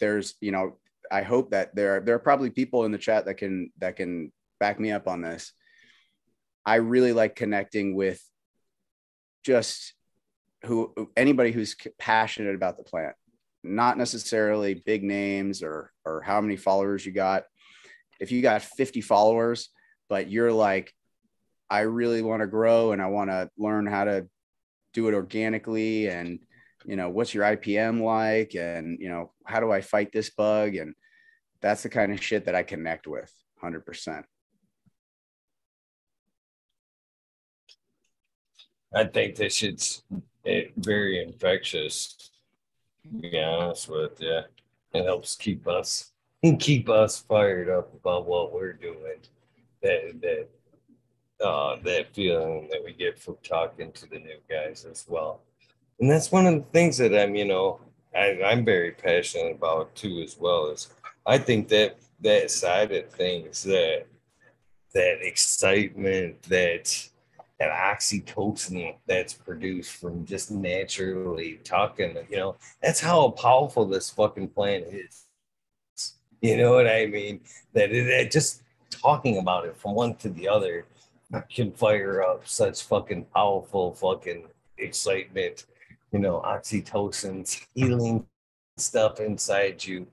there's 0.00 0.34
you 0.42 0.52
know 0.52 0.76
I 1.10 1.22
hope 1.22 1.52
that 1.52 1.74
there 1.74 1.96
are 1.96 2.00
there 2.00 2.16
are 2.16 2.18
probably 2.18 2.50
people 2.50 2.84
in 2.84 2.92
the 2.92 2.98
chat 2.98 3.24
that 3.24 3.38
can 3.38 3.72
that 3.78 3.96
can 3.96 4.32
back 4.58 4.78
me 4.80 4.90
up 4.92 5.08
on 5.08 5.22
this. 5.22 5.52
I 6.64 6.76
really 6.76 7.12
like 7.12 7.36
connecting 7.36 7.94
with 7.94 8.22
just 9.44 9.94
who 10.64 10.92
anybody 11.16 11.52
who's 11.52 11.76
passionate 11.98 12.54
about 12.54 12.76
the 12.76 12.82
plant, 12.82 13.14
not 13.62 13.98
necessarily 13.98 14.74
big 14.74 15.04
names 15.04 15.62
or 15.62 15.92
or 16.04 16.22
how 16.22 16.40
many 16.40 16.56
followers 16.56 17.06
you 17.06 17.12
got 17.12 17.44
if 18.20 18.32
you 18.32 18.42
got 18.42 18.62
50 18.62 19.00
followers, 19.00 19.68
but 20.08 20.30
you're 20.30 20.52
like, 20.52 20.92
I 21.68 21.80
really 21.80 22.22
want 22.22 22.42
to 22.42 22.46
grow 22.46 22.92
and 22.92 23.02
I 23.02 23.06
want 23.06 23.30
to 23.30 23.50
learn 23.58 23.86
how 23.86 24.04
to 24.04 24.28
do 24.94 25.08
it 25.08 25.14
organically 25.14 26.08
and 26.08 26.38
you 26.84 26.96
know 26.96 27.10
what's 27.10 27.34
your 27.34 27.44
IPM 27.44 28.00
like 28.00 28.54
and 28.54 28.98
you 29.00 29.08
know 29.08 29.32
how 29.44 29.60
do 29.60 29.72
I 29.72 29.80
fight 29.80 30.12
this 30.12 30.30
bug 30.30 30.76
and 30.76 30.94
that's 31.60 31.82
the 31.82 31.88
kind 31.88 32.12
of 32.12 32.22
shit 32.22 32.44
that 32.44 32.54
I 32.54 32.62
connect 32.62 33.06
with 33.06 33.32
100%. 33.62 34.24
I 38.96 39.04
think 39.04 39.36
this 39.36 39.56
shit's 39.56 40.02
eh, 40.46 40.68
very 40.78 41.22
infectious. 41.22 42.30
To 43.02 43.08
be 43.10 43.38
honest 43.38 43.90
with 43.90 44.18
you, 44.20 44.40
it 44.94 45.04
helps 45.04 45.36
keep 45.36 45.68
us 45.68 46.12
keep 46.58 46.88
us 46.88 47.18
fired 47.18 47.68
up 47.68 47.92
about 47.92 48.26
what 48.26 48.54
we're 48.54 48.72
doing. 48.72 49.20
That 49.82 50.18
that 50.22 51.46
uh, 51.46 51.76
that 51.84 52.14
feeling 52.14 52.68
that 52.70 52.82
we 52.82 52.94
get 52.94 53.18
from 53.18 53.36
talking 53.42 53.92
to 53.92 54.08
the 54.08 54.18
new 54.18 54.38
guys 54.48 54.86
as 54.90 55.04
well. 55.06 55.42
And 56.00 56.10
that's 56.10 56.32
one 56.32 56.46
of 56.46 56.54
the 56.54 56.70
things 56.72 56.96
that 56.96 57.14
I'm, 57.14 57.34
you 57.34 57.44
know, 57.44 57.80
I, 58.14 58.40
I'm 58.42 58.64
very 58.64 58.92
passionate 58.92 59.56
about 59.56 59.94
too, 59.94 60.22
as 60.24 60.38
well. 60.38 60.68
Is 60.68 60.88
I 61.26 61.36
think 61.36 61.68
that 61.68 61.98
that 62.20 62.50
side 62.50 62.92
of 62.92 63.10
things 63.10 63.62
that 63.64 64.06
that 64.94 65.18
excitement, 65.20 66.42
that 66.44 67.10
that 67.58 67.70
oxytocin 67.70 68.96
that's 69.06 69.32
produced 69.32 69.92
from 69.92 70.26
just 70.26 70.50
naturally 70.50 71.58
talking. 71.64 72.16
You 72.30 72.36
know, 72.36 72.56
that's 72.82 73.00
how 73.00 73.30
powerful 73.30 73.86
this 73.86 74.10
fucking 74.10 74.48
plant 74.48 74.84
is. 74.90 75.24
You 76.42 76.56
know 76.58 76.72
what 76.72 76.86
I 76.86 77.06
mean? 77.06 77.40
That 77.72 77.90
it, 77.90 78.06
it 78.08 78.30
just 78.30 78.62
talking 78.90 79.38
about 79.38 79.64
it 79.64 79.76
from 79.76 79.94
one 79.94 80.14
to 80.16 80.28
the 80.28 80.48
other 80.48 80.84
can 81.50 81.72
fire 81.72 82.22
up 82.22 82.46
such 82.46 82.82
fucking 82.82 83.24
powerful 83.34 83.94
fucking 83.94 84.44
excitement. 84.78 85.64
You 86.12 86.18
know, 86.18 86.42
oxytocin's 86.44 87.66
healing 87.74 88.26
stuff 88.76 89.20
inside 89.20 89.84
you 89.84 90.06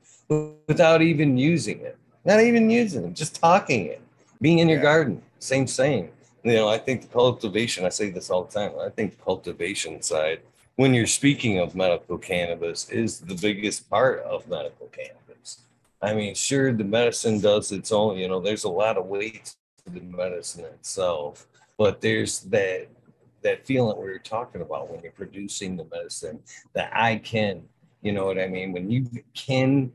without 0.68 1.02
even 1.02 1.38
using 1.38 1.82
it. 1.82 1.98
Not 2.26 2.40
even 2.40 2.70
using 2.70 3.04
it, 3.04 3.14
just 3.14 3.36
talking 3.36 3.88
it. 3.88 4.02
Being 4.42 4.60
in 4.60 4.70
your 4.70 4.78
yeah. 4.78 4.84
garden, 4.84 5.22
same, 5.40 5.68
same 5.68 6.10
you 6.44 6.54
know, 6.54 6.68
I 6.68 6.78
think 6.78 7.02
the 7.02 7.08
cultivation, 7.08 7.86
I 7.86 7.90
say 7.90 8.10
this 8.10 8.30
all 8.30 8.44
the 8.44 8.52
time, 8.52 8.74
I 8.80 8.90
think 8.90 9.18
the 9.18 9.24
cultivation 9.24 10.02
side, 10.02 10.42
when 10.76 10.94
you're 10.94 11.08
speaking 11.08 11.60
of 11.60 11.76
medical 11.76 12.18
cannabis, 12.18 12.90
is 12.90 13.20
the 13.20 13.36
biggest 13.36 13.90
part 13.90 14.20
of 14.24 14.48
medical 14.48 14.88
cannabis. 14.88 15.60
I 16.02 16.14
mean, 16.14 16.36
sure, 16.36 16.74
the 16.74 16.84
medicine 16.84 17.40
does 17.40 17.72
its 17.72 17.92
own, 17.92 18.18
you 18.18 18.28
know, 18.28 18.42
there's 18.42 18.66
a 18.66 18.70
lot 18.70 18.98
of 18.98 19.06
weight 19.06 19.56
to 19.86 19.94
the 19.94 20.02
medicine 20.02 20.66
itself, 20.66 21.48
but 21.78 22.02
there's 22.02 22.42
that 22.42 22.88
that 23.44 23.66
feeling 23.66 24.02
we 24.02 24.10
are 24.10 24.20
talking 24.20 24.62
about 24.62 24.90
when 24.90 25.02
you're 25.02 25.12
producing 25.12 25.76
the 25.76 25.86
medicine 25.92 26.40
that 26.74 26.90
I 26.96 27.18
can, 27.18 27.62
you 28.02 28.14
know 28.14 28.26
what 28.26 28.40
I 28.40 28.48
mean? 28.48 28.72
When 28.72 28.90
you 28.90 29.06
can 29.34 29.92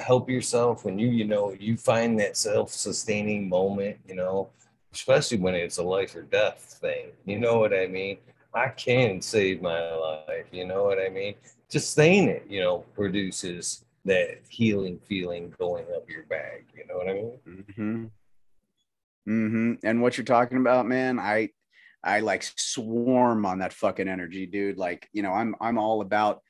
help 0.00 0.30
yourself, 0.30 0.84
when 0.84 1.00
you, 1.00 1.08
you 1.08 1.24
know, 1.24 1.52
you 1.58 1.76
find 1.76 2.18
that 2.20 2.36
self-sustaining 2.36 3.48
moment, 3.48 3.98
you 4.06 4.14
know, 4.14 4.50
especially 4.92 5.38
when 5.38 5.54
it's 5.54 5.78
a 5.78 5.82
life 5.82 6.14
or 6.14 6.22
death 6.22 6.78
thing. 6.80 7.08
You 7.24 7.38
know 7.38 7.58
what 7.58 7.72
I 7.72 7.86
mean? 7.86 8.18
I 8.54 8.68
can 8.68 9.20
save 9.20 9.62
my 9.62 9.80
life. 9.94 10.46
You 10.52 10.66
know 10.66 10.84
what 10.84 10.98
I 10.98 11.08
mean? 11.08 11.34
Just 11.70 11.94
saying 11.94 12.28
it, 12.28 12.46
you 12.48 12.60
know, 12.60 12.84
produces 12.94 13.84
that 14.04 14.40
healing 14.48 14.98
feeling 15.08 15.54
going 15.58 15.86
up 15.94 16.08
your 16.08 16.24
back. 16.24 16.64
You 16.76 16.84
know 16.86 16.96
what 16.96 17.08
I 17.08 17.14
mean? 17.14 17.38
Mm-hmm. 17.48 18.04
Mm-hmm. 19.28 19.72
And 19.86 20.02
what 20.02 20.16
you're 20.16 20.24
talking 20.24 20.58
about, 20.58 20.86
man, 20.86 21.18
I 21.18 21.50
I 22.04 22.20
like 22.20 22.42
swarm 22.56 23.46
on 23.46 23.60
that 23.60 23.72
fucking 23.72 24.08
energy, 24.08 24.46
dude. 24.46 24.76
Like, 24.76 25.08
you 25.12 25.22
know, 25.22 25.32
I'm 25.32 25.54
I'm 25.60 25.78
all 25.78 26.00
about 26.00 26.42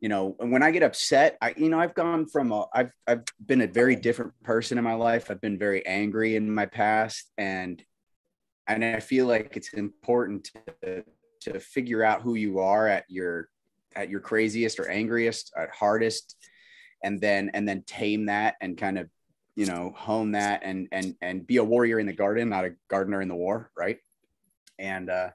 you 0.00 0.08
know 0.08 0.36
and 0.40 0.52
when 0.52 0.62
i 0.62 0.70
get 0.70 0.82
upset 0.82 1.36
i 1.40 1.54
you 1.56 1.68
know 1.68 1.78
i've 1.78 1.94
gone 1.94 2.26
from 2.26 2.52
a, 2.52 2.66
i've 2.74 2.90
i've 3.06 3.22
been 3.44 3.62
a 3.62 3.66
very 3.66 3.96
different 3.96 4.32
person 4.42 4.78
in 4.78 4.84
my 4.84 4.94
life. 4.94 5.30
I've 5.30 5.40
been 5.40 5.58
very 5.58 5.84
angry 5.86 6.36
in 6.36 6.52
my 6.52 6.66
past 6.66 7.30
and 7.38 7.82
and 8.68 8.84
i 8.84 9.00
feel 9.00 9.26
like 9.26 9.56
it's 9.56 9.72
important 9.72 10.50
to 10.82 11.04
to 11.40 11.60
figure 11.60 12.02
out 12.02 12.22
who 12.22 12.34
you 12.34 12.58
are 12.58 12.88
at 12.88 13.04
your 13.08 13.48
at 13.94 14.10
your 14.10 14.20
craziest 14.20 14.78
or 14.78 14.88
angriest 14.88 15.52
at 15.56 15.70
hardest 15.70 16.36
and 17.02 17.20
then 17.20 17.50
and 17.54 17.68
then 17.68 17.82
tame 17.86 18.26
that 18.26 18.56
and 18.60 18.76
kind 18.76 18.98
of 18.98 19.08
you 19.54 19.66
know 19.66 19.92
hone 19.96 20.32
that 20.32 20.60
and 20.64 20.88
and 20.92 21.14
and 21.22 21.46
be 21.46 21.56
a 21.56 21.64
warrior 21.64 21.98
in 21.98 22.06
the 22.06 22.12
garden 22.12 22.48
not 22.48 22.64
a 22.64 22.74
gardener 22.88 23.22
in 23.22 23.28
the 23.28 23.34
war 23.34 23.70
right? 23.76 23.98
And 24.78 25.08
uh 25.08 25.30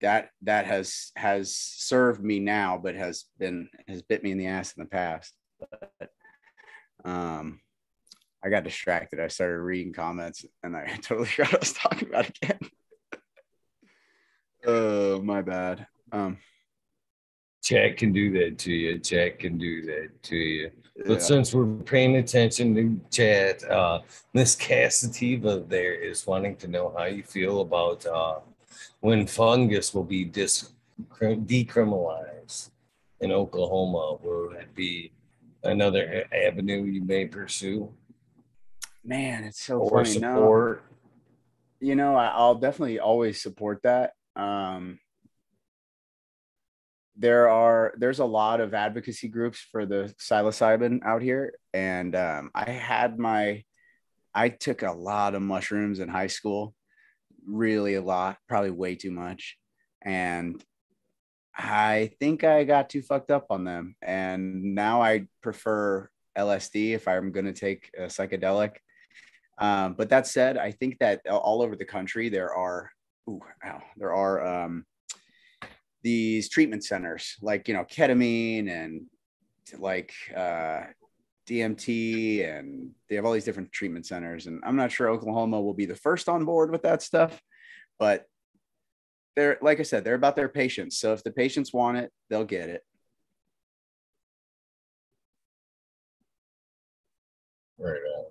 that 0.00 0.30
that 0.42 0.66
has 0.66 1.10
has 1.16 1.54
served 1.54 2.22
me 2.22 2.38
now, 2.38 2.78
but 2.78 2.94
has 2.94 3.24
been 3.38 3.68
has 3.88 4.02
bit 4.02 4.22
me 4.22 4.32
in 4.32 4.38
the 4.38 4.46
ass 4.46 4.74
in 4.76 4.82
the 4.82 4.88
past. 4.88 5.32
But 5.58 6.10
um, 7.04 7.60
I 8.44 8.48
got 8.48 8.64
distracted. 8.64 9.20
I 9.20 9.28
started 9.28 9.58
reading 9.60 9.92
comments, 9.92 10.44
and 10.62 10.76
I 10.76 10.86
totally 11.02 11.26
forgot 11.26 11.52
what 11.52 11.56
I 11.56 11.60
was 11.60 11.72
talking 11.72 12.08
about 12.08 12.28
again. 12.28 12.58
oh, 14.66 15.22
my 15.22 15.42
bad. 15.42 15.86
Um, 16.12 16.38
chat 17.62 17.96
can 17.96 18.12
do 18.12 18.30
that 18.38 18.58
to 18.58 18.72
you. 18.72 18.98
Chat 18.98 19.38
can 19.38 19.58
do 19.58 19.84
that 19.86 20.22
to 20.24 20.36
you. 20.36 20.70
But 21.06 21.14
yeah. 21.14 21.18
since 21.18 21.52
we're 21.52 21.66
paying 21.66 22.16
attention 22.16 22.74
to 22.74 23.00
chat, 23.10 23.68
uh, 23.70 24.00
Miss 24.32 24.56
Cassativa 24.56 25.68
there 25.68 25.94
is 25.94 26.26
wanting 26.26 26.56
to 26.56 26.68
know 26.68 26.94
how 26.96 27.04
you 27.04 27.22
feel 27.22 27.60
about 27.60 28.06
uh, 28.06 28.38
when 29.00 29.26
fungus 29.26 29.94
will 29.94 30.04
be 30.04 30.24
dis- 30.24 30.70
decriminalized 31.20 32.70
in 33.20 33.32
Oklahoma, 33.32 34.18
will 34.22 34.50
that 34.50 34.74
be 34.74 35.12
another 35.64 36.24
avenue 36.32 36.84
you 36.84 37.02
may 37.02 37.26
pursue? 37.26 37.92
Man, 39.04 39.44
it's 39.44 39.62
so 39.62 39.78
or 39.78 40.04
funny. 40.04 40.14
support. 40.14 40.82
No, 41.80 41.86
you 41.88 41.94
know, 41.94 42.16
I'll 42.16 42.56
definitely 42.56 42.98
always 42.98 43.40
support 43.40 43.82
that. 43.82 44.12
Um, 44.34 44.98
there 47.16 47.48
are 47.48 47.94
there's 47.96 48.18
a 48.18 48.24
lot 48.24 48.60
of 48.60 48.74
advocacy 48.74 49.28
groups 49.28 49.64
for 49.72 49.86
the 49.86 50.14
psilocybin 50.20 51.02
out 51.04 51.22
here, 51.22 51.54
and 51.72 52.14
um, 52.14 52.50
I 52.54 52.70
had 52.70 53.18
my 53.18 53.64
I 54.34 54.50
took 54.50 54.82
a 54.82 54.92
lot 54.92 55.34
of 55.34 55.40
mushrooms 55.40 55.98
in 55.98 56.08
high 56.08 56.26
school 56.26 56.74
really 57.46 57.94
a 57.94 58.02
lot, 58.02 58.38
probably 58.48 58.70
way 58.70 58.94
too 58.94 59.10
much. 59.10 59.56
And 60.02 60.62
I 61.56 62.12
think 62.20 62.44
I 62.44 62.64
got 62.64 62.90
too 62.90 63.02
fucked 63.02 63.30
up 63.30 63.46
on 63.50 63.64
them. 63.64 63.96
And 64.02 64.74
now 64.74 65.02
I 65.02 65.26
prefer 65.42 66.10
LSD 66.36 66.94
if 66.94 67.08
I'm 67.08 67.32
going 67.32 67.46
to 67.46 67.52
take 67.52 67.90
a 67.96 68.02
psychedelic. 68.02 68.76
Um, 69.58 69.94
but 69.94 70.10
that 70.10 70.26
said, 70.26 70.58
I 70.58 70.70
think 70.70 70.98
that 70.98 71.26
all 71.26 71.62
over 71.62 71.76
the 71.76 71.84
country 71.84 72.28
there 72.28 72.52
are, 72.52 72.90
ooh, 73.28 73.40
ow, 73.64 73.82
there 73.96 74.12
are 74.12 74.64
um, 74.64 74.84
these 76.02 76.48
treatment 76.48 76.84
centers 76.84 77.34
like 77.42 77.66
you 77.66 77.74
know 77.74 77.84
ketamine 77.84 78.70
and 78.70 79.06
like 79.78 80.12
uh, 80.36 80.82
DMT 81.46 82.46
and 82.46 82.90
they 83.08 83.16
have 83.16 83.24
all 83.24 83.32
these 83.32 83.44
different 83.44 83.72
treatment 83.72 84.06
centers. 84.06 84.46
And 84.46 84.62
I'm 84.64 84.76
not 84.76 84.92
sure 84.92 85.08
Oklahoma 85.08 85.60
will 85.60 85.74
be 85.74 85.86
the 85.86 85.94
first 85.94 86.28
on 86.28 86.44
board 86.44 86.70
with 86.70 86.82
that 86.82 87.02
stuff, 87.02 87.40
but 87.98 88.26
they're, 89.36 89.58
like 89.62 89.80
I 89.80 89.84
said, 89.84 90.04
they're 90.04 90.14
about 90.14 90.36
their 90.36 90.48
patients. 90.48 90.98
So 90.98 91.12
if 91.12 91.22
the 91.22 91.30
patients 91.30 91.72
want 91.72 91.98
it, 91.98 92.12
they'll 92.28 92.44
get 92.44 92.68
it. 92.68 92.82
Right 97.78 98.00
on. 98.16 98.24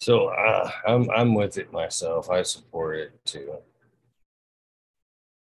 So 0.00 0.28
uh, 0.28 0.70
I'm 0.86 1.10
I'm 1.10 1.34
with 1.34 1.56
it 1.56 1.72
myself. 1.72 2.28
I 2.28 2.42
support 2.42 2.98
it 2.98 3.24
too. 3.24 3.54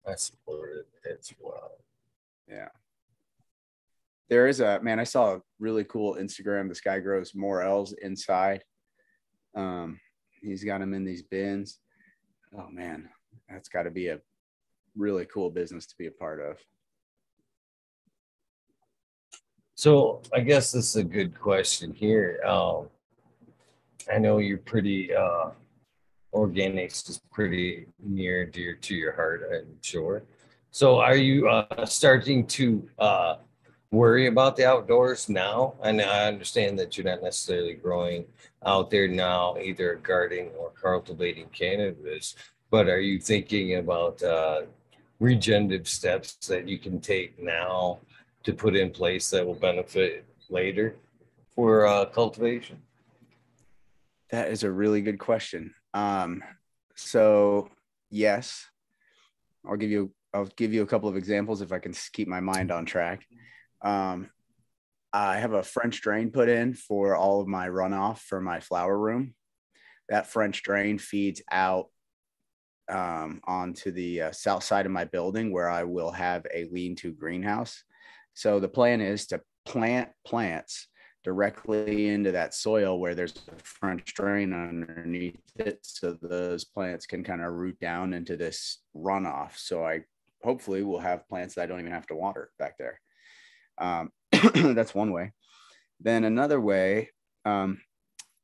I 0.08 0.14
support 0.16 0.88
it 1.04 1.12
as 1.20 1.34
well. 1.42 1.72
Yeah 2.48 2.70
there 4.34 4.48
is 4.48 4.62
a 4.62 4.80
man. 4.82 5.00
I 5.00 5.04
saw 5.04 5.36
a 5.36 5.42
really 5.60 5.84
cool 5.84 6.16
Instagram. 6.16 6.68
This 6.68 6.82
guy 6.82 6.98
grows 7.00 7.36
more 7.36 7.60
morels 7.60 7.94
inside. 8.02 8.64
Um, 9.54 10.00
he's 10.42 10.64
got 10.64 10.80
them 10.80 10.96
in 10.96 11.06
these 11.06 11.22
bins. 11.22 11.78
Oh 12.58 12.68
man, 12.72 13.10
that's 13.48 13.70
got 13.70 13.84
to 13.84 13.92
be 13.92 14.08
a 14.08 14.20
really 14.98 15.28
cool 15.28 15.52
business 15.52 15.86
to 15.86 15.96
be 16.00 16.08
a 16.08 16.12
part 16.12 16.42
of. 16.42 16.58
So 19.76 20.24
I 20.34 20.40
guess 20.40 20.72
this 20.72 20.90
is 20.90 20.96
a 20.96 21.04
good 21.04 21.40
question 21.40 21.94
here. 21.94 22.42
Um, 22.44 22.88
I 24.12 24.18
know 24.18 24.40
you're 24.40 24.58
pretty 24.58 25.14
uh, 25.14 25.52
organics 26.34 27.08
is 27.08 27.22
pretty 27.32 27.86
near 28.04 28.48
dear 28.48 28.74
to 28.82 28.96
your 28.96 29.12
heart, 29.12 29.44
I'm 29.54 29.78
sure. 29.84 30.24
So 30.72 31.00
are 31.00 31.18
you 31.18 31.50
uh, 31.50 31.86
starting 31.86 32.48
to 32.48 32.90
uh, 32.98 33.36
worry 33.94 34.26
about 34.26 34.56
the 34.56 34.66
outdoors 34.66 35.30
now. 35.30 35.76
And 35.84 36.02
I 36.02 36.26
understand 36.26 36.80
that 36.80 36.98
you're 36.98 37.06
not 37.06 37.22
necessarily 37.22 37.76
growing 37.76 38.26
out 38.66 38.90
there 38.90 39.08
now, 39.08 39.56
either 39.62 40.00
gardening 40.02 40.50
or 40.58 40.72
cultivating 40.72 41.48
cannabis, 41.50 42.36
but 42.72 42.90
are 42.90 43.00
you 43.00 43.20
thinking 43.20 43.76
about 43.76 44.22
uh, 44.24 44.64
regenerative 45.20 45.88
steps 45.88 46.34
that 46.48 46.68
you 46.68 46.80
can 46.80 47.00
take 47.00 47.42
now 47.42 48.00
to 48.44 48.52
put 48.52 48.76
in 48.76 48.90
place 48.90 49.30
that 49.30 49.46
will 49.46 49.54
benefit 49.54 50.26
later 50.50 50.96
for 51.54 51.86
uh, 51.86 52.06
cultivation? 52.06 52.82
That 54.32 54.50
is 54.50 54.64
a 54.64 54.72
really 54.72 55.02
good 55.02 55.20
question. 55.20 55.76
Um, 55.94 56.44
so 56.96 57.70
yes, 58.10 58.66
I'll 59.64 59.78
give 59.78 59.92
you 59.92 60.12
I'll 60.34 60.50
give 60.58 60.74
you 60.74 60.82
a 60.82 60.88
couple 60.88 61.08
of 61.08 61.16
examples 61.16 61.62
if 61.62 61.72
I 61.72 61.78
can 61.78 61.94
keep 62.12 62.28
my 62.28 62.40
mind 62.40 62.72
on 62.72 62.88
track. 62.88 63.28
Um, 63.84 64.30
I 65.12 65.38
have 65.38 65.54
a 65.54 65.64
French 65.64 66.02
drain 66.02 66.32
put 66.32 66.50
in 66.50 66.74
for 66.74 67.16
all 67.16 67.42
of 67.42 67.48
my 67.48 67.68
runoff 67.68 68.20
for 68.20 68.42
my 68.42 68.60
flower 68.60 68.98
room. 68.98 69.36
That 70.10 70.28
French 70.28 70.64
drain 70.64 70.98
feeds 70.98 71.42
out 71.52 71.88
um, 72.90 73.42
onto 73.46 73.92
the 73.92 74.24
uh, 74.24 74.32
south 74.32 74.64
side 74.64 74.86
of 74.86 74.92
my 74.92 75.06
building 75.06 75.52
where 75.52 75.70
I 75.70 75.84
will 75.84 76.12
have 76.12 76.46
a 76.54 76.66
lean 76.72 76.96
to 76.98 77.12
greenhouse. 77.12 77.84
So 78.34 78.60
the 78.60 78.68
plan 78.68 79.02
is 79.02 79.28
to 79.28 79.42
plant 79.66 80.10
plants 80.26 80.88
directly 81.24 82.10
into 82.10 82.32
that 82.34 82.54
soil 82.54 83.00
where 83.00 83.16
there's 83.16 83.36
a 83.48 83.64
French 83.64 84.14
drain 84.14 84.52
underneath 84.52 85.40
it. 85.56 85.80
So 85.84 86.18
those 86.22 86.66
plants 86.66 87.06
can 87.06 87.24
kind 87.24 87.42
of 87.42 87.54
root 87.54 87.80
down 87.80 88.14
into 88.14 88.36
this 88.36 88.80
runoff. 88.96 89.58
So 89.58 89.86
I 89.86 90.02
hopefully 90.44 90.84
will 90.84 91.00
have 91.00 91.28
plants 91.30 91.56
that 91.56 91.62
I 91.62 91.66
don't 91.68 91.80
even 91.80 91.94
have 91.94 92.08
to 92.08 92.16
water 92.16 92.50
back 92.60 92.78
there. 92.78 93.00
Um, 93.78 94.12
that's 94.54 94.96
one 94.96 95.12
way. 95.12 95.32
Then 96.00 96.24
another 96.24 96.60
way, 96.60 97.10
um, 97.46 97.82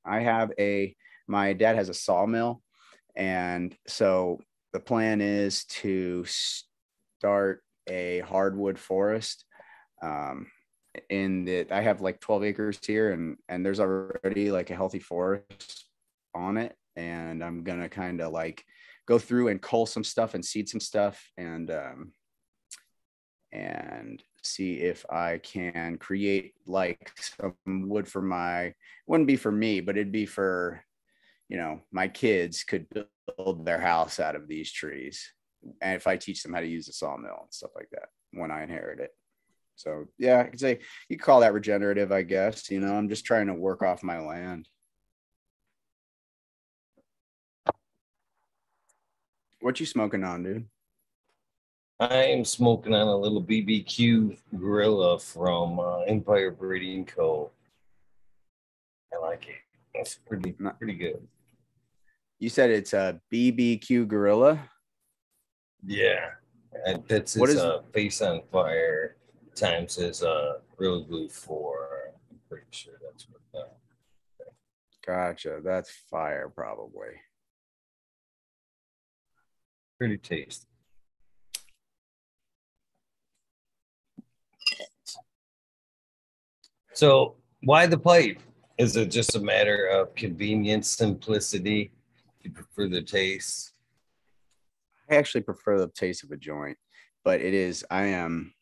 I 0.06 0.22
have 0.22 0.52
a, 0.60 0.96
my 1.28 1.54
dad 1.54 1.76
has 1.76 1.90
a 1.90 1.94
sawmill. 1.94 2.62
And 3.16 3.76
so 3.88 4.40
the 4.74 4.80
plan 4.80 5.22
is 5.22 5.66
to 5.66 6.26
start 6.26 7.64
a 7.88 8.20
hardwood 8.20 8.80
forest. 8.80 9.46
Um, 10.02 10.48
in 11.10 11.46
that 11.46 11.72
I 11.72 11.82
have 11.82 12.02
like 12.02 12.20
12 12.20 12.44
acres 12.44 12.80
here 12.86 13.12
and 13.12 13.38
and 13.48 13.66
there's 13.66 13.80
already 13.80 14.52
like 14.52 14.70
a 14.70 14.76
healthy 14.76 15.00
forest 15.00 15.86
on 16.34 16.58
it 16.58 16.76
and 16.96 17.44
I'm 17.44 17.64
going 17.64 17.82
to 17.82 17.90
kind 17.90 18.22
of 18.22 18.32
like 18.32 18.64
go 19.08 19.20
through 19.20 19.50
and 19.50 19.62
cull 19.62 19.86
some 19.86 20.04
stuff 20.04 20.34
and 20.34 20.44
seed 20.44 20.68
some 20.68 20.80
stuff 20.80 21.24
and 21.38 21.70
um 21.72 22.12
and 23.52 24.22
see 24.44 24.76
if 24.76 25.06
I 25.10 25.40
can 25.40 25.98
create 25.98 26.54
like 26.66 27.12
some 27.18 27.56
wood 27.90 28.08
for 28.08 28.22
my 28.22 28.74
wouldn't 29.08 29.28
be 29.28 29.36
for 29.36 29.52
me 29.52 29.82
but 29.82 29.98
it'd 29.98 30.12
be 30.12 30.26
for 30.26 30.84
you 31.48 31.58
know 31.58 31.82
my 31.92 32.08
kids 32.08 32.64
could 32.64 32.88
build 33.38 33.66
their 33.66 33.80
house 33.80 34.20
out 34.20 34.36
of 34.36 34.48
these 34.48 34.72
trees 34.72 35.32
and 35.82 35.96
if 35.96 36.08
I 36.08 36.18
teach 36.18 36.44
them 36.44 36.54
how 36.54 36.62
to 36.62 36.68
use 36.68 36.88
a 36.88 36.94
sawmill 36.94 37.40
and 37.44 37.54
stuff 37.54 37.72
like 37.76 37.90
that 37.92 38.10
when 38.32 38.52
I 38.52 38.64
inherit 38.64 39.00
it 39.00 39.12
so 39.80 40.08
yeah, 40.18 40.42
I 40.42 40.44
could 40.44 40.60
say 40.60 40.80
you 41.08 41.16
could 41.16 41.26
call 41.26 41.40
that 41.40 41.54
regenerative, 41.54 42.12
I 42.12 42.24
guess. 42.24 42.70
You 42.70 42.82
know, 42.82 42.94
I'm 42.94 43.08
just 43.08 43.24
trying 43.24 43.48
to 43.48 43.54
work 43.54 43.82
off 43.82 44.04
my 44.04 44.20
land. 44.20 44.68
What 49.62 49.80
you 49.80 49.86
smoking 49.86 50.26
on, 50.26 50.44
dude? 50.44 50.68
I 52.00 52.24
am 52.24 52.46
smoking 52.46 52.94
on 52.94 53.08
a 53.08 53.16
little 53.16 53.44
BBQ 53.44 54.38
gorilla 54.58 55.20
from 55.20 55.80
uh, 55.82 56.00
Empire 56.04 56.50
Breeding 56.50 57.06
Co. 57.06 57.52
I 59.14 59.18
like 59.18 59.48
it. 59.50 59.56
It's 59.94 60.16
pretty 60.16 60.54
pretty 60.78 60.94
good. 60.94 61.28
You 62.40 62.48
said 62.48 62.70
it's 62.70 62.94
a 62.94 63.20
BBQ 63.34 64.08
gorilla. 64.08 64.70
Yeah, 65.86 66.30
and 66.86 67.04
that's 67.06 67.34
his 67.34 67.42
what 67.42 67.50
is, 67.50 67.58
uh, 67.58 67.82
face 67.94 68.22
on 68.22 68.44
fire 68.50 69.18
times 69.56 69.98
is 69.98 70.24
uh 70.24 70.60
real 70.78 71.04
glue 71.04 71.28
four. 71.28 72.14
I'm 72.32 72.40
pretty 72.48 72.68
sure 72.72 72.94
that's 73.04 73.28
what 73.28 73.42
that. 73.52 73.78
Gotcha. 75.06 75.60
That's 75.62 75.92
fire, 76.10 76.48
probably. 76.48 77.10
Pretty 79.98 80.18
tasty. 80.18 80.69
So, 87.00 87.38
why 87.62 87.86
the 87.86 87.98
pipe? 87.98 88.42
Is 88.78 88.98
it 88.98 89.10
just 89.10 89.38
a 89.38 89.40
matter 89.40 89.86
of 89.86 90.14
convenience, 90.16 90.90
simplicity? 90.90 91.94
You 92.42 92.52
prefer 92.52 92.90
the 92.90 93.02
taste? 93.02 93.72
I 95.10 95.16
actually 95.16 95.44
prefer 95.44 95.80
the 95.80 95.88
taste 95.88 96.26
of 96.26 96.32
a 96.32 96.36
joint, 96.36 96.78
but 97.24 97.40
it 97.40 97.54
is, 97.54 97.86
I 97.90 98.08
am 98.08 98.54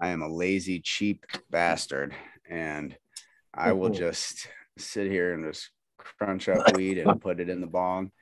I 0.00 0.08
am 0.08 0.22
a 0.22 0.28
lazy, 0.28 0.80
cheap 0.80 1.26
bastard, 1.50 2.14
and 2.48 2.96
I 3.52 3.72
will 3.72 3.90
mm-hmm. 3.90 3.98
just 3.98 4.48
sit 4.78 5.10
here 5.10 5.34
and 5.34 5.52
just 5.52 5.68
crunch 5.98 6.48
up 6.48 6.74
weed 6.74 6.96
and 6.96 7.20
put 7.20 7.38
it 7.38 7.50
in 7.50 7.60
the 7.60 7.66
bong. 7.66 8.12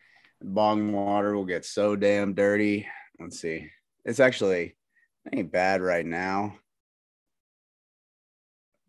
Bong 0.43 0.93
water 0.93 1.37
will 1.37 1.45
get 1.45 1.65
so 1.65 1.95
damn 1.95 2.35
dirty. 2.35 2.89
Let's 3.21 3.41
see. 3.41 3.71
It's 4.05 4.19
actually 4.19 4.75
ain't 5.33 5.53
bad 5.53 5.83
right 5.83 6.05
now, 6.05 6.57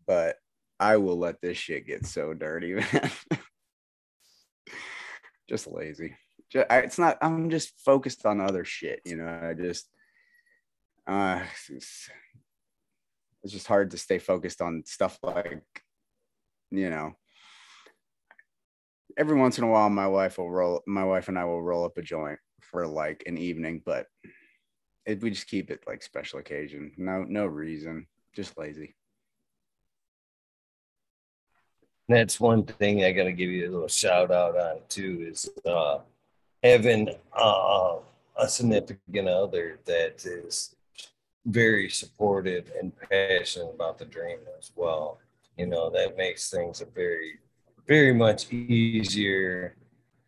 but 0.06 0.36
I 0.80 0.96
will 0.96 1.18
let 1.18 1.40
this 1.40 1.56
shit 1.56 1.86
get 1.86 2.06
so 2.06 2.34
dirty, 2.34 2.74
man. 2.92 3.10
just 5.48 5.66
lazy. 5.66 6.16
Just, 6.50 6.66
I, 6.70 6.78
it's 6.78 6.98
not. 6.98 7.18
I'm 7.22 7.50
just 7.50 7.72
focused 7.84 8.26
on 8.26 8.40
other 8.40 8.64
shit. 8.64 9.00
You 9.04 9.16
know. 9.16 9.40
I 9.50 9.54
just. 9.54 9.88
Uh, 11.06 11.42
it's 13.42 13.52
just 13.52 13.66
hard 13.66 13.90
to 13.90 13.98
stay 13.98 14.18
focused 14.18 14.62
on 14.62 14.84
stuff 14.86 15.18
like 15.22 15.62
you 16.70 16.90
know 16.90 17.12
every 19.18 19.36
once 19.36 19.58
in 19.58 19.64
a 19.64 19.68
while 19.68 19.90
my 19.90 20.06
wife 20.06 20.38
will 20.38 20.50
roll 20.50 20.82
my 20.86 21.04
wife 21.04 21.28
and 21.28 21.38
i 21.38 21.44
will 21.44 21.62
roll 21.62 21.84
up 21.84 21.98
a 21.98 22.02
joint 22.02 22.38
for 22.60 22.86
like 22.86 23.24
an 23.26 23.36
evening 23.36 23.82
but 23.84 24.06
it, 25.04 25.20
we 25.20 25.30
just 25.30 25.48
keep 25.48 25.70
it 25.70 25.82
like 25.86 26.02
special 26.02 26.38
occasion 26.38 26.92
no 26.96 27.24
no 27.24 27.46
reason 27.46 28.06
just 28.34 28.56
lazy 28.56 28.94
that's 32.08 32.40
one 32.40 32.64
thing 32.64 33.04
i 33.04 33.12
gotta 33.12 33.32
give 33.32 33.50
you 33.50 33.68
a 33.68 33.72
little 33.72 33.88
shout 33.88 34.30
out 34.30 34.56
on 34.56 34.78
too 34.88 35.26
is 35.30 35.48
uh 35.66 35.98
having 36.62 37.08
uh, 37.36 37.96
a 38.36 38.48
significant 38.48 39.28
other 39.28 39.78
that 39.84 40.24
is 40.24 40.74
very 41.46 41.90
supportive 41.90 42.70
and 42.78 42.92
passionate 43.10 43.74
about 43.74 43.98
the 43.98 44.04
dream 44.04 44.38
as 44.58 44.70
well. 44.76 45.18
You 45.56 45.66
know, 45.66 45.90
that 45.90 46.16
makes 46.16 46.50
things 46.50 46.80
a 46.80 46.86
very, 46.86 47.38
very 47.86 48.14
much 48.14 48.52
easier 48.52 49.76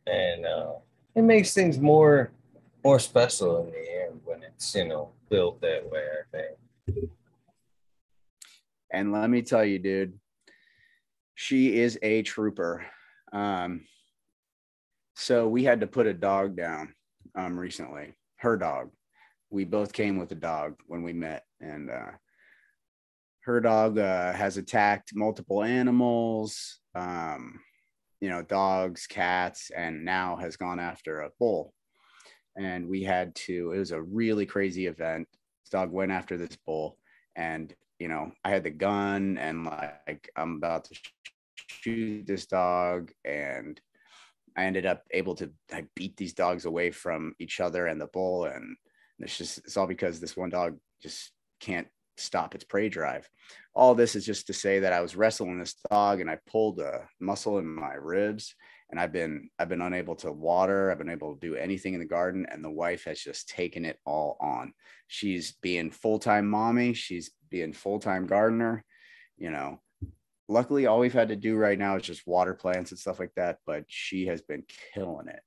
and 0.06 0.44
uh, 0.44 0.72
it 1.14 1.22
makes 1.22 1.54
things 1.54 1.78
more 1.78 2.32
more 2.84 2.98
special 2.98 3.64
in 3.64 3.70
the 3.70 4.04
end 4.04 4.20
when 4.26 4.42
it's, 4.42 4.74
you 4.74 4.86
know, 4.86 5.08
built 5.30 5.58
that 5.62 5.88
way, 5.90 6.02
I 6.02 6.36
think. 6.36 7.08
And 8.90 9.10
let 9.10 9.30
me 9.30 9.40
tell 9.40 9.64
you, 9.64 9.78
dude, 9.78 10.18
she 11.34 11.78
is 11.78 11.98
a 12.02 12.22
trooper. 12.22 12.84
Um, 13.32 13.86
so 15.16 15.48
we 15.48 15.64
had 15.64 15.80
to 15.80 15.86
put 15.86 16.06
a 16.06 16.14
dog 16.14 16.56
down 16.56 16.94
um, 17.34 17.58
recently, 17.58 18.14
her 18.36 18.56
dog 18.56 18.90
we 19.54 19.64
both 19.64 19.92
came 19.92 20.18
with 20.18 20.32
a 20.32 20.36
dog 20.36 20.74
when 20.86 21.04
we 21.04 21.12
met, 21.12 21.44
and 21.60 21.88
uh, 21.88 22.10
her 23.44 23.60
dog 23.60 23.98
uh, 23.98 24.32
has 24.32 24.56
attacked 24.56 25.12
multiple 25.14 25.62
animals, 25.62 26.80
um, 26.96 27.60
you 28.20 28.28
know, 28.28 28.42
dogs, 28.42 29.06
cats, 29.06 29.70
and 29.74 30.04
now 30.04 30.34
has 30.36 30.56
gone 30.56 30.80
after 30.80 31.20
a 31.20 31.30
bull. 31.38 31.72
And 32.56 32.88
we 32.88 33.04
had 33.04 33.34
to. 33.46 33.72
It 33.72 33.78
was 33.78 33.92
a 33.92 34.02
really 34.02 34.44
crazy 34.44 34.86
event. 34.86 35.28
This 35.62 35.70
dog 35.70 35.92
went 35.92 36.10
after 36.10 36.36
this 36.36 36.56
bull, 36.66 36.98
and 37.36 37.72
you 37.98 38.08
know, 38.08 38.32
I 38.44 38.50
had 38.50 38.64
the 38.64 38.70
gun, 38.70 39.38
and 39.38 39.64
like 39.64 40.30
I'm 40.36 40.56
about 40.56 40.84
to 40.84 40.98
shoot 41.68 42.26
this 42.26 42.46
dog, 42.46 43.12
and 43.24 43.80
I 44.56 44.64
ended 44.64 44.86
up 44.86 45.02
able 45.10 45.34
to 45.36 45.50
like, 45.72 45.88
beat 45.94 46.16
these 46.16 46.34
dogs 46.34 46.64
away 46.64 46.90
from 46.90 47.34
each 47.38 47.60
other 47.60 47.86
and 47.86 48.00
the 48.00 48.06
bull, 48.06 48.46
and 48.46 48.76
it's 49.18 49.38
just 49.38 49.58
it's 49.58 49.76
all 49.76 49.86
because 49.86 50.20
this 50.20 50.36
one 50.36 50.50
dog 50.50 50.78
just 51.02 51.30
can't 51.60 51.88
stop 52.16 52.54
its 52.54 52.64
prey 52.64 52.88
drive. 52.88 53.28
All 53.74 53.94
this 53.94 54.14
is 54.14 54.24
just 54.24 54.46
to 54.46 54.52
say 54.52 54.80
that 54.80 54.92
I 54.92 55.00
was 55.00 55.16
wrestling 55.16 55.58
this 55.58 55.76
dog 55.90 56.20
and 56.20 56.30
I 56.30 56.38
pulled 56.46 56.78
a 56.80 57.08
muscle 57.20 57.58
in 57.58 57.66
my 57.66 57.94
ribs 57.94 58.54
and 58.90 59.00
I've 59.00 59.12
been 59.12 59.50
I've 59.58 59.68
been 59.68 59.80
unable 59.80 60.14
to 60.16 60.32
water, 60.32 60.90
I've 60.90 60.98
been 60.98 61.10
able 61.10 61.34
to 61.34 61.40
do 61.40 61.56
anything 61.56 61.94
in 61.94 62.00
the 62.00 62.06
garden 62.06 62.46
and 62.50 62.62
the 62.62 62.70
wife 62.70 63.04
has 63.04 63.18
just 63.18 63.48
taken 63.48 63.84
it 63.84 63.98
all 64.04 64.36
on. 64.40 64.72
She's 65.08 65.52
being 65.62 65.90
full-time 65.90 66.48
mommy, 66.48 66.94
she's 66.94 67.30
being 67.54 67.72
full-time 67.72 68.26
gardener, 68.26 68.84
you 69.36 69.48
know. 69.48 69.78
Luckily 70.48 70.86
all 70.86 70.98
we've 70.98 71.12
had 71.12 71.28
to 71.28 71.36
do 71.36 71.54
right 71.54 71.78
now 71.78 71.94
is 71.94 72.02
just 72.02 72.26
water 72.26 72.52
plants 72.52 72.90
and 72.90 72.98
stuff 72.98 73.20
like 73.20 73.30
that, 73.36 73.58
but 73.64 73.84
she 73.86 74.26
has 74.26 74.42
been 74.42 74.64
killing 74.92 75.28
it. 75.28 75.38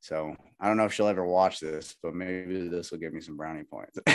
So 0.00 0.34
I 0.58 0.66
don't 0.66 0.78
know 0.78 0.86
if 0.86 0.94
she'll 0.94 1.06
ever 1.06 1.26
watch 1.26 1.60
this, 1.60 1.96
but 2.02 2.14
maybe 2.14 2.66
this 2.68 2.90
will 2.90 2.98
give 2.98 3.12
me 3.12 3.20
some 3.20 3.36
brownie 3.36 3.64
points. 3.64 3.98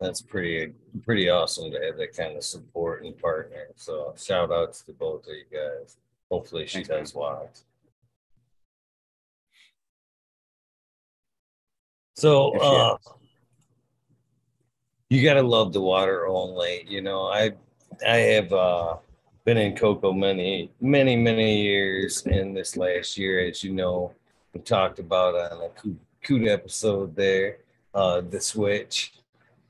That's 0.00 0.20
pretty 0.22 0.72
pretty 1.04 1.28
awesome 1.30 1.70
to 1.70 1.78
have 1.80 1.96
that 1.98 2.16
kind 2.16 2.36
of 2.36 2.42
support 2.42 3.04
and 3.04 3.16
partner. 3.16 3.68
So 3.76 4.12
shout 4.18 4.50
outs 4.50 4.82
to 4.82 4.92
both 4.92 5.28
of 5.28 5.32
you 5.32 5.44
guys. 5.56 5.98
Hopefully 6.32 6.66
she 6.66 6.82
Thanks, 6.82 6.88
does 6.88 7.14
man. 7.14 7.22
watch. 7.22 7.58
So 12.22 12.56
uh, 12.56 12.96
you 15.10 15.24
gotta 15.24 15.42
love 15.42 15.72
the 15.72 15.80
water 15.80 16.28
only. 16.28 16.84
You 16.88 17.02
know, 17.02 17.26
I 17.26 17.50
I 18.06 18.16
have 18.18 18.52
uh 18.52 18.98
been 19.44 19.58
in 19.58 19.74
coco 19.74 20.12
many, 20.12 20.70
many, 20.80 21.16
many 21.16 21.62
years. 21.62 22.24
And 22.24 22.56
this 22.56 22.76
last 22.76 23.18
year, 23.18 23.44
as 23.48 23.64
you 23.64 23.72
know, 23.72 24.12
we 24.54 24.60
talked 24.60 25.00
about 25.00 25.34
on 25.34 25.62
a 25.64 25.94
coot 26.24 26.46
episode 26.46 27.16
there, 27.16 27.56
uh, 27.92 28.20
the 28.20 28.40
switch. 28.40 29.14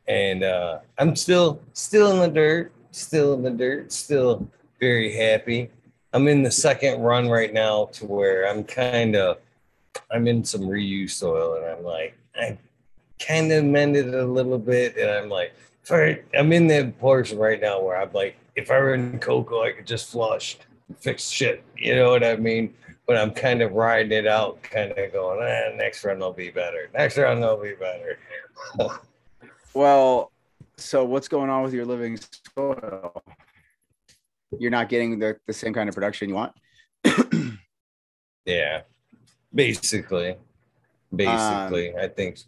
and 0.06 0.44
uh, 0.44 0.80
I'm 0.98 1.16
still 1.16 1.58
still 1.72 2.12
in 2.12 2.18
the 2.18 2.28
dirt, 2.28 2.70
still 2.90 3.32
in 3.32 3.42
the 3.44 3.50
dirt, 3.50 3.92
still 3.92 4.46
very 4.78 5.16
happy. 5.16 5.70
I'm 6.12 6.28
in 6.28 6.42
the 6.42 6.50
second 6.50 7.00
run 7.00 7.30
right 7.30 7.54
now 7.54 7.86
to 7.92 8.04
where 8.04 8.46
I'm 8.46 8.62
kind 8.62 9.16
of 9.16 9.38
I'm 10.10 10.28
in 10.28 10.44
some 10.44 10.64
reuse 10.64 11.12
soil, 11.12 11.54
and 11.54 11.64
I'm 11.64 11.82
like 11.82 12.14
I 12.34 12.58
kind 13.18 13.52
of 13.52 13.64
mended 13.64 14.08
it 14.08 14.14
a 14.14 14.24
little 14.24 14.58
bit, 14.58 14.96
and 14.96 15.10
I'm 15.10 15.28
like, 15.28 15.54
I, 15.90 16.20
I'm 16.36 16.52
in 16.52 16.66
the 16.66 16.92
portion 17.00 17.38
right 17.38 17.60
now 17.60 17.80
where 17.82 17.96
I'm 17.96 18.12
like, 18.12 18.36
if 18.56 18.70
I 18.70 18.78
were 18.78 18.94
in 18.94 19.18
coco, 19.18 19.62
I 19.62 19.72
could 19.72 19.86
just 19.86 20.10
flush, 20.10 20.58
fix 20.98 21.28
shit. 21.28 21.64
You 21.76 21.96
know 21.96 22.10
what 22.10 22.24
I 22.24 22.36
mean? 22.36 22.74
But 23.06 23.16
I'm 23.16 23.32
kind 23.32 23.62
of 23.62 23.72
riding 23.72 24.12
it 24.12 24.26
out, 24.26 24.62
kind 24.62 24.92
of 24.92 25.12
going, 25.12 25.46
eh, 25.46 25.74
next 25.76 26.04
run 26.04 26.20
will 26.20 26.32
be 26.32 26.50
better. 26.50 26.88
Next 26.94 27.18
run 27.18 27.40
will 27.40 27.60
be 27.60 27.74
better. 27.74 28.18
well, 29.74 30.30
so 30.76 31.04
what's 31.04 31.28
going 31.28 31.50
on 31.50 31.62
with 31.62 31.74
your 31.74 31.84
living 31.84 32.18
soil? 32.54 33.22
You're 34.58 34.70
not 34.70 34.88
getting 34.88 35.18
the, 35.18 35.36
the 35.46 35.52
same 35.52 35.72
kind 35.72 35.88
of 35.88 35.94
production 35.94 36.28
you 36.28 36.34
want? 36.34 36.52
yeah, 38.46 38.82
basically. 39.54 40.36
Basically, 41.14 41.94
um, 41.94 42.00
I 42.00 42.08
think 42.08 42.38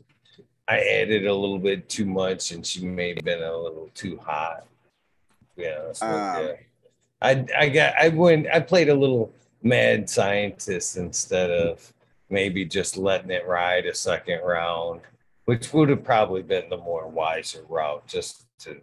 I 0.67 0.79
added 0.79 1.27
a 1.27 1.35
little 1.35 1.59
bit 1.59 1.89
too 1.89 2.07
much, 2.07 2.53
and 2.53 2.65
she 2.65 2.87
may 2.87 3.15
have 3.15 3.25
been 3.25 3.43
a 3.43 3.57
little 3.57 3.91
too 3.95 4.19
hot. 4.19 4.67
Yeah, 5.57 5.93
um, 6.01 6.55
I 7.21 7.47
I 7.57 7.69
got 7.69 7.95
I 8.01 8.09
went 8.09 8.47
I 8.53 8.61
played 8.61 8.89
a 8.89 8.95
little 8.95 9.33
mad 9.63 10.09
scientist 10.09 10.97
instead 10.97 11.51
of 11.51 11.93
maybe 12.31 12.65
just 12.65 12.97
letting 12.97 13.31
it 13.31 13.47
ride 13.47 13.87
a 13.87 13.95
second 13.95 14.41
round, 14.43 15.01
which 15.45 15.73
would 15.73 15.91
have 15.91 16.05
probably 16.05 16.43
been 16.43 16.69
the 16.71 16.79
more 16.79 17.07
wiser 17.07 17.65
route. 17.69 18.07
Just 18.07 18.47
to, 18.61 18.81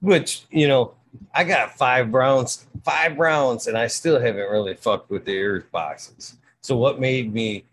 which 0.00 0.46
you 0.50 0.66
know, 0.66 0.94
I 1.34 1.44
got 1.44 1.78
five 1.78 2.12
rounds, 2.12 2.66
five 2.84 3.18
rounds, 3.18 3.68
and 3.68 3.78
I 3.78 3.86
still 3.86 4.20
haven't 4.20 4.50
really 4.50 4.74
fucked 4.74 5.10
with 5.10 5.24
the 5.24 5.40
earth 5.40 5.70
boxes. 5.70 6.36
So 6.60 6.76
what 6.76 7.00
made 7.00 7.32
me 7.32 7.64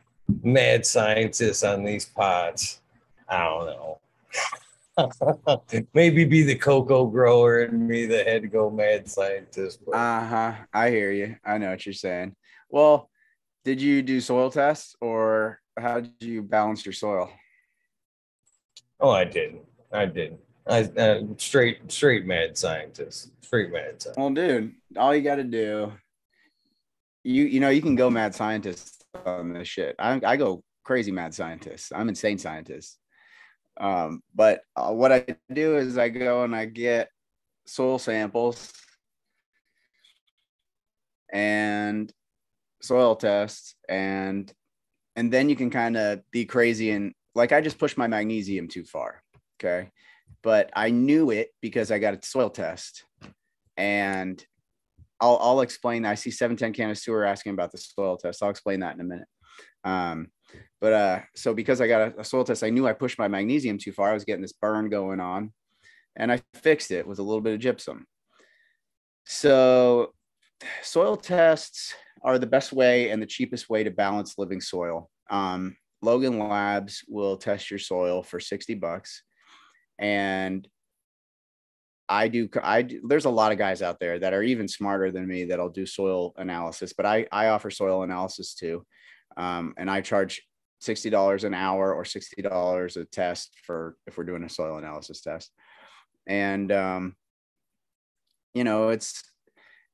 mad 0.43 0.85
scientist 0.85 1.63
on 1.63 1.83
these 1.83 2.05
pots? 2.05 2.81
I 3.27 3.43
don't 3.43 3.65
know. 3.65 3.99
Maybe 5.93 6.25
be 6.25 6.43
the 6.43 6.55
coco 6.55 7.05
grower 7.05 7.61
and 7.61 7.87
me 7.87 8.05
the 8.05 8.23
head 8.23 8.51
go 8.51 8.69
mad 8.69 9.09
scientist. 9.09 9.79
Uh 9.91 10.25
huh. 10.25 10.53
I 10.73 10.89
hear 10.89 11.11
you. 11.11 11.35
I 11.45 11.57
know 11.57 11.71
what 11.71 11.85
you're 11.85 11.93
saying. 11.93 12.35
Well, 12.69 13.09
did 13.63 13.81
you 13.81 14.01
do 14.01 14.21
soil 14.21 14.51
tests 14.51 14.95
or 15.01 15.59
how 15.77 16.01
did 16.01 16.13
you 16.19 16.41
balance 16.41 16.85
your 16.85 16.93
soil? 16.93 17.31
Oh, 18.99 19.09
I 19.09 19.23
didn't. 19.23 19.61
I 19.91 20.05
didn't. 20.05 20.39
I 20.67 20.81
uh, 20.81 21.21
straight 21.37 21.91
straight 21.91 22.25
mad 22.25 22.57
scientist. 22.57 23.31
Straight 23.41 23.71
mad 23.71 24.01
scientist. 24.01 24.17
Well, 24.17 24.29
dude, 24.31 24.73
all 24.97 25.15
you 25.15 25.21
got 25.21 25.35
to 25.35 25.43
do, 25.43 25.93
you 27.23 27.45
you 27.45 27.59
know, 27.59 27.69
you 27.69 27.81
can 27.81 27.95
go 27.95 28.09
mad 28.09 28.35
scientist 28.35 28.98
on 29.25 29.53
this 29.53 29.67
shit. 29.67 29.95
I 29.99 30.19
I 30.23 30.37
go 30.37 30.63
crazy 30.83 31.11
mad 31.11 31.33
scientist. 31.33 31.91
I'm 31.95 32.09
insane 32.09 32.37
scientist. 32.37 32.97
Um, 33.79 34.21
but 34.35 34.61
uh, 34.75 34.91
what 34.91 35.11
I 35.11 35.25
do 35.51 35.77
is 35.77 35.97
I 35.97 36.09
go 36.09 36.43
and 36.43 36.55
I 36.55 36.65
get 36.65 37.09
soil 37.65 37.99
samples 37.99 38.73
and 41.31 42.11
soil 42.81 43.15
tests 43.15 43.75
and 43.87 44.51
and 45.15 45.31
then 45.31 45.49
you 45.49 45.55
can 45.55 45.69
kind 45.69 45.95
of 45.95 46.19
be 46.31 46.45
crazy 46.45 46.91
and 46.91 47.13
like 47.35 47.51
I 47.51 47.61
just 47.61 47.77
pushed 47.77 47.97
my 47.97 48.07
magnesium 48.07 48.67
too 48.67 48.83
far. 48.83 49.21
Okay. 49.59 49.91
But 50.41 50.71
I 50.75 50.89
knew 50.89 51.31
it 51.31 51.49
because 51.61 51.91
I 51.91 51.99
got 51.99 52.13
a 52.13 52.25
soil 52.25 52.49
test 52.49 53.03
and 53.77 54.43
I'll, 55.21 55.37
I'll 55.41 55.61
explain. 55.61 56.05
I 56.05 56.15
see 56.15 56.31
710 56.31 56.73
Candace 56.73 57.03
Sewer 57.03 57.25
asking 57.25 57.53
about 57.53 57.71
the 57.71 57.77
soil 57.77 58.17
test. 58.17 58.41
I'll 58.41 58.49
explain 58.49 58.79
that 58.81 58.95
in 58.95 59.01
a 59.01 59.03
minute. 59.03 59.27
Um, 59.83 60.27
but 60.81 60.93
uh, 60.93 61.19
so 61.35 61.53
because 61.53 61.81
I 61.81 61.87
got 61.87 62.13
a, 62.13 62.21
a 62.21 62.23
soil 62.23 62.43
test, 62.43 62.63
I 62.63 62.69
knew 62.69 62.87
I 62.87 62.93
pushed 62.93 63.19
my 63.19 63.27
magnesium 63.27 63.77
too 63.77 63.91
far. 63.91 64.09
I 64.09 64.13
was 64.13 64.25
getting 64.25 64.41
this 64.41 64.53
burn 64.53 64.89
going 64.89 65.19
on, 65.19 65.51
and 66.15 66.31
I 66.31 66.41
fixed 66.53 66.91
it 66.91 67.05
with 67.05 67.19
a 67.19 67.23
little 67.23 67.41
bit 67.41 67.53
of 67.53 67.59
gypsum. 67.59 68.05
So, 69.25 70.13
soil 70.81 71.15
tests 71.17 71.93
are 72.23 72.39
the 72.39 72.47
best 72.47 72.73
way 72.73 73.11
and 73.11 73.21
the 73.21 73.27
cheapest 73.27 73.69
way 73.69 73.83
to 73.83 73.91
balance 73.91 74.37
living 74.37 74.61
soil. 74.61 75.09
Um, 75.29 75.75
Logan 76.01 76.39
Labs 76.39 77.03
will 77.07 77.37
test 77.37 77.69
your 77.69 77.79
soil 77.79 78.23
for 78.23 78.39
60 78.39 78.75
bucks. 78.75 79.23
And 79.99 80.67
I 82.09 82.27
do, 82.27 82.49
I 82.63 82.81
do, 82.81 83.01
there's 83.07 83.25
a 83.25 83.29
lot 83.29 83.51
of 83.51 83.59
guys 83.59 83.83
out 83.83 83.99
there 83.99 84.17
that 84.17 84.33
are 84.33 84.41
even 84.41 84.67
smarter 84.67 85.11
than 85.11 85.27
me 85.27 85.45
that'll 85.45 85.69
do 85.69 85.85
soil 85.85 86.33
analysis, 86.37 86.91
but 86.91 87.05
I, 87.05 87.27
I 87.31 87.49
offer 87.49 87.69
soil 87.69 88.01
analysis 88.01 88.55
too. 88.55 88.85
Um, 89.37 89.75
and 89.77 89.91
I 89.91 90.01
charge 90.01 90.41
$60 90.81 91.43
an 91.43 91.53
hour 91.53 91.93
or 91.93 92.03
$60 92.03 92.97
a 92.97 93.05
test 93.05 93.51
for 93.63 93.95
if 94.07 94.17
we're 94.17 94.23
doing 94.23 94.43
a 94.43 94.49
soil 94.49 94.77
analysis 94.77 95.21
test. 95.21 95.51
And, 96.25 96.71
um, 96.71 97.15
you 98.55 98.63
know, 98.63 98.89
it's, 98.89 99.23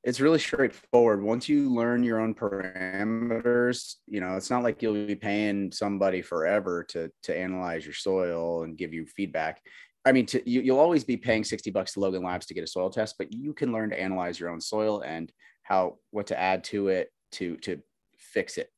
it's 0.02 0.20
really 0.20 0.38
straightforward. 0.38 1.22
Once 1.22 1.48
you 1.48 1.68
learn 1.68 2.02
your 2.02 2.20
own 2.20 2.34
parameters, 2.34 3.96
you 4.06 4.20
know, 4.20 4.36
it's 4.36 4.50
not 4.50 4.62
like 4.62 4.80
you'll 4.80 5.06
be 5.06 5.16
paying 5.16 5.70
somebody 5.72 6.22
forever 6.22 6.84
to, 6.90 7.10
to 7.24 7.36
analyze 7.36 7.84
your 7.84 7.94
soil 7.94 8.62
and 8.62 8.78
give 8.78 8.94
you 8.94 9.04
feedback. 9.04 9.60
I 10.06 10.12
mean, 10.12 10.26
to, 10.26 10.48
you, 10.48 10.60
you'll 10.62 10.78
always 10.78 11.04
be 11.04 11.16
paying 11.16 11.44
60 11.44 11.70
bucks 11.72 11.92
to 11.94 12.00
Logan 12.00 12.22
Labs 12.22 12.46
to 12.46 12.54
get 12.54 12.64
a 12.64 12.66
soil 12.66 12.88
test, 12.88 13.16
but 13.18 13.32
you 13.32 13.52
can 13.52 13.72
learn 13.72 13.90
to 13.90 14.00
analyze 14.00 14.40
your 14.40 14.50
own 14.50 14.60
soil 14.60 15.02
and 15.02 15.30
how, 15.64 15.96
what 16.12 16.28
to 16.28 16.38
add 16.38 16.64
to 16.64 16.88
it 16.88 17.10
to, 17.32 17.56
to 17.58 17.80
fix 18.16 18.56
it. 18.56 18.70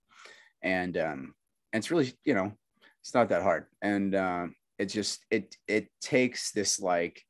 And, 0.62 0.96
um, 0.96 1.34
and 1.72 1.82
it's 1.82 1.90
really 1.90 2.12
you 2.24 2.34
know 2.34 2.52
it's 3.00 3.14
not 3.14 3.28
that 3.28 3.42
hard 3.42 3.66
and 3.82 4.14
um, 4.14 4.54
it 4.78 4.86
just 4.86 5.24
it 5.30 5.56
it 5.66 5.88
takes 6.00 6.52
this 6.52 6.80
like 6.80 7.22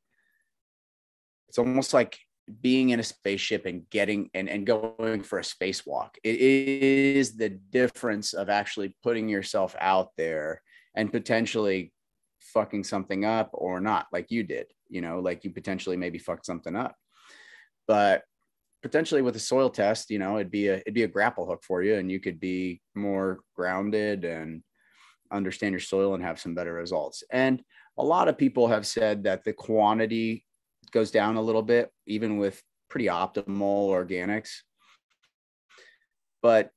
it's 1.48 1.58
almost 1.58 1.94
like 1.94 2.18
being 2.62 2.90
in 2.90 3.00
a 3.00 3.02
spaceship 3.04 3.66
and 3.66 3.88
getting 3.90 4.30
and, 4.32 4.48
and 4.48 4.66
going 4.66 5.22
for 5.22 5.38
a 5.38 5.42
spacewalk 5.42 6.10
it 6.24 6.40
is 6.40 7.36
the 7.36 7.50
difference 7.50 8.32
of 8.32 8.48
actually 8.48 8.96
putting 9.02 9.28
yourself 9.28 9.76
out 9.80 10.10
there 10.16 10.62
and 10.94 11.12
potentially 11.12 11.92
fucking 12.52 12.84
something 12.84 13.24
up 13.24 13.50
or 13.52 13.80
not 13.80 14.06
like 14.12 14.30
you 14.30 14.42
did 14.42 14.66
you 14.88 15.00
know 15.00 15.20
like 15.20 15.44
you 15.44 15.50
potentially 15.50 15.96
maybe 15.96 16.18
fucked 16.18 16.46
something 16.46 16.76
up 16.76 16.94
but 17.86 18.22
potentially 18.82 19.22
with 19.22 19.36
a 19.36 19.40
soil 19.40 19.70
test, 19.70 20.10
you 20.10 20.18
know, 20.18 20.36
it'd 20.36 20.50
be 20.50 20.68
a 20.68 20.76
it'd 20.76 20.94
be 20.94 21.02
a 21.02 21.08
grapple 21.08 21.46
hook 21.46 21.62
for 21.64 21.82
you, 21.82 21.96
and 21.96 22.10
you 22.10 22.20
could 22.20 22.38
be 22.38 22.80
more 22.94 23.40
grounded 23.54 24.24
and 24.24 24.62
understand 25.32 25.72
your 25.72 25.80
soil 25.80 26.14
and 26.14 26.22
have 26.22 26.40
some 26.40 26.54
better 26.54 26.72
results. 26.72 27.22
And 27.30 27.62
a 27.98 28.04
lot 28.04 28.28
of 28.28 28.38
people 28.38 28.68
have 28.68 28.86
said 28.86 29.24
that 29.24 29.44
the 29.44 29.52
quantity 29.52 30.44
goes 30.92 31.10
down 31.10 31.36
a 31.36 31.42
little 31.42 31.62
bit, 31.62 31.90
even 32.06 32.38
with 32.38 32.62
pretty 32.88 33.06
optimal 33.06 33.88
organics. 33.88 34.60
But 36.40 36.70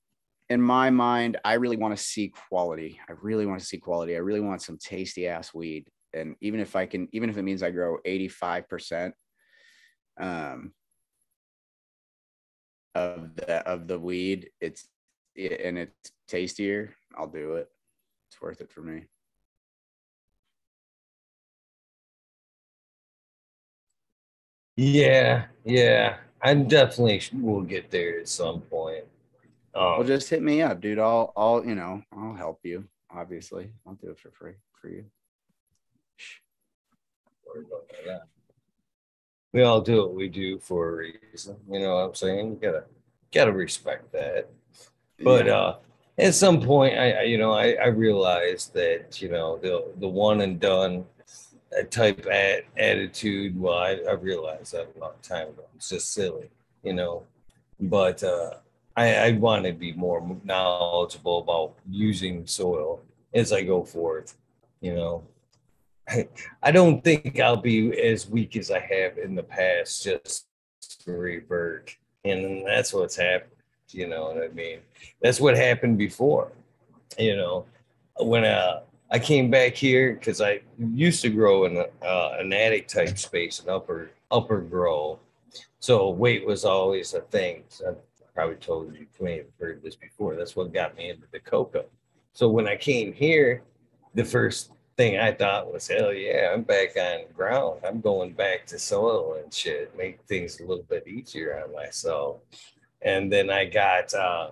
in 0.52 0.62
my 0.62 0.90
mind, 0.90 1.38
I 1.46 1.54
really 1.54 1.78
want 1.78 1.96
to 1.98 2.04
see 2.04 2.28
quality. 2.28 3.00
I 3.08 3.14
really 3.22 3.46
want 3.46 3.62
to 3.62 3.66
see 3.66 3.78
quality. 3.78 4.16
I 4.16 4.20
really 4.20 4.42
want 4.42 4.62
some 4.62 4.78
tasty 4.78 5.26
ass 5.26 5.54
weed. 5.54 5.88
And 6.14 6.36
even 6.42 6.60
if 6.60 6.76
I 6.76 6.86
can, 6.86 7.08
even 7.14 7.30
if 7.30 7.38
it 7.38 7.44
means 7.44 7.64
I 7.64 7.72
grow 7.72 8.00
85%, 8.06 9.14
um, 10.20 10.74
of 12.94 13.34
the 13.38 13.66
of 13.66 13.88
the 13.88 13.98
weed, 13.98 14.50
it's 14.60 14.90
and 15.38 15.78
it's 15.78 16.12
tastier, 16.28 16.94
I'll 17.18 17.28
do 17.28 17.54
it. 17.56 17.70
It's 18.30 18.42
worth 18.42 18.60
it 18.60 18.74
for 18.74 18.82
me. 18.82 19.04
Yeah, 24.76 25.46
yeah. 25.64 26.18
I 26.42 26.56
definitely 26.56 27.22
will 27.40 27.62
get 27.62 27.90
there 27.90 28.20
at 28.20 28.28
some 28.28 28.60
point. 28.60 29.06
Um, 29.74 29.84
well, 29.84 30.04
just 30.04 30.30
hit 30.30 30.42
me 30.42 30.62
up, 30.62 30.82
dude. 30.82 31.00
I'll, 31.00 31.32
I'll, 31.36 31.66
you 31.66 31.76
know, 31.76 32.04
I'll 32.16 32.34
help 32.34 32.60
you. 32.64 32.86
Obviously, 33.10 33.72
I'll 33.86 33.96
do 33.96 34.12
it 34.12 34.20
for 34.20 34.32
free 34.32 34.54
for 34.82 34.90
you. 34.90 35.06
We 39.54 39.64
all 39.64 39.82
do 39.82 39.98
what 39.98 40.14
we 40.14 40.30
do 40.30 40.60
for 40.60 41.02
a 41.02 41.12
reason. 41.32 41.58
You 41.70 41.80
know 41.80 41.96
what 41.96 42.02
I'm 42.02 42.16
saying? 42.16 42.52
You 42.52 42.60
gotta 42.62 42.84
gotta 43.34 43.52
respect 43.52 44.12
that. 44.14 44.50
But 45.22 45.48
yeah. 45.48 45.54
uh 45.54 45.76
at 46.18 46.36
some 46.36 46.62
point 46.62 46.98
I, 46.98 47.24
you 47.24 47.38
know 47.38 47.52
I, 47.52 47.74
I 47.74 47.88
realized 47.88 48.74
that 48.74 49.22
you 49.22 49.30
know 49.30 49.58
the 49.58 49.86
the 49.98 50.08
one 50.08 50.42
and 50.42 50.60
done 50.60 51.06
type 51.90 52.26
at, 52.30 52.66
attitude 52.78 53.60
well 53.60 53.78
I, 53.78 54.00
I 54.08 54.14
realized 54.14 54.74
that 54.74 54.92
a 54.96 55.00
long 55.00 55.14
time 55.24 55.50
ago 55.50 55.64
it's 55.76 55.90
just 55.90 56.14
silly 56.14 56.50
you 56.84 56.94
know 56.94 57.24
but 57.80 58.24
uh 58.24 58.52
I, 58.96 59.16
I 59.16 59.32
want 59.34 59.66
to 59.66 59.74
be 59.74 59.94
more 59.94 60.38
knowledgeable 60.44 61.40
about 61.40 61.76
using 61.90 62.46
soil 62.46 63.02
as 63.34 63.54
I 63.54 63.64
go 63.64 63.84
forth 63.84 64.38
you 64.82 64.96
know 64.96 65.24
I 66.64 66.72
don't 66.72 67.04
think 67.04 67.40
I'll 67.40 67.58
be 67.58 67.98
as 68.00 68.28
weak 68.28 68.56
as 68.56 68.72
I 68.72 68.80
have 68.80 69.18
in 69.18 69.36
the 69.36 69.44
past, 69.44 70.04
just 70.04 70.48
revert. 71.06 71.96
And 72.26 72.66
that's 72.66 72.94
what's 72.94 73.16
happened. 73.16 73.52
You 73.90 74.08
know 74.08 74.26
what 74.26 74.44
I 74.44 74.48
mean? 74.50 74.80
That's 75.22 75.40
what 75.40 75.58
happened 75.58 75.98
before. 75.98 76.52
You 77.18 77.36
know, 77.36 77.66
when 78.20 78.46
uh, 78.46 78.82
I 79.10 79.20
came 79.20 79.50
back 79.50 79.76
here 79.76 80.14
because 80.14 80.42
I 80.42 80.62
used 80.78 81.22
to 81.24 81.30
grow 81.30 81.66
in 81.66 81.78
a, 81.78 82.06
uh, 82.06 82.38
an 82.40 82.54
attic 82.54 82.88
type 82.88 83.18
space, 83.18 83.60
an 83.60 83.70
upper 83.70 84.12
upper 84.30 84.62
grow. 84.62 85.20
So 85.80 86.10
weight 86.10 86.46
was 86.46 86.64
always 86.64 87.14
a 87.14 87.22
thing. 87.22 87.64
So 87.68 87.90
I 87.90 87.94
probably 88.34 88.56
told 88.56 88.94
you, 88.94 89.02
you 89.02 89.08
may 89.20 89.38
have 89.38 89.48
heard 89.60 89.82
this 89.84 89.96
before. 89.96 90.36
That's 90.36 90.56
what 90.56 90.74
got 90.74 90.96
me 90.96 91.10
into 91.10 91.28
the 91.32 91.40
coco. 91.40 91.86
So 92.34 92.48
when 92.50 92.68
I 92.68 92.76
came 92.76 93.14
here, 93.14 93.64
the 94.14 94.26
first 94.26 94.72
thing 94.98 95.20
I 95.20 95.32
thought 95.32 95.72
was, 95.72 95.88
hell 95.88 96.14
yeah, 96.14 96.52
I'm 96.54 96.64
back 96.64 96.96
on 96.98 97.22
ground. 97.34 97.82
I'm 97.86 98.02
going 98.02 98.34
back 98.34 98.66
to 98.68 98.80
soil 98.80 99.38
and 99.42 99.54
shit, 99.54 99.96
make 99.98 100.22
things 100.28 100.60
a 100.60 100.66
little 100.66 100.86
bit 100.90 101.08
easier 101.08 101.64
on 101.64 101.74
myself. 101.74 102.38
And 103.02 103.32
then 103.32 103.50
I 103.50 103.66
got 103.66 104.14
uh, 104.14 104.52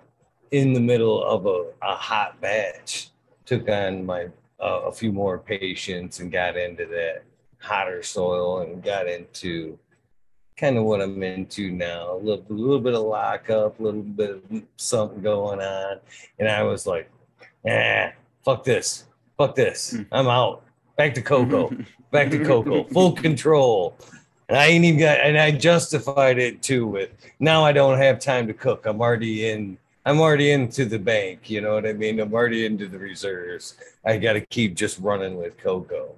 in 0.50 0.72
the 0.72 0.80
middle 0.80 1.22
of 1.24 1.46
a, 1.46 1.66
a 1.82 1.94
hot 1.94 2.40
batch, 2.40 3.10
took 3.44 3.68
on 3.68 4.04
my 4.04 4.26
uh, 4.60 4.82
a 4.86 4.92
few 4.92 5.12
more 5.12 5.38
patients 5.38 6.20
and 6.20 6.30
got 6.30 6.56
into 6.56 6.84
that 6.86 7.22
hotter 7.58 8.02
soil 8.02 8.60
and 8.60 8.82
got 8.82 9.06
into 9.06 9.78
kind 10.60 10.76
of 10.76 10.84
what 10.84 11.00
I'm 11.00 11.22
into 11.22 11.70
now. 11.70 12.12
A 12.12 12.18
little, 12.18 12.44
a 12.50 12.52
little 12.52 12.80
bit 12.80 12.94
of 12.94 13.02
lockup, 13.02 13.80
a 13.80 13.82
little 13.82 14.02
bit 14.02 14.30
of 14.30 14.62
something 14.76 15.22
going 15.22 15.60
on. 15.60 15.98
And 16.38 16.48
I 16.48 16.62
was 16.62 16.86
like, 16.86 17.10
ah, 17.66 18.12
fuck 18.44 18.64
this 18.64 19.04
fuck 19.40 19.54
this. 19.54 19.92
Hmm. 19.92 20.02
I'm 20.12 20.28
out. 20.28 20.62
Back 20.96 21.14
to 21.14 21.22
Coco. 21.22 21.74
Back 22.10 22.30
to 22.30 22.44
Coco. 22.44 22.84
Full 22.84 23.12
control. 23.12 23.96
And 24.48 24.58
I 24.58 24.66
ain't 24.66 24.84
even 24.84 25.00
got, 25.00 25.20
and 25.20 25.38
I 25.38 25.50
justified 25.52 26.38
it 26.38 26.60
too 26.60 26.86
with 26.86 27.10
now 27.38 27.64
I 27.64 27.72
don't 27.72 27.96
have 27.98 28.18
time 28.18 28.46
to 28.48 28.52
cook. 28.52 28.84
I'm 28.84 29.00
already 29.00 29.48
in, 29.48 29.78
I'm 30.04 30.20
already 30.20 30.50
into 30.50 30.84
the 30.84 30.98
bank. 30.98 31.48
You 31.48 31.62
know 31.62 31.74
what 31.74 31.86
I 31.86 31.94
mean? 31.94 32.20
I'm 32.20 32.34
already 32.34 32.66
into 32.66 32.86
the 32.86 32.98
reserves. 32.98 33.76
I 34.04 34.18
got 34.18 34.34
to 34.34 34.40
keep 34.42 34.74
just 34.74 34.98
running 34.98 35.36
with 35.36 35.56
Coco. 35.56 36.14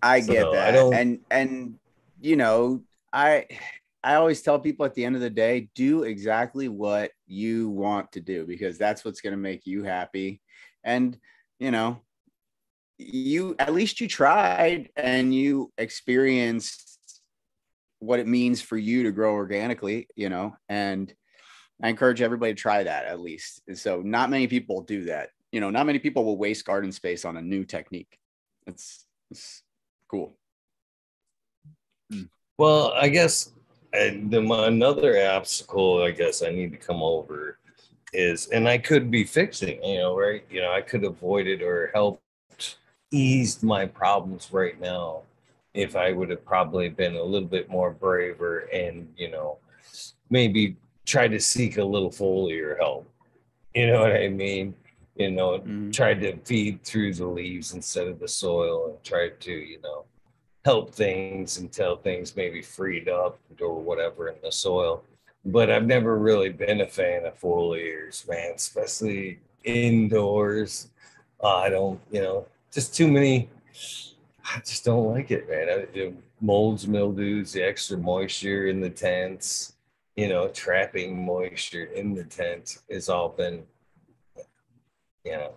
I 0.00 0.20
so 0.20 0.32
get 0.32 0.52
that. 0.52 0.74
I 0.74 0.98
and, 0.98 1.18
and, 1.30 1.78
you 2.20 2.36
know, 2.36 2.80
I, 3.12 3.46
I 4.04 4.14
always 4.14 4.42
tell 4.42 4.58
people 4.58 4.84
at 4.84 4.94
the 4.94 5.04
end 5.04 5.14
of 5.14 5.20
the 5.20 5.30
day, 5.30 5.68
do 5.74 6.02
exactly 6.02 6.68
what 6.68 7.12
you 7.26 7.68
want 7.68 8.12
to 8.12 8.20
do 8.20 8.44
because 8.46 8.76
that's 8.76 9.04
what's 9.04 9.20
going 9.20 9.32
to 9.32 9.36
make 9.36 9.66
you 9.66 9.84
happy. 9.84 10.40
And, 10.82 11.16
you 11.60 11.70
know, 11.70 12.00
you 12.98 13.54
at 13.58 13.72
least 13.72 14.00
you 14.00 14.08
tried 14.08 14.90
and 14.96 15.34
you 15.34 15.72
experienced 15.78 17.20
what 18.00 18.18
it 18.18 18.26
means 18.26 18.60
for 18.60 18.76
you 18.76 19.04
to 19.04 19.12
grow 19.12 19.34
organically, 19.34 20.08
you 20.16 20.28
know, 20.28 20.56
and 20.68 21.12
I 21.80 21.88
encourage 21.88 22.20
everybody 22.20 22.54
to 22.54 22.60
try 22.60 22.82
that 22.82 23.06
at 23.06 23.20
least. 23.20 23.62
And 23.68 23.78
so 23.78 24.02
not 24.02 24.30
many 24.30 24.46
people 24.48 24.82
do 24.82 25.04
that. 25.04 25.30
You 25.52 25.60
know, 25.60 25.70
not 25.70 25.86
many 25.86 25.98
people 25.98 26.24
will 26.24 26.38
waste 26.38 26.64
garden 26.64 26.90
space 26.92 27.24
on 27.24 27.36
a 27.36 27.42
new 27.42 27.64
technique. 27.64 28.18
It's, 28.66 29.06
it's 29.30 29.62
cool. 30.08 30.36
Well, 32.58 32.92
I 32.94 33.08
guess 33.08 33.50
and 33.92 34.30
the, 34.30 34.40
another 34.40 35.26
obstacle 35.28 36.02
I 36.02 36.10
guess 36.10 36.42
I 36.42 36.50
need 36.50 36.72
to 36.72 36.78
come 36.78 37.02
over 37.02 37.58
is, 38.12 38.48
and 38.48 38.68
I 38.68 38.78
could 38.78 39.10
be 39.10 39.24
fixing, 39.24 39.82
you 39.82 39.98
know, 39.98 40.18
right? 40.18 40.44
You 40.50 40.62
know, 40.62 40.72
I 40.72 40.82
could 40.82 41.04
avoid 41.04 41.46
it 41.46 41.62
or 41.62 41.90
help 41.94 42.20
eased 43.10 43.62
my 43.62 43.86
problems 43.86 44.48
right 44.52 44.80
now 44.80 45.22
if 45.74 45.96
I 45.96 46.12
would 46.12 46.30
have 46.30 46.44
probably 46.44 46.88
been 46.88 47.16
a 47.16 47.22
little 47.22 47.48
bit 47.48 47.70
more 47.70 47.90
braver 47.90 48.60
and, 48.72 49.08
you 49.16 49.30
know, 49.30 49.58
maybe 50.30 50.76
try 51.06 51.28
to 51.28 51.40
seek 51.40 51.78
a 51.78 51.84
little 51.84 52.10
foliar 52.10 52.76
help. 52.78 53.08
You 53.74 53.86
know 53.86 54.00
what 54.00 54.12
I 54.12 54.28
mean? 54.28 54.74
You 55.16 55.30
know, 55.30 55.58
mm-hmm. 55.58 55.90
tried 55.90 56.20
to 56.20 56.36
feed 56.38 56.82
through 56.82 57.14
the 57.14 57.26
leaves 57.26 57.72
instead 57.72 58.06
of 58.08 58.18
the 58.18 58.28
soil 58.28 58.90
and 58.90 59.04
tried 59.04 59.40
to, 59.40 59.52
you 59.52 59.80
know, 59.82 60.04
help 60.64 60.94
things 60.94 61.58
until 61.58 61.96
things 61.96 62.36
maybe 62.36 62.62
freed 62.62 63.08
up 63.08 63.38
or 63.60 63.80
whatever 63.80 64.28
in 64.28 64.36
the 64.42 64.52
soil. 64.52 65.02
But 65.44 65.70
I've 65.70 65.86
never 65.86 66.18
really 66.18 66.50
been 66.50 66.82
a 66.82 66.86
fan 66.86 67.26
of 67.26 67.38
foliars, 67.40 68.28
man, 68.28 68.52
especially 68.54 69.40
indoors. 69.64 70.88
Uh, 71.42 71.56
I 71.56 71.68
don't, 71.68 72.00
you 72.12 72.22
know, 72.22 72.46
just 72.70 72.94
too 72.94 73.08
many. 73.08 73.48
I 74.44 74.60
just 74.60 74.84
don't 74.84 75.12
like 75.12 75.30
it, 75.30 75.48
man. 75.48 75.68
I, 75.68 75.86
you 75.96 76.16
molds, 76.42 76.86
mildews, 76.86 77.52
the 77.52 77.62
extra 77.62 77.96
moisture 77.96 78.66
in 78.66 78.80
the 78.80 78.90
tents, 78.90 79.74
you 80.16 80.28
know, 80.28 80.48
trapping 80.48 81.24
moisture 81.24 81.84
in 81.84 82.14
the 82.14 82.24
tent 82.24 82.78
has 82.90 83.08
all 83.08 83.28
been, 83.28 83.62
you 85.24 85.32
know, 85.32 85.52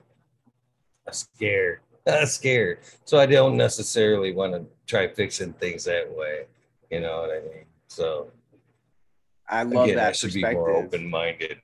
a 1.08 1.14
scare, 1.14 1.82
a 2.24 2.28
scare. 2.28 2.80
So 3.06 3.18
I 3.18 3.26
don't 3.26 3.58
necessarily 3.58 4.34
want 4.34 4.54
to 4.54 4.66
try 4.88 5.08
fixing 5.08 5.54
things 5.54 5.86
that 5.86 6.10
way. 6.16 6.46
You 6.90 7.02
know 7.02 7.22
what 7.22 7.32
I 7.32 7.40
mean? 7.42 7.66
So 7.88 8.32
I 9.48 9.64
love 9.64 9.86
again, 9.86 9.98
that. 9.98 10.10
I 10.10 10.12
should 10.12 10.34
be 10.34 10.42
more 10.42 10.72
open 10.72 11.10
minded. 11.10 11.62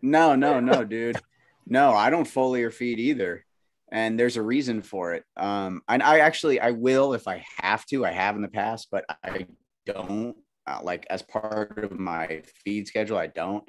No, 0.00 0.34
no, 0.34 0.60
no, 0.60 0.84
dude. 0.84 1.20
No, 1.66 1.92
I 1.92 2.10
don't 2.10 2.26
foliar 2.26 2.72
feed 2.72 2.98
either 2.98 3.44
and 3.92 4.18
there's 4.18 4.38
a 4.38 4.42
reason 4.42 4.80
for 4.80 5.12
it. 5.12 5.22
Um, 5.36 5.82
and 5.86 6.02
I 6.02 6.20
actually 6.20 6.58
I 6.58 6.70
will 6.70 7.12
if 7.12 7.28
I 7.28 7.44
have 7.58 7.84
to. 7.86 8.04
I 8.06 8.10
have 8.10 8.34
in 8.34 8.42
the 8.42 8.48
past, 8.48 8.88
but 8.90 9.04
I 9.22 9.46
don't 9.84 10.34
uh, 10.66 10.80
like 10.82 11.06
as 11.10 11.22
part 11.22 11.78
of 11.78 11.92
my 11.92 12.42
feed 12.64 12.88
schedule. 12.88 13.18
I 13.18 13.26
don't 13.26 13.64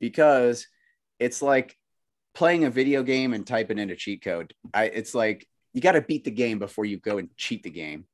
because 0.00 0.66
it's 1.20 1.40
like 1.40 1.76
playing 2.34 2.64
a 2.64 2.70
video 2.70 3.04
game 3.04 3.32
and 3.32 3.46
typing 3.46 3.78
in 3.78 3.90
a 3.90 3.96
cheat 3.96 4.22
code. 4.22 4.52
I 4.74 4.84
it's 4.86 5.14
like 5.14 5.46
you 5.72 5.80
got 5.80 5.92
to 5.92 6.02
beat 6.02 6.24
the 6.24 6.30
game 6.30 6.58
before 6.58 6.84
you 6.84 6.98
go 6.98 7.18
and 7.18 7.28
cheat 7.36 7.62
the 7.62 7.70
game. 7.70 8.06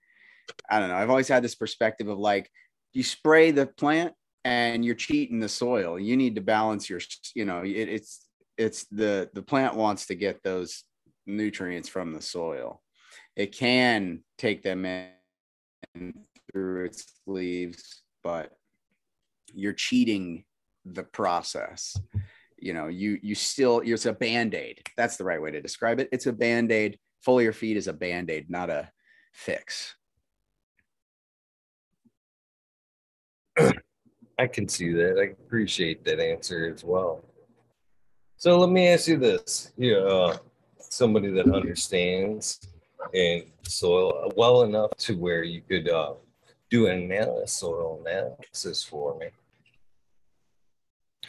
I 0.71 0.79
don't 0.79 0.89
know. 0.89 0.97
I've 0.97 1.11
always 1.11 1.29
had 1.29 1.43
this 1.43 1.55
perspective 1.55 2.09
of 2.09 2.19
like 2.19 2.51
you 2.93 3.03
spray 3.03 3.51
the 3.51 3.67
plant 3.67 4.15
and 4.45 4.85
you're 4.85 4.95
cheating 4.95 5.41
the 5.41 5.49
soil. 5.49 5.99
You 5.99 6.17
need 6.17 6.37
to 6.37 6.41
balance 6.41 6.89
your, 6.89 7.01
you 7.35 7.45
know, 7.45 7.63
it, 7.63 7.89
it's 7.89 8.27
it's 8.57 8.85
the 8.87 9.29
the 9.35 9.43
plant 9.43 9.75
wants 9.75 10.07
to 10.07 10.15
get 10.15 10.43
those 10.43 10.85
nutrients 11.27 11.89
from 11.89 12.13
the 12.13 12.23
soil. 12.23 12.83
It 13.35 13.53
can 13.53 14.21
take 14.39 14.63
them 14.63 14.87
in 14.87 16.15
through 16.53 16.87
its 16.87 17.13
leaves, 17.27 18.03
but 18.23 18.53
you're 19.53 19.73
cheating 19.73 20.45
the 20.85 21.03
process. 21.03 21.97
You 22.59 22.73
know, 22.73 22.87
you 22.87 23.19
you 23.23 23.35
still 23.35 23.83
it's 23.85 24.07
a 24.07 24.13
band-aid. 24.13 24.83
That's 24.97 25.17
the 25.17 25.25
right 25.25 25.43
way 25.43 25.51
to 25.51 25.61
describe 25.61 26.01
it. 26.01 26.09
It's 26.13 26.27
a 26.27 26.33
band-aid. 26.33 26.99
Foliar 27.27 27.53
feed 27.53 27.77
is 27.77 27.89
a 27.89 27.93
band-aid, 27.93 28.49
not 28.49 28.71
a 28.71 28.89
fix. 29.33 29.97
I 34.39 34.47
can 34.47 34.69
see 34.69 34.93
that. 34.93 35.19
I 35.19 35.33
appreciate 35.43 36.05
that 36.05 36.21
answer 36.21 36.73
as 36.73 36.85
well. 36.85 37.25
So 38.37 38.59
let 38.59 38.71
me 38.71 38.89
ask 38.89 39.09
you 39.09 39.17
this. 39.17 39.73
Yeah, 39.77 39.97
uh, 39.97 40.37
somebody 40.79 41.31
that 41.31 41.53
understands 41.53 42.61
and 43.13 43.45
soil 43.63 44.33
well 44.37 44.63
enough 44.63 44.91
to 44.99 45.17
where 45.17 45.43
you 45.43 45.63
could 45.63 45.89
uh, 45.89 46.15
do 46.71 46.87
an 46.87 47.11
analysis, 47.11 47.59
soil 47.59 48.05
analysis 48.07 48.85
for 48.85 49.19
me. 49.19 49.27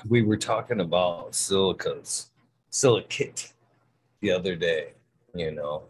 We 0.08 0.22
were 0.22 0.38
talking 0.38 0.82
about 0.82 1.32
silicas, 1.32 2.30
silicate 2.70 3.54
the 4.22 4.32
other 4.32 4.56
day, 4.56 4.94
you 5.34 5.52
know, 5.52 5.84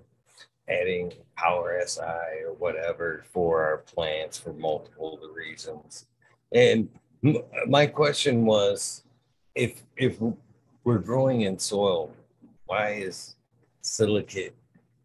adding 0.69 1.14
power 1.35 1.81
SI 1.85 2.43
or 2.45 2.53
whatever 2.57 3.23
for 3.31 3.64
our 3.64 3.77
plants 3.77 4.38
for 4.38 4.53
multiple 4.53 5.19
reasons. 5.34 6.05
And 6.53 6.89
my 7.68 7.88
question 7.88 8.45
was 8.45 9.03
if 9.55 9.84
if 9.95 10.19
we're 10.84 10.99
growing 10.99 11.41
in 11.41 11.57
soil, 11.57 12.14
why 12.65 12.91
is 12.91 13.35
silicate 13.81 14.55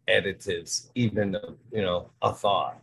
additives 0.09 0.89
even 0.95 1.35
a 1.35 1.53
you 1.71 1.81
know 1.81 2.09
a 2.21 2.33
thought? 2.33 2.79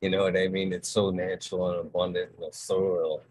You 0.00 0.10
know 0.10 0.24
what 0.24 0.36
i 0.36 0.46
mean? 0.46 0.72
It's 0.72 0.88
so 0.88 1.10
natural 1.10 1.70
and 1.70 1.80
abundant 1.80 2.30
in 2.36 2.44
the 2.44 2.52
soil. 2.52 3.22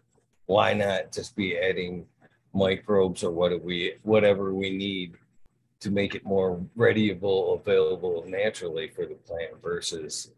Why 0.46 0.74
not 0.74 1.12
just 1.12 1.34
be 1.34 1.56
adding 1.56 2.06
microbes 2.52 3.22
or 3.22 3.30
what 3.30 3.62
we 3.62 3.94
whatever 4.02 4.54
we 4.54 4.70
need 4.70 5.14
to 5.80 5.90
make 5.90 6.14
it 6.14 6.24
more 6.24 6.60
readyable 6.76 7.60
available 7.60 8.24
naturally 8.26 8.88
for 8.88 9.06
the 9.06 9.14
plant 9.14 9.52
versus 9.62 10.30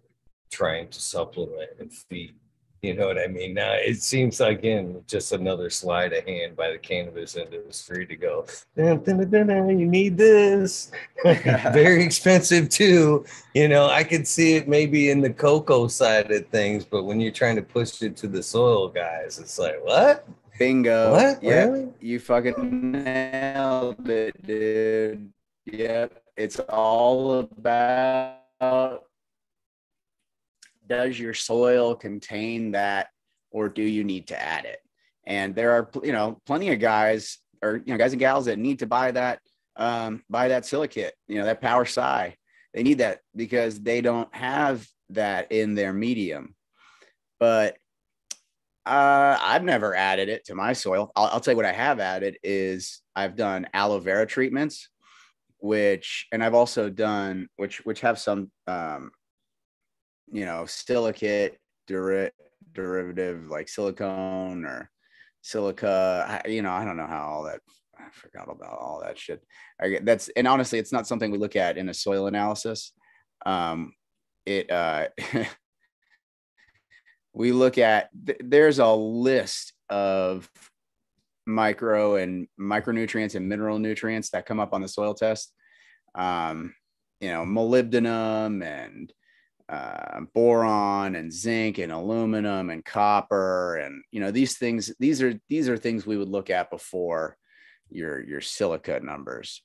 trying 0.50 0.88
to 0.88 1.00
supplement 1.00 1.70
and 1.78 1.92
feed 1.92 2.34
You 2.82 2.94
know 2.94 3.08
what 3.08 3.18
I 3.18 3.26
mean? 3.26 3.52
Now 3.54 3.72
it 3.72 4.02
seems 4.02 4.40
again 4.40 5.02
just 5.06 5.32
another 5.32 5.68
sleight 5.68 6.14
of 6.14 6.26
hand 6.26 6.56
by 6.56 6.70
the 6.70 6.78
cannabis 6.78 7.36
industry 7.36 8.06
to 8.06 8.16
go. 8.16 8.46
Dun, 8.74 9.02
dun, 9.02 9.30
dun, 9.30 9.46
dun, 9.48 9.78
you 9.78 9.86
need 9.86 10.16
this, 10.16 10.90
very 11.24 12.02
expensive 12.02 12.70
too. 12.70 13.26
You 13.54 13.68
know, 13.68 13.86
I 13.86 14.02
could 14.02 14.26
see 14.26 14.54
it 14.54 14.66
maybe 14.66 15.10
in 15.10 15.20
the 15.20 15.30
coco 15.30 15.88
side 15.88 16.30
of 16.30 16.48
things, 16.48 16.84
but 16.86 17.04
when 17.04 17.20
you're 17.20 17.32
trying 17.32 17.56
to 17.56 17.62
push 17.62 18.00
it 18.02 18.16
to 18.18 18.28
the 18.28 18.42
soil 18.42 18.88
guys, 18.88 19.38
it's 19.38 19.58
like 19.58 19.84
what? 19.84 20.26
Bingo. 20.60 21.12
What? 21.12 21.42
Yeah, 21.42 21.64
Really? 21.64 21.88
you 22.00 22.20
fucking 22.20 22.92
nailed 22.92 24.06
it, 24.06 24.46
dude. 24.46 25.32
Yep. 25.64 26.22
It's 26.36 26.60
all 26.60 27.40
about 27.40 29.04
does 30.86 31.18
your 31.18 31.32
soil 31.32 31.94
contain 31.94 32.72
that 32.72 33.08
or 33.50 33.70
do 33.70 33.80
you 33.80 34.04
need 34.04 34.26
to 34.28 34.38
add 34.38 34.66
it? 34.66 34.80
And 35.24 35.54
there 35.54 35.70
are, 35.72 35.88
you 36.04 36.12
know, 36.12 36.38
plenty 36.44 36.70
of 36.72 36.78
guys 36.78 37.38
or, 37.62 37.76
you 37.76 37.94
know, 37.94 37.96
guys 37.96 38.12
and 38.12 38.20
gals 38.20 38.44
that 38.44 38.58
need 38.58 38.80
to 38.80 38.86
buy 38.86 39.12
that, 39.12 39.40
um, 39.76 40.22
buy 40.28 40.48
that 40.48 40.66
silicate, 40.66 41.14
you 41.26 41.38
know, 41.38 41.46
that 41.46 41.62
power 41.62 41.86
psi. 41.86 42.36
They 42.74 42.82
need 42.82 42.98
that 42.98 43.20
because 43.34 43.80
they 43.80 44.02
don't 44.02 44.32
have 44.34 44.86
that 45.08 45.52
in 45.52 45.74
their 45.74 45.94
medium. 45.94 46.54
But 47.38 47.78
uh, 48.90 49.38
I've 49.40 49.62
never 49.62 49.94
added 49.94 50.28
it 50.28 50.44
to 50.46 50.56
my 50.56 50.72
soil. 50.72 51.12
I'll, 51.14 51.26
I'll 51.26 51.40
tell 51.40 51.52
you 51.52 51.56
what 51.56 51.64
I 51.64 51.72
have 51.72 52.00
added 52.00 52.38
is 52.42 53.02
I've 53.14 53.36
done 53.36 53.68
aloe 53.72 54.00
vera 54.00 54.26
treatments, 54.26 54.88
which, 55.58 56.26
and 56.32 56.42
I've 56.42 56.54
also 56.54 56.90
done 56.90 57.48
which 57.56 57.84
which 57.86 58.00
have 58.00 58.18
some, 58.18 58.50
um, 58.66 59.12
you 60.32 60.44
know, 60.44 60.66
silicate 60.66 61.56
deri- 61.86 62.32
derivative 62.72 63.48
like 63.48 63.68
silicone 63.68 64.64
or 64.64 64.90
silica. 65.40 66.42
You 66.46 66.62
know, 66.62 66.72
I 66.72 66.84
don't 66.84 66.96
know 66.96 67.06
how 67.06 67.28
all 67.28 67.44
that. 67.44 67.60
I 67.96 68.10
forgot 68.10 68.50
about 68.50 68.76
all 68.80 69.02
that 69.04 69.16
shit. 69.16 69.40
I 69.80 70.00
that's 70.02 70.30
and 70.30 70.48
honestly, 70.48 70.80
it's 70.80 70.92
not 70.92 71.06
something 71.06 71.30
we 71.30 71.38
look 71.38 71.54
at 71.54 71.78
in 71.78 71.88
a 71.88 71.94
soil 71.94 72.26
analysis. 72.26 72.92
Um, 73.46 73.92
it 74.46 74.68
uh, 74.68 75.06
we 77.32 77.52
look 77.52 77.78
at 77.78 78.10
th- 78.26 78.40
there's 78.42 78.78
a 78.78 78.92
list 78.92 79.72
of 79.88 80.50
micro 81.46 82.16
and 82.16 82.48
micronutrients 82.58 83.34
and 83.34 83.48
mineral 83.48 83.78
nutrients 83.78 84.30
that 84.30 84.46
come 84.46 84.60
up 84.60 84.72
on 84.72 84.82
the 84.82 84.88
soil 84.88 85.14
test. 85.14 85.52
Um, 86.14 86.74
you 87.20 87.28
know 87.28 87.44
molybdenum 87.44 88.64
and 88.64 89.12
uh, 89.68 90.20
boron 90.34 91.14
and 91.14 91.32
zinc 91.32 91.78
and 91.78 91.92
aluminum 91.92 92.70
and 92.70 92.84
copper 92.84 93.76
and 93.76 94.02
you 94.10 94.18
know 94.18 94.32
these 94.32 94.58
things 94.58 94.92
these 94.98 95.22
are 95.22 95.38
these 95.48 95.68
are 95.68 95.76
things 95.76 96.04
we 96.04 96.16
would 96.16 96.28
look 96.28 96.50
at 96.50 96.70
before 96.70 97.36
your 97.90 98.24
your 98.24 98.40
silica 98.40 98.98
numbers. 99.00 99.62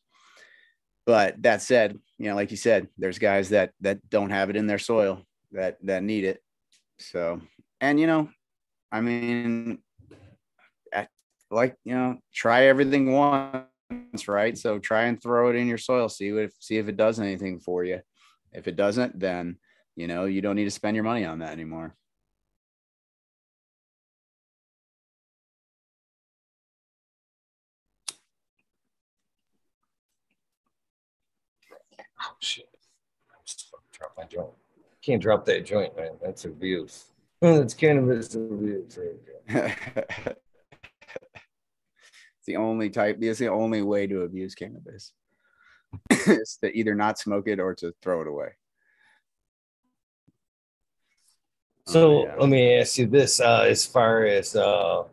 But 1.05 1.41
that 1.41 1.61
said 1.61 1.97
you 2.17 2.29
know 2.29 2.35
like 2.35 2.51
you 2.51 2.57
said 2.57 2.87
there's 2.97 3.19
guys 3.19 3.49
that 3.49 3.71
that 3.81 4.07
don't 4.09 4.29
have 4.29 4.49
it 4.49 4.55
in 4.55 4.67
their 4.67 4.79
soil 4.79 5.23
that 5.53 5.77
that 5.83 6.03
need 6.03 6.25
it. 6.25 6.41
So 6.99 7.41
and 7.81 7.99
you 7.99 8.07
know 8.07 8.29
i 8.91 9.01
mean 9.01 9.79
like 11.51 11.75
you 11.83 11.93
know 11.93 12.17
try 12.33 12.65
everything 12.65 13.11
once 13.11 14.27
right 14.27 14.57
so 14.57 14.79
try 14.79 15.03
and 15.03 15.21
throw 15.21 15.49
it 15.49 15.55
in 15.55 15.67
your 15.67 15.77
soil 15.77 16.09
see 16.09 16.29
if 16.29 16.51
see 16.59 16.77
if 16.77 16.87
it 16.87 16.97
does 16.97 17.19
anything 17.19 17.59
for 17.59 17.83
you 17.83 17.99
if 18.51 18.67
it 18.67 18.75
doesn't 18.75 19.19
then 19.19 19.57
you 19.95 20.07
know 20.07 20.25
you 20.25 20.41
don't 20.41 20.55
need 20.55 20.63
to 20.65 20.71
spend 20.71 20.95
your 20.95 21.03
money 21.03 21.25
on 21.25 21.39
that 21.39 21.51
anymore 21.51 21.95
Oh 32.21 32.35
shit! 32.39 32.69
I 33.29 33.35
just 33.45 33.71
dropped 33.91 34.17
my 34.17 34.23
joint. 34.23 34.49
Can't 35.01 35.21
drop 35.21 35.45
that 35.45 35.65
joint, 35.65 35.95
man. 35.95 36.11
That's 36.21 36.45
abuse. 36.45 37.05
That's 37.41 37.73
cannabis 37.73 38.33
abuse. 38.35 38.97
Right 38.97 39.25
there. 39.47 39.75
it's 42.37 42.45
the 42.47 42.55
only 42.57 42.89
type 42.89 43.17
it's 43.21 43.39
the 43.39 43.47
only 43.49 43.81
way 43.81 44.07
to 44.07 44.21
abuse 44.21 44.55
cannabis 44.55 45.13
is 46.11 46.57
to 46.63 46.75
either 46.75 46.95
not 46.95 47.19
smoke 47.19 47.47
it 47.47 47.59
or 47.59 47.75
to 47.75 47.93
throw 48.01 48.21
it 48.21 48.27
away 48.27 48.49
So 51.87 52.21
Oh, 52.21 52.23
yeah. 52.25 52.35
let 52.39 52.49
me 52.49 52.75
ask 52.79 52.97
you 52.97 53.05
this: 53.05 53.39
uh, 53.39 53.65
as 53.67 53.85
far 53.85 54.25
as 54.25 54.55
uh, 54.55 55.03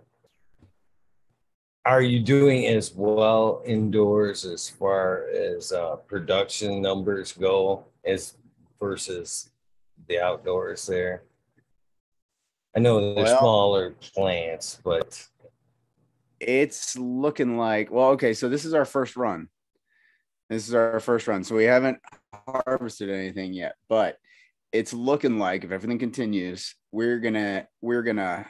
are 1.85 2.03
you 2.03 2.21
doing 2.21 2.67
as 2.67 2.95
well 2.95 3.61
indoors 3.67 4.45
as 4.45 4.69
far 4.71 5.27
as 5.29 5.73
uh, 5.73 5.97
production 5.97 6.81
numbers 6.81 7.33
go 7.33 7.85
as 8.05 8.35
versus 8.81 9.51
the 10.09 10.19
outdoors 10.19 10.87
there? 10.87 11.25
I 12.75 12.81
know 12.81 13.15
they're 13.15 13.25
Well- 13.25 13.39
smaller 13.39 13.91
plants, 13.93 14.81
but 14.83 15.29
it's 16.41 16.97
looking 16.99 17.57
like 17.57 17.91
well 17.93 18.09
okay 18.11 18.35
so 18.35 18.49
this 18.49 18.65
is 18.65 18.75
our 18.75 18.85
first 18.85 19.17
run. 19.17 19.49
This 20.51 20.69
is 20.69 20.75
our 20.75 21.01
first 21.01 21.29
run 21.29 21.45
so 21.45 21.55
we 21.55 21.65
haven't 21.65 22.01
harvested 22.67 23.09
anything 23.09 23.53
yet 23.53 23.77
but 23.89 24.19
it's 24.73 24.93
looking 24.93 25.39
like 25.39 25.65
if 25.65 25.71
everything 25.71 25.99
continues 25.99 26.75
we're 26.91 27.21
gonna 27.21 27.69
we're 27.81 28.03
gonna 28.03 28.47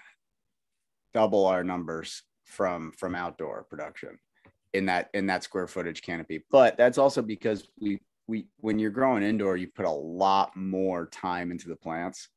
double 1.12 1.46
our 1.46 1.62
numbers 1.62 2.22
from 2.44 2.92
from 2.92 3.14
outdoor 3.14 3.64
production 3.64 4.18
in 4.72 4.86
that 4.86 5.10
in 5.14 5.26
that 5.26 5.42
square 5.44 5.66
footage 5.66 6.02
canopy. 6.02 6.44
But 6.50 6.76
that's 6.76 6.98
also 6.98 7.22
because 7.22 7.68
we 7.80 8.00
we 8.26 8.46
when 8.58 8.78
you're 8.78 8.90
growing 8.90 9.22
indoor 9.22 9.56
you 9.56 9.68
put 9.68 9.86
a 9.86 9.90
lot 9.90 10.56
more 10.56 11.06
time 11.06 11.50
into 11.50 11.68
the 11.68 11.76
plants 11.76 12.28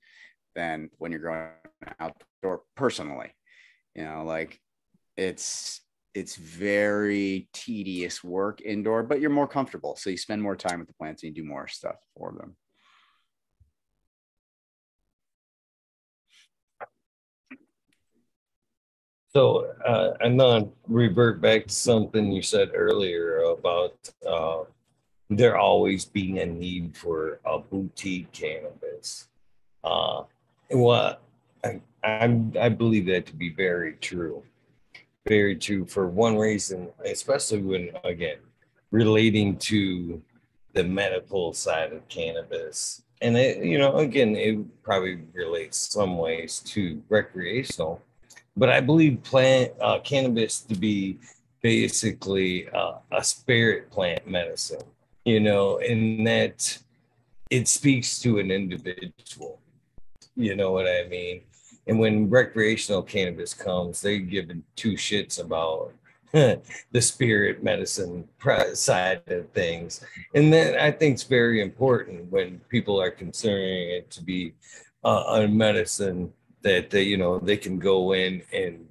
than 0.55 0.89
when 0.97 1.11
you're 1.11 1.21
growing 1.21 1.49
outdoor 1.99 2.61
personally. 2.75 3.31
You 3.95 4.05
know 4.05 4.23
like 4.25 4.59
it's 5.17 5.81
it's 6.13 6.35
very 6.35 7.49
tedious 7.53 8.23
work 8.23 8.61
indoor 8.61 9.03
but 9.03 9.19
you're 9.19 9.29
more 9.29 9.47
comfortable. 9.47 9.95
So 9.95 10.09
you 10.09 10.17
spend 10.17 10.41
more 10.41 10.55
time 10.55 10.79
with 10.79 10.87
the 10.87 10.93
plants 10.93 11.23
and 11.23 11.35
you 11.35 11.43
do 11.43 11.47
more 11.47 11.67
stuff 11.67 11.97
for 12.17 12.33
them. 12.33 12.55
So 19.35 19.73
uh, 19.85 20.13
I'm 20.21 20.37
gonna 20.37 20.69
revert 20.87 21.41
back 21.41 21.67
to 21.67 21.73
something 21.73 22.31
you 22.31 22.41
said 22.41 22.71
earlier 22.73 23.39
about 23.39 23.97
uh, 24.25 24.63
there 25.29 25.57
always 25.57 26.05
being 26.05 26.39
a 26.39 26.45
need 26.45 26.95
for 26.95 27.41
a 27.45 27.59
boutique 27.59 28.31
cannabis. 28.31 29.27
Uh, 29.83 30.23
what 30.69 31.21
I, 31.63 31.81
I'm, 32.03 32.53
I 32.59 32.69
believe 32.69 33.05
that 33.07 33.25
to 33.27 33.35
be 33.35 33.49
very 33.49 33.93
true, 33.93 34.43
very 35.27 35.55
true 35.55 35.85
for 35.85 36.07
one 36.07 36.37
reason, 36.37 36.89
especially 37.03 37.61
when 37.61 37.89
again 38.03 38.37
relating 38.91 39.57
to 39.57 40.21
the 40.73 40.83
medical 40.83 41.53
side 41.53 41.93
of 41.93 42.07
cannabis, 42.07 43.01
and 43.21 43.37
it, 43.37 43.63
you 43.63 43.77
know, 43.77 43.97
again, 43.97 44.35
it 44.35 44.83
probably 44.83 45.21
relates 45.33 45.77
some 45.77 46.17
ways 46.17 46.59
to 46.59 47.01
recreational 47.09 48.01
but 48.57 48.69
I 48.69 48.79
believe 48.79 49.21
plant 49.23 49.73
uh, 49.81 49.99
cannabis 49.99 50.61
to 50.61 50.75
be 50.75 51.17
basically 51.61 52.69
uh, 52.69 52.95
a 53.11 53.23
spirit 53.23 53.91
plant 53.91 54.27
medicine, 54.27 54.83
you 55.25 55.39
know, 55.39 55.77
in 55.77 56.23
that 56.23 56.77
it 57.49 57.67
speaks 57.67 58.19
to 58.19 58.39
an 58.39 58.51
individual. 58.51 59.59
You 60.35 60.55
know 60.55 60.71
what 60.71 60.87
I 60.87 61.07
mean? 61.09 61.41
And 61.87 61.99
when 61.99 62.29
recreational 62.29 63.03
cannabis 63.03 63.53
comes, 63.53 64.01
they 64.01 64.19
give 64.19 64.49
two 64.75 64.93
shits 64.93 65.39
about 65.39 65.93
the 66.31 67.01
spirit 67.01 67.63
medicine 67.63 68.27
side 68.73 69.21
of 69.27 69.49
things. 69.49 70.03
And 70.33 70.51
then 70.51 70.77
I 70.77 70.91
think 70.91 71.13
it's 71.13 71.23
very 71.23 71.61
important 71.61 72.31
when 72.31 72.59
people 72.69 72.99
are 73.01 73.11
considering 73.11 73.89
it 73.91 74.11
to 74.11 74.23
be 74.23 74.53
uh, 75.03 75.23
a 75.27 75.47
medicine 75.47 76.33
that 76.63 76.89
they, 76.89 77.03
you 77.03 77.15
know, 77.15 77.39
they 77.39 77.57
can 77.57 77.77
go 77.77 78.13
in 78.13 78.41
and 78.51 78.85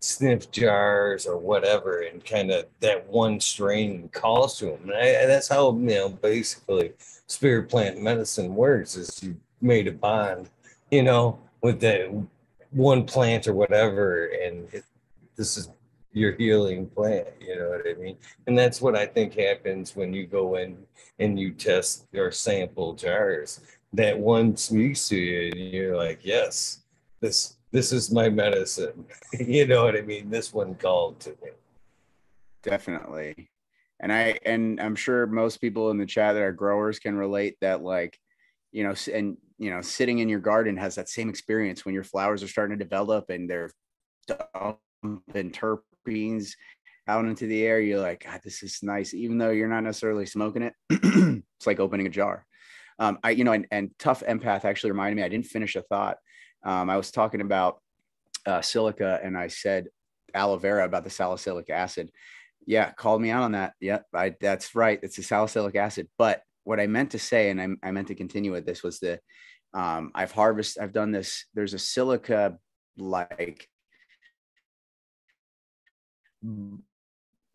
sniff 0.00 0.50
jars 0.50 1.26
or 1.26 1.36
whatever 1.36 2.00
and 2.00 2.24
kind 2.24 2.50
of 2.50 2.66
that 2.80 3.06
one 3.08 3.38
strain 3.38 4.08
calls 4.08 4.58
to 4.58 4.66
them. 4.66 4.80
And, 4.84 4.94
I, 4.94 5.06
and 5.06 5.30
that's 5.30 5.48
how, 5.48 5.70
you 5.70 5.94
know, 5.94 6.08
basically 6.08 6.92
spirit 7.26 7.68
plant 7.68 8.02
medicine 8.02 8.54
works 8.54 8.96
is 8.96 9.22
you 9.22 9.36
made 9.60 9.86
a 9.86 9.92
bond, 9.92 10.50
you 10.92 11.02
know, 11.02 11.38
with 11.62 11.80
the 11.80 12.24
one 12.70 13.04
plant 13.04 13.48
or 13.48 13.54
whatever. 13.54 14.26
And 14.26 14.68
it, 14.72 14.84
this 15.36 15.56
is 15.56 15.70
your 16.12 16.32
healing 16.32 16.86
plant, 16.86 17.28
you 17.40 17.56
know 17.56 17.70
what 17.70 17.88
I 17.88 17.94
mean? 17.94 18.18
And 18.46 18.56
that's 18.56 18.82
what 18.82 18.94
I 18.94 19.06
think 19.06 19.34
happens 19.34 19.96
when 19.96 20.12
you 20.12 20.26
go 20.26 20.56
in 20.56 20.76
and 21.18 21.40
you 21.40 21.52
test 21.52 22.06
or 22.14 22.30
sample 22.30 22.92
jars. 22.92 23.60
That 23.94 24.18
one 24.18 24.54
speaks 24.56 25.08
to 25.08 25.16
you 25.16 25.50
and 25.50 25.72
you're 25.72 25.96
like, 25.96 26.20
yes, 26.22 26.82
this 27.20 27.56
this 27.70 27.90
is 27.90 28.10
my 28.10 28.28
medicine. 28.28 29.06
you 29.40 29.66
know 29.66 29.84
what 29.84 29.96
I 29.96 30.02
mean? 30.02 30.28
This 30.28 30.52
one 30.52 30.74
called 30.74 31.20
to 31.20 31.30
me. 31.42 31.50
Definitely. 32.62 33.48
And 34.00 34.12
I 34.12 34.38
and 34.44 34.78
I'm 34.78 34.96
sure 34.96 35.26
most 35.26 35.58
people 35.58 35.90
in 35.90 35.96
the 35.96 36.04
chat 36.04 36.34
that 36.34 36.42
are 36.42 36.52
growers 36.52 36.98
can 36.98 37.16
relate 37.16 37.56
that 37.62 37.82
like, 37.82 38.18
you 38.72 38.84
know, 38.84 38.94
and 39.12 39.38
you 39.62 39.70
know, 39.70 39.80
sitting 39.80 40.18
in 40.18 40.28
your 40.28 40.40
garden 40.40 40.76
has 40.76 40.96
that 40.96 41.08
same 41.08 41.28
experience 41.28 41.84
when 41.84 41.94
your 41.94 42.02
flowers 42.02 42.42
are 42.42 42.48
starting 42.48 42.76
to 42.76 42.84
develop 42.84 43.30
and 43.30 43.48
they're 43.48 43.70
dumping 44.26 45.52
terpenes 45.52 46.54
out 47.06 47.26
into 47.26 47.46
the 47.46 47.64
air. 47.64 47.80
You're 47.80 48.00
like, 48.00 48.24
God, 48.24 48.40
this 48.42 48.64
is 48.64 48.80
nice, 48.82 49.14
even 49.14 49.38
though 49.38 49.50
you're 49.50 49.68
not 49.68 49.84
necessarily 49.84 50.26
smoking 50.26 50.62
it. 50.62 50.74
it's 50.90 51.66
like 51.66 51.78
opening 51.78 52.08
a 52.08 52.10
jar. 52.10 52.44
Um, 52.98 53.20
I, 53.22 53.30
you 53.30 53.44
know, 53.44 53.52
and, 53.52 53.68
and 53.70 53.90
tough 54.00 54.24
empath 54.28 54.64
actually 54.64 54.90
reminded 54.90 55.14
me, 55.14 55.22
I 55.22 55.28
didn't 55.28 55.46
finish 55.46 55.76
a 55.76 55.82
thought. 55.82 56.16
Um, 56.64 56.90
I 56.90 56.96
was 56.96 57.12
talking 57.12 57.40
about 57.40 57.80
uh, 58.44 58.62
silica 58.62 59.20
and 59.22 59.38
I 59.38 59.46
said 59.46 59.86
aloe 60.34 60.58
vera 60.58 60.84
about 60.84 61.04
the 61.04 61.10
salicylic 61.10 61.70
acid. 61.70 62.10
Yeah, 62.66 62.90
called 62.90 63.22
me 63.22 63.30
out 63.30 63.44
on 63.44 63.52
that. 63.52 63.74
Yep, 63.80 64.06
I, 64.12 64.34
that's 64.40 64.74
right. 64.74 64.98
It's 65.04 65.16
the 65.16 65.22
salicylic 65.22 65.76
acid. 65.76 66.08
But 66.18 66.42
what 66.64 66.80
I 66.80 66.88
meant 66.88 67.12
to 67.12 67.18
say, 67.20 67.50
and 67.50 67.60
I, 67.60 67.68
I 67.88 67.92
meant 67.92 68.08
to 68.08 68.16
continue 68.16 68.50
with 68.50 68.66
this, 68.66 68.82
was 68.82 68.98
the 68.98 69.20
um, 69.74 70.10
I've 70.14 70.32
harvested. 70.32 70.82
I've 70.82 70.92
done 70.92 71.12
this. 71.12 71.46
There's 71.54 71.74
a 71.74 71.78
silica 71.78 72.58
like 72.96 73.68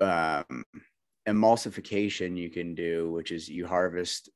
um, 0.01 0.63
emulsification 1.27 2.37
you 2.37 2.49
can 2.49 2.75
do, 2.75 3.11
which 3.11 3.31
is 3.31 3.49
you 3.49 3.67
harvest 3.67 4.29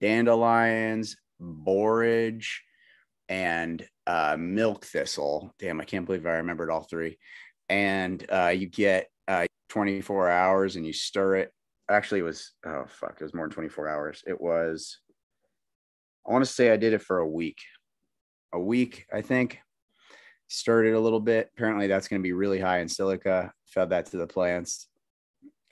dandelions, 0.00 1.16
borage, 1.38 2.62
and 3.28 3.86
uh, 4.06 4.36
milk 4.38 4.84
thistle. 4.84 5.54
Damn, 5.58 5.80
I 5.80 5.84
can't 5.84 6.06
believe 6.06 6.26
I 6.26 6.38
remembered 6.38 6.70
all 6.70 6.82
three. 6.82 7.18
And 7.68 8.24
uh, 8.30 8.48
you 8.48 8.66
get 8.66 9.08
uh, 9.28 9.46
24 9.68 10.28
hours 10.28 10.76
and 10.76 10.86
you 10.86 10.92
stir 10.92 11.36
it. 11.36 11.52
Actually, 11.88 12.20
it 12.20 12.24
was, 12.24 12.52
oh, 12.66 12.84
fuck, 12.88 13.16
it 13.20 13.24
was 13.24 13.34
more 13.34 13.46
than 13.46 13.54
24 13.54 13.88
hours. 13.88 14.22
It 14.26 14.40
was, 14.40 14.98
I 16.26 16.32
want 16.32 16.44
to 16.44 16.50
say 16.50 16.70
I 16.70 16.76
did 16.76 16.92
it 16.92 17.02
for 17.02 17.18
a 17.18 17.28
week. 17.28 17.58
A 18.52 18.60
week, 18.60 19.06
I 19.12 19.22
think. 19.22 19.60
Stirred 20.48 20.86
it 20.86 20.94
a 20.94 21.00
little 21.00 21.20
bit. 21.20 21.50
Apparently, 21.56 21.86
that's 21.86 22.08
going 22.08 22.20
to 22.20 22.26
be 22.26 22.32
really 22.32 22.60
high 22.60 22.80
in 22.80 22.88
silica. 22.88 23.52
Fed 23.66 23.90
that 23.90 24.06
to 24.06 24.16
the 24.16 24.26
plants. 24.26 24.88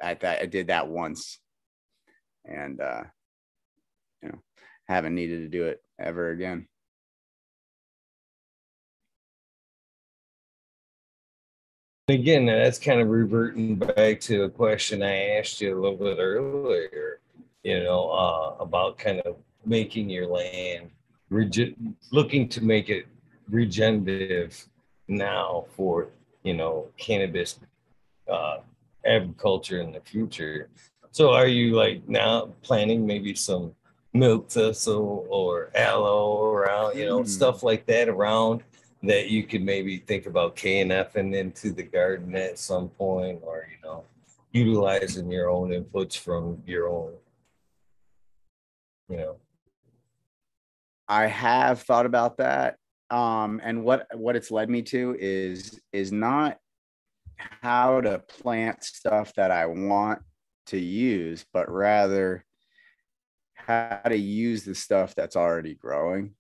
I, 0.03 0.17
I 0.23 0.47
did 0.47 0.69
that 0.69 0.89
once. 0.89 1.41
And, 2.45 2.81
uh, 2.81 3.03
you 4.23 4.29
know, 4.29 4.39
haven't 4.87 5.15
needed 5.15 5.41
to 5.41 5.49
do 5.49 5.65
it 5.65 5.83
ever 5.99 6.31
again. 6.31 6.69
Again, 12.09 12.47
that's 12.47 12.79
kind 12.79 13.03
of 13.03 13.09
reverting 13.09 13.77
back 13.77 14.21
to 14.21 14.45
a 14.45 14.49
question 14.49 15.03
I 15.03 15.37
asked 15.37 15.61
you 15.61 15.75
a 15.75 15.79
little 15.79 15.99
bit 15.99 16.19
earlier, 16.19 17.21
you 17.63 17.83
know, 17.83 18.09
uh, 18.09 18.57
about 18.63 18.97
kind 18.97 19.21
of 19.21 19.37
making 19.69 20.11
your 20.11 20.27
land, 20.27 20.91
rege- 21.31 21.77
looking 22.11 22.49
to 22.49 22.63
make 22.63 22.89
it 22.89 23.07
regenerative 23.49 24.67
now 25.09 25.67
for, 25.71 26.09
you 26.43 26.55
know, 26.55 26.87
cannabis 26.97 27.61
uh, 28.31 28.59
agriculture 29.05 29.81
in 29.81 29.93
the 29.93 30.01
future. 30.01 30.69
So 31.11 31.33
are 31.33 31.47
you 31.47 31.75
like 31.75 32.07
now 32.09 32.53
planning 32.63 33.07
maybe 33.07 33.35
some 33.35 33.75
milk 34.13 34.51
thistle 34.51 35.27
or 35.29 35.71
aloe 35.75 36.53
around, 36.53 36.97
you 36.97 37.07
know, 37.07 37.21
mm. 37.21 37.29
stuff 37.29 37.63
like 37.63 37.87
that 37.87 38.09
around 38.09 38.63
that 39.03 39.31
you 39.31 39.45
could 39.45 39.63
maybe 39.63 39.99
think 39.99 40.27
about 40.27 40.57
KNF 40.57 41.15
and 41.15 41.35
into 41.35 41.71
the 41.71 41.83
garden 41.83 42.35
at 42.35 42.59
some 42.59 42.89
point, 42.89 43.41
or 43.43 43.69
you 43.71 43.89
know, 43.89 44.05
utilizing 44.53 45.31
your 45.31 45.49
own 45.49 45.71
inputs 45.71 46.19
from 46.19 46.63
your 46.67 46.89
own, 46.89 47.13
you 49.09 49.17
know. 49.17 49.37
I 51.09 51.27
have 51.27 51.83
thought 51.83 52.07
about 52.07 52.39
that. 52.39 52.77
Um, 53.11 53.61
and 53.65 53.85
what 53.85 54.07
what 54.15 54.37
it's 54.37 54.51
led 54.51 54.69
me 54.69 54.83
to 54.83 55.17
is 55.19 55.81
is 55.93 56.13
not 56.13 56.59
how 57.37 58.01
to 58.01 58.19
plant 58.19 58.85
stuff 58.85 59.33
that 59.35 59.51
I 59.51 59.67
want 59.67 60.21
to 60.67 60.79
use, 60.79 61.47
but 61.53 61.71
rather 61.71 62.45
how 63.55 64.01
to 64.05 64.17
use 64.17 64.65
the 64.65 64.75
stuff 64.75 65.15
that's 65.15 65.37
already 65.37 65.75
growing. 65.75 66.35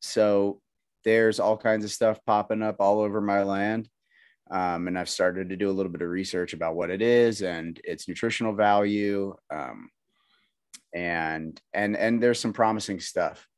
So 0.00 0.60
there's 1.04 1.40
all 1.40 1.56
kinds 1.56 1.84
of 1.84 1.90
stuff 1.90 2.20
popping 2.24 2.62
up 2.62 2.76
all 2.78 3.00
over 3.00 3.20
my 3.20 3.42
land. 3.42 3.88
Um, 4.50 4.86
and 4.86 4.98
I've 4.98 5.08
started 5.08 5.48
to 5.48 5.56
do 5.56 5.70
a 5.70 5.72
little 5.72 5.90
bit 5.90 6.02
of 6.02 6.10
research 6.10 6.52
about 6.52 6.74
what 6.74 6.90
it 6.90 7.00
is 7.00 7.42
and 7.42 7.80
its 7.84 8.06
nutritional 8.06 8.54
value. 8.54 9.34
Um, 9.50 9.88
and 10.94 11.60
and 11.72 11.96
and 11.96 12.22
there's 12.22 12.38
some 12.38 12.52
promising 12.52 13.00
stuff, 13.00 13.48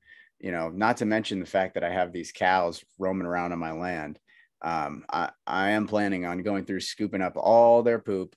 you 0.45 0.53
know. 0.53 0.69
Not 0.69 0.99
to 0.99 1.07
mention 1.07 1.41
the 1.41 1.47
fact 1.47 1.75
that 1.75 1.85
I 1.85 1.91
have 1.91 2.13
these 2.13 2.31
cows 2.31 2.85
roaming 2.99 3.27
around 3.27 3.53
on 3.53 3.59
my 3.59 3.73
land. 3.73 4.19
Um, 4.61 5.05
I, 5.11 5.31
I 5.47 5.71
am 5.71 5.87
planning 5.87 6.27
on 6.27 6.43
going 6.43 6.67
through 6.67 6.81
scooping 6.81 7.23
up 7.23 7.37
all 7.37 7.83
their 7.83 7.99
poop 7.99 8.37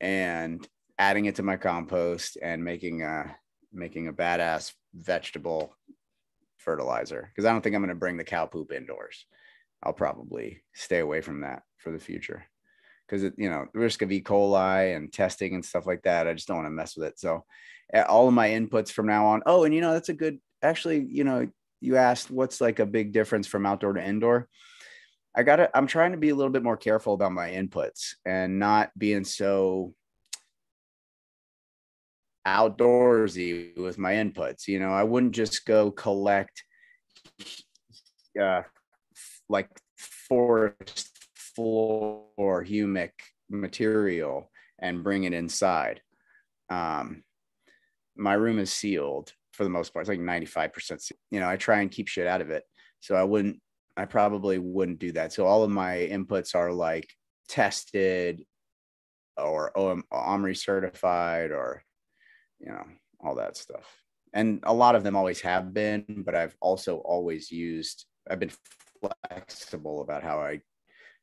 and 0.00 0.66
adding 0.98 1.26
it 1.26 1.36
to 1.36 1.42
my 1.44 1.56
compost 1.56 2.36
and 2.42 2.64
making 2.64 3.02
a 3.02 3.36
making 3.72 4.08
a 4.08 4.12
badass 4.12 4.72
vegetable 4.94 5.76
fertilizer 6.56 7.30
because 7.30 7.44
I 7.44 7.52
don't 7.52 7.62
think 7.62 7.74
I'm 7.74 7.82
going 7.82 7.88
to 7.88 7.94
bring 7.94 8.16
the 8.16 8.24
cow 8.24 8.46
poop 8.46 8.72
indoors. 8.72 9.26
I'll 9.82 9.92
probably 9.92 10.62
stay 10.74 10.98
away 10.98 11.20
from 11.20 11.42
that 11.42 11.62
for 11.78 11.92
the 11.92 11.98
future 11.98 12.44
because 13.06 13.22
you 13.36 13.50
know 13.50 13.66
the 13.72 13.78
risk 13.78 14.02
of 14.02 14.10
E. 14.10 14.22
coli 14.22 14.96
and 14.96 15.12
testing 15.12 15.54
and 15.54 15.64
stuff 15.64 15.86
like 15.86 16.02
that. 16.02 16.26
I 16.26 16.34
just 16.34 16.48
don't 16.48 16.56
want 16.56 16.66
to 16.66 16.70
mess 16.70 16.96
with 16.96 17.08
it. 17.08 17.20
So 17.20 17.44
all 18.08 18.28
of 18.28 18.34
my 18.34 18.48
inputs 18.48 18.90
from 18.90 19.06
now 19.06 19.26
on. 19.26 19.42
Oh, 19.46 19.64
and 19.64 19.74
you 19.74 19.80
know 19.80 19.92
that's 19.92 20.08
a 20.08 20.14
good. 20.14 20.38
Actually, 20.64 21.06
you 21.08 21.24
know, 21.24 21.48
you 21.80 21.96
asked 21.96 22.30
what's 22.30 22.60
like 22.60 22.78
a 22.78 22.86
big 22.86 23.12
difference 23.12 23.46
from 23.46 23.66
outdoor 23.66 23.92
to 23.92 24.04
indoor. 24.04 24.48
I 25.36 25.42
got 25.42 25.56
to. 25.56 25.76
I'm 25.76 25.86
trying 25.86 26.12
to 26.12 26.18
be 26.18 26.30
a 26.30 26.34
little 26.34 26.52
bit 26.52 26.62
more 26.62 26.76
careful 26.76 27.12
about 27.12 27.32
my 27.32 27.50
inputs 27.50 28.14
and 28.24 28.58
not 28.58 28.90
being 28.96 29.24
so 29.24 29.94
outdoorsy 32.46 33.76
with 33.76 33.98
my 33.98 34.14
inputs. 34.14 34.66
You 34.66 34.78
know, 34.78 34.92
I 34.92 35.02
wouldn't 35.02 35.34
just 35.34 35.66
go 35.66 35.90
collect 35.90 36.62
uh, 38.40 38.62
like 39.48 39.68
forest 39.96 41.10
floor 41.34 42.64
humic 42.64 43.10
material 43.50 44.50
and 44.78 45.04
bring 45.04 45.24
it 45.24 45.32
inside. 45.32 46.00
Um, 46.70 47.24
my 48.16 48.34
room 48.34 48.58
is 48.58 48.72
sealed 48.72 49.32
for 49.54 49.64
the 49.64 49.70
most 49.70 49.92
part. 49.92 50.02
It's 50.02 50.08
like 50.08 50.20
95%. 50.20 51.12
You 51.30 51.40
know, 51.40 51.48
I 51.48 51.56
try 51.56 51.80
and 51.80 51.90
keep 51.90 52.08
shit 52.08 52.26
out 52.26 52.40
of 52.40 52.50
it. 52.50 52.64
So 53.00 53.14
I 53.14 53.24
wouldn't, 53.24 53.60
I 53.96 54.04
probably 54.04 54.58
wouldn't 54.58 54.98
do 54.98 55.12
that. 55.12 55.32
So 55.32 55.46
all 55.46 55.62
of 55.62 55.70
my 55.70 56.08
inputs 56.10 56.54
are 56.54 56.72
like 56.72 57.08
tested 57.48 58.44
or 59.36 59.72
OMRI 59.76 60.56
certified 60.56 61.50
or 61.50 61.82
you 62.64 62.72
know, 62.72 62.84
all 63.20 63.34
that 63.36 63.56
stuff. 63.56 64.02
And 64.32 64.60
a 64.64 64.74
lot 64.74 64.96
of 64.96 65.04
them 65.04 65.16
always 65.16 65.40
have 65.42 65.72
been, 65.72 66.24
but 66.24 66.34
I've 66.34 66.56
also 66.60 66.96
always 66.98 67.50
used, 67.50 68.06
I've 68.28 68.40
been 68.40 68.52
flexible 69.30 70.00
about 70.00 70.22
how 70.22 70.40
I 70.40 70.60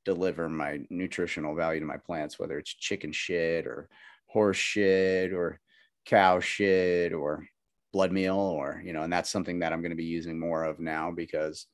deliver 0.06 0.48
my 0.48 0.80
nutritional 0.90 1.56
value 1.56 1.80
to 1.80 1.86
my 1.86 1.98
plants, 1.98 2.40
whether 2.40 2.58
it's 2.58 2.74
chicken 2.74 3.12
shit 3.12 3.68
or 3.68 3.90
horse 4.28 4.58
shit 4.58 5.34
or 5.34 5.60
cow 6.06 6.40
shit 6.40 7.14
or 7.14 7.46
blood 7.92 8.12
meal 8.12 8.38
or, 8.38 8.82
you 8.84 8.94
know, 8.94 9.04
and 9.04 9.12
that's 9.12 9.30
something 9.30 9.60
that 9.60 9.74
I'm 9.74 9.82
going 9.82 9.92
to 9.92 9.96
be 9.96 10.04
using 10.04 10.40
more 10.40 10.64
of 10.64 10.80
now 10.80 11.12
because 11.12 11.68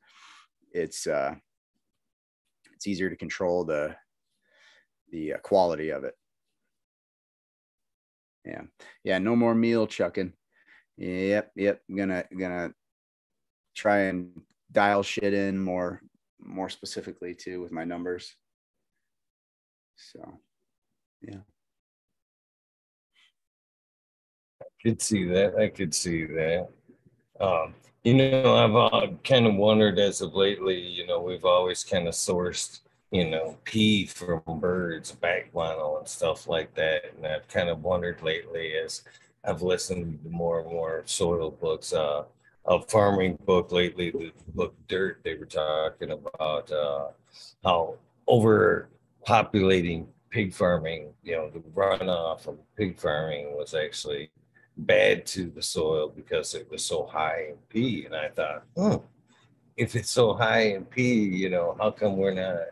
it's, 0.71 1.07
uh, 1.07 1.35
it's 2.73 2.87
easier 2.87 3.09
to 3.09 3.15
control 3.15 3.63
the, 3.63 3.95
the 5.11 5.33
uh, 5.33 5.37
quality 5.39 5.89
of 5.89 6.03
it. 6.03 6.15
Yeah. 8.45 8.61
Yeah. 9.03 9.19
No 9.19 9.35
more 9.35 9.55
meal 9.55 9.87
chucking. 9.87 10.33
Yep. 10.97 11.51
Yep. 11.55 11.81
i'm 11.89 11.95
gonna, 11.95 12.23
gonna 12.37 12.73
try 13.75 13.99
and 13.99 14.41
dial 14.71 15.03
shit 15.03 15.33
in 15.33 15.59
more, 15.59 16.01
more 16.39 16.69
specifically 16.69 17.35
too 17.35 17.61
with 17.61 17.71
my 17.71 17.83
numbers. 17.83 18.35
So, 19.95 20.39
yeah. 21.21 21.39
Could 24.87 25.01
see 25.01 25.25
that. 25.25 25.55
I 25.55 25.67
could 25.67 25.93
see 25.93 26.25
that. 26.25 26.69
Um, 27.39 27.73
you 28.03 28.13
know, 28.13 28.55
I've 28.55 28.75
uh, 28.75 29.07
kind 29.23 29.45
of 29.45 29.55
wondered 29.55 29.99
as 29.99 30.21
of 30.21 30.33
lately, 30.33 30.79
you 30.79 31.05
know, 31.05 31.21
we've 31.21 31.43
always 31.43 31.83
kind 31.83 32.07
of 32.07 32.13
sourced 32.13 32.79
you 33.11 33.29
know, 33.29 33.57
pee 33.63 34.05
from 34.05 34.41
birds, 34.59 35.11
bat 35.11 35.51
guano 35.51 35.97
and 35.97 36.07
stuff 36.07 36.47
like 36.47 36.73
that. 36.75 37.03
And 37.15 37.25
I've 37.25 37.47
kind 37.47 37.69
of 37.69 37.83
wondered 37.83 38.21
lately 38.21 38.73
as 38.73 39.03
I've 39.45 39.61
listened 39.61 40.23
to 40.23 40.29
more 40.29 40.61
and 40.61 40.69
more 40.69 41.03
soil 41.05 41.51
books, 41.51 41.93
uh, 41.93 42.23
a 42.65 42.81
farming 42.81 43.39
book 43.45 43.71
lately, 43.71 44.11
the 44.11 44.31
book 44.53 44.75
Dirt. 44.87 45.21
They 45.23 45.35
were 45.35 45.45
talking 45.45 46.11
about 46.11 46.69
uh, 46.71 47.07
how 47.63 47.95
overpopulating 48.27 50.07
pig 50.29 50.53
farming, 50.53 51.13
you 51.23 51.35
know, 51.35 51.49
the 51.49 51.59
runoff 51.59 52.41
from 52.41 52.57
pig 52.75 52.99
farming 52.99 53.55
was 53.55 53.73
actually 53.73 54.29
bad 54.77 55.25
to 55.25 55.49
the 55.49 55.61
soil 55.61 56.11
because 56.15 56.53
it 56.53 56.69
was 56.69 56.83
so 56.83 57.05
high 57.05 57.47
in 57.49 57.55
P. 57.69 58.05
And 58.05 58.15
I 58.15 58.29
thought, 58.29 58.63
hmm, 58.75 58.97
if 59.75 59.95
it's 59.95 60.11
so 60.11 60.33
high 60.33 60.73
in 60.75 60.85
P, 60.85 61.13
you 61.13 61.49
know, 61.49 61.75
how 61.79 61.91
come 61.91 62.17
we're 62.17 62.33
not? 62.33 62.67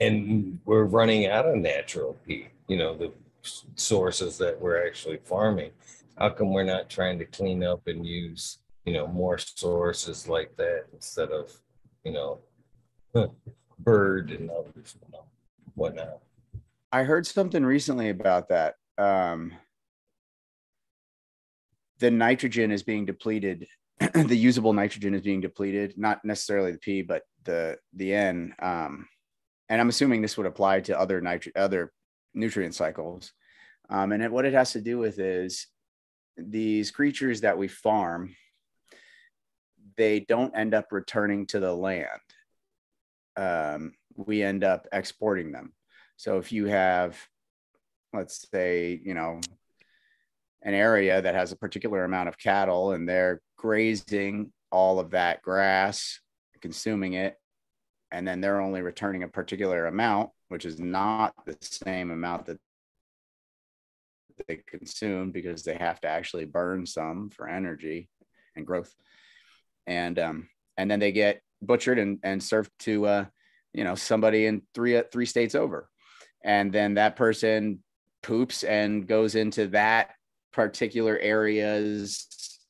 And 0.00 0.58
we're 0.64 0.84
running 0.84 1.26
out 1.26 1.46
of 1.46 1.56
natural 1.56 2.16
P, 2.26 2.48
you 2.68 2.76
know, 2.76 2.96
the 2.96 3.12
sources 3.76 4.38
that 4.38 4.60
we're 4.60 4.86
actually 4.86 5.18
farming. 5.24 5.70
How 6.18 6.30
come 6.30 6.52
we're 6.52 6.64
not 6.64 6.88
trying 6.88 7.18
to 7.18 7.24
clean 7.24 7.64
up 7.64 7.86
and 7.86 8.06
use, 8.06 8.58
you 8.84 8.92
know, 8.92 9.06
more 9.06 9.38
sources 9.38 10.28
like 10.28 10.56
that 10.56 10.84
instead 10.92 11.30
of, 11.30 11.52
you 12.04 12.12
know, 12.12 12.40
bird 13.78 14.30
and 14.30 14.50
others, 14.50 14.96
you 15.00 15.12
know, 15.12 15.24
whatnot? 15.74 16.20
I 16.92 17.02
heard 17.02 17.26
something 17.26 17.64
recently 17.64 18.10
about 18.10 18.48
that. 18.50 18.76
Um, 18.98 19.52
the 21.98 22.10
nitrogen 22.10 22.70
is 22.70 22.82
being 22.82 23.04
depleted. 23.04 23.66
the 24.14 24.36
usable 24.36 24.72
nitrogen 24.72 25.14
is 25.14 25.22
being 25.22 25.40
depleted, 25.40 25.94
not 25.96 26.24
necessarily 26.24 26.72
the 26.72 26.78
P, 26.78 27.02
but 27.02 27.22
the 27.44 27.78
the 27.94 28.14
N. 28.14 28.54
Um, 28.60 29.06
and 29.68 29.80
I'm 29.80 29.88
assuming 29.88 30.20
this 30.20 30.36
would 30.36 30.46
apply 30.46 30.80
to 30.80 30.98
other 30.98 31.20
nitri- 31.20 31.52
other 31.56 31.92
nutrient 32.34 32.74
cycles. 32.74 33.32
Um, 33.88 34.12
and 34.12 34.22
it, 34.22 34.32
what 34.32 34.44
it 34.44 34.54
has 34.54 34.72
to 34.72 34.80
do 34.80 34.98
with 34.98 35.18
is 35.18 35.66
these 36.36 36.90
creatures 36.90 37.42
that 37.42 37.58
we 37.58 37.68
farm, 37.68 38.34
they 39.96 40.20
don't 40.20 40.56
end 40.56 40.74
up 40.74 40.86
returning 40.90 41.46
to 41.46 41.60
the 41.60 41.72
land. 41.72 42.08
Um, 43.36 43.92
we 44.16 44.42
end 44.42 44.64
up 44.64 44.86
exporting 44.92 45.52
them. 45.52 45.72
So 46.16 46.38
if 46.38 46.52
you 46.52 46.66
have, 46.66 47.18
let's 48.12 48.48
say, 48.50 49.00
you 49.02 49.14
know, 49.14 49.40
an 50.64 50.74
area 50.74 51.20
that 51.20 51.34
has 51.34 51.52
a 51.52 51.56
particular 51.56 52.04
amount 52.04 52.28
of 52.28 52.38
cattle 52.38 52.92
and 52.92 53.08
they're 53.08 53.40
grazing 53.56 54.52
all 54.72 54.98
of 54.98 55.10
that 55.10 55.42
grass, 55.42 56.20
consuming 56.60 57.12
it, 57.12 57.36
and 58.10 58.26
then 58.26 58.40
they're 58.40 58.60
only 58.60 58.82
returning 58.82 59.22
a 59.22 59.28
particular 59.28 59.86
amount, 59.86 60.30
which 60.48 60.64
is 60.64 60.80
not 60.80 61.34
the 61.46 61.56
same 61.60 62.10
amount 62.10 62.46
that 62.46 62.58
they 64.48 64.60
consume 64.66 65.30
because 65.30 65.62
they 65.62 65.76
have 65.76 66.00
to 66.00 66.08
actually 66.08 66.44
burn 66.44 66.86
some 66.86 67.30
for 67.30 67.48
energy 67.48 68.08
and 68.56 68.66
growth. 68.66 68.92
And 69.86 70.18
um, 70.18 70.48
and 70.76 70.90
then 70.90 70.98
they 70.98 71.12
get 71.12 71.40
butchered 71.62 71.98
and, 71.98 72.18
and 72.22 72.42
served 72.42 72.70
to 72.80 73.06
uh, 73.06 73.24
you 73.74 73.84
know 73.84 73.94
somebody 73.94 74.46
in 74.46 74.62
three 74.74 75.00
three 75.12 75.26
states 75.26 75.54
over 75.54 75.88
and 76.44 76.72
then 76.72 76.94
that 76.94 77.16
person 77.16 77.82
poops 78.22 78.62
and 78.62 79.06
goes 79.06 79.34
into 79.34 79.68
that 79.68 80.10
particular 80.54 81.18
area's 81.18 82.60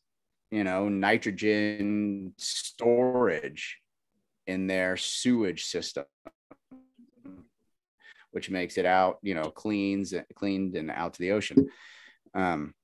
you 0.51 0.65
know 0.65 0.89
nitrogen 0.89 2.32
storage 2.39 3.78
in 4.47 4.66
their 4.66 4.97
sewage 4.97 5.65
system 5.66 6.05
which 8.35 8.51
makes 8.51 8.78
it 8.78 8.85
out 8.85 9.19
you 9.23 9.32
know 9.32 9.44
cleans 9.44 10.12
cleaned 10.35 10.74
and 10.74 10.90
out 10.90 11.15
to 11.15 11.20
the 11.20 11.31
ocean. 11.31 11.70
Um, 12.35 12.74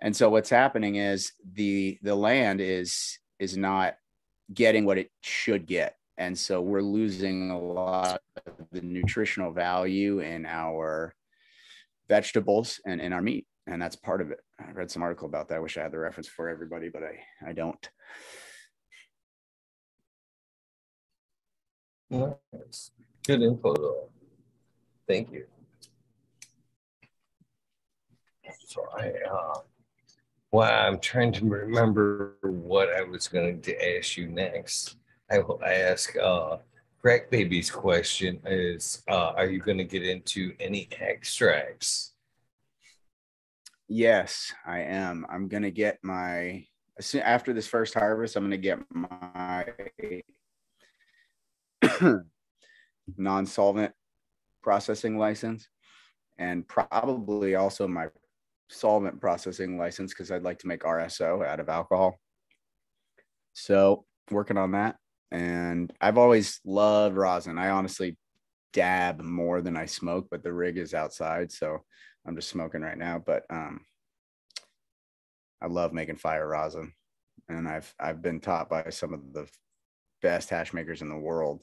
and 0.00 0.16
so 0.16 0.30
what's 0.30 0.48
happening 0.48 0.96
is 0.96 1.32
the 1.52 1.98
the 2.02 2.14
land 2.14 2.60
is 2.62 3.18
is 3.38 3.54
not 3.56 3.96
getting 4.52 4.86
what 4.86 4.98
it 4.98 5.10
should 5.20 5.66
get. 5.66 5.96
And 6.16 6.36
so 6.38 6.62
we're 6.62 6.82
losing 6.82 7.50
a 7.50 7.58
lot 7.58 8.22
of 8.46 8.66
the 8.70 8.80
nutritional 8.80 9.52
value 9.52 10.20
in 10.20 10.46
our 10.46 11.14
vegetables 12.08 12.80
and 12.86 13.00
in 13.00 13.12
our 13.12 13.22
meat 13.22 13.46
and 13.66 13.80
that's 13.80 13.96
part 13.96 14.20
of 14.20 14.30
it. 14.30 14.40
I 14.58 14.70
read 14.72 14.90
some 14.90 15.02
article 15.02 15.28
about 15.28 15.48
that. 15.48 15.56
I 15.56 15.60
wish 15.60 15.78
i 15.78 15.82
had 15.82 15.92
the 15.92 15.98
reference 15.98 16.28
for 16.28 16.48
everybody 16.48 16.88
but 16.88 17.02
i 17.02 17.48
i 17.48 17.52
don't. 17.52 17.88
Nice. 22.10 22.90
good 23.26 23.42
info 23.42 23.74
though. 23.74 24.08
Thank 25.08 25.32
you. 25.32 25.46
So 28.66 28.82
i 28.96 29.12
uh 29.30 29.60
well 30.50 30.86
i'm 30.86 30.98
trying 30.98 31.32
to 31.32 31.44
remember 31.46 32.36
what 32.42 32.90
i 32.90 33.02
was 33.02 33.28
going 33.28 33.60
to 33.62 33.98
ask 33.98 34.16
you 34.16 34.28
next. 34.28 34.96
I, 35.30 35.38
will 35.38 35.62
ask 35.64 36.14
uh, 36.18 36.58
Crack 37.00 37.30
Baby's 37.30 37.70
question 37.70 38.38
is 38.44 39.02
uh, 39.08 39.32
Are 39.34 39.46
you 39.46 39.60
going 39.60 39.78
to 39.78 39.84
get 39.84 40.02
into 40.02 40.52
any 40.60 40.88
extracts? 41.00 42.11
Yes, 43.94 44.54
I 44.64 44.78
am. 44.80 45.26
I'm 45.28 45.50
to 45.50 45.70
get 45.70 45.98
my, 46.02 46.64
after 47.22 47.52
this 47.52 47.66
first 47.66 47.92
harvest, 47.92 48.36
I'm 48.36 48.50
to 48.50 48.56
get 48.56 48.78
my 48.90 49.66
non 53.18 53.44
solvent 53.44 53.92
processing 54.62 55.18
license 55.18 55.68
and 56.38 56.66
probably 56.66 57.54
also 57.54 57.86
my 57.86 58.06
solvent 58.70 59.20
processing 59.20 59.76
license 59.76 60.14
because 60.14 60.32
I'd 60.32 60.42
like 60.42 60.60
to 60.60 60.68
make 60.68 60.84
RSO 60.84 61.46
out 61.46 61.60
of 61.60 61.68
alcohol. 61.68 62.18
So, 63.52 64.06
working 64.30 64.56
on 64.56 64.70
that 64.72 64.96
and 65.30 65.92
I've 66.00 66.16
always 66.16 66.60
loved 66.64 67.16
rosin. 67.16 67.58
I 67.58 67.68
honestly 67.68 68.16
dab 68.72 69.20
more 69.20 69.60
than 69.60 69.76
I 69.76 69.84
smoke, 69.84 70.28
but 70.30 70.42
the 70.42 70.54
rig 70.54 70.78
is 70.78 70.94
outside, 70.94 71.52
so 71.52 71.84
I'm 72.26 72.36
just 72.36 72.48
smoking 72.48 72.82
right 72.82 72.98
now. 72.98 73.22
But 73.24 73.44
um, 73.50 73.80
I 75.60 75.66
love 75.66 75.92
making 75.92 76.16
fire 76.16 76.46
rosin, 76.46 76.92
and 77.48 77.68
I've 77.68 77.92
I've 77.98 78.22
been 78.22 78.40
taught 78.40 78.68
by 78.68 78.90
some 78.90 79.12
of 79.12 79.32
the 79.32 79.46
best 80.20 80.50
hash 80.50 80.72
makers 80.72 81.02
in 81.02 81.08
the 81.08 81.16
world, 81.16 81.62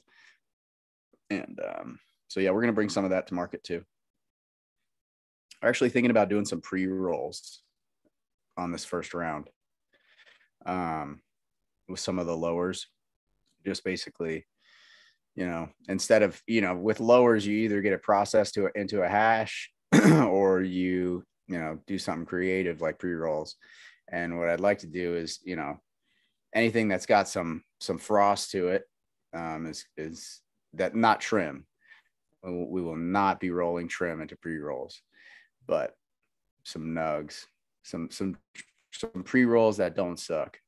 and 1.30 1.60
um, 1.64 1.98
so 2.28 2.40
yeah, 2.40 2.50
we're 2.50 2.60
gonna 2.60 2.72
bring 2.72 2.88
some 2.88 3.04
of 3.04 3.10
that 3.10 3.26
to 3.28 3.34
market 3.34 3.64
too. 3.64 3.84
I'm 5.62 5.68
actually 5.68 5.90
thinking 5.90 6.10
about 6.10 6.28
doing 6.28 6.44
some 6.44 6.60
pre 6.60 6.86
rolls 6.86 7.62
on 8.56 8.72
this 8.72 8.84
first 8.84 9.14
round 9.14 9.48
um, 10.66 11.20
with 11.88 12.00
some 12.00 12.18
of 12.18 12.26
the 12.26 12.36
lowers 12.36 12.86
just 13.64 13.84
basically 13.84 14.46
you 15.34 15.46
know 15.46 15.68
instead 15.88 16.22
of 16.22 16.40
you 16.46 16.60
know 16.60 16.74
with 16.74 17.00
lowers 17.00 17.46
you 17.46 17.56
either 17.56 17.80
get 17.80 17.92
it 17.92 18.02
processed 18.02 18.54
to 18.54 18.70
into 18.74 19.02
a 19.02 19.08
hash 19.08 19.70
or 20.28 20.62
you 20.62 21.24
you 21.48 21.58
know 21.58 21.78
do 21.86 21.98
something 21.98 22.26
creative 22.26 22.80
like 22.80 22.98
pre-rolls. 22.98 23.56
And 24.12 24.38
what 24.38 24.48
i'd 24.48 24.60
like 24.60 24.80
to 24.80 24.88
do 24.88 25.14
is 25.14 25.38
you 25.44 25.54
know 25.56 25.80
anything 26.54 26.88
that's 26.88 27.06
got 27.06 27.28
some 27.28 27.62
some 27.80 27.98
frost 27.98 28.50
to 28.52 28.68
it 28.68 28.84
um, 29.34 29.66
is 29.66 29.86
is 29.96 30.40
that 30.74 30.94
not 30.94 31.20
trim. 31.20 31.66
We 32.42 32.80
will 32.80 32.96
not 32.96 33.38
be 33.38 33.50
rolling 33.50 33.88
trim 33.88 34.20
into 34.20 34.36
pre-rolls 34.36 35.02
but 35.66 35.94
some 36.64 36.94
nugs 36.94 37.46
some 37.84 38.10
some 38.10 38.36
some 38.92 39.22
pre-rolls 39.24 39.78
that 39.78 39.96
don't 39.96 40.18
suck. 40.18 40.58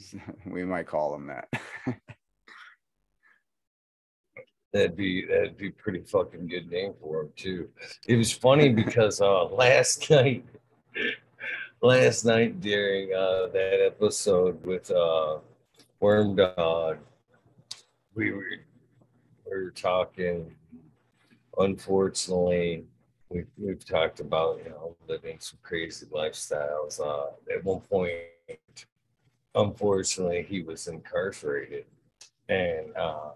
We 0.46 0.64
might 0.64 0.86
call 0.86 1.12
them 1.12 1.28
that 1.28 1.48
That'd 4.76 4.94
be 4.94 5.24
that'd 5.24 5.56
be 5.56 5.70
pretty 5.70 6.00
fucking 6.00 6.48
good 6.48 6.70
name 6.70 6.92
for 7.00 7.22
him 7.22 7.30
too. 7.34 7.70
It 8.06 8.16
was 8.16 8.30
funny 8.30 8.68
because 8.84 9.22
uh 9.22 9.44
last 9.44 10.10
night 10.10 10.44
last 11.80 12.26
night 12.26 12.60
during 12.60 13.10
uh 13.14 13.46
that 13.54 13.80
episode 13.86 14.62
with 14.66 14.90
uh 14.90 15.38
Worm 15.98 16.36
Dog, 16.36 16.98
we 18.14 18.32
were 18.32 18.44
we 19.50 19.56
were 19.56 19.70
talking 19.70 20.54
unfortunately 21.56 22.84
we 23.30 23.44
we've 23.56 23.82
talked 23.82 24.20
about 24.20 24.60
you 24.62 24.68
know 24.68 24.94
living 25.08 25.38
some 25.40 25.58
crazy 25.62 26.04
lifestyles. 26.12 27.00
Uh 27.00 27.30
at 27.50 27.64
one 27.64 27.80
point 27.80 28.20
unfortunately 29.54 30.44
he 30.46 30.60
was 30.60 30.86
incarcerated 30.86 31.86
and 32.50 32.94
uh 32.94 33.30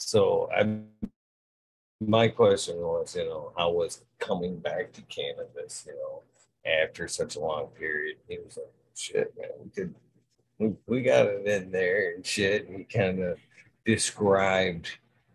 so 0.00 0.48
I, 0.56 0.78
my 2.00 2.28
question 2.28 2.78
was, 2.78 3.14
you 3.14 3.24
know, 3.24 3.52
how 3.56 3.70
was 3.70 4.02
coming 4.18 4.58
back 4.58 4.92
to 4.92 5.02
cannabis, 5.02 5.86
you 5.86 5.92
know, 5.92 6.22
after 6.82 7.06
such 7.06 7.36
a 7.36 7.40
long 7.40 7.66
period? 7.78 8.16
He 8.26 8.38
was 8.38 8.56
like, 8.56 8.72
shit, 8.96 9.34
man, 9.38 9.50
we 9.62 9.70
could, 9.70 9.94
we, 10.58 10.72
we 10.86 11.02
got 11.02 11.26
it 11.26 11.46
in 11.46 11.70
there 11.70 12.14
and 12.14 12.24
shit. 12.24 12.66
And 12.66 12.78
he 12.78 12.84
kind 12.84 13.22
of 13.22 13.38
described, 13.84 14.88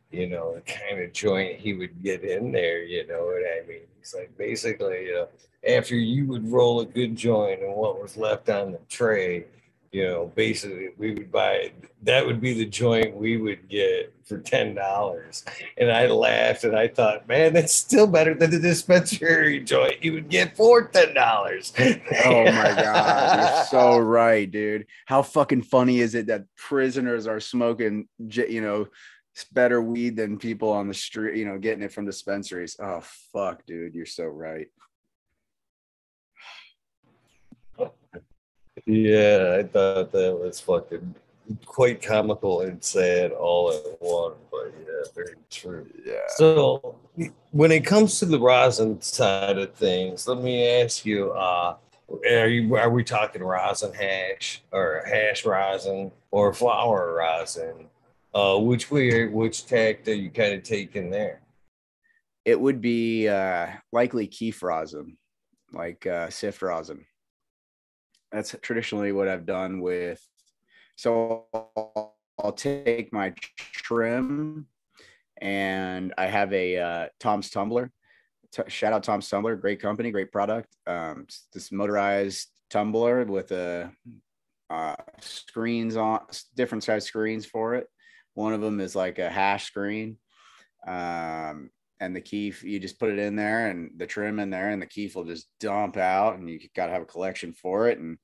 you 0.09 0.27
know, 0.27 0.55
the 0.55 0.61
kind 0.61 0.99
of 0.99 1.13
joint 1.13 1.59
he 1.59 1.73
would 1.73 2.01
get 2.01 2.23
in 2.23 2.51
there, 2.51 2.83
you 2.83 3.05
know 3.05 3.25
what 3.25 3.43
I 3.43 3.67
mean? 3.67 3.81
He's 3.99 4.15
like, 4.17 4.35
basically, 4.35 5.05
you 5.05 5.13
know, 5.13 5.27
after 5.67 5.95
you 5.95 6.25
would 6.25 6.51
roll 6.51 6.79
a 6.79 6.85
good 6.85 7.15
joint 7.15 7.61
and 7.61 7.75
what 7.75 8.01
was 8.01 8.17
left 8.17 8.49
on 8.49 8.71
the 8.71 8.79
tray 8.89 9.45
you 9.91 10.03
know, 10.03 10.31
basically 10.35 10.89
we 10.97 11.13
would 11.13 11.31
buy 11.31 11.71
that 12.03 12.25
would 12.25 12.39
be 12.39 12.53
the 12.53 12.65
joint 12.65 13.15
we 13.15 13.37
would 13.37 13.67
get 13.67 14.13
for 14.25 14.39
ten 14.39 14.75
dollars. 14.75 15.45
And 15.77 15.91
I 15.91 16.07
laughed 16.07 16.63
and 16.63 16.75
I 16.75 16.87
thought, 16.87 17.27
man, 17.27 17.53
that's 17.53 17.73
still 17.73 18.07
better 18.07 18.33
than 18.33 18.51
the 18.51 18.59
dispensary 18.59 19.59
joint 19.61 20.03
you 20.03 20.13
would 20.13 20.29
get 20.29 20.55
for 20.55 20.87
ten 20.87 21.13
dollars. 21.13 21.73
oh 21.79 22.45
my 22.45 22.73
god, 22.75 23.39
you're 23.39 23.65
so 23.65 23.97
right, 23.97 24.49
dude. 24.49 24.87
How 25.05 25.21
fucking 25.21 25.63
funny 25.63 25.99
is 25.99 26.15
it 26.15 26.27
that 26.27 26.45
prisoners 26.55 27.27
are 27.27 27.39
smoking, 27.39 28.07
you 28.19 28.61
know, 28.61 28.87
better 29.51 29.81
weed 29.81 30.15
than 30.15 30.37
people 30.37 30.71
on 30.71 30.87
the 30.87 30.93
street, 30.93 31.37
you 31.37 31.45
know, 31.45 31.57
getting 31.57 31.83
it 31.83 31.91
from 31.91 32.05
dispensaries. 32.05 32.77
Oh 32.79 33.01
fuck, 33.33 33.65
dude, 33.65 33.95
you're 33.95 34.05
so 34.05 34.25
right. 34.25 34.67
Yeah, 38.85 39.57
I 39.59 39.63
thought 39.63 40.11
that 40.11 40.37
was 40.39 40.59
fucking 40.59 41.15
quite 41.65 42.01
comical 42.01 42.61
and 42.61 42.83
sad 42.83 43.31
all 43.31 43.71
at 43.71 43.97
once. 43.99 44.35
But 44.51 44.73
yeah, 44.79 45.11
very 45.15 45.35
true. 45.49 45.87
Yeah. 46.05 46.19
So 46.35 46.95
when 47.51 47.71
it 47.71 47.85
comes 47.85 48.19
to 48.19 48.25
the 48.25 48.39
rosin 48.39 49.01
side 49.01 49.57
of 49.57 49.73
things, 49.73 50.27
let 50.27 50.41
me 50.41 50.67
ask 50.81 51.05
you, 51.05 51.31
uh, 51.31 51.77
are 52.29 52.47
you 52.47 52.75
are 52.75 52.91
we 52.91 53.03
talking 53.03 53.41
rosin 53.43 53.91
hash 53.91 54.61
or 54.71 55.03
hash 55.07 55.45
rosin 55.45 56.11
or 56.29 56.53
flower 56.53 57.15
rosin? 57.15 57.87
Uh, 58.35 58.59
which 58.59 58.91
way 58.91 59.25
which 59.25 59.65
tact 59.65 60.07
are 60.07 60.13
you 60.13 60.29
kind 60.29 60.53
of 60.53 60.61
taking 60.61 61.09
there? 61.09 61.41
It 62.43 62.59
would 62.59 62.81
be 62.81 63.27
uh 63.27 63.67
likely 63.91 64.27
keef 64.27 64.61
rosin, 64.61 65.17
like 65.73 66.05
uh 66.05 66.29
sift 66.29 66.61
rosin 66.61 67.05
that's 68.35 68.55
traditionally 68.61 69.11
what 69.11 69.27
I've 69.27 69.45
done 69.45 69.81
with. 69.81 70.21
So 70.95 71.45
I'll 72.37 72.51
take 72.53 73.11
my 73.13 73.33
trim, 73.57 74.67
and 75.41 76.13
I 76.17 76.25
have 76.25 76.53
a 76.53 76.77
uh, 76.77 77.07
Tom's 77.19 77.49
tumbler. 77.49 77.91
T- 78.51 78.63
shout 78.67 78.93
out 78.93 79.03
Tom's 79.03 79.29
tumbler, 79.29 79.55
great 79.55 79.81
company, 79.81 80.11
great 80.11 80.31
product. 80.31 80.75
Um, 80.87 81.27
this 81.53 81.71
motorized 81.71 82.47
tumbler 82.69 83.23
with 83.25 83.51
a 83.51 83.91
uh, 84.69 84.95
screens 85.21 85.95
on 85.97 86.21
different 86.55 86.83
size 86.83 87.05
screens 87.05 87.45
for 87.45 87.75
it. 87.75 87.87
One 88.33 88.53
of 88.53 88.61
them 88.61 88.79
is 88.79 88.95
like 88.95 89.19
a 89.19 89.29
hash 89.29 89.65
screen. 89.65 90.17
Um, 90.85 91.69
and 91.99 92.15
the 92.15 92.21
keef, 92.21 92.63
you 92.63 92.79
just 92.79 92.99
put 92.99 93.09
it 93.09 93.19
in 93.19 93.35
there 93.35 93.69
and 93.69 93.91
the 93.95 94.05
trim 94.05 94.39
in 94.39 94.49
there, 94.49 94.69
and 94.69 94.81
the 94.81 94.85
keef 94.85 95.15
will 95.15 95.23
just 95.23 95.47
dump 95.59 95.97
out, 95.97 96.37
and 96.37 96.49
you 96.49 96.59
got 96.75 96.87
to 96.87 96.91
have 96.91 97.01
a 97.01 97.05
collection 97.05 97.53
for 97.53 97.87
it. 97.87 97.99
And 97.99 98.17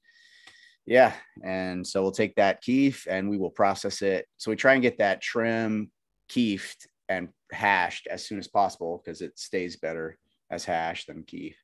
yeah. 0.86 1.14
And 1.44 1.86
so 1.86 2.02
we'll 2.02 2.12
take 2.12 2.36
that 2.36 2.62
keef 2.62 3.08
and 3.10 3.30
we 3.30 3.38
will 3.38 3.52
process 3.52 4.02
it. 4.02 4.28
So 4.38 4.52
we 4.52 4.58
try 4.58 4.74
and 4.74 4.82
get 4.82 4.98
that 4.98 5.22
trim 5.22 5.92
keefed 6.28 6.88
and 7.10 7.30
hashed 7.52 8.08
as 8.08 8.26
soon 8.26 8.40
as 8.40 8.48
possible 8.48 9.02
because 9.04 9.22
it 9.22 9.38
stays 9.38 9.78
better 9.78 10.18
as 10.50 10.66
hash 10.66 11.06
than 11.06 11.24
keef 11.24 11.58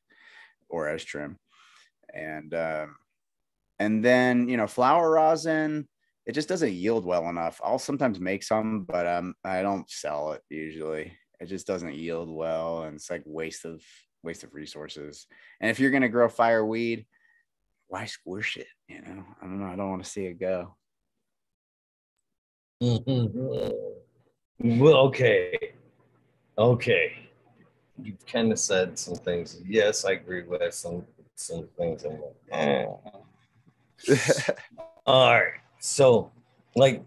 or 0.70 0.90
as 0.90 1.04
trim. 1.04 1.38
And 2.14 2.54
um, 2.54 2.96
and 3.80 4.04
then 4.04 4.48
you 4.50 4.58
know 4.58 4.68
flower 4.68 5.12
rosin, 5.12 5.88
it 6.26 6.34
just 6.34 6.50
doesn't 6.50 6.74
yield 6.74 7.06
well 7.06 7.30
enough. 7.30 7.60
I'll 7.64 7.80
sometimes 7.80 8.20
make 8.20 8.44
some, 8.44 8.84
but 8.84 9.08
um, 9.08 9.36
I 9.44 9.62
don't 9.62 9.90
sell 9.90 10.34
it 10.34 10.42
usually. 10.50 11.14
It 11.40 11.46
just 11.46 11.68
doesn't 11.68 11.96
yield 11.96 12.30
well, 12.30 12.84
and 12.84 12.96
it's 12.96 13.10
like 13.10 13.24
waste 13.26 13.66
of 13.66 13.82
waste 14.24 14.44
of 14.44 14.54
resources. 14.54 15.28
And 15.62 15.70
if 15.70 15.80
you're 15.80 15.92
gonna 15.92 16.10
grow 16.10 16.30
fireweed, 16.30 17.06
why 17.88 18.06
squish 18.06 18.58
it? 18.58 18.68
You 18.88 19.02
know, 19.02 19.24
I 19.42 19.46
don't 19.46 19.60
know. 19.60 19.68
I 19.68 19.76
don't 19.76 19.90
want 19.90 20.04
to 20.04 20.10
see 20.10 20.26
it 20.26 20.40
go. 20.40 20.76
Mm-hmm. 22.82 24.80
Well, 24.80 24.98
okay. 25.08 25.74
Okay. 26.58 27.30
You've 28.02 28.26
kind 28.26 28.52
of 28.52 28.60
said 28.60 29.00
some 29.00 29.16
things. 29.16 29.62
Yes, 29.68 30.06
I 30.06 30.12
agree 30.12 30.44
with 30.44 30.74
some 30.74 31.06
some 31.36 31.68
things. 31.78 32.04
I'm 32.04 32.20
like, 32.22 32.36
eh. 32.52 32.86
All 35.06 35.34
right. 35.34 35.54
So, 35.80 36.32
like, 36.76 37.04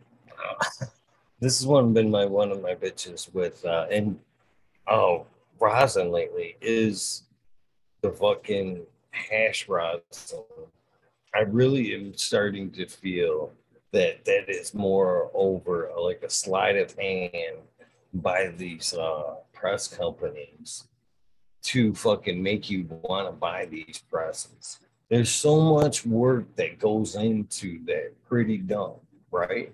this 1.41 1.59
has 1.59 1.67
one 1.67 1.93
been 1.93 2.11
my 2.11 2.25
one 2.25 2.51
of 2.53 2.63
my 2.63 2.75
bitches 2.75 3.33
with 3.35 3.65
uh 3.65 3.87
and 3.91 4.19
oh 4.87 5.27
rosin 5.59 6.11
lately 6.11 6.57
is 6.61 7.25
the 8.03 8.11
fucking 8.11 8.83
hash 9.11 9.69
rods. 9.69 10.35
I 11.35 11.41
really 11.41 11.95
am 11.95 12.17
starting 12.17 12.71
to 12.73 12.87
feel 12.87 13.53
that 13.93 14.25
that 14.25 14.49
is 14.49 14.75
more 14.75 15.31
over 15.35 15.91
like 16.01 16.23
a 16.23 16.31
sleight 16.31 16.77
of 16.77 16.97
hand 16.97 17.59
by 18.15 18.49
these 18.57 18.95
uh, 18.95 19.37
press 19.53 19.89
companies 19.89 20.89
to 21.63 21.95
fucking 21.95 22.43
make 22.43 22.71
you 22.71 22.87
want 23.03 23.29
to 23.29 23.33
buy 23.33 23.67
these 23.67 24.03
presses. 24.11 24.79
There's 25.09 25.31
so 25.31 25.61
much 25.61 26.07
work 26.07 26.55
that 26.57 26.79
goes 26.79 27.17
into 27.17 27.85
that 27.87 28.13
pretty 28.29 28.59
dumb, 28.59 28.95
right? 29.31 29.73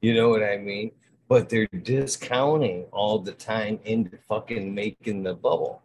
You 0.00 0.14
know 0.14 0.28
what 0.28 0.42
I 0.42 0.58
mean? 0.58 0.92
But 1.28 1.48
they're 1.48 1.66
discounting 1.66 2.84
all 2.92 3.18
the 3.18 3.32
time 3.32 3.80
into 3.84 4.16
fucking 4.28 4.74
making 4.74 5.24
the 5.24 5.34
bubble. 5.34 5.82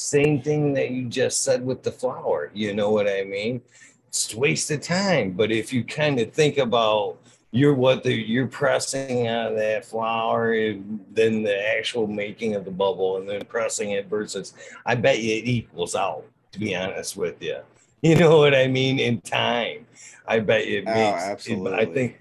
Same 0.00 0.40
thing 0.42 0.72
that 0.74 0.90
you 0.90 1.06
just 1.06 1.42
said 1.42 1.64
with 1.64 1.82
the 1.82 1.92
flower. 1.92 2.50
You 2.54 2.74
know 2.74 2.90
what 2.90 3.08
I 3.08 3.24
mean? 3.24 3.60
It's 4.08 4.34
waste 4.34 4.70
of 4.70 4.80
time. 4.80 5.32
But 5.32 5.52
if 5.52 5.72
you 5.72 5.84
kind 5.84 6.18
of 6.18 6.32
think 6.32 6.58
about 6.58 7.16
you're 7.52 7.74
what 7.74 8.04
the 8.04 8.12
you're 8.12 8.46
pressing 8.46 9.26
out 9.26 9.52
of 9.52 9.58
that 9.58 9.84
flower, 9.84 10.54
then 11.12 11.42
the 11.42 11.76
actual 11.76 12.06
making 12.06 12.54
of 12.54 12.64
the 12.64 12.70
bubble, 12.70 13.16
and 13.16 13.28
then 13.28 13.44
pressing 13.44 13.90
it 13.90 14.06
versus, 14.06 14.54
I 14.86 14.94
bet 14.94 15.20
you 15.20 15.34
it 15.34 15.46
equals 15.46 15.94
out. 15.94 16.24
To 16.52 16.58
be 16.58 16.74
honest 16.74 17.16
with 17.16 17.40
you, 17.40 17.58
you 18.02 18.16
know 18.16 18.38
what 18.38 18.54
I 18.56 18.66
mean. 18.66 18.98
In 18.98 19.20
time, 19.20 19.86
I 20.26 20.40
bet 20.40 20.66
you 20.66 20.78
it 20.78 20.84
oh, 20.88 20.94
makes. 20.94 21.22
absolutely. 21.22 21.72
It, 21.72 21.88
I 21.88 21.92
think 21.92 22.20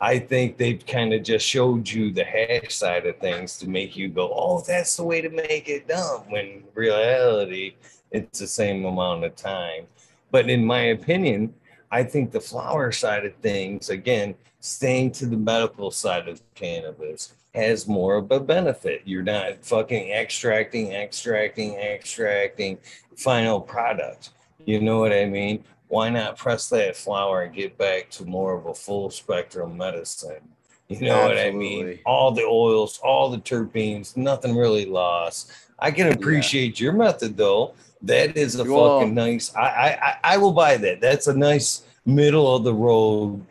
I 0.00 0.18
think 0.18 0.56
they've 0.56 0.84
kind 0.86 1.12
of 1.12 1.22
just 1.22 1.46
showed 1.46 1.88
you 1.88 2.10
the 2.10 2.24
hash 2.24 2.74
side 2.74 3.04
of 3.06 3.18
things 3.18 3.58
to 3.58 3.68
make 3.68 3.96
you 3.96 4.08
go, 4.08 4.32
oh, 4.34 4.62
that's 4.66 4.96
the 4.96 5.04
way 5.04 5.20
to 5.20 5.28
make 5.28 5.68
it 5.68 5.88
dumb. 5.88 6.22
When 6.30 6.64
reality, 6.74 7.74
it's 8.10 8.38
the 8.38 8.46
same 8.46 8.86
amount 8.86 9.24
of 9.24 9.36
time. 9.36 9.86
But 10.30 10.48
in 10.48 10.64
my 10.64 10.80
opinion, 10.84 11.52
I 11.90 12.04
think 12.04 12.30
the 12.30 12.40
flower 12.40 12.92
side 12.92 13.26
of 13.26 13.34
things, 13.36 13.90
again, 13.90 14.36
staying 14.60 15.12
to 15.12 15.26
the 15.26 15.36
medical 15.36 15.90
side 15.90 16.28
of 16.28 16.40
cannabis 16.54 17.34
has 17.54 17.88
more 17.88 18.16
of 18.16 18.30
a 18.30 18.40
benefit. 18.40 19.02
You're 19.04 19.22
not 19.22 19.64
fucking 19.64 20.10
extracting, 20.12 20.92
extracting, 20.92 21.74
extracting 21.74 22.78
final 23.16 23.60
product. 23.60 24.30
You 24.64 24.80
know 24.80 24.98
what 24.98 25.12
I 25.12 25.26
mean? 25.26 25.64
Why 25.90 26.08
not 26.08 26.38
press 26.38 26.68
that 26.68 26.96
flower 26.96 27.42
and 27.42 27.54
get 27.54 27.76
back 27.76 28.08
to 28.10 28.24
more 28.24 28.56
of 28.56 28.66
a 28.66 28.74
full 28.74 29.10
spectrum 29.10 29.76
medicine? 29.76 30.40
You 30.88 31.00
know 31.00 31.14
Absolutely. 31.14 31.36
what 31.36 31.46
I 31.46 31.50
mean? 31.50 31.98
All 32.06 32.30
the 32.30 32.44
oils, 32.44 32.98
all 33.02 33.28
the 33.28 33.38
terpenes, 33.38 34.16
nothing 34.16 34.56
really 34.56 34.86
lost. 34.86 35.52
I 35.78 35.90
can 35.90 36.12
appreciate 36.12 36.80
yeah. 36.80 36.84
your 36.84 36.92
method 36.92 37.36
though. 37.36 37.74
That 38.02 38.36
is 38.36 38.58
a 38.58 38.64
well, 38.64 39.00
fucking 39.00 39.14
nice. 39.14 39.54
I, 39.54 39.60
I 39.62 40.16
I 40.22 40.36
will 40.36 40.52
buy 40.52 40.76
that. 40.76 41.00
That's 41.00 41.26
a 41.26 41.36
nice 41.36 41.82
middle 42.06 42.54
of 42.54 42.62
the 42.64 42.74
road 42.74 43.44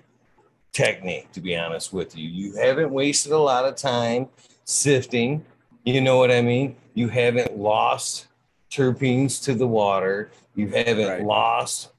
technique. 0.72 1.32
To 1.34 1.42
be 1.42 1.58
honest 1.58 1.92
with 1.92 2.18
you, 2.18 2.28
you 2.28 2.56
haven't 2.56 2.90
wasted 2.90 3.34
a 3.34 3.38
lot 3.38 3.66
of 3.66 3.76
time 3.76 4.30
sifting. 4.64 5.46
You 5.84 6.00
know 6.00 6.18
what 6.18 6.32
I 6.32 6.42
mean? 6.42 6.78
You 6.94 7.10
haven't 7.10 7.58
lost 7.58 8.28
terpenes 8.72 9.44
to 9.44 9.54
the 9.54 9.68
water. 9.68 10.32
You 10.56 10.70
haven't 10.70 11.08
right. 11.08 11.24
lost 11.24 11.90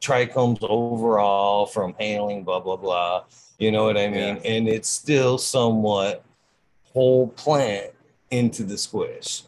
trichomes 0.00 0.58
overall 0.62 1.66
from 1.66 1.94
handling, 1.98 2.44
blah, 2.44 2.60
blah, 2.60 2.76
blah. 2.76 3.24
You 3.58 3.72
know 3.72 3.84
what 3.84 3.96
I 3.96 4.08
mean? 4.08 4.36
Yeah. 4.36 4.50
And 4.50 4.68
it's 4.68 4.88
still 4.88 5.38
somewhat 5.38 6.24
whole 6.92 7.28
plant 7.28 7.92
into 8.30 8.64
the 8.64 8.78
squish. 8.78 9.42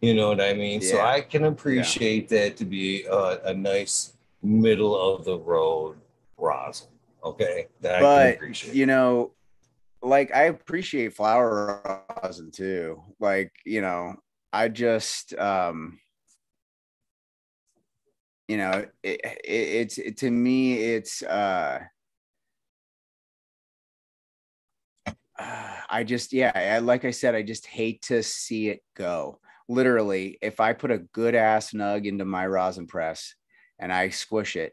You 0.00 0.14
know 0.14 0.28
what 0.28 0.40
I 0.40 0.52
mean? 0.54 0.80
Yeah. 0.80 0.90
So 0.90 1.00
I 1.00 1.20
can 1.20 1.44
appreciate 1.44 2.30
yeah. 2.30 2.40
that 2.40 2.56
to 2.56 2.64
be 2.64 3.04
a, 3.04 3.40
a, 3.44 3.54
nice 3.54 4.14
middle 4.42 4.98
of 4.98 5.24
the 5.24 5.38
road 5.38 5.96
rosin. 6.36 6.88
Okay. 7.24 7.68
That 7.80 8.00
but, 8.00 8.74
You 8.74 8.86
know, 8.86 9.30
like 10.02 10.34
I 10.34 10.44
appreciate 10.44 11.14
flower 11.14 12.04
rosin 12.20 12.50
too. 12.50 13.00
Like, 13.20 13.52
you 13.64 13.80
know, 13.80 14.16
I 14.52 14.68
just 14.68 15.34
um 15.38 16.00
you 18.52 18.58
know 18.58 18.84
it, 19.02 19.20
it, 19.24 19.40
it's 19.46 19.96
it, 19.98 20.16
to 20.18 20.30
me 20.30 20.74
it's 20.74 21.22
uh 21.22 21.80
I 25.90 26.04
just 26.04 26.32
yeah, 26.32 26.52
I, 26.54 26.78
like 26.78 27.04
I 27.04 27.10
said, 27.10 27.34
I 27.34 27.42
just 27.42 27.66
hate 27.66 28.02
to 28.02 28.22
see 28.22 28.68
it 28.68 28.82
go. 28.96 29.40
Literally, 29.68 30.38
if 30.42 30.60
I 30.60 30.72
put 30.72 30.90
a 30.90 30.98
good 30.98 31.34
ass 31.34 31.72
nug 31.72 32.06
into 32.06 32.24
my 32.24 32.46
rosin 32.46 32.86
press 32.86 33.34
and 33.78 33.92
I 33.92 34.10
squish 34.10 34.56
it, 34.56 34.72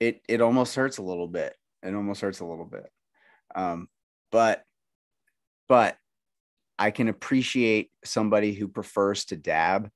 it 0.00 0.20
it 0.28 0.40
almost 0.40 0.74
hurts 0.74 0.98
a 0.98 1.02
little 1.02 1.28
bit. 1.28 1.54
It 1.82 1.94
almost 1.94 2.20
hurts 2.20 2.40
a 2.40 2.46
little 2.46 2.64
bit. 2.66 2.86
Um, 3.54 3.88
but 4.30 4.62
but 5.68 5.96
I 6.78 6.90
can 6.90 7.08
appreciate 7.08 7.90
somebody 8.04 8.52
who 8.52 8.68
prefers 8.68 9.24
to 9.26 9.36
dab 9.36 9.90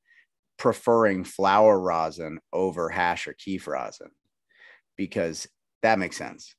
preferring 0.59 1.25
flower 1.25 1.79
rosin 1.79 2.41
over 2.53 2.89
hash 2.89 3.29
or 3.29 3.33
keef 3.33 3.67
rosin 3.67 4.11
because 4.97 5.47
that 5.83 5.99
makes 5.99 6.17
sense. 6.17 6.55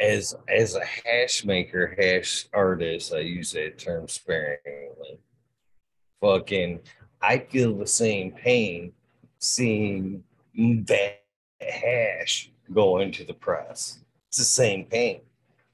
As 0.00 0.34
as 0.48 0.76
a 0.76 0.84
hash 0.84 1.44
maker, 1.44 1.94
hash 1.98 2.46
artist, 2.54 3.12
I 3.12 3.18
use 3.18 3.52
that 3.52 3.78
term 3.78 4.08
sparingly. 4.08 5.20
Fucking, 6.22 6.80
I 7.20 7.38
feel 7.38 7.76
the 7.76 7.86
same 7.86 8.32
pain 8.32 8.92
seeing 9.38 10.24
that 10.54 11.22
hash 11.60 12.50
go 12.72 12.98
into 12.98 13.24
the 13.24 13.34
press. 13.34 13.98
It's 14.28 14.38
the 14.38 14.44
same 14.44 14.86
pain. 14.86 15.20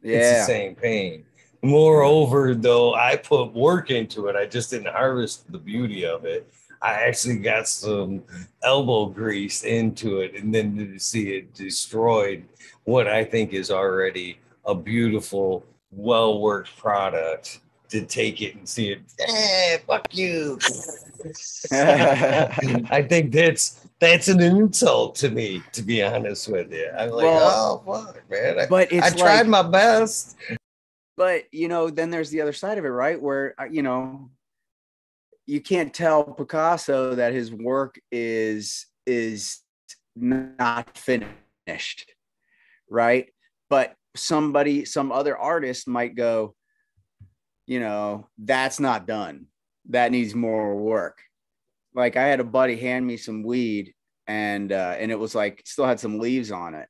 Yeah. 0.02 0.16
It's 0.16 0.40
the 0.40 0.52
same 0.52 0.74
pain. 0.74 1.24
Moreover, 1.62 2.54
though, 2.54 2.94
I 2.94 3.16
put 3.16 3.52
work 3.54 3.90
into 3.90 4.26
it. 4.28 4.36
I 4.36 4.46
just 4.46 4.70
didn't 4.70 4.92
harvest 4.92 5.50
the 5.50 5.58
beauty 5.58 6.04
of 6.06 6.24
it. 6.24 6.50
I 6.82 6.92
actually 6.92 7.38
got 7.38 7.66
some 7.68 8.22
elbow 8.62 9.06
grease 9.06 9.64
into 9.64 10.20
it, 10.20 10.34
and 10.34 10.54
then 10.54 10.76
to 10.76 10.98
see 10.98 11.30
it 11.36 11.54
destroyed 11.54 12.44
what 12.84 13.08
I 13.08 13.24
think 13.24 13.52
is 13.52 13.70
already 13.70 14.38
a 14.66 14.74
beautiful, 14.74 15.64
well 15.90 16.40
worked 16.40 16.76
product 16.76 17.60
to 17.88 18.04
take 18.04 18.42
it 18.42 18.54
and 18.56 18.68
see 18.68 18.90
it. 18.92 19.00
Eh, 19.20 19.78
fuck 19.86 20.06
you. 20.14 20.58
I 21.72 23.04
think 23.08 23.32
that's 23.32 23.86
that's 23.98 24.28
an 24.28 24.40
insult 24.40 25.14
to 25.16 25.30
me, 25.30 25.62
to 25.72 25.82
be 25.82 26.02
honest 26.02 26.48
with 26.48 26.72
you. 26.72 26.88
I'm 26.96 27.10
like, 27.10 27.24
Well, 27.24 27.82
oh 27.86 28.04
fuck, 28.04 28.30
man. 28.30 28.58
I, 28.60 28.66
but 28.66 28.92
it's 28.92 29.06
I 29.06 29.16
tried 29.16 29.46
like- 29.46 29.46
my 29.48 29.62
best. 29.62 30.36
But 31.16 31.44
you 31.52 31.68
know 31.68 31.90
then 31.90 32.10
there's 32.10 32.30
the 32.30 32.40
other 32.40 32.52
side 32.52 32.78
of 32.78 32.84
it 32.84 32.88
right? 32.88 33.20
Where 33.20 33.54
uh, 33.60 33.64
you 33.64 33.82
know 33.82 34.30
you 35.46 35.60
can't 35.60 35.94
tell 35.94 36.24
picasso 36.24 37.14
that 37.14 37.32
his 37.32 37.52
work 37.52 37.98
is 38.10 38.86
is 39.06 39.60
not 40.14 40.96
finished 40.96 42.12
right? 42.88 43.26
But 43.68 43.94
somebody 44.14 44.84
some 44.84 45.12
other 45.12 45.36
artist 45.36 45.88
might 45.88 46.14
go 46.14 46.54
you 47.66 47.80
know 47.80 48.28
that's 48.38 48.80
not 48.80 49.06
done. 49.06 49.46
That 49.90 50.12
needs 50.12 50.34
more 50.34 50.76
work. 50.76 51.18
Like 51.94 52.16
i 52.16 52.24
had 52.24 52.40
a 52.40 52.44
buddy 52.44 52.76
hand 52.76 53.06
me 53.06 53.16
some 53.16 53.42
weed 53.42 53.94
and 54.26 54.72
uh 54.72 54.96
and 54.98 55.10
it 55.10 55.18
was 55.18 55.34
like 55.34 55.62
still 55.64 55.86
had 55.86 56.00
some 56.00 56.18
leaves 56.18 56.50
on 56.50 56.74
it 56.74 56.88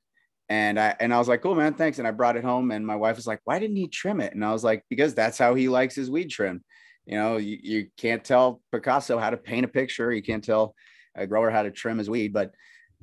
and 0.49 0.79
I 0.79 0.95
and 1.01 1.13
I 1.13 1.19
was 1.19 1.29
like, 1.29 1.43
cool, 1.43 1.55
man, 1.55 1.75
thanks. 1.75 1.99
And 1.99 2.07
I 2.07 2.13
brought 2.13 2.37
it 2.37 2.45
home, 2.45 2.71
and 2.71 2.87
my 2.87 2.97
wife 2.97 3.17
was 3.17 3.27
like, 3.27 3.41
why 3.45 3.59
didn't 3.59 3.77
he 3.77 3.89
trim 3.89 4.21
it? 4.21 4.35
And 4.35 4.45
I 4.45 4.53
was 4.53 4.63
like, 4.65 4.85
because 4.89 5.15
that's 5.15 5.39
how 5.39 5.55
he 5.55 5.69
likes 5.69 5.95
his 5.95 6.11
weed 6.11 6.29
trimmed. 6.29 6.63
You 7.05 7.17
know, 7.17 7.37
you, 7.37 7.59
you 7.63 7.89
can't 7.97 8.25
tell 8.25 8.61
Picasso 8.73 9.19
how 9.19 9.31
to 9.31 9.37
paint 9.37 9.65
a 9.65 9.69
picture. 9.69 10.13
You 10.13 10.23
can't 10.23 10.43
tell 10.45 10.75
a 11.15 11.27
grower 11.27 11.51
how 11.51 11.63
to 11.63 11.71
trim 11.71 11.99
his 11.99 12.11
weed. 12.11 12.33
But 12.33 12.53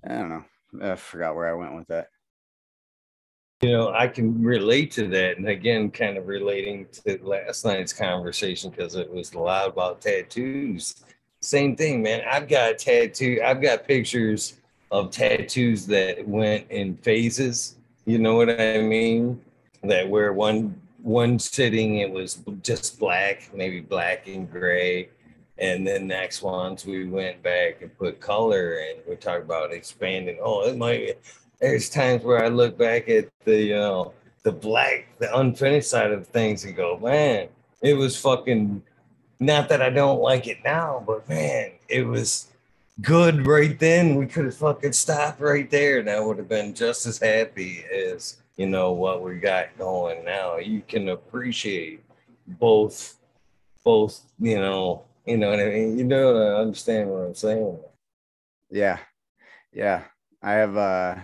I 0.06 0.10
don't 0.10 0.30
know. 0.30 0.44
I 0.82 0.95
forgot 0.95 1.36
where 1.36 1.49
I 1.49 1.53
went 1.53 1.76
with 1.76 1.88
that. 1.88 2.07
You 3.61 3.72
know, 3.72 3.94
I 3.94 4.07
can 4.07 4.44
relate 4.44 4.91
to 4.94 5.07
that. 5.07 5.38
And 5.38 5.48
again, 5.48 5.90
kind 5.90 6.18
of 6.18 6.28
relating 6.28 6.86
to 7.06 7.18
last 7.24 7.64
night's 7.64 7.94
conversation 7.94 8.72
because 8.72 8.95
it 8.95 9.10
was 9.10 9.34
loud 9.36 9.72
about 9.72 10.02
tattoos. 10.02 11.06
Same 11.41 11.76
thing, 11.76 12.02
man. 12.02 12.24
I've 12.30 12.49
got 12.49 12.72
a 12.72 12.74
tattoo, 12.74 13.41
I've 13.44 13.61
got 13.61 13.88
pictures 13.88 14.56
of 14.94 15.10
tattoos 15.10 15.88
that 15.88 16.26
went 16.28 16.70
in 16.70 16.95
phases. 16.98 17.78
You 18.06 18.20
know 18.20 18.36
what 18.36 18.61
I 18.61 18.78
mean? 18.78 19.41
That 19.84 20.07
where 20.07 20.32
one 20.34 20.80
one 21.02 21.40
sitting 21.40 21.98
it 21.98 22.11
was 22.11 22.41
just 22.61 22.99
black, 22.99 23.49
maybe 23.53 23.82
black 23.82 24.28
and 24.28 24.49
gray. 24.49 25.10
And 25.57 25.86
then 25.86 26.07
next 26.07 26.44
ones 26.44 26.86
we 26.86 27.06
went 27.06 27.41
back 27.41 27.82
and 27.82 27.98
put 27.98 28.20
color 28.20 28.78
and 28.88 28.99
we 29.07 29.15
talk 29.15 29.41
about 29.41 29.74
expanding. 29.74 30.38
Oh, 30.41 30.68
it 30.68 30.78
might 30.78 31.18
there's 31.60 31.90
times 31.90 32.24
where 32.24 32.44
I 32.44 32.49
look 32.49 32.78
back 32.78 33.10
at 33.10 33.30
the 33.45 33.64
you 33.64 33.76
know 33.76 34.14
the 34.44 34.52
black, 34.52 35.07
the 35.18 35.36
unfinished 35.36 35.90
side 35.90 36.11
of 36.11 36.28
things 36.28 36.65
and 36.65 36.76
go, 36.76 36.99
man, 36.99 37.48
it 37.82 37.95
was 37.95 38.15
fucking 38.15 38.84
not 39.40 39.70
that 39.70 39.82
I 39.82 39.90
don't 39.90 40.22
like 40.22 40.45
it 40.45 40.60
now, 40.64 41.03
but 41.07 41.28
man, 41.28 41.72
it 41.90 42.06
was 42.06 42.53
good 43.02 43.48
right 43.48 43.78
then. 43.80 44.15
We 44.15 44.28
could 44.28 44.45
have 44.45 44.56
fucking 44.56 44.94
stopped 44.94 45.40
right 45.40 45.70
there 45.70 45.99
and 45.99 46.10
I 46.10 46.20
would 46.20 46.38
have 46.38 46.49
been 46.49 46.74
just 46.74 47.06
as 47.06 47.18
happy 47.18 47.84
as 47.86 48.38
you 48.57 48.68
know 48.68 48.91
what 48.91 49.24
we 49.24 49.36
got 49.40 49.78
going 49.78 50.24
now. 50.24 50.57
You 50.57 50.82
can 50.88 51.10
appreciate 51.10 52.03
both 52.48 53.15
both, 53.84 54.22
you 54.40 54.57
know, 54.57 55.03
you 55.26 55.38
know 55.38 55.49
what 55.49 55.60
I 55.60 55.65
mean? 55.65 55.98
You 55.98 56.03
know 56.03 56.38
I 56.38 56.61
understand 56.61 57.10
what 57.10 57.22
I'm 57.22 57.36
saying. 57.36 57.78
Yeah. 58.70 58.99
Yeah. 59.74 60.03
I 60.41 60.53
have 60.53 60.78
uh 60.78 61.15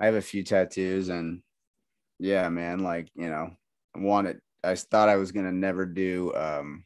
I 0.00 0.06
have 0.06 0.14
a 0.14 0.22
few 0.22 0.42
tattoos 0.42 1.08
and 1.08 1.42
yeah, 2.20 2.48
man, 2.48 2.80
like, 2.80 3.08
you 3.14 3.28
know, 3.28 3.50
I 3.94 4.00
wanted 4.00 4.40
I 4.64 4.74
thought 4.74 5.08
I 5.08 5.16
was 5.16 5.30
gonna 5.30 5.52
never 5.52 5.86
do 5.86 6.34
um 6.34 6.84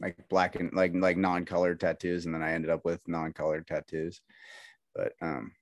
like 0.00 0.16
black 0.28 0.56
and 0.56 0.72
like 0.72 0.92
like 0.94 1.16
non-colored 1.16 1.80
tattoos 1.80 2.26
and 2.26 2.34
then 2.34 2.42
I 2.42 2.52
ended 2.52 2.70
up 2.70 2.84
with 2.84 3.00
non-colored 3.06 3.66
tattoos. 3.66 4.20
But 4.94 5.12
um 5.20 5.52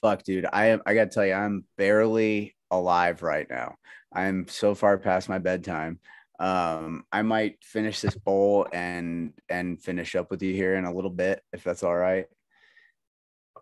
fuck 0.00 0.22
dude, 0.22 0.46
I 0.52 0.66
am 0.66 0.82
I 0.86 0.94
gotta 0.94 1.10
tell 1.10 1.26
you, 1.26 1.34
I'm 1.34 1.64
barely 1.76 2.54
alive 2.70 3.22
right 3.22 3.48
now. 3.48 3.76
I'm 4.12 4.48
so 4.48 4.74
far 4.74 4.98
past 4.98 5.28
my 5.28 5.38
bedtime 5.38 6.00
um 6.38 7.02
i 7.10 7.22
might 7.22 7.56
finish 7.64 8.02
this 8.02 8.14
bowl 8.14 8.66
and 8.70 9.32
and 9.48 9.82
finish 9.82 10.14
up 10.14 10.30
with 10.30 10.42
you 10.42 10.52
here 10.52 10.74
in 10.74 10.84
a 10.84 10.92
little 10.92 11.08
bit 11.08 11.42
if 11.54 11.64
that's 11.64 11.82
all 11.82 11.96
right 11.96 12.26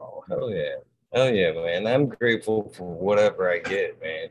Oh 0.01 0.25
hell 0.29 0.51
yeah, 0.51 0.77
hell 1.13 1.33
yeah, 1.33 1.53
man! 1.53 1.87
I'm 1.87 2.07
grateful 2.07 2.73
for 2.77 2.93
whatever 2.95 3.51
I 3.51 3.59
get, 3.59 4.01
man. 4.03 4.29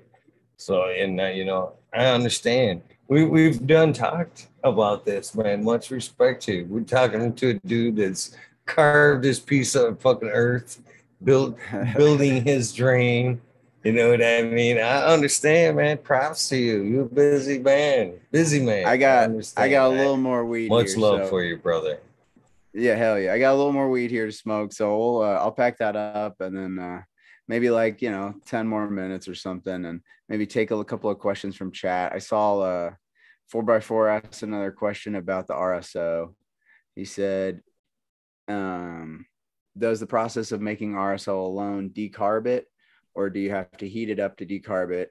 So 0.57 0.89
and 0.89 1.19
uh, 1.19 1.25
you 1.25 1.45
know, 1.45 1.73
I 1.93 2.05
understand. 2.05 2.81
We 3.07 3.25
we've 3.25 3.65
done 3.67 3.93
talked 3.93 4.47
about 4.63 5.05
this, 5.05 5.35
man. 5.35 5.63
Much 5.63 5.91
respect 5.91 6.41
to 6.43 6.53
you. 6.53 6.65
We're 6.69 6.81
talking 6.81 7.33
to 7.35 7.49
a 7.49 7.53
dude 7.67 7.97
that's 7.97 8.35
carved 8.65 9.23
this 9.23 9.39
piece 9.39 9.75
of 9.75 9.99
fucking 9.99 10.29
earth, 10.29 10.81
built 11.23 11.57
building 11.97 12.43
his 12.43 12.73
dream. 12.73 13.41
You 13.83 13.91
know 13.91 14.11
what 14.11 14.23
I 14.23 14.43
mean? 14.43 14.77
I 14.77 15.03
understand, 15.07 15.75
man. 15.75 15.97
Props 15.97 16.47
to 16.49 16.57
you. 16.57 16.83
You're 16.83 17.01
a 17.03 17.05
busy 17.05 17.59
man, 17.59 18.13
busy 18.31 18.61
man. 18.61 18.85
i 18.85 18.95
got 18.95 19.19
i 19.19 19.23
understand, 19.25 19.71
got 19.71 19.87
a 19.87 19.89
man. 19.89 19.97
little 19.97 20.17
more 20.17 20.45
weed 20.45 20.69
Much 20.69 20.91
here, 20.91 20.99
love 20.99 21.23
so- 21.25 21.29
for 21.29 21.43
you, 21.43 21.57
brother. 21.57 21.99
yeah 22.73 22.95
hell 22.95 23.19
yeah 23.19 23.33
i 23.33 23.37
got 23.37 23.51
a 23.53 23.57
little 23.57 23.73
more 23.73 23.89
weed 23.89 24.09
here 24.09 24.25
to 24.25 24.31
smoke 24.31 24.71
so 24.73 24.97
we'll 24.97 25.21
uh, 25.21 25.35
i'll 25.43 25.51
pack 25.51 25.77
that 25.77 25.95
up 25.95 26.39
and 26.39 26.57
then 26.57 26.79
uh 26.79 27.01
maybe 27.47 27.69
like 27.69 28.01
you 28.01 28.11
know 28.11 28.33
10 28.45 28.67
more 28.67 28.89
minutes 28.89 29.27
or 29.27 29.35
something 29.35 29.85
and 29.85 30.01
maybe 30.29 30.45
take 30.45 30.71
a 30.71 30.83
couple 30.83 31.09
of 31.09 31.19
questions 31.19 31.55
from 31.55 31.71
chat. 31.71 32.13
I 32.13 32.19
saw 32.19 32.59
uh 32.59 32.91
four 33.49 33.63
by 33.63 33.79
four 33.79 34.09
asked 34.09 34.43
another 34.43 34.71
question 34.71 35.15
about 35.15 35.47
the 35.47 35.53
rso 35.53 36.33
he 36.95 37.05
said 37.05 37.61
um 38.47 39.25
does 39.77 39.99
the 39.99 40.07
process 40.07 40.51
of 40.51 40.61
making 40.61 40.93
rso 40.93 41.45
alone 41.45 41.89
decarb 41.89 42.47
it 42.47 42.67
or 43.13 43.29
do 43.29 43.39
you 43.39 43.49
have 43.49 43.69
to 43.77 43.87
heat 43.87 44.09
it 44.09 44.19
up 44.19 44.37
to 44.37 44.45
decarb 44.45 44.91
it 44.91 45.09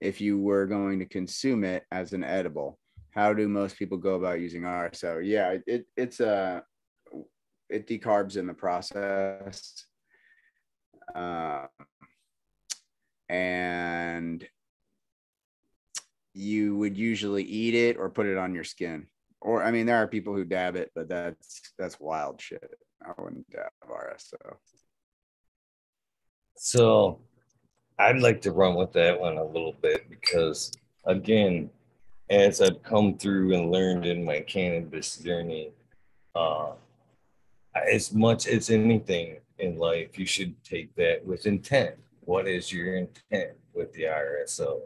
if 0.00 0.20
you 0.20 0.38
were 0.38 0.66
going 0.66 0.98
to 0.98 1.06
consume 1.06 1.62
it 1.62 1.84
as 1.90 2.14
an 2.14 2.24
edible? 2.24 2.78
How 3.10 3.34
do 3.34 3.48
most 3.48 3.76
people 3.76 3.98
go 3.98 4.14
about 4.14 4.40
using 4.40 4.62
rso 4.62 5.20
yeah 5.24 5.56
it, 5.66 5.86
it's 5.96 6.20
uh 6.20 6.60
it 7.68 7.86
decarbs 7.86 8.36
in 8.36 8.46
the 8.46 8.54
process 8.54 9.86
um, 11.14 11.68
and 13.28 14.46
you 16.34 16.76
would 16.76 16.96
usually 16.96 17.42
eat 17.42 17.74
it 17.74 17.96
or 17.96 18.10
put 18.10 18.26
it 18.26 18.36
on 18.36 18.54
your 18.54 18.64
skin. 18.64 19.06
Or 19.42 19.62
i 19.62 19.70
mean 19.70 19.86
there 19.86 19.96
are 19.96 20.06
people 20.06 20.34
who 20.34 20.44
dab 20.44 20.76
it 20.76 20.90
but 20.94 21.08
that's 21.08 21.72
that's 21.78 21.98
wild 21.98 22.40
shit. 22.40 22.74
I 23.02 23.12
wouldn't 23.20 23.48
dab 23.50 23.70
rso. 23.88 24.56
So 26.56 27.20
I'd 28.00 28.20
like 28.20 28.40
to 28.42 28.52
run 28.52 28.76
with 28.76 28.92
that 28.92 29.20
one 29.20 29.36
a 29.36 29.44
little 29.44 29.74
bit 29.82 30.08
because, 30.08 30.72
again, 31.04 31.68
as 32.30 32.62
I've 32.62 32.82
come 32.82 33.18
through 33.18 33.54
and 33.54 33.70
learned 33.70 34.06
in 34.06 34.24
my 34.24 34.40
cannabis 34.40 35.18
journey, 35.18 35.72
uh, 36.34 36.72
as 37.74 38.14
much 38.14 38.46
as 38.46 38.70
anything 38.70 39.36
in 39.60 39.78
life, 39.78 40.18
you 40.18 40.26
should 40.26 40.62
take 40.64 40.94
that 40.96 41.24
with 41.24 41.46
intent. 41.46 41.94
What 42.22 42.46
is 42.46 42.72
your 42.72 42.96
intent 42.96 43.52
with 43.74 43.92
the 43.92 44.04
RSO? 44.04 44.80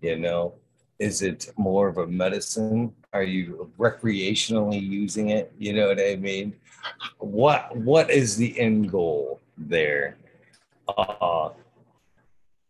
You 0.00 0.18
know, 0.18 0.54
is 0.98 1.22
it 1.22 1.50
more 1.56 1.88
of 1.88 1.98
a 1.98 2.06
medicine? 2.06 2.92
Are 3.12 3.22
you 3.22 3.70
recreationally 3.78 4.80
using 4.80 5.30
it? 5.30 5.52
You 5.58 5.72
know 5.74 5.88
what 5.88 6.00
I 6.00 6.16
mean? 6.16 6.54
What 7.18 7.76
What 7.76 8.10
is 8.10 8.36
the 8.36 8.58
end 8.58 8.90
goal 8.90 9.40
there? 9.56 10.16
uh, 10.96 11.50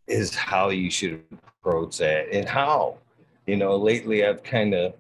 is 0.07 0.35
how 0.35 0.71
you 0.71 0.91
should 0.91 1.23
approach 1.61 1.99
that 1.99 2.29
and 2.33 2.49
how. 2.49 2.99
You 3.47 3.57
know, 3.57 3.77
lately 3.77 4.27
I've 4.27 4.43
kind 4.43 4.75
of 4.75 4.95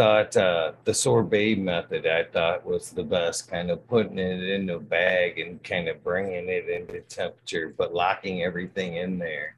thought 0.00 0.34
uh, 0.34 0.72
the 0.84 0.94
sorbet 0.94 1.56
method 1.56 2.06
I 2.06 2.24
thought 2.24 2.64
was 2.64 2.88
the 2.88 3.04
best, 3.04 3.50
kind 3.50 3.70
of 3.70 3.86
putting 3.86 4.18
it 4.18 4.42
in 4.42 4.70
a 4.70 4.78
bag 4.78 5.38
and 5.38 5.62
kind 5.62 5.88
of 5.88 6.02
bringing 6.02 6.48
it 6.48 6.70
into 6.70 7.02
temperature, 7.02 7.74
but 7.76 7.92
locking 7.92 8.42
everything 8.42 8.96
in 8.96 9.18
there. 9.18 9.56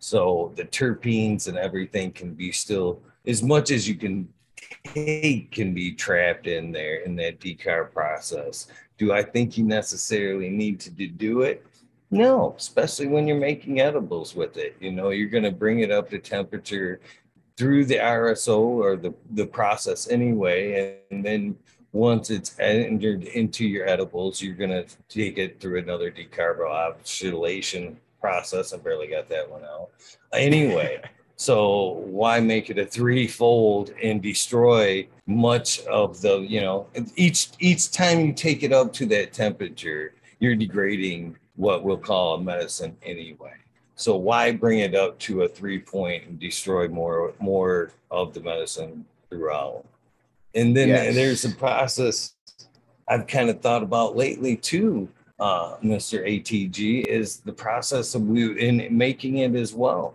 So 0.00 0.52
the 0.56 0.64
terpenes 0.64 1.46
and 1.46 1.56
everything 1.56 2.10
can 2.10 2.34
be 2.34 2.50
still 2.50 3.02
as 3.24 3.40
much 3.40 3.70
as 3.70 3.88
you 3.88 3.94
can 3.94 4.28
take 4.82 5.52
can 5.52 5.72
be 5.72 5.92
trapped 5.92 6.48
in 6.48 6.72
there 6.72 6.96
in 7.02 7.14
that 7.14 7.38
decarb 7.38 7.92
process. 7.92 8.66
Do 8.98 9.12
I 9.12 9.22
think 9.22 9.56
you 9.56 9.62
necessarily 9.62 10.50
need 10.50 10.80
to 10.80 10.90
do 10.90 11.42
it? 11.42 11.64
No, 12.10 12.56
especially 12.58 13.06
when 13.06 13.28
you're 13.28 13.36
making 13.38 13.80
edibles 13.80 14.34
with 14.34 14.56
it. 14.56 14.74
You 14.80 14.90
know, 14.90 15.10
you're 15.10 15.28
going 15.28 15.44
to 15.44 15.52
bring 15.52 15.80
it 15.80 15.92
up 15.92 16.10
to 16.10 16.18
temperature 16.18 16.98
through 17.56 17.84
the 17.84 17.96
RSO 17.96 18.58
or 18.58 18.96
the, 18.96 19.14
the 19.30 19.46
process 19.46 20.08
anyway. 20.08 20.98
And 21.10 21.24
then 21.24 21.56
once 21.92 22.30
it's 22.30 22.58
entered 22.58 23.22
into 23.22 23.66
your 23.66 23.88
edibles, 23.88 24.42
you're 24.42 24.56
going 24.56 24.70
to 24.70 24.84
take 25.08 25.38
it 25.38 25.60
through 25.60 25.78
another 25.78 26.10
decarboxylation 26.10 27.96
process. 28.20 28.72
I 28.72 28.78
barely 28.78 29.06
got 29.06 29.28
that 29.28 29.48
one 29.48 29.64
out. 29.64 29.90
Anyway, 30.32 31.00
so 31.36 32.02
why 32.06 32.40
make 32.40 32.70
it 32.70 32.78
a 32.78 32.86
threefold 32.86 33.92
and 34.02 34.20
destroy 34.20 35.06
much 35.26 35.80
of 35.86 36.20
the, 36.20 36.38
you 36.38 36.60
know, 36.60 36.88
each 37.16 37.50
each 37.60 37.90
time 37.92 38.20
you 38.20 38.32
take 38.32 38.62
it 38.62 38.72
up 38.72 38.92
to 38.94 39.06
that 39.06 39.32
temperature, 39.32 40.14
you're 40.40 40.56
degrading 40.56 41.36
what 41.56 41.84
we'll 41.84 41.96
call 41.96 42.34
a 42.34 42.40
medicine 42.40 42.96
anyway. 43.04 43.54
So 43.96 44.16
why 44.16 44.52
bring 44.52 44.80
it 44.80 44.94
up 44.94 45.18
to 45.20 45.42
a 45.42 45.48
three 45.48 45.78
point 45.78 46.24
and 46.26 46.38
destroy 46.38 46.88
more 46.88 47.32
more 47.38 47.92
of 48.10 48.34
the 48.34 48.40
medicine 48.40 49.04
throughout? 49.30 49.84
And 50.54 50.76
then 50.76 50.88
yes. 50.88 51.14
there's 51.14 51.44
a 51.44 51.50
process 51.50 52.34
I've 53.08 53.26
kind 53.26 53.50
of 53.50 53.60
thought 53.60 53.82
about 53.82 54.16
lately 54.16 54.56
too, 54.56 55.08
uh, 55.38 55.76
Mr. 55.82 56.24
ATG, 56.26 57.04
is 57.06 57.38
the 57.38 57.52
process 57.52 58.14
of 58.14 58.22
we 58.22 58.58
in 58.58 58.96
making 58.96 59.38
it 59.38 59.54
as 59.54 59.74
well. 59.74 60.14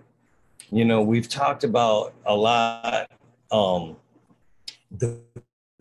You 0.71 0.85
know, 0.85 1.01
we've 1.01 1.29
talked 1.29 1.63
about 1.63 2.13
a 2.25 2.35
lot 2.35 3.09
um, 3.51 3.95
the 4.91 5.17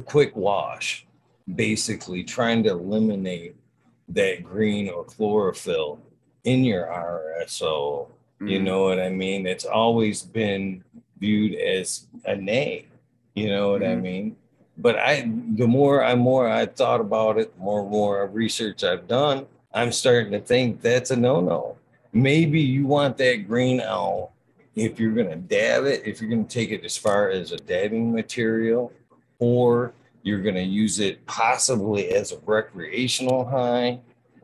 quick 0.04 0.34
wash, 0.36 1.06
basically 1.54 2.24
trying 2.24 2.62
to 2.64 2.70
eliminate 2.70 3.56
that 4.08 4.42
green 4.42 4.88
or 4.88 5.04
chlorophyll 5.04 5.98
in 6.48 6.64
your 6.64 6.86
RSO. 6.86 8.08
Mm. 8.40 8.50
You 8.50 8.62
know 8.62 8.84
what 8.84 8.98
I 8.98 9.10
mean? 9.10 9.46
It's 9.46 9.66
always 9.66 10.22
been 10.22 10.82
viewed 11.18 11.54
as 11.54 12.06
a 12.24 12.34
name. 12.34 12.86
You 13.34 13.50
know 13.50 13.72
what 13.72 13.82
mm. 13.82 13.92
I 13.92 13.96
mean? 13.96 14.36
But 14.78 14.98
I, 14.98 15.30
the 15.56 15.66
more 15.66 16.02
I 16.02 16.14
more 16.14 16.48
I 16.48 16.66
thought 16.66 17.00
about 17.00 17.36
it, 17.36 17.56
more 17.58 17.80
and 17.80 17.90
more 17.90 18.26
research 18.28 18.82
I've 18.84 19.08
done, 19.08 19.46
I'm 19.74 19.92
starting 19.92 20.32
to 20.32 20.40
think 20.40 20.80
that's 20.80 21.10
a 21.10 21.16
no-no. 21.16 21.76
Maybe 22.12 22.60
you 22.60 22.86
want 22.86 23.18
that 23.18 23.46
green 23.48 23.80
owl 23.80 24.32
if 24.74 24.98
you're 24.98 25.12
going 25.12 25.28
to 25.28 25.36
dab 25.36 25.84
it, 25.84 26.02
if 26.06 26.20
you're 26.20 26.30
going 26.30 26.46
to 26.46 26.50
take 26.50 26.70
it 26.70 26.84
as 26.84 26.96
far 26.96 27.28
as 27.28 27.52
a 27.52 27.56
dabbing 27.56 28.12
material, 28.12 28.92
or 29.40 29.92
you're 30.22 30.40
going 30.40 30.54
to 30.54 30.62
use 30.62 31.00
it 31.00 31.26
possibly 31.26 32.10
as 32.10 32.32
a 32.32 32.38
recreational 32.46 33.44
high 33.44 33.98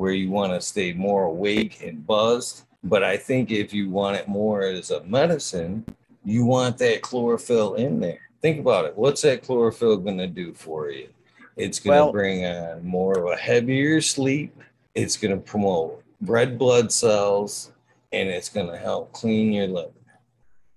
where 0.04 0.12
you 0.12 0.28
want 0.28 0.52
to 0.52 0.60
stay 0.60 0.92
more 0.92 1.24
awake 1.24 1.82
and 1.82 2.06
buzzed. 2.06 2.66
But 2.82 3.02
I 3.02 3.16
think 3.16 3.50
if 3.50 3.72
you 3.72 3.88
want 3.88 4.18
it 4.18 4.28
more 4.28 4.60
as 4.60 4.90
a 4.90 5.02
medicine, 5.04 5.86
you 6.26 6.44
want 6.44 6.76
that 6.76 7.00
chlorophyll 7.00 7.76
in 7.76 8.00
there. 8.00 8.20
Think 8.42 8.60
about 8.60 8.84
it. 8.84 8.98
What's 8.98 9.22
that 9.22 9.42
chlorophyll 9.42 9.96
going 9.96 10.18
to 10.18 10.26
do 10.26 10.52
for 10.52 10.90
you? 10.90 11.08
It's 11.56 11.78
going 11.80 11.96
to 11.96 12.04
well, 12.04 12.12
bring 12.12 12.44
on 12.44 12.84
more 12.84 13.18
of 13.18 13.32
a 13.32 13.36
heavier 13.36 14.02
sleep. 14.02 14.54
It's 14.94 15.16
going 15.16 15.34
to 15.34 15.40
promote 15.40 16.04
red 16.20 16.58
blood 16.58 16.92
cells 16.92 17.72
and 18.12 18.28
it's 18.28 18.50
going 18.50 18.70
to 18.70 18.76
help 18.76 19.10
clean 19.12 19.54
your 19.54 19.68
liver. 19.68 19.90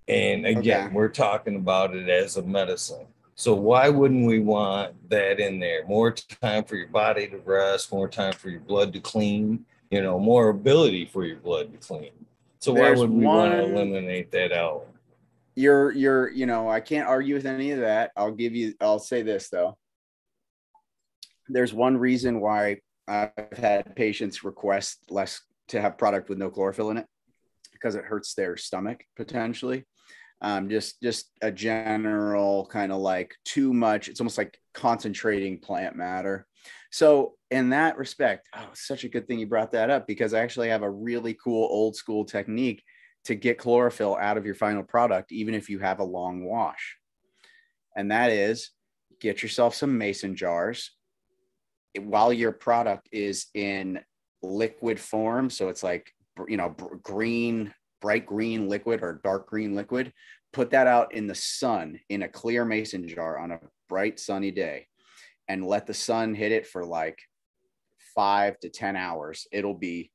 And 0.07 0.45
again, 0.45 0.85
okay. 0.85 0.95
we're 0.95 1.09
talking 1.09 1.57
about 1.57 1.93
it 1.93 2.07
as 2.07 2.37
a 2.37 2.43
medicine. 2.43 3.07
So 3.37 3.53
why 3.53 3.87
wouldn't 3.87 4.25
we 4.25 4.39
want 4.39 5.09
that 5.11 5.39
in 5.39 5.59
there? 5.59 5.85
More 5.85 6.11
time 6.11 6.63
for 6.63 6.75
your 6.75 6.87
body 6.87 7.27
to 7.27 7.37
rest, 7.37 7.91
more 7.91 8.09
time 8.09 8.33
for 8.33 8.49
your 8.49 8.61
blood 8.61 8.91
to 8.93 8.99
clean, 8.99 9.63
you 9.91 10.01
know, 10.01 10.17
more 10.17 10.49
ability 10.49 11.05
for 11.05 11.23
your 11.23 11.37
blood 11.37 11.71
to 11.71 11.77
clean. 11.77 12.09
So 12.57 12.73
There's 12.73 12.97
why 12.97 12.99
would 12.99 13.11
we 13.11 13.25
one, 13.25 13.37
want 13.37 13.51
to 13.53 13.63
eliminate 13.63 14.31
that 14.31 14.51
out? 14.51 14.87
You're 15.53 15.91
you're, 15.91 16.29
you 16.31 16.47
know, 16.47 16.67
I 16.67 16.79
can't 16.79 17.07
argue 17.07 17.35
with 17.35 17.45
any 17.45 17.71
of 17.71 17.81
that. 17.81 18.11
I'll 18.17 18.31
give 18.31 18.55
you 18.55 18.73
I'll 18.81 18.97
say 18.97 19.21
this 19.21 19.49
though. 19.49 19.77
There's 21.47 21.75
one 21.75 21.95
reason 21.95 22.41
why 22.41 22.77
I've 23.07 23.31
had 23.55 23.95
patients 23.95 24.43
request 24.43 24.97
less 25.11 25.41
to 25.67 25.79
have 25.79 25.99
product 25.99 26.27
with 26.27 26.39
no 26.39 26.49
chlorophyll 26.49 26.89
in 26.89 26.97
it 26.97 27.05
because 27.71 27.93
it 27.93 28.03
hurts 28.03 28.33
their 28.33 28.57
stomach 28.57 29.03
potentially 29.15 29.85
um, 30.41 30.69
just 30.69 31.01
just 31.01 31.31
a 31.41 31.51
general 31.51 32.67
kind 32.71 32.91
of 32.91 32.99
like 32.99 33.33
too 33.43 33.73
much 33.73 34.07
it's 34.07 34.19
almost 34.19 34.37
like 34.37 34.59
concentrating 34.73 35.59
plant 35.59 35.95
matter. 35.95 36.45
So 36.91 37.33
in 37.49 37.69
that 37.69 37.97
respect 37.97 38.47
oh 38.55 38.69
such 38.73 39.03
a 39.03 39.09
good 39.09 39.27
thing 39.27 39.39
you 39.39 39.47
brought 39.47 39.71
that 39.71 39.89
up 39.89 40.05
because 40.05 40.33
i 40.33 40.39
actually 40.39 40.67
have 40.67 40.81
a 40.81 40.89
really 40.89 41.33
cool 41.41 41.65
old 41.71 41.95
school 41.95 42.25
technique 42.25 42.83
to 43.23 43.35
get 43.35 43.57
chlorophyll 43.57 44.17
out 44.19 44.37
of 44.37 44.45
your 44.45 44.55
final 44.55 44.83
product 44.83 45.31
even 45.31 45.53
if 45.53 45.69
you 45.69 45.79
have 45.79 45.99
a 45.99 46.03
long 46.03 46.45
wash. 46.45 46.97
And 47.95 48.11
that 48.11 48.31
is 48.31 48.71
get 49.19 49.41
yourself 49.41 49.75
some 49.75 49.97
mason 49.97 50.35
jars. 50.35 50.91
While 51.99 52.31
your 52.31 52.51
product 52.51 53.09
is 53.11 53.47
in 53.53 53.99
liquid 54.43 54.99
form 54.99 55.49
so 55.49 55.69
it's 55.69 55.81
like 55.81 56.11
you 56.47 56.57
know 56.57 56.69
green 57.01 57.73
bright 58.01 58.25
green 58.25 58.67
liquid 58.67 59.01
or 59.01 59.21
dark 59.23 59.47
green 59.47 59.75
liquid, 59.75 60.13
put 60.53 60.71
that 60.71 60.87
out 60.87 61.13
in 61.13 61.27
the 61.27 61.35
sun 61.35 61.99
in 62.09 62.23
a 62.23 62.29
clear 62.29 62.65
mason 62.65 63.07
jar 63.07 63.37
on 63.37 63.51
a 63.51 63.59
bright 63.89 64.19
sunny 64.19 64.51
day 64.51 64.87
and 65.47 65.65
let 65.65 65.85
the 65.85 65.93
sun 65.93 66.33
hit 66.33 66.51
it 66.51 66.67
for 66.67 66.85
like 66.85 67.19
five 68.15 68.59
to 68.59 68.69
10 68.69 68.95
hours. 68.95 69.47
It'll 69.51 69.73
be, 69.73 70.11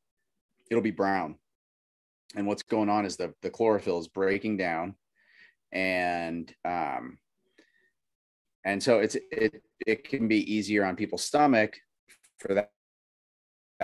it'll 0.70 0.82
be 0.82 0.90
brown. 0.90 1.36
And 2.34 2.46
what's 2.46 2.62
going 2.62 2.88
on 2.88 3.04
is 3.04 3.16
the, 3.16 3.34
the 3.42 3.50
chlorophyll 3.50 3.98
is 3.98 4.08
breaking 4.08 4.56
down 4.56 4.94
and, 5.70 6.52
um, 6.64 7.18
and 8.64 8.82
so 8.82 9.00
it's, 9.00 9.16
it, 9.30 9.62
it 9.86 10.08
can 10.08 10.28
be 10.28 10.54
easier 10.54 10.84
on 10.84 10.96
people's 10.96 11.24
stomach 11.24 11.76
for 12.38 12.54
that 12.54 12.70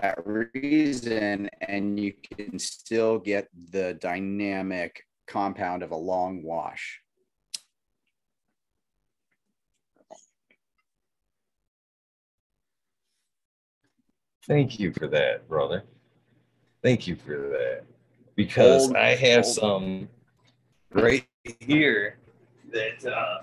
that 0.03 0.19
reason 0.25 1.49
and 1.61 1.99
you 1.99 2.13
can 2.37 2.59
still 2.59 3.19
get 3.19 3.49
the 3.71 3.95
dynamic 3.95 5.05
compound 5.27 5.83
of 5.83 5.91
a 5.91 5.97
long 5.97 6.43
wash. 6.43 7.01
Thank 14.47 14.81
you 14.81 14.93
for 14.93 15.07
that, 15.09 15.47
brother. 15.47 15.85
Thank 16.83 17.07
you 17.07 17.17
for 17.17 17.37
that. 17.37 17.83
Because 18.35 18.87
hold, 18.87 18.97
I 18.97 19.15
have 19.15 19.45
some 19.45 20.09
right 20.93 21.27
here 21.61 22.19
that 22.73 23.05
uh, 23.05 23.39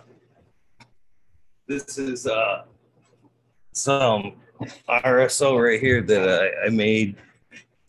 this 1.68 1.98
is 2.00 2.26
uh, 2.26 2.64
some 3.74 4.38
RSO 4.90 5.62
right 5.64 5.80
here 5.80 6.02
that 6.02 6.30
I, 6.64 6.68
I 6.68 6.70
made 6.70 7.16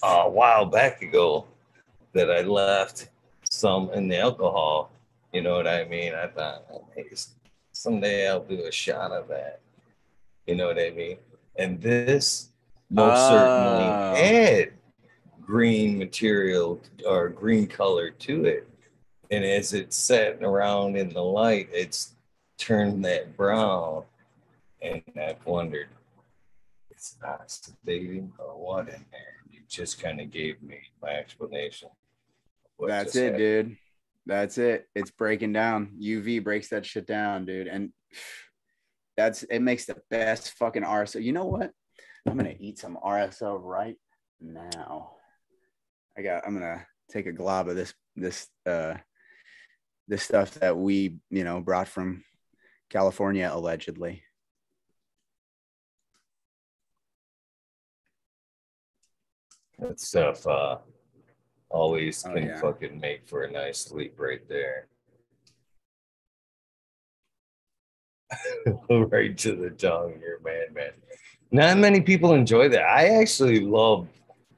a 0.03 0.29
while 0.29 0.67
back 0.67 1.03
ago 1.03 1.47
that 2.13 2.31
I 2.31 2.43
left 2.43 3.09
some 3.51 3.91
in 3.91 4.09
the 4.09 4.19
alcohol. 4.19 4.91
You 5.33 5.43
know 5.43 5.57
what 5.57 5.67
I 5.67 5.85
mean? 5.85 6.15
I 6.15 6.27
thought 6.27 6.65
hey, 6.95 7.07
someday 7.73 8.29
I'll 8.29 8.41
do 8.45 8.65
a 8.65 8.73
shot 8.73 9.13
of 9.13 9.29
that. 9.29 9.61
You 10.47 10.55
know 10.55 10.67
what 10.67 10.79
I 10.79 10.91
mean? 10.91 11.19
And 11.57 11.81
this 11.81 12.51
most 12.91 13.19
uh. 13.19 13.31
certainly 13.31 13.89
ah. 13.89 14.15
had 14.15 14.73
green 15.41 15.99
material 15.99 16.81
or 17.07 17.29
green 17.29 17.67
color 17.67 18.11
to 18.11 18.45
it. 18.45 18.69
And 19.31 19.45
as 19.45 19.73
it's 19.73 19.97
sitting 19.97 20.45
around 20.45 20.97
in 20.97 21.09
the 21.09 21.23
light, 21.23 21.69
it's 21.73 22.15
turned 22.59 23.05
that 23.05 23.37
brown. 23.37 24.05
And 24.83 25.03
I've 25.21 25.45
wondered, 25.45 25.89
not 27.23 27.49
sedating 27.49 28.31
or 28.39 28.57
what 28.57 28.89
in 28.89 29.05
there. 29.11 29.37
You 29.51 29.61
just 29.69 30.01
kind 30.01 30.21
of 30.21 30.31
gave 30.31 30.63
me 30.63 30.79
my 31.03 31.11
explanation. 31.11 31.89
That's 32.79 33.17
it, 33.17 33.33
happened. 33.33 33.39
dude. 33.39 33.77
That's 34.27 34.59
it. 34.59 34.89
It's 34.95 35.11
breaking 35.11 35.53
down. 35.53 35.97
UV 36.03 36.43
breaks 36.43 36.69
that 36.71 36.85
shit 36.85 37.07
down, 37.07 37.47
dude. 37.47 37.69
And 37.69 37.93
that's 39.17 39.45
it 39.45 39.61
makes 39.61 39.87
the 39.87 39.97
best 40.11 40.53
fucking 40.53 40.83
RSO. 40.83 41.23
You 41.23 41.33
know 41.33 41.47
what? 41.47 41.71
I'm 42.29 42.37
gonna 42.37 42.55
eat 42.59 42.79
some 42.79 42.99
RSO 43.05 43.59
right 43.63 43.97
now. 44.41 45.13
I 46.19 46.23
got. 46.23 46.47
I'm 46.47 46.55
gonna 46.55 46.85
take 47.11 47.27
a 47.27 47.33
glob 47.33 47.69
of 47.69 47.77
this 47.77 47.95
this 48.17 48.49
uh 48.67 48.95
this 50.09 50.23
stuff 50.23 50.55
that 50.55 50.77
we 50.77 51.19
you 51.31 51.45
know 51.45 51.61
brought 51.61 51.89
from 51.89 52.25
California 52.91 53.49
allegedly. 53.53 54.23
That 59.79 60.01
stuff 60.01 60.47
uh, 60.47 60.79
always 61.69 62.25
Oh, 62.27 62.33
can 62.33 62.45
yeah. 62.49 62.61
fucking 62.61 62.99
make 62.99 63.27
for 63.27 63.45
a 63.45 63.51
nice 63.51 63.79
sleep 63.79 64.19
right 64.19 64.47
there. 64.49 64.89
right 68.91 69.37
to 69.39 69.55
the 69.55 69.71
tongue, 69.71 70.15
you're 70.21 70.41
man, 70.41 70.73
man. 70.75 70.91
Not 71.53 71.79
many 71.79 72.01
people 72.01 72.33
enjoy 72.35 72.69
that. 72.71 72.83
I 72.83 73.21
actually 73.21 73.61
love 73.61 74.09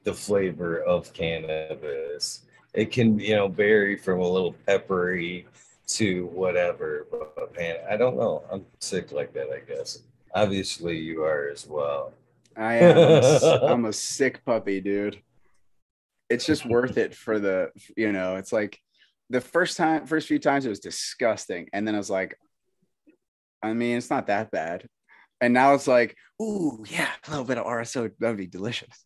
the 0.04 0.14
flavor 0.14 0.80
of 0.82 1.12
cannabis. 1.12 2.42
It 2.72 2.90
can, 2.92 3.18
you 3.18 3.34
know, 3.36 3.48
vary 3.48 3.96
from 3.96 4.20
a 4.20 4.28
little 4.28 4.54
peppery 4.66 5.46
to 5.88 6.26
whatever. 6.26 7.06
But 7.10 7.54
man, 7.56 7.76
I 7.90 7.96
don't 7.96 8.16
know. 8.16 8.44
I'm 8.50 8.64
sick 8.80 9.12
like 9.12 9.32
that, 9.34 9.48
I 9.50 9.60
guess. 9.60 10.02
Obviously, 10.34 10.96
you 10.98 11.22
are 11.24 11.48
as 11.50 11.66
well. 11.66 12.12
I 12.58 12.74
am. 12.76 12.96
I'm 12.98 13.10
a 13.10 13.18
s- 13.18 13.44
I'm 13.62 13.84
a 13.86 13.92
sick 13.92 14.44
puppy, 14.44 14.80
dude. 14.80 15.22
It's 16.28 16.44
just 16.44 16.66
worth 16.66 16.98
it 16.98 17.14
for 17.14 17.38
the, 17.38 17.70
you 17.96 18.12
know, 18.12 18.36
it's 18.36 18.52
like 18.52 18.78
the 19.30 19.40
first 19.40 19.76
time, 19.76 20.06
first 20.06 20.28
few 20.28 20.38
times 20.38 20.66
it 20.66 20.70
was 20.70 20.80
disgusting. 20.80 21.68
And 21.72 21.86
then 21.86 21.94
I 21.94 21.98
was 21.98 22.10
like, 22.10 22.36
I 23.62 23.72
mean, 23.72 23.96
it's 23.96 24.10
not 24.10 24.26
that 24.26 24.50
bad. 24.50 24.86
And 25.40 25.54
now 25.54 25.74
it's 25.74 25.86
like, 25.86 26.16
ooh, 26.42 26.84
yeah, 26.88 27.08
a 27.26 27.30
little 27.30 27.44
bit 27.44 27.58
of 27.58 27.64
RSO, 27.66 28.10
that 28.18 28.28
would 28.28 28.36
be 28.36 28.46
delicious. 28.46 29.04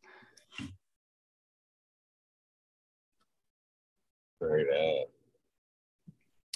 Right. 4.40 5.04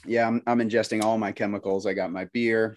Yeah, 0.04 0.26
I'm, 0.26 0.42
I'm 0.46 0.58
ingesting 0.58 1.04
all 1.04 1.18
my 1.18 1.32
chemicals. 1.32 1.86
I 1.86 1.92
got 1.94 2.10
my 2.10 2.24
beer. 2.32 2.76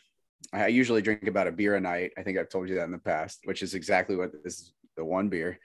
I 0.53 0.67
usually 0.67 1.01
drink 1.01 1.27
about 1.27 1.47
a 1.47 1.51
beer 1.51 1.75
a 1.75 1.79
night. 1.79 2.11
I 2.17 2.23
think 2.23 2.37
I've 2.37 2.49
told 2.49 2.69
you 2.69 2.75
that 2.75 2.85
in 2.85 2.91
the 2.91 2.97
past, 2.97 3.39
which 3.43 3.61
is 3.61 3.73
exactly 3.73 4.15
what 4.15 4.31
this 4.43 4.59
is 4.59 4.73
the 4.97 5.05
one 5.05 5.29
beer. 5.29 5.59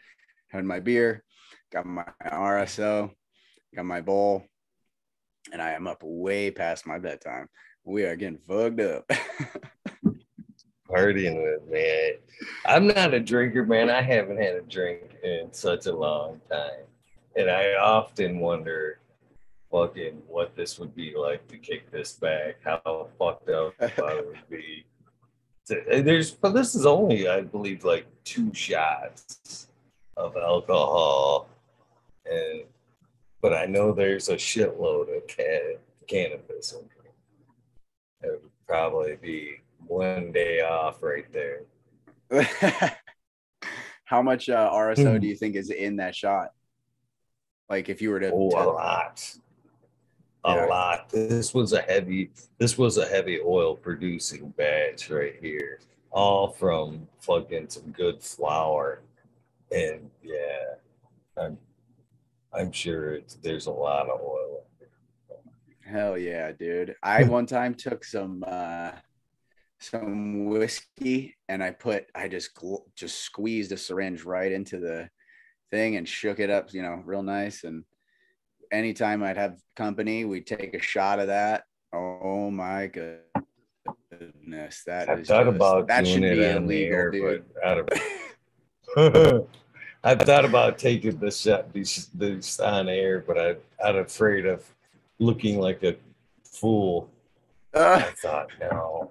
Had 0.49 0.65
my 0.65 0.81
beer, 0.81 1.25
got 1.73 1.87
my 1.87 2.05
RSO, 2.25 3.11
got 3.75 3.85
my 3.85 4.01
bowl, 4.01 4.45
and 5.53 5.61
I 5.61 5.73
am 5.73 5.87
up 5.87 6.03
way 6.03 6.51
past 6.51 6.87
my 6.87 6.99
bedtime. 6.99 7.49
We 7.85 8.05
are 8.05 8.17
getting 8.17 8.39
fucked 8.39 8.81
up. 8.81 9.11
partying 10.89 11.43
with 11.43 11.71
man. 11.71 11.83
Eh? 11.83 12.13
I'm 12.67 12.87
not 12.87 13.15
a 13.15 13.21
drinker, 13.21 13.65
man. 13.65 13.91
I 13.91 14.03
haven't 14.03 14.41
had 14.41 14.55
a 14.55 14.63
drink 14.63 15.03
in 15.23 15.49
such 15.53 15.87
a 15.87 15.95
long 15.95 16.41
time. 16.51 16.85
And 17.37 17.51
I 17.51 17.75
often 17.75 18.39
wonder 18.39 19.01
fucking 19.79 20.23
what 20.29 20.55
this 20.55 20.79
would 20.79 20.95
be 20.95 21.15
like 21.17 21.47
to 21.49 21.59
kick 21.59 21.91
this 21.91 22.13
back, 22.13 22.57
how 22.65 23.09
fucked 23.19 23.49
up 23.51 23.75
I 23.81 24.15
would 24.25 24.39
be. 24.49 24.85
There's 25.67 26.31
but 26.31 26.51
this 26.55 26.75
is 26.77 26.87
only, 26.87 27.27
I 27.27 27.41
believe, 27.41 27.85
like 27.85 28.07
two 28.23 28.53
shots 28.55 29.67
of 30.17 30.37
alcohol. 30.37 31.49
And 32.31 32.63
but 33.43 33.53
I 33.53 33.67
know 33.67 33.93
there's 33.93 34.29
a 34.29 34.37
shitload 34.37 35.15
of 35.17 35.27
ca- 35.29 35.79
cannabis. 36.07 36.73
It 38.23 38.31
would 38.31 38.41
probably 38.69 39.17
be 39.17 39.61
one 39.87 40.31
day 40.33 40.61
off 40.61 41.03
right 41.03 41.27
there. 41.33 41.63
How 44.05 44.23
much 44.23 44.49
uh, 44.49 44.71
RSO 44.71 45.15
Hmm. 45.15 45.21
do 45.21 45.27
you 45.27 45.35
think 45.35 45.57
is 45.57 45.71
in 45.71 45.97
that 45.97 46.15
shot? 46.15 46.51
Like 47.71 47.89
if 47.89 48.01
you 48.03 48.11
were 48.11 48.21
to, 48.21 48.31
Oh, 48.33 48.49
a 48.51 48.65
lot. 48.71 49.35
A 50.47 50.55
Yeah. 50.55 50.67
lot. 50.67 51.09
This 51.11 51.55
was 51.55 51.73
a 51.73 51.81
heavy, 51.81 52.31
this 52.59 52.77
was 52.77 52.99
a 52.99 53.07
heavy 53.07 53.41
oil 53.41 53.75
producing 53.77 54.51
batch 54.51 55.11
right 55.11 55.37
here. 55.41 55.81
All 56.11 56.49
from 56.49 57.09
fucking 57.21 57.71
some 57.71 57.91
good 57.93 58.23
flower. 58.23 59.01
And 59.73 60.11
yeah, 60.23 60.75
I'm 61.37 61.59
I'm 62.53 62.71
sure 62.71 63.15
it's, 63.15 63.35
there's 63.37 63.67
a 63.67 63.73
lot 63.73 64.09
of 64.09 64.21
oil. 64.21 64.65
Hell 65.85 66.17
yeah, 66.17 66.53
dude. 66.53 66.95
I 67.03 67.25
one 67.39 67.47
time 67.47 67.75
took 67.75 68.05
some 68.05 68.45
uh 68.47 68.93
some 69.81 70.47
whiskey 70.47 71.37
and 71.49 71.63
I 71.63 71.71
put 71.71 72.07
I 72.15 72.29
just 72.29 72.51
just 72.95 73.19
squeezed 73.21 73.73
a 73.73 73.77
syringe 73.77 74.25
right 74.25 74.53
into 74.53 74.79
the 74.79 75.09
thing 75.71 75.97
and 75.97 76.09
shook 76.09 76.39
it 76.39 76.51
up, 76.51 76.73
you 76.73 76.83
know, 76.83 77.03
real 77.05 77.23
nice 77.23 77.65
and 77.65 77.85
anytime 78.75 79.23
I'd 79.23 79.37
have 79.37 79.57
company, 79.77 80.25
we'd 80.25 80.47
take 80.47 80.75
a 80.75 80.81
shot 80.83 81.19
of 81.19 81.29
that. 81.29 81.65
Oh 81.93 82.51
my 82.51 82.87
goodness, 82.89 84.83
that 84.87 85.09
I've 85.09 85.21
is 85.21 85.29
thought 85.29 85.45
just- 85.45 85.57
about 85.57 85.87
that 85.89 86.07
should 86.07 86.21
be 86.23 86.45
illegal, 86.45 86.95
air, 86.95 87.11
dude. 87.11 87.45
but 87.55 87.65
out 87.67 87.79
of 87.79 87.89
I 90.05 90.15
thought 90.15 90.45
about 90.45 90.79
taking 90.79 91.19
the 91.19 91.31
shot 91.31 91.73
these 91.73 92.09
this 92.15 92.61
on 92.61 92.89
air, 92.89 93.21
but 93.27 93.39
I 93.39 93.57
I'm 93.85 93.97
afraid 93.97 94.45
of 94.47 94.65
looking 95.19 95.59
like 95.59 95.83
a 95.83 95.97
fool. 96.45 97.09
I 97.75 97.79
Uh, 97.79 98.03
thought 98.23 98.49
no. 98.61 99.11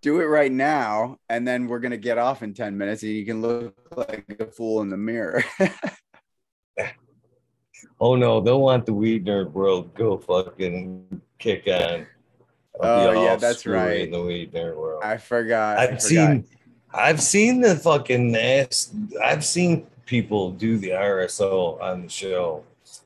do 0.00 0.20
it 0.20 0.26
right 0.26 0.52
now, 0.52 1.18
and 1.28 1.46
then 1.46 1.66
we're 1.66 1.80
gonna 1.80 1.96
get 1.96 2.16
off 2.18 2.42
in 2.42 2.54
10 2.54 2.78
minutes 2.78 3.02
and 3.02 3.12
you 3.12 3.26
can 3.26 3.42
look 3.42 3.74
like 3.96 4.24
a 4.40 4.46
fool 4.46 4.80
in 4.82 4.88
the 4.88 4.96
mirror. 4.96 5.42
Oh 8.00 8.14
no, 8.14 8.40
they'll 8.40 8.60
want 8.60 8.86
the 8.86 8.94
weed 8.94 9.26
nerd 9.26 9.52
world 9.52 9.94
go 9.94 10.16
fucking 10.16 11.22
kick 11.38 11.66
on. 11.66 12.06
I'll 12.80 13.08
Oh, 13.08 13.24
yeah, 13.24 13.36
that's 13.36 13.66
right. 13.66 14.02
In 14.02 14.12
the 14.12 14.22
weed 14.22 14.52
nerd 14.52 14.76
world, 14.76 15.02
I 15.02 15.16
forgot. 15.16 15.78
I 15.78 15.82
I've 15.82 15.88
forgot. 15.88 16.02
seen, 16.02 16.44
I've 16.92 17.22
seen 17.22 17.60
the 17.60 17.76
fucking 17.76 18.36
ass. 18.36 18.94
I've 19.22 19.44
seen 19.44 19.86
people 20.06 20.52
do 20.52 20.78
the 20.78 20.90
RSO 20.90 21.80
on 21.82 22.02
the 22.02 22.08
show, 22.08 22.64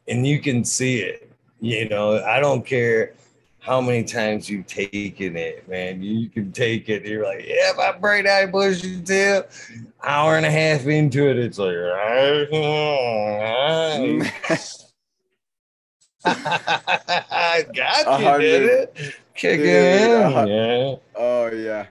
and 0.09 0.27
you 0.27 0.41
can 0.41 0.65
see 0.65 1.01
it. 1.01 1.31
You 1.61 1.89
know, 1.89 2.23
I 2.25 2.41
don't 2.41 2.67
care 2.67 3.15
how 3.63 3.81
many 3.81 4.03
times 4.03 4.51
you've 4.51 4.67
taken 4.67 5.37
it, 5.37 5.69
man. 5.69 6.03
You 6.03 6.29
can 6.29 6.51
take 6.51 6.89
it. 6.89 7.07
You're 7.07 7.25
like, 7.25 7.47
yeah, 7.47 7.71
my 7.77 7.93
bright 7.93 8.27
eye 8.27 8.47
bushy 8.47 9.01
tail. 9.01 9.45
Hour 10.03 10.37
and 10.37 10.45
a 10.45 10.51
half 10.51 10.85
into 10.87 11.31
it, 11.31 11.39
it's 11.39 11.59
like, 11.59 11.77
I 16.25 17.65
got 17.73 18.21
you, 18.21 18.41
did 18.41 18.63
it? 18.65 19.15
Kick 19.35 19.61
Dude, 19.61 19.69
it 19.69 20.03
in, 20.03 20.49
yeah. 20.49 20.95
oh 21.15 21.47
yeah, 21.47 21.87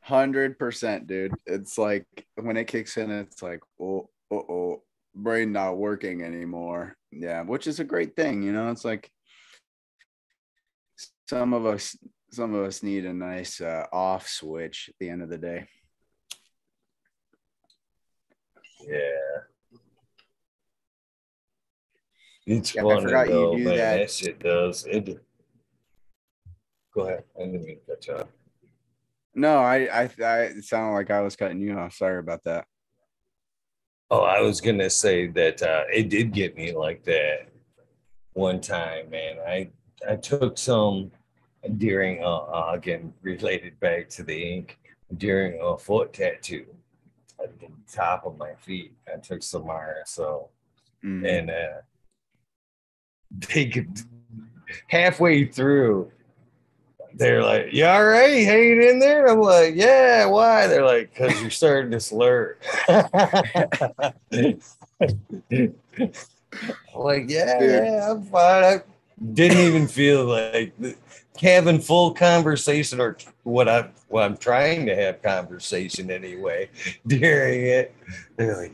hundred 0.00 0.58
percent, 0.58 1.06
dude. 1.06 1.32
It's 1.46 1.78
like 1.78 2.06
when 2.34 2.58
it 2.58 2.66
kicks 2.66 2.98
in, 2.98 3.10
it's 3.10 3.42
like 3.42 3.60
oh 3.80 4.10
oh 4.30 4.36
oh, 4.36 4.82
brain 5.14 5.50
not 5.50 5.78
working 5.78 6.22
anymore. 6.22 6.94
Yeah, 7.10 7.42
which 7.42 7.66
is 7.66 7.80
a 7.80 7.84
great 7.84 8.16
thing, 8.16 8.42
you 8.42 8.52
know. 8.52 8.70
It's 8.70 8.84
like 8.84 9.10
some 11.28 11.52
of 11.52 11.66
us, 11.66 11.96
some 12.30 12.54
of 12.54 12.64
us 12.64 12.82
need 12.82 13.04
a 13.04 13.12
nice 13.12 13.60
uh, 13.60 13.86
off 13.92 14.28
switch 14.28 14.88
at 14.88 14.94
the 14.98 15.08
end 15.10 15.22
of 15.22 15.28
the 15.28 15.38
day. 15.38 15.66
Yeah. 18.86 19.00
It's 22.46 22.74
Yeah, 22.74 22.82
I 22.82 22.84
funny 22.84 23.02
forgot 23.02 23.28
you 23.28 23.56
do 23.56 23.64
man. 23.64 23.76
that. 23.76 23.96
That. 23.98 24.10
shit 24.10 24.38
does. 24.38 24.86
It. 24.86 25.20
Go 26.94 27.02
ahead. 27.08 27.24
I 27.36 27.44
didn't 27.44 27.64
mean 27.64 27.78
to 27.80 27.86
cut 27.94 28.06
you 28.06 28.14
off. 28.14 28.28
No, 29.34 29.58
I, 29.58 29.76
I, 30.02 30.10
I 30.24 30.38
it 30.44 30.64
sounded 30.64 30.94
like 30.94 31.10
I 31.10 31.20
was 31.20 31.36
cutting 31.36 31.60
you 31.60 31.76
off. 31.76 31.94
Sorry 31.94 32.18
about 32.20 32.44
that. 32.44 32.66
Oh, 34.10 34.20
I 34.22 34.40
was 34.40 34.60
gonna 34.60 34.88
say 34.88 35.26
that 35.26 35.60
uh, 35.62 35.82
it 35.92 36.08
did 36.08 36.32
get 36.32 36.56
me 36.56 36.72
like 36.72 37.02
that 37.04 37.48
one 38.34 38.60
time, 38.60 39.10
man. 39.10 39.38
I 39.46 39.70
I 40.08 40.16
took 40.16 40.58
some 40.58 41.10
during 41.78 42.22
uh, 42.22 42.36
uh 42.36 42.70
again 42.74 43.12
related 43.22 43.78
back 43.80 44.08
to 44.10 44.22
the 44.22 44.36
ink 44.36 44.78
during 45.16 45.60
a 45.60 45.76
foot 45.76 46.12
tattoo 46.12 46.66
at 47.42 47.58
the 47.60 47.68
top 47.92 48.24
of 48.26 48.38
my 48.38 48.54
feet. 48.54 48.92
I 49.12 49.18
took 49.18 49.42
some 49.42 49.64
RSO 49.64 50.48
Mhm. 51.04 51.38
and 51.38 51.50
uh, 51.50 51.80
they 53.30 53.66
could 53.66 54.00
halfway 54.88 55.44
through. 55.44 56.10
They're 57.14 57.42
like, 57.42 57.72
"You 57.72 57.86
all 57.86 58.04
right? 58.04 58.44
Hanging 58.44 58.82
in 58.82 58.98
there?" 58.98 59.26
I'm 59.26 59.40
like, 59.40 59.74
"Yeah." 59.74 60.26
Why? 60.26 60.66
They're 60.66 60.84
like, 60.84 61.14
"Cause 61.14 61.40
you're 61.40 61.50
starting 61.50 61.90
to 61.92 62.00
slur." 62.00 62.58
I'm 66.94 67.02
like, 67.02 67.24
yeah, 67.28 67.62
yeah, 67.62 68.10
I'm 68.10 68.22
fine. 68.24 68.80
Didn't 69.32 69.58
even 69.58 69.88
feel 69.88 70.26
like 70.26 70.74
having 71.40 71.80
full 71.80 72.12
conversation 72.12 73.00
or 73.00 73.16
what 73.44 73.68
I 73.68 73.88
what 74.08 74.24
I'm 74.24 74.36
trying 74.36 74.86
to 74.86 74.94
have 74.94 75.22
conversation 75.22 76.10
anyway 76.10 76.68
during 77.06 77.66
it. 77.66 77.94
They're 78.36 78.56
like, 78.56 78.72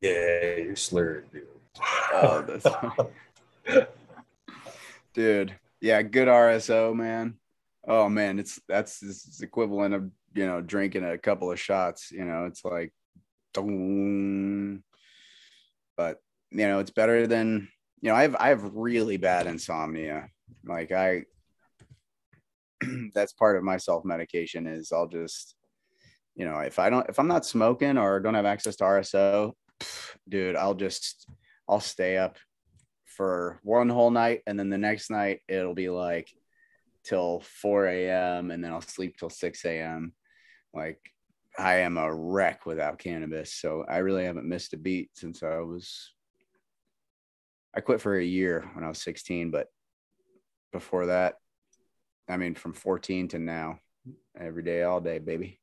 yeah, 0.00 0.56
you're 0.56 0.76
slurred, 0.76 1.30
dude. 1.32 1.46
Oh, 2.14 2.42
that's 2.42 2.66
dude. 5.14 5.54
Yeah, 5.80 6.02
good 6.02 6.28
RSO, 6.28 6.94
man. 6.94 7.38
Oh 7.86 8.08
man, 8.08 8.38
it's 8.38 8.60
that's 8.68 9.02
it's 9.02 9.40
equivalent 9.40 9.94
of 9.94 10.10
you 10.34 10.46
know 10.46 10.60
drinking 10.60 11.04
a 11.04 11.18
couple 11.18 11.50
of 11.50 11.58
shots. 11.58 12.10
You 12.10 12.24
know, 12.24 12.46
it's 12.46 12.64
like, 12.64 12.92
but 13.54 13.64
you 16.50 16.66
know, 16.68 16.78
it's 16.80 16.90
better 16.90 17.26
than 17.26 17.68
you 18.02 18.10
know. 18.10 18.14
I 18.14 18.22
have 18.22 18.36
I 18.38 18.48
have 18.48 18.74
really 18.74 19.16
bad 19.16 19.46
insomnia. 19.46 20.28
Like 20.64 20.92
I, 20.92 21.22
that's 23.14 23.32
part 23.32 23.56
of 23.56 23.62
my 23.62 23.78
self 23.78 24.04
medication. 24.04 24.66
Is 24.66 24.92
I'll 24.92 25.08
just, 25.08 25.54
you 26.34 26.44
know, 26.44 26.58
if 26.58 26.78
I 26.78 26.90
don't 26.90 27.08
if 27.08 27.18
I'm 27.18 27.28
not 27.28 27.46
smoking 27.46 27.96
or 27.96 28.20
don't 28.20 28.34
have 28.34 28.44
access 28.44 28.76
to 28.76 28.84
RSO, 28.84 29.52
dude, 30.28 30.56
I'll 30.56 30.74
just 30.74 31.26
I'll 31.68 31.80
stay 31.80 32.18
up 32.18 32.36
for 33.06 33.60
one 33.62 33.88
whole 33.88 34.10
night 34.10 34.40
and 34.46 34.58
then 34.58 34.70
the 34.70 34.78
next 34.78 35.10
night 35.10 35.40
it'll 35.48 35.74
be 35.74 35.90
like 35.90 36.28
till 37.04 37.40
4 37.60 37.86
a.m. 37.86 38.50
and 38.50 38.64
then 38.64 38.72
I'll 38.72 38.80
sleep 38.80 39.16
till 39.16 39.30
6 39.30 39.64
a.m. 39.64 40.12
Like 40.74 40.98
I 41.58 41.76
am 41.80 41.98
a 41.98 42.12
wreck 42.12 42.64
without 42.64 42.98
cannabis. 42.98 43.54
So 43.54 43.84
I 43.88 43.98
really 43.98 44.24
haven't 44.24 44.48
missed 44.48 44.72
a 44.72 44.78
beat 44.78 45.10
since 45.14 45.42
I 45.42 45.58
was 45.58 46.12
I 47.74 47.80
quit 47.80 48.00
for 48.00 48.16
a 48.16 48.24
year 48.24 48.68
when 48.74 48.84
I 48.84 48.88
was 48.88 49.02
16, 49.02 49.50
but 49.50 49.68
before 50.72 51.06
that, 51.06 51.36
I 52.28 52.36
mean 52.36 52.54
from 52.54 52.72
14 52.72 53.28
to 53.28 53.38
now, 53.38 53.78
every 54.38 54.62
day, 54.62 54.82
all 54.82 55.00
day, 55.00 55.18
baby. 55.18 55.58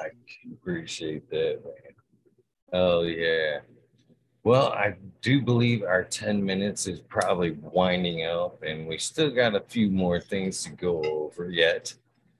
I 0.00 0.08
appreciate 0.52 1.28
that, 1.30 1.60
man. 1.64 1.94
Oh 2.72 3.02
yeah. 3.02 3.58
Well, 4.42 4.72
I 4.72 4.94
do 5.20 5.42
believe 5.42 5.82
our 5.82 6.02
10 6.02 6.42
minutes 6.42 6.86
is 6.86 7.00
probably 7.00 7.50
winding 7.60 8.24
up, 8.24 8.62
and 8.62 8.86
we 8.86 8.96
still 8.96 9.30
got 9.30 9.54
a 9.54 9.60
few 9.60 9.90
more 9.90 10.18
things 10.18 10.64
to 10.64 10.70
go 10.70 11.02
over 11.04 11.50
yet. 11.50 11.92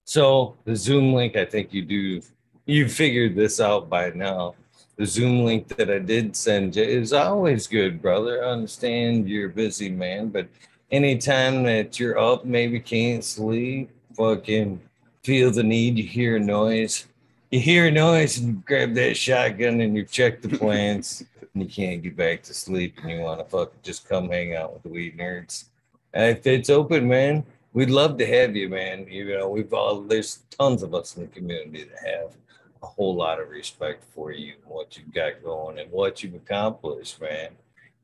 So, 0.04 0.56
the 0.64 0.74
Zoom 0.74 1.12
link, 1.12 1.36
I 1.36 1.44
think 1.44 1.74
you 1.74 1.82
do, 1.82 2.22
you 2.64 2.88
figured 2.88 3.36
this 3.36 3.60
out 3.60 3.90
by 3.90 4.10
now. 4.10 4.54
The 5.00 5.06
Zoom 5.06 5.46
link 5.46 5.66
that 5.78 5.90
I 5.90 5.98
did 5.98 6.36
send 6.36 6.76
you 6.76 6.82
is 6.82 7.14
always 7.14 7.66
good, 7.66 8.02
brother. 8.02 8.44
I 8.44 8.50
understand 8.50 9.30
you're 9.30 9.48
busy 9.48 9.88
man, 9.88 10.28
but 10.28 10.46
anytime 10.90 11.62
that 11.62 11.98
you're 11.98 12.18
up, 12.18 12.44
maybe 12.44 12.78
can't 12.78 13.24
sleep, 13.24 13.88
fucking 14.14 14.78
feel 15.24 15.50
the 15.52 15.62
need, 15.62 15.96
you 15.96 16.04
hear 16.04 16.36
a 16.36 16.38
noise, 16.38 17.06
you 17.50 17.60
hear 17.60 17.86
a 17.86 17.90
noise 17.90 18.36
and 18.36 18.48
you 18.48 18.62
grab 18.66 18.92
that 18.92 19.16
shotgun 19.16 19.80
and 19.80 19.96
you 19.96 20.04
check 20.04 20.42
the 20.42 20.50
plants 20.58 21.24
and 21.54 21.62
you 21.62 21.66
can't 21.70 22.02
get 22.02 22.14
back 22.14 22.42
to 22.42 22.52
sleep 22.52 22.98
and 23.00 23.10
you 23.10 23.20
want 23.20 23.38
to 23.40 23.46
fucking 23.46 23.80
just 23.82 24.06
come 24.06 24.28
hang 24.28 24.54
out 24.54 24.74
with 24.74 24.82
the 24.82 24.90
weed 24.90 25.16
nerds. 25.16 25.64
And 26.12 26.36
if 26.36 26.46
it's 26.46 26.68
open, 26.68 27.08
man, 27.08 27.46
we'd 27.72 27.88
love 27.88 28.18
to 28.18 28.26
have 28.26 28.54
you, 28.54 28.68
man. 28.68 29.06
You 29.08 29.38
know, 29.38 29.48
we've 29.48 29.72
all 29.72 30.02
there's 30.02 30.40
tons 30.50 30.82
of 30.82 30.94
us 30.94 31.16
in 31.16 31.22
the 31.22 31.28
community 31.28 31.84
that 31.84 32.06
have 32.06 32.36
a 32.82 32.86
whole 32.86 33.14
lot 33.14 33.40
of 33.40 33.48
respect 33.48 34.04
for 34.14 34.32
you 34.32 34.54
and 34.54 34.64
what 34.70 34.96
you've 34.96 35.12
got 35.12 35.42
going 35.42 35.78
and 35.78 35.90
what 35.90 36.22
you've 36.22 36.34
accomplished, 36.34 37.20
man. 37.20 37.50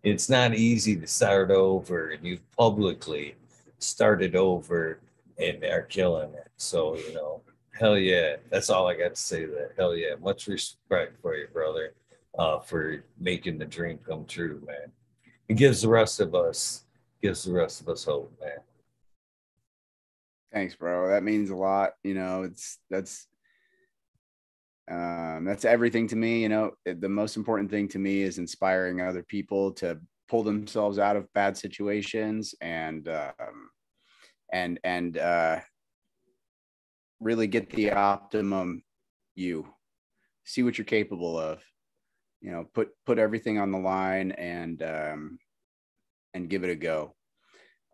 It's 0.03 0.29
not 0.29 0.55
easy 0.55 0.97
to 0.97 1.07
start 1.07 1.51
over, 1.51 2.11
and 2.11 2.25
you've 2.25 2.49
publicly 2.53 3.35
started 3.79 4.37
over 4.37 5.01
and 5.39 5.65
are 5.65 5.83
killing 5.83 6.33
it. 6.35 6.49
So, 6.57 6.97
you 6.97 7.15
know, 7.15 7.43
hell 7.73 7.99
yeah. 7.99 8.37
That's 8.51 8.71
all 8.71 8.87
I 8.87 8.97
got 8.97 9.15
to 9.15 9.21
say 9.21 9.47
that. 9.47 9.73
Hell 9.77 9.97
yeah. 9.97 10.15
Much 10.23 10.47
respect 10.47 11.21
for 11.21 11.35
you, 11.35 11.49
brother 11.53 11.95
uh, 12.39 12.61
for 12.61 13.05
making 13.19 13.59
the 13.59 13.65
dream 13.65 13.99
come 14.07 14.25
true, 14.27 14.63
man. 14.67 14.93
It 15.49 15.55
gives 15.55 15.83
the 15.83 15.89
rest 15.89 16.21
of 16.21 16.35
us 16.35 16.83
gives 17.23 17.45
the 17.45 17.53
rest 17.53 17.81
of 17.81 17.89
us 17.89 18.05
hope, 18.05 18.33
man. 18.41 18.59
Thanks, 20.53 20.75
bro. 20.75 21.09
That 21.09 21.23
means 21.23 21.51
a 21.51 21.57
lot. 21.57 21.95
You 22.05 22.15
know, 22.15 22.43
it's 22.43 22.79
that's 22.91 23.27
um, 24.91 25.45
that's 25.45 25.65
everything 25.65 26.07
to 26.09 26.17
me. 26.17 26.43
You 26.43 26.49
know, 26.49 26.71
the 26.85 27.09
most 27.09 27.37
important 27.37 27.71
thing 27.71 27.89
to 27.89 27.99
me 27.99 28.23
is 28.23 28.39
inspiring 28.39 29.01
other 29.01 29.23
people 29.23 29.73
to 29.73 29.99
pull 30.29 30.43
themselves 30.43 30.99
out 30.99 31.17
of 31.17 31.33
bad 31.33 31.57
situations 31.57 32.55
and 32.61 33.09
um, 33.09 33.71
and 34.53 34.79
and 34.85 35.19
uh, 35.19 35.61
really 37.21 37.47
get 37.47 37.71
the 37.71 37.93
optimum 37.93 38.83
you. 39.35 39.67
See 40.45 40.63
what 40.63 40.79
you're 40.79 40.85
capable 40.85 41.39
of 41.39 41.61
you 42.41 42.53
know 42.53 42.69
put 42.75 42.91
put 43.05 43.19
everything 43.19 43.59
on 43.59 43.73
the 43.73 43.79
line 43.79 44.33
and 44.33 44.83
um, 44.83 45.39
and 46.35 46.49
give 46.49 46.65
it 46.65 46.71
a 46.71 46.77
go 46.77 47.15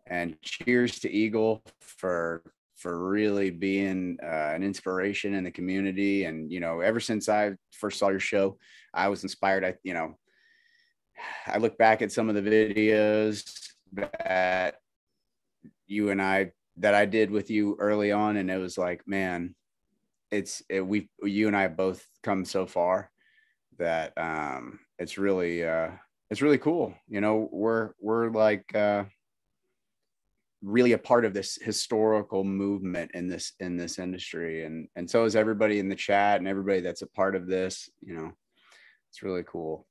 and 0.05 0.39
cheers 0.41 0.99
to 0.99 1.09
eagle 1.09 1.63
for 1.79 2.43
for 2.83 3.09
really 3.09 3.49
being 3.49 4.17
uh, 4.21 4.51
an 4.53 4.61
inspiration 4.61 5.33
in 5.33 5.45
the 5.45 5.51
community 5.51 6.25
and 6.25 6.51
you 6.51 6.59
know 6.59 6.81
ever 6.81 6.99
since 6.99 7.29
i 7.29 7.53
first 7.71 7.97
saw 7.97 8.09
your 8.09 8.19
show 8.19 8.57
i 8.93 9.07
was 9.07 9.23
inspired 9.23 9.63
i 9.63 9.73
you 9.83 9.93
know 9.93 10.17
i 11.47 11.57
look 11.57 11.77
back 11.77 12.01
at 12.01 12.11
some 12.11 12.27
of 12.27 12.35
the 12.35 12.41
videos 12.41 13.43
that 13.93 14.75
you 15.87 16.09
and 16.09 16.21
i 16.21 16.51
that 16.75 16.93
i 16.93 17.05
did 17.05 17.31
with 17.31 17.49
you 17.49 17.77
early 17.79 18.11
on 18.11 18.35
and 18.35 18.51
it 18.51 18.57
was 18.57 18.77
like 18.77 19.01
man 19.07 19.55
it's 20.29 20.61
it, 20.69 20.85
we 20.85 21.09
you 21.23 21.47
and 21.47 21.55
i 21.55 21.61
have 21.61 21.77
both 21.77 22.05
come 22.21 22.43
so 22.43 22.65
far 22.65 23.09
that 23.79 24.13
um, 24.17 24.79
it's 24.99 25.17
really 25.17 25.63
uh, 25.65 25.89
it's 26.29 26.41
really 26.41 26.57
cool. 26.57 26.93
You 27.07 27.21
know, 27.21 27.49
we're 27.51 27.91
we're 27.99 28.29
like 28.29 28.73
uh, 28.75 29.05
really 30.63 30.93
a 30.93 30.97
part 30.97 31.25
of 31.25 31.33
this 31.33 31.59
historical 31.61 32.43
movement 32.43 33.11
in 33.13 33.27
this 33.27 33.53
in 33.59 33.75
this 33.77 33.99
industry, 33.99 34.65
and 34.65 34.87
and 34.95 35.09
so 35.09 35.25
is 35.25 35.35
everybody 35.35 35.79
in 35.79 35.89
the 35.89 35.95
chat 35.95 36.39
and 36.39 36.47
everybody 36.47 36.79
that's 36.79 37.01
a 37.01 37.07
part 37.07 37.35
of 37.35 37.47
this. 37.47 37.89
You 38.01 38.15
know, 38.15 38.31
it's 39.09 39.21
really 39.21 39.43
cool. 39.43 39.85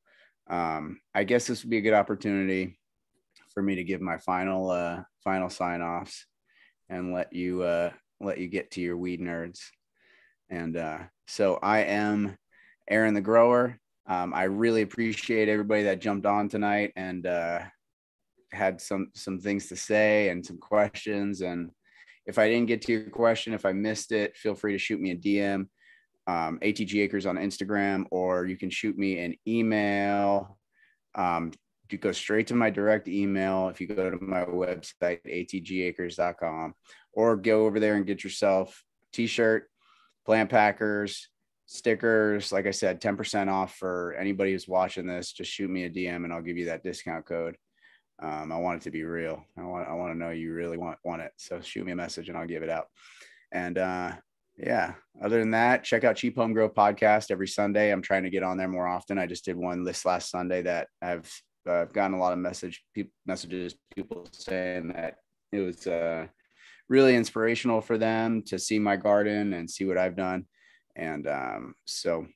Um, 0.49 1.01
I 1.15 1.25
guess 1.25 1.47
this 1.47 1.63
would 1.63 1.71
be 1.71 1.79
a 1.79 1.83
good 1.83 1.93
opportunity 1.93 2.79
for 3.55 3.63
me 3.63 3.77
to 3.77 3.85
give 3.85 4.01
my 4.01 4.19
final 4.19 4.71
uh, 4.71 5.03
final 5.23 5.51
sign 5.51 5.83
offs 5.83 6.27
and 6.89 7.13
let 7.13 7.33
you 7.33 7.63
uh, 7.63 7.91
let 8.21 8.39
you 8.39 8.49
get 8.49 8.71
to 8.73 8.81
your 8.81 8.97
weed 8.97 9.21
nerds. 9.21 9.61
And 10.49 10.77
uh, 10.77 10.99
so 11.27 11.59
I 11.63 11.81
am 11.81 12.37
Aaron 12.89 13.15
the 13.15 13.21
Grower. 13.21 13.79
Um, 14.07 14.35
I 14.35 14.45
really 14.45 14.83
appreciate 14.83 15.49
everybody 15.49 15.85
that 15.85 16.01
jumped 16.01 16.27
on 16.27 16.49
tonight 16.49 16.93
and 16.97 17.27
uh, 17.27 17.61
had 18.53 18.81
some 18.81 19.11
some 19.15 19.39
things 19.39 19.69
to 19.69 19.77
say 19.77 20.29
and 20.29 20.45
some 20.45 20.59
questions. 20.59 21.41
And 21.41 21.71
if 22.27 22.39
I 22.39 22.49
didn't 22.49 22.69
get 22.69 22.83
to 22.83 22.93
your 22.93 23.11
question, 23.11 23.55
if 23.55 23.67
I 23.67 23.73
missed 23.73 24.13
it, 24.13 24.37
feel 24.37 24.55
free 24.55 24.73
to 24.73 24.79
shoot 24.79 25.01
me 25.01 25.11
a 25.11 25.17
DM, 25.17 25.67
um, 26.27 26.59
ATG 26.63 27.03
Acres 27.03 27.27
on 27.27 27.37
Instagram, 27.37 28.05
or 28.11 28.47
you 28.47 28.57
can 28.57 28.71
shoot 28.71 28.97
me 28.97 29.19
an 29.19 29.35
email. 29.47 30.59
Um, 31.15 31.53
you 31.91 31.99
go 31.99 32.13
straight 32.13 32.47
to 32.47 32.55
my 32.55 32.71
direct 32.71 33.07
email 33.07 33.69
if 33.69 33.79
you 33.79 33.87
go 33.87 34.09
to 34.09 34.19
my 34.25 34.45
website 34.47 35.21
atgacres.com 35.27 36.75
or 37.13 37.37
go 37.37 37.67
over 37.67 37.79
there 37.79 37.97
and 37.97 38.07
get 38.07 38.25
yourself 38.25 38.83
t-shirt 39.13 39.69
plant 40.25 40.49
packers 40.49 41.29
stickers. 41.73 42.53
Like 42.53 42.67
I 42.67 42.71
said, 42.71 43.01
10% 43.01 43.51
off 43.51 43.77
for 43.77 44.15
anybody 44.15 44.53
who's 44.53 44.69
watching 44.69 45.07
this. 45.07 45.33
Just 45.33 45.51
shoot 45.51 45.71
me 45.71 45.85
a 45.85 45.91
DM 45.91 46.25
and 46.25 46.33
I'll 46.33 46.43
give 46.43 46.59
you 46.59 46.67
that 46.67 46.83
discount 46.83 47.27
code. 47.27 47.57
Um, 48.21 48.53
I 48.53 48.59
want 48.59 48.81
it 48.81 48.85
to 48.85 48.91
be 48.91 49.05
real. 49.05 49.45
I 49.57 49.63
want 49.63 49.89
I 49.89 49.95
want 49.95 50.13
to 50.13 50.19
know 50.19 50.31
you 50.31 50.53
really 50.53 50.77
want 50.77 50.99
want 51.05 51.23
it. 51.23 51.33
So 51.37 51.61
shoot 51.61 51.85
me 51.85 51.93
a 51.93 51.97
message 51.97 52.29
and 52.29 52.39
I'll 52.39 52.47
give 52.47 52.63
it 52.63 52.71
out. 52.71 52.87
And 53.53 53.79
uh, 53.79 54.13
yeah, 54.57 54.95
other 55.23 55.41
than 55.41 55.51
that, 55.53 55.85
check 55.85 56.05
out 56.05 56.17
Cheap 56.17 56.37
Home 56.37 56.53
Grow 56.53 56.69
podcast 56.69 57.31
every 57.31 57.49
Sunday. 57.49 57.91
I'm 57.91 58.03
trying 58.03 58.23
to 58.25 58.31
get 58.31 58.43
on 58.43 58.59
there 58.59 58.69
more 58.69 58.87
often. 58.87 59.19
I 59.19 59.27
just 59.27 59.45
did 59.45 59.57
one 59.57 59.85
this 59.85 60.05
last 60.05 60.31
Sunday 60.31 60.63
that 60.63 60.89
I've 61.01 61.31
uh, 61.69 61.87
gotten 61.87 62.15
a 62.15 62.19
lot 62.19 62.33
of 62.33 62.39
message 62.39 62.85
pe- 62.95 63.05
messages, 63.27 63.75
people 63.95 64.27
saying 64.33 64.89
that 64.89 65.17
it 65.53 65.61
was 65.61 65.87
uh, 65.87 66.27
really 66.89 67.17
inspirational 67.17 67.81
for 67.81 67.99
them 67.99 68.43
to 68.43 68.59
see 68.59 68.79
my 68.79 68.97
garden 68.97 69.53
and 69.53 69.71
see 69.71 69.85
what 69.85 69.99
I've 69.99 70.17
done. 70.17 70.47
And 70.97 71.27
um, 71.27 71.75
so, 71.85 72.27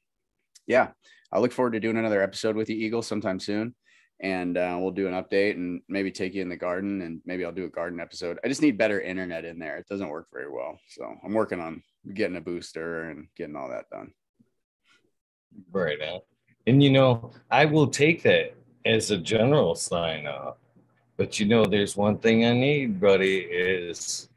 yeah, 0.66 0.88
I 1.32 1.38
look 1.38 1.52
forward 1.52 1.72
to 1.72 1.80
doing 1.80 1.96
another 1.98 2.22
episode 2.22 2.56
with 2.56 2.70
you, 2.70 2.76
Eagle, 2.76 3.02
sometime 3.02 3.40
soon. 3.40 3.74
And 4.20 4.56
uh, 4.56 4.78
we'll 4.80 4.92
do 4.92 5.08
an 5.08 5.14
update 5.14 5.52
and 5.52 5.82
maybe 5.88 6.10
take 6.10 6.34
you 6.34 6.40
in 6.40 6.48
the 6.48 6.56
garden 6.56 7.02
and 7.02 7.20
maybe 7.26 7.44
I'll 7.44 7.52
do 7.52 7.66
a 7.66 7.70
garden 7.70 8.00
episode. 8.00 8.38
I 8.42 8.48
just 8.48 8.62
need 8.62 8.78
better 8.78 9.00
internet 9.00 9.44
in 9.44 9.58
there. 9.58 9.76
It 9.76 9.86
doesn't 9.88 10.08
work 10.08 10.28
very 10.32 10.50
well. 10.50 10.78
So 10.88 11.14
I'm 11.22 11.34
working 11.34 11.60
on 11.60 11.82
getting 12.14 12.36
a 12.36 12.40
booster 12.40 13.10
and 13.10 13.28
getting 13.36 13.56
all 13.56 13.68
that 13.68 13.90
done. 13.90 14.12
Right 15.70 15.98
now. 16.00 16.22
And 16.66 16.82
you 16.82 16.90
know, 16.90 17.32
I 17.50 17.66
will 17.66 17.88
take 17.88 18.22
that 18.22 18.54
as 18.86 19.10
a 19.10 19.18
general 19.18 19.74
sign 19.74 20.26
off. 20.26 20.56
But 21.16 21.38
you 21.38 21.46
know, 21.46 21.64
there's 21.64 21.96
one 21.96 22.18
thing 22.18 22.44
I 22.44 22.52
need, 22.52 23.00
buddy, 23.00 23.38
is 23.38 24.28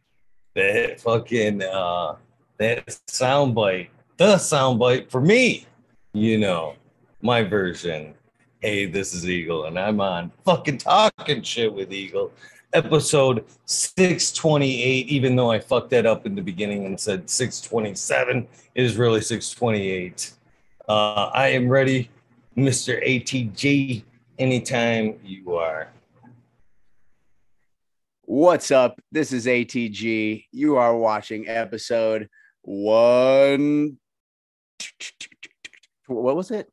that 0.56 1.00
fucking 1.00 1.62
uh 1.64 2.16
that 2.58 3.00
sound 3.08 3.56
soundbite 3.56 3.90
the 4.18 4.36
soundbite 4.36 5.10
for 5.10 5.22
me, 5.22 5.66
you 6.14 6.38
know. 6.38 6.76
my 7.22 7.44
version. 7.44 8.14
Hey, 8.62 8.88
this 8.88 9.14
is 9.14 9.26
Eagle, 9.26 9.68
and 9.68 9.80
I'm 9.80 10.02
on 10.02 10.34
fucking 10.44 10.80
talking 10.80 11.42
shit 11.44 11.74
with 11.74 11.94
Eagle, 11.94 12.34
episode 12.74 13.46
628. 13.64 15.08
Even 15.08 15.38
though 15.38 15.50
I 15.50 15.60
fucked 15.60 15.92
that 15.92 16.06
up 16.06 16.26
in 16.26 16.36
the 16.36 16.42
beginning 16.42 16.86
and 16.86 17.00
said 17.00 17.30
627, 17.30 18.46
it 18.76 18.84
is 18.84 18.98
really 18.98 19.22
628. 19.22 20.34
Uh, 20.90 21.32
I 21.34 21.48
am 21.48 21.70
ready, 21.70 22.10
Mr. 22.58 23.02
ATG, 23.02 24.04
anytime 24.38 25.18
you 25.24 25.56
are. 25.56 25.88
What's 28.24 28.72
up? 28.72 29.00
This 29.10 29.32
is 29.32 29.46
ATG. 29.46 30.48
You 30.52 30.76
are 30.76 30.98
watching 30.98 31.48
episode 31.48 32.28
one. 32.64 33.98
What 36.08 36.36
was 36.36 36.52
it? 36.52 36.70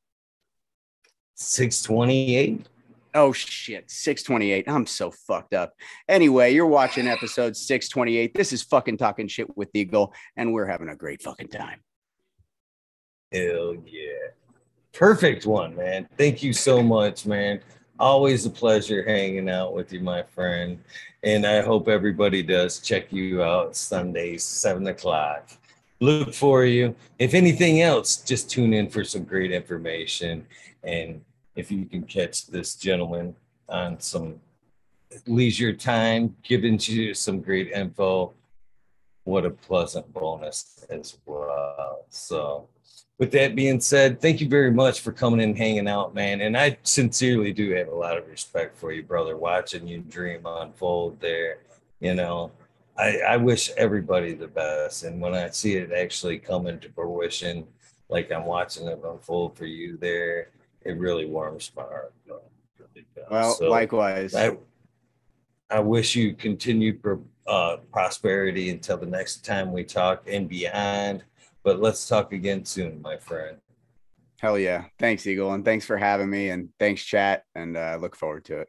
628. 1.37 2.67
Oh 3.15 3.33
shit, 3.33 3.91
628. 3.91 4.69
I'm 4.69 4.87
so 4.87 5.11
fucked 5.11 5.55
up. 5.55 5.75
Anyway, 6.09 6.53
you're 6.53 6.67
watching 6.67 7.07
episode 7.07 7.57
628. 7.57 8.35
This 8.35 8.53
is 8.53 8.63
fucking 8.63 8.99
talking 8.99 9.29
shit 9.29 9.57
with 9.57 9.71
Eagle, 9.75 10.13
and 10.37 10.53
we're 10.53 10.67
having 10.67 10.89
a 10.89 10.97
great 10.97 11.23
fucking 11.23 11.49
time. 11.49 11.81
Hell 13.33 13.75
yeah. 13.87 14.31
Perfect 14.93 15.47
one, 15.47 15.77
man. 15.77 16.09
Thank 16.17 16.43
you 16.43 16.53
so 16.53 16.83
much, 16.83 17.27
man. 17.27 17.61
Always 17.99 18.45
a 18.47 18.51
pleasure 18.51 19.03
hanging 19.03 19.49
out 19.49 19.75
with 19.75 19.93
you, 19.93 20.01
my 20.01 20.23
friend. 20.23 20.79
And 21.23 21.47
I 21.47 21.63
hope 21.63 21.89
everybody 21.89 22.43
does 22.43 22.81
check 22.81 23.13
you 23.13 23.43
out 23.43 23.77
Sundays, 23.77 24.45
seven 24.45 24.87
o'clock. 24.87 25.51
Look 26.01 26.35
for 26.35 26.67
you. 26.67 26.95
If 27.19 27.33
anything 27.33 27.81
else, 27.81 28.19
just 28.19 28.51
tune 28.51 28.75
in 28.75 28.91
for 28.91 29.05
some 29.05 29.25
great 29.25 29.53
information. 29.53 30.47
And 30.87 31.21
if 31.57 31.71
you 31.71 31.85
can 31.85 32.05
catch 32.05 32.47
this 32.47 32.77
gentleman 32.77 33.35
on 33.69 34.01
some 34.01 34.41
leisure 35.27 35.73
time, 35.73 36.37
giving 36.43 36.79
you 36.81 37.13
some 37.13 37.41
great 37.41 37.73
info, 37.73 38.33
what 39.25 39.45
a 39.45 39.51
pleasant 39.51 40.13
bonus 40.13 40.87
as 40.89 41.19
well. 41.27 42.05
So, 42.09 42.69
with 43.19 43.33
that 43.33 43.57
being 43.57 43.81
said, 43.81 44.21
thank 44.21 44.41
you 44.41 44.49
very 44.49 44.71
much 44.71 45.01
for 45.01 45.11
coming 45.11 45.41
and 45.41 45.57
hanging 45.57 45.89
out, 45.89 46.15
man. 46.15 46.43
And 46.43 46.57
I 46.57 46.77
sincerely 46.83 47.53
do 47.53 47.71
have 47.73 47.89
a 47.89 47.95
lot 47.95 48.19
of 48.19 48.29
respect 48.29 48.77
for 48.77 48.93
you, 48.93 49.03
brother, 49.03 49.37
watching 49.37 49.89
you 49.89 50.01
dream 50.01 50.43
unfold 50.45 51.19
there. 51.21 51.61
You 51.99 52.15
know, 52.15 52.53
I, 52.99 53.19
I 53.21 53.37
wish 53.39 53.71
everybody 53.77 54.35
the 54.35 54.49
best. 54.49 55.05
And 55.05 55.21
when 55.21 55.35
I 55.35 55.49
see 55.49 55.77
it 55.77 55.93
actually 55.93 56.39
come 56.39 56.67
into 56.67 56.91
fruition, 56.91 57.67
like 58.11 58.31
I'm 58.31 58.45
watching 58.45 58.87
it 58.87 59.01
unfold 59.03 59.57
for 59.57 59.67
you 59.67 59.97
there, 59.97 60.51
it 60.87 60.99
really 60.99 61.27
warms 61.27 61.71
my 61.77 61.83
heart. 61.83 62.13
Well, 63.31 63.55
so 63.55 63.69
likewise. 63.69 64.35
I, 64.35 64.57
I 65.71 65.81
wish 65.81 66.15
you 66.15 66.35
continued 66.35 67.03
uh, 67.47 67.79
prosperity 67.93 68.71
until 68.71 68.99
the 68.99 69.07
next 69.07 69.45
time 69.45 69.73
we 69.73 69.85
talk 69.85 70.25
and 70.27 70.49
beyond. 70.49 71.25
But 71.65 71.81
let's 71.81 72.07
talk 72.07 72.33
again 72.33 72.65
soon, 72.65 73.03
my 73.03 73.17
friend. 73.17 73.57
Hell 74.39 74.59
yeah. 74.59 74.85
Thanks, 74.99 75.27
Eagle. 75.27 75.53
And 75.55 75.65
thanks 75.65 75.85
for 75.85 75.97
having 75.97 76.31
me. 76.31 76.51
And 76.51 76.69
thanks, 76.79 77.03
chat. 77.03 77.45
And 77.55 77.77
uh, 77.77 77.99
look 78.01 78.15
forward 78.15 78.45
to 78.45 78.61
it. 78.61 78.69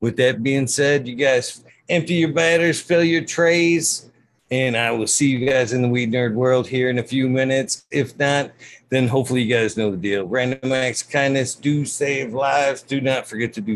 With 0.00 0.16
that 0.16 0.42
being 0.42 0.66
said, 0.66 1.06
you 1.08 1.16
guys 1.16 1.64
empty 1.88 2.14
your 2.14 2.32
batters, 2.32 2.80
fill 2.80 3.04
your 3.04 3.24
trays, 3.24 4.10
and 4.50 4.76
I 4.76 4.92
will 4.92 5.06
see 5.06 5.28
you 5.28 5.48
guys 5.48 5.72
in 5.72 5.82
the 5.82 5.88
Weed 5.88 6.12
Nerd 6.12 6.34
world 6.34 6.66
here 6.68 6.88
in 6.88 6.98
a 6.98 7.02
few 7.02 7.28
minutes. 7.28 7.84
If 7.90 8.16
not, 8.18 8.52
then 8.90 9.08
hopefully 9.08 9.42
you 9.42 9.52
guys 9.52 9.76
know 9.76 9.90
the 9.90 9.96
deal. 9.96 10.24
Random 10.24 10.72
acts 10.72 11.02
of 11.02 11.10
kindness 11.10 11.54
do 11.54 11.84
save 11.84 12.32
lives. 12.32 12.82
Do 12.82 13.00
not 13.00 13.26
forget 13.26 13.52
to 13.54 13.60
do 13.60 13.64